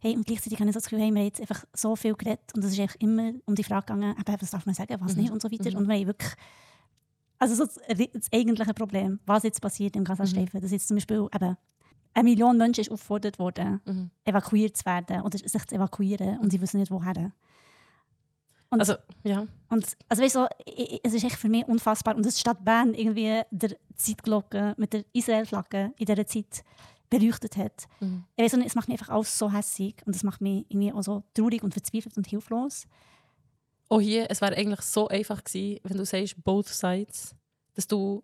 hey, 0.00 0.16
und 0.16 0.26
gleichzeitig 0.26 0.58
habe 0.58 0.68
ich 0.68 0.74
so 0.74 0.80
das 0.80 0.84
Gefühl, 0.84 1.00
hey, 1.00 1.12
wir 1.12 1.20
haben 1.20 1.26
jetzt 1.26 1.40
einfach 1.40 1.64
so 1.72 1.94
viel 1.96 2.14
geredet 2.14 2.52
und 2.54 2.64
es 2.64 2.72
ist 2.72 2.80
einfach 2.80 2.96
immer 2.98 3.32
um 3.46 3.54
die 3.54 3.64
Frage 3.64 3.86
gegangen, 3.86 4.14
was 4.40 4.50
darf 4.50 4.66
man 4.66 4.74
sagen, 4.74 4.96
was 5.00 5.14
mhm. 5.14 5.22
nicht 5.22 5.32
und 5.32 5.42
so 5.42 5.50
weiter. 5.50 5.70
Mhm. 5.70 5.76
Und 5.76 5.88
wir 5.88 5.96
haben 5.96 6.06
wirklich 6.06 6.32
also 7.38 7.54
so 7.54 7.66
das, 7.66 7.78
das, 8.12 8.32
eigentliche 8.32 8.74
Problem, 8.74 9.20
was 9.26 9.44
jetzt 9.44 9.60
passiert 9.60 9.94
im 9.96 10.04
Gazastreifen, 10.04 10.58
mhm. 10.58 10.62
dass 10.62 10.72
jetzt 10.72 10.88
zum 10.88 10.96
Beispiel 10.96 11.28
eben 11.32 11.56
eine 12.14 12.24
Million 12.24 12.56
Menschen 12.56 12.80
ist 12.80 12.90
aufgefordert 12.90 13.38
worden, 13.38 13.80
mhm. 13.84 14.10
evakuiert 14.24 14.76
zu 14.76 14.84
werden 14.86 15.22
oder 15.22 15.38
sich 15.38 15.66
zu 15.66 15.74
evakuieren 15.74 16.38
und 16.38 16.50
sie 16.50 16.60
wissen 16.60 16.80
nicht, 16.80 16.90
woher. 16.90 17.32
Und, 18.70 18.80
also, 18.80 18.94
ja. 19.24 19.46
Und, 19.70 19.96
also 20.08 20.22
weißt 20.22 20.34
du, 20.36 20.48
es 21.02 21.14
ist 21.14 21.24
echt 21.24 21.36
für 21.36 21.48
mich 21.48 21.66
unfassbar. 21.66 22.16
Und 22.16 22.26
dass 22.26 22.34
die 22.34 22.40
Stadt 22.40 22.64
Bern 22.64 22.94
irgendwie 22.94 23.42
der 23.50 23.76
Zeitglocke 23.96 24.74
mit 24.76 24.92
der 24.92 25.04
Israel-Flagge 25.12 25.92
in 25.96 26.06
dieser 26.06 26.26
Zeit 26.26 26.64
beleuchtet 27.10 27.56
hat. 27.56 27.88
Mhm. 28.00 28.24
Ich 28.36 28.44
weiss 28.44 28.52
nicht, 28.54 28.66
es 28.66 28.74
macht 28.74 28.88
mich 28.88 29.00
einfach 29.00 29.14
alles 29.14 29.38
so 29.38 29.50
hässlich 29.50 29.96
und 30.04 30.14
es 30.14 30.22
macht 30.22 30.40
mich 30.40 30.66
irgendwie 30.68 30.92
auch 30.92 31.02
so 31.02 31.24
traurig 31.34 31.62
und 31.62 31.72
verzweifelt 31.72 32.16
und 32.16 32.26
hilflos. 32.26 32.86
Oh 33.88 34.00
hier, 34.00 34.30
es 34.30 34.42
wäre 34.42 34.54
eigentlich 34.54 34.82
so 34.82 35.08
einfach 35.08 35.42
gewesen, 35.42 35.80
wenn 35.84 35.96
du 35.96 36.04
sagst, 36.04 36.42
both 36.44 36.68
sides, 36.68 37.34
dass 37.74 37.86
du 37.86 38.22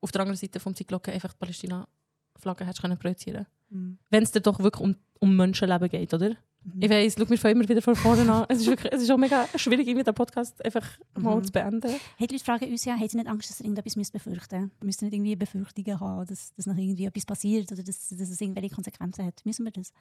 auf 0.00 0.12
der 0.12 0.20
anderen 0.20 0.36
Seite 0.36 0.60
vom 0.60 0.74
Zeitglocke 0.74 1.12
einfach 1.12 1.32
die 1.32 1.38
Palästina-Flagge 1.38 2.64
hättest 2.64 2.82
können 2.82 2.98
projizieren. 2.98 3.46
Mhm. 3.70 3.98
Wenn 4.10 4.22
es 4.22 4.30
dir 4.30 4.40
doch 4.40 4.60
wirklich 4.60 4.82
um, 4.82 4.96
um 5.18 5.34
Menschenleben 5.34 5.88
geht, 5.88 6.14
oder? 6.14 6.36
Ich 6.80 6.88
weiß, 6.88 7.16
schau 7.18 7.24
mir 7.28 7.36
von 7.36 7.50
immer 7.50 7.68
wieder 7.68 7.82
von 7.82 7.96
vorne 7.96 8.32
an. 8.32 8.46
Es 8.48 8.60
ist, 8.60 8.66
wirklich, 8.68 8.92
es 8.92 9.02
ist 9.02 9.10
auch 9.10 9.16
mega 9.16 9.48
schwierig, 9.56 9.86
irgendwie 9.86 10.04
den 10.04 10.14
Podcast 10.14 10.64
einfach 10.64 10.86
mhm. 11.16 11.22
mal 11.22 11.42
zu 11.42 11.50
beenden. 11.50 11.90
Hey, 12.16 12.26
die 12.28 12.34
Leute 12.34 12.44
fragen 12.44 12.70
uns 12.70 12.84
ja, 12.84 12.94
haben 12.94 13.08
sie 13.08 13.16
nicht 13.16 13.28
Angst, 13.28 13.50
dass 13.50 13.58
sie 13.58 13.64
irgendetwas 13.64 14.10
befürchten 14.10 14.60
müssen? 14.60 14.70
Wir 14.78 14.86
müssen 14.86 15.04
nicht 15.04 15.14
irgendwie 15.14 15.36
Befürchtungen 15.36 16.00
haben, 16.00 16.26
dass, 16.26 16.54
dass 16.54 16.66
noch 16.66 16.76
irgendwie 16.76 17.06
etwas 17.06 17.26
passiert 17.26 17.72
oder 17.72 17.82
dass, 17.82 18.08
dass 18.08 18.30
es 18.30 18.40
irgendwelche 18.40 18.74
Konsequenzen 18.74 19.26
hat. 19.26 19.44
Müssen 19.44 19.64
wir 19.64 19.72
das? 19.72 19.92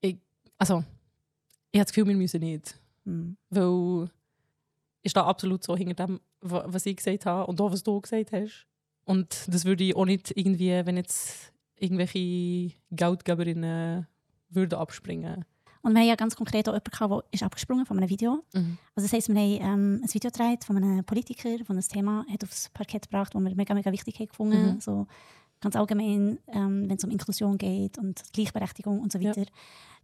Ich, 0.00 0.18
also, 0.58 0.84
ich 1.70 1.78
habe 1.78 1.84
das 1.86 1.92
Gefühl, 1.92 2.08
wir 2.08 2.16
müssen 2.16 2.40
nicht. 2.40 2.78
Mhm. 3.04 3.36
Weil 3.48 4.10
ich 5.02 5.10
stehe 5.10 5.24
absolut 5.24 5.64
so 5.64 5.76
hinter 5.76 6.06
dem, 6.06 6.20
was 6.40 6.86
ich 6.86 6.96
gesagt 6.96 7.24
habe 7.24 7.46
und 7.46 7.60
auch, 7.60 7.72
was 7.72 7.82
du 7.82 8.00
gesagt 8.00 8.32
hast. 8.32 8.66
Und 9.04 9.46
das 9.48 9.64
würde 9.64 9.84
ich 9.84 9.96
auch 9.96 10.04
nicht 10.04 10.30
irgendwie, 10.36 10.70
wenn 10.84 10.96
jetzt 10.96 11.52
irgendwelche 11.76 12.74
Geldgeberinnen 12.90 14.06
würden 14.50 14.78
abspringen 14.78 15.44
und 15.82 15.94
wir 15.94 16.00
haben 16.00 16.08
ja 16.08 16.14
ganz 16.14 16.36
konkret 16.36 16.68
auch 16.68 16.74
jemanden, 16.74 17.08
der 17.08 17.24
ist 17.32 17.42
abgesprungen 17.42 17.86
von 17.86 17.98
einem 17.98 18.08
Video. 18.08 18.44
Mhm. 18.54 18.78
Also 18.94 19.08
das 19.08 19.12
heisst, 19.12 19.28
wir 19.28 19.40
haben 19.40 19.60
ähm, 19.60 20.00
ein 20.02 20.14
Video 20.14 20.30
gedreht 20.30 20.64
von 20.64 20.76
einem 20.76 21.04
Politiker, 21.04 21.56
der 21.56 21.70
ein 21.70 21.80
Thema 21.80 22.24
hat 22.30 22.44
aufs 22.44 22.70
Parkett 22.70 23.10
gebracht, 23.10 23.34
das 23.34 23.42
wir 23.42 23.54
mega, 23.54 23.74
mega 23.74 23.90
wichtig 23.90 24.18
haben 24.20 24.28
gefunden. 24.28 24.74
Mhm. 24.74 24.80
So, 24.80 25.06
ganz 25.60 25.74
allgemein, 25.74 26.38
ähm, 26.48 26.88
wenn 26.88 26.96
es 26.96 27.04
um 27.04 27.10
Inklusion 27.10 27.58
geht 27.58 27.98
und 27.98 28.22
Gleichberechtigung 28.32 29.00
und 29.00 29.12
so 29.12 29.20
weiter. 29.20 29.40
Ja. 29.40 29.46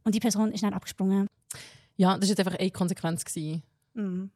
Und 0.05 0.15
die 0.15 0.21
Person 0.21 0.53
ist 0.53 0.63
dann 0.63 0.75
abgesprungen. 0.75 1.29
Ja, 1.97 2.17
das 2.19 2.29
war 2.31 2.39
einfach 2.39 2.59
eine 2.59 2.71
Konsequenz. 2.71 3.25
Mhm. 3.95 4.31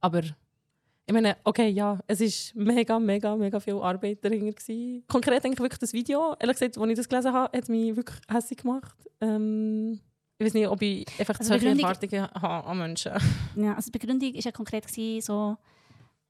Aber 0.00 0.20
ich 0.20 1.12
meine, 1.12 1.36
okay, 1.44 1.68
ja, 1.68 1.98
es 2.06 2.20
war 2.20 2.64
mega, 2.64 2.98
mega, 2.98 3.36
mega 3.36 3.60
viel 3.60 3.76
Arbeit 3.76 4.24
dahinter. 4.24 4.52
Gewesen. 4.52 5.04
Konkret 5.08 5.44
eigentlich 5.44 5.60
wirklich 5.60 5.78
das 5.78 5.92
Video, 5.92 6.34
ehrlich 6.40 6.58
gesagt, 6.58 6.78
als 6.78 6.90
ich 6.90 6.96
das 6.96 7.08
gelesen 7.08 7.32
habe, 7.32 7.56
hat 7.56 7.68
mich 7.68 7.96
wirklich 7.96 8.18
hässlich 8.28 8.58
gemacht. 8.58 8.96
Ähm, 9.20 10.00
ich 10.38 10.46
weiß 10.46 10.54
nicht, 10.54 10.68
ob 10.68 10.82
ich 10.82 11.06
einfach 11.18 11.38
also 11.38 11.48
solche 11.48 11.68
Erwartungen 11.68 12.28
habe 12.30 12.66
an 12.66 12.78
Menschen. 12.78 13.12
Ja, 13.56 13.74
also 13.74 13.90
die 13.90 13.98
Begründung 13.98 14.34
war 14.34 14.40
ja 14.40 14.52
konkret, 14.52 14.86
gewesen, 14.86 15.24
so, 15.24 15.56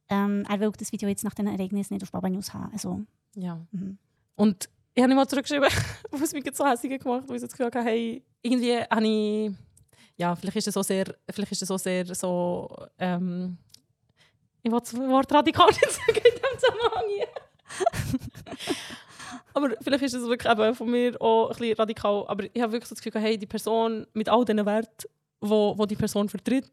ähm, 0.09 0.45
er 0.49 0.61
will 0.61 0.73
das 0.79 0.93
Video 0.93 1.09
jetzt 1.09 1.25
nach 1.25 1.35
den 1.35 1.49
Ereignissen 1.49 1.95
nicht 1.95 2.03
auf 2.05 2.13
Baba 2.13 2.29
News 2.29 2.55
haben. 2.55 2.73
Also, 2.73 3.01
ja. 3.35 3.67
Mhm. 3.73 3.99
Und 4.37 4.69
ich 4.95 5.03
habe 5.03 5.09
nicht 5.09 5.17
mal 5.17 5.27
zurückgeschrieben, 5.27 5.69
was 6.11 6.33
mich 6.33 6.45
so 6.55 6.65
hässlich 6.65 7.03
gemacht 7.03 7.23
hat, 7.23 7.29
weil 7.29 7.37
ich 7.37 7.43
das 7.43 7.51
Gefühl 7.51 7.67
hatte, 7.67 7.83
hey, 7.83 8.23
irgendwie 8.43 8.77
habe 8.79 9.07
ich 9.07 9.53
ja, 10.17 10.35
vielleicht 10.35 10.57
ist 10.57 10.69
es 10.69 10.75
so 10.75 10.83
sehr, 10.83 11.15
vielleicht 11.31 11.53
ist 11.53 11.63
es 11.63 11.69
so 11.69 11.77
sehr 11.77 12.07
so, 12.15 12.69
ähm, 12.99 13.59
ich 14.63 14.73
will 14.73 14.81
das 14.81 14.97
Wort 14.97 15.33
radikal 15.33 15.67
nicht 15.71 15.91
sagen 15.91 16.17
in 16.17 16.23
diesem 16.23 16.59
Zusammenhang 16.59 17.05
hier. 17.15 17.29
Aber 19.57 19.75
vielleicht 19.81 20.05
ist 20.05 20.13
es 20.13 20.29
wirklich 20.29 20.53
eben 20.53 20.75
von 20.75 20.91
mir 20.91 21.19
auch 21.19 21.49
ein 21.49 21.57
bisschen 21.57 21.77
radikal, 21.77 22.25
aber 22.29 22.45
ich 22.45 22.61
habe 22.61 22.73
wirklich 22.73 22.89
so 22.91 22.95
das 22.95 23.03
Gefühl, 23.03 23.23
hey, 23.23 23.39
die 23.39 23.47
Person 23.47 24.07
mit 24.13 24.29
all 24.29 24.45
diesen 24.45 24.67
Werten, 24.67 25.09
wo, 25.41 25.77
wo 25.79 25.87
die 25.87 25.97
Person 25.97 26.29
vertritt, 26.29 26.71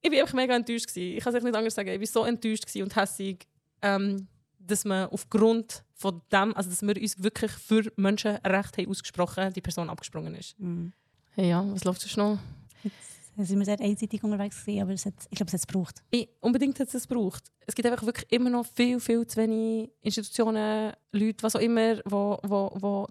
ich 0.00 0.12
war 0.12 0.20
einfach 0.20 0.34
mega 0.34 0.54
enttäuscht. 0.54 0.86
Gewesen. 0.86 1.16
Ich 1.16 1.24
kann 1.24 1.34
es 1.34 1.42
nicht 1.42 1.56
anders 1.56 1.74
sagen. 1.74 1.88
Ich 1.88 1.98
war 1.98 2.06
so 2.06 2.24
enttäuscht 2.24 2.64
und 2.76 2.94
hässig, 2.94 3.48
ähm, 3.82 4.28
dass 4.60 4.84
man 4.84 5.08
aufgrund 5.08 5.82
von 5.92 6.22
dem, 6.30 6.56
also 6.56 6.70
dass 6.70 6.82
wir 6.82 6.96
uns 6.96 7.20
wirklich 7.20 7.50
für 7.50 7.90
Menschenrechte 7.96 8.82
haben 8.82 8.90
ausgesprochen 8.90 9.52
die 9.52 9.60
Person 9.60 9.90
abgesprungen 9.90 10.36
ist. 10.36 10.58
Mhm. 10.60 10.92
Hey, 11.32 11.48
ja, 11.50 11.64
was 11.72 11.82
läuft 11.82 12.00
sonst 12.00 12.16
noch? 12.16 12.38
Jetzt 12.84 13.19
sind 13.44 13.58
wir 13.58 13.64
sehr 13.64 13.80
einseitig 13.80 14.22
unterwegs 14.22 14.60
gewesen, 14.64 14.82
aber 14.82 14.92
es 14.92 15.06
hat, 15.06 15.14
ich 15.30 15.36
glaube, 15.36 15.48
es 15.48 15.54
hat 15.54 15.60
es 15.60 15.66
gebraucht. 15.66 16.02
Ich, 16.10 16.28
unbedingt 16.40 16.78
hat 16.80 16.88
es 16.88 16.94
es 16.94 17.08
gebraucht. 17.08 17.44
Es 17.66 17.74
gibt 17.74 17.86
einfach 17.86 18.04
wirklich 18.04 18.30
immer 18.32 18.50
noch 18.50 18.66
viel, 18.66 18.98
viel 18.98 19.26
zu 19.26 19.36
wenig 19.40 19.90
Institutionen, 20.02 20.92
Leute, 21.12 21.42
was 21.42 21.56
auch 21.56 21.60
immer, 21.60 21.98
wo, 22.04 22.38
wo, 22.42 22.70
wo 22.80 23.06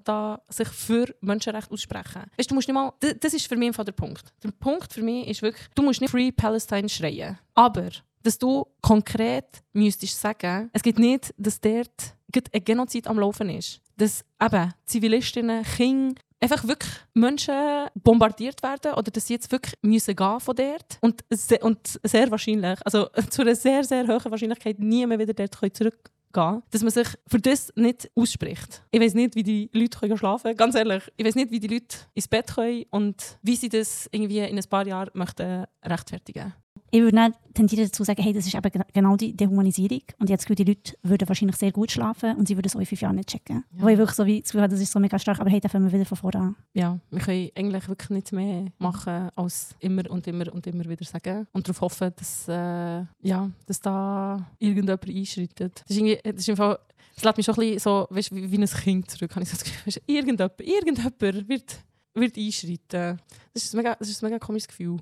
sich 0.50 0.68
für 0.68 1.14
Menschenrechte 1.22 1.72
aussprechen. 1.72 2.24
Weißt, 2.38 2.52
du 2.52 2.56
musst 2.56 2.68
nicht 2.68 2.76
mal, 2.76 2.94
das, 3.00 3.16
das 3.20 3.34
ist 3.34 3.48
für 3.48 3.56
mich 3.56 3.68
einfach 3.68 3.86
der 3.86 3.94
Punkt. 3.94 4.34
Der 4.44 4.52
Punkt 4.52 4.92
für 4.94 5.02
mich 5.02 5.28
ist 5.28 5.42
wirklich, 5.42 5.68
du 5.76 5.84
musst 5.84 6.02
nicht 6.02 6.12
Free 6.12 6.32
Palestine 6.32 6.90
schreien, 6.90 7.40
aber 7.54 7.90
dass 8.24 8.38
du 8.38 8.66
konkret 8.82 9.64
müsstest 9.74 10.20
sagen, 10.20 10.70
es 10.74 10.84
gibt 10.84 11.00
nicht, 11.00 11.34
dass 11.38 11.60
dort 11.62 12.16
ein 12.54 12.64
Genozid 12.64 13.08
am 13.08 13.20
Laufen 13.20 13.50
ist. 13.50 13.82
Dass 13.98 14.24
eben 14.42 14.74
Zivilistinnen, 14.86 15.64
Kinder, 15.64 16.22
einfach 16.40 16.68
wirklich 16.68 16.92
Menschen 17.14 17.88
bombardiert 17.96 18.64
werden 18.64 18.94
oder 18.94 19.12
dass 19.12 19.28
sie 19.28 19.34
jetzt 19.34 19.52
wirklich 19.52 19.76
müssen 19.82 20.16
gehen 20.16 20.40
von 20.40 20.56
dort 20.56 20.98
und, 21.02 21.24
se 21.30 21.60
und 21.60 22.00
sehr 22.04 22.32
wahrscheinlich, 22.32 22.80
also 22.86 23.08
zu 23.30 23.42
einer 23.42 23.56
sehr, 23.56 23.84
sehr 23.84 24.08
hohen 24.08 24.32
Wahrscheinlichkeit 24.32 24.80
nie 24.80 25.06
mehr 25.06 25.20
wieder 25.20 25.34
dort 25.34 25.56
zurückgehen 25.76 26.14
dass 26.32 26.84
man 26.84 26.92
sich 26.92 27.08
für 27.28 27.40
das 27.40 27.74
nicht 27.76 28.12
ausspricht. 28.16 28.84
Ich 28.92 29.02
weiß 29.02 29.16
nicht, 29.16 29.36
wie 29.36 29.44
die 29.44 29.70
Leute 29.74 29.98
können 29.98 30.18
schlafen 30.18 30.44
können, 30.44 30.58
ganz 30.58 30.76
ehrlich. 30.76 31.04
Ich 31.18 31.26
weiß 31.26 31.36
nicht, 31.36 31.50
wie 31.50 31.60
die 31.60 31.68
Leute 31.68 31.98
ins 32.14 32.28
Bett 32.28 32.54
können 32.54 32.86
und 32.92 33.40
wie 33.42 33.56
sie 33.56 33.70
das 33.70 34.08
irgendwie 34.12 34.38
in 34.40 34.58
ein 34.58 34.70
paar 34.70 34.86
Jahren 34.86 35.10
möchten 35.14 35.66
rechtfertigen 35.84 36.54
ich 36.92 37.02
würde 37.02 37.16
dann 37.16 37.34
tendieren 37.54 37.86
dazu 37.86 38.04
sagen, 38.04 38.22
hey, 38.22 38.34
das 38.34 38.48
ist 38.48 38.56
eben 38.56 38.84
genau 38.94 39.16
die 39.16 39.36
Dehumanisierung. 39.36 40.02
Und 40.20 40.30
jetzt 40.30 40.48
die 40.50 40.64
Leute 40.64 40.94
würden 41.04 41.28
wahrscheinlich 41.28 41.58
sehr 41.58 41.72
gut 41.72 41.92
schlafen 41.92 42.36
und 42.38 42.48
sie 42.48 42.56
würden 42.56 42.68
es 42.68 42.76
auch 42.76 42.80
in 42.80 42.86
fünf 42.86 43.02
Jahren 43.02 43.16
nicht 43.16 43.30
checken. 43.30 43.64
Ja. 43.74 43.84
Wo 43.84 43.88
ich 43.88 43.98
wirklich 43.98 44.16
so 44.16 44.26
wie 44.26 44.42
das 44.42 44.50
Gefühl 44.50 44.62
habe, 44.62 44.72
das 44.72 44.82
ist 44.82 44.92
so 44.92 45.00
mega 45.00 45.20
stark, 45.20 45.40
aber 45.40 45.50
hey, 45.50 45.60
da 45.60 45.70
fangen 45.70 45.86
wir 45.86 45.94
wieder 45.94 46.06
von 46.06 46.18
vorne 46.18 46.40
an. 46.40 46.56
Ja, 46.74 47.00
wir 47.12 47.20
können 47.20 47.50
eigentlich 47.56 47.88
wirklich 47.88 48.10
nichts 48.10 48.32
mehr 48.32 48.66
machen, 48.78 49.30
als 49.36 49.76
immer 49.80 50.10
und 50.10 50.26
immer 50.28 50.52
und 50.54 50.66
immer 50.68 50.86
wieder 50.86 51.06
sagen. 51.06 51.48
Und 51.52 51.68
darauf 51.68 51.82
hoffen, 51.82 52.12
dass, 52.16 52.48
äh, 52.48 53.04
ja, 53.22 53.50
dass 53.66 53.82
da 53.82 54.48
irgendjemand 54.58 55.08
einschreitet. 55.08 55.84
Das 55.88 55.90
ist 55.90 55.98
irgendwie, 55.98 56.20
das 56.24 56.42
ist 56.42 56.50
einfach, 56.50 56.80
das 57.16 57.24
lässt 57.24 57.38
mich 57.38 57.46
schon 57.46 57.56
ein 57.56 57.62
bisschen 57.62 57.80
so, 57.80 58.08
weißt, 58.10 58.36
wie, 58.36 58.52
wie 58.52 58.58
ein 58.58 58.66
Kind 58.66 59.12
zurück. 59.12 59.32
Habe 59.36 59.44
ich 59.44 59.50
so 59.50 59.58
das 59.58 59.64
Gefühl, 59.64 60.02
irgendjemand, 60.08 60.62
irgendjemand 60.62 61.22
wird, 61.22 61.80
wird 62.14 62.38
einschreiten. 62.38 63.20
Das 63.54 63.64
ist 63.64 63.74
ein 63.74 63.78
mega, 63.78 63.96
das 63.96 64.10
ist 64.10 64.24
ein 64.24 64.28
mega 64.28 64.40
komisches 64.40 64.68
Gefühl 64.68 65.00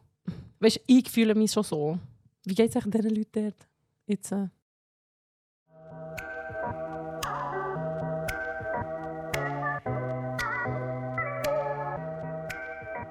weißt, 0.59 0.81
ich 0.87 1.09
fühle 1.09 1.35
mich 1.35 1.51
schon 1.51 1.63
so. 1.63 1.99
Wie 2.45 2.55
geht 2.55 2.75
es 2.75 2.83
diesen 2.83 3.15
Leuten 3.15 3.31
dort? 3.31 3.67
Jetzt, 4.05 4.31
äh, 4.31 4.47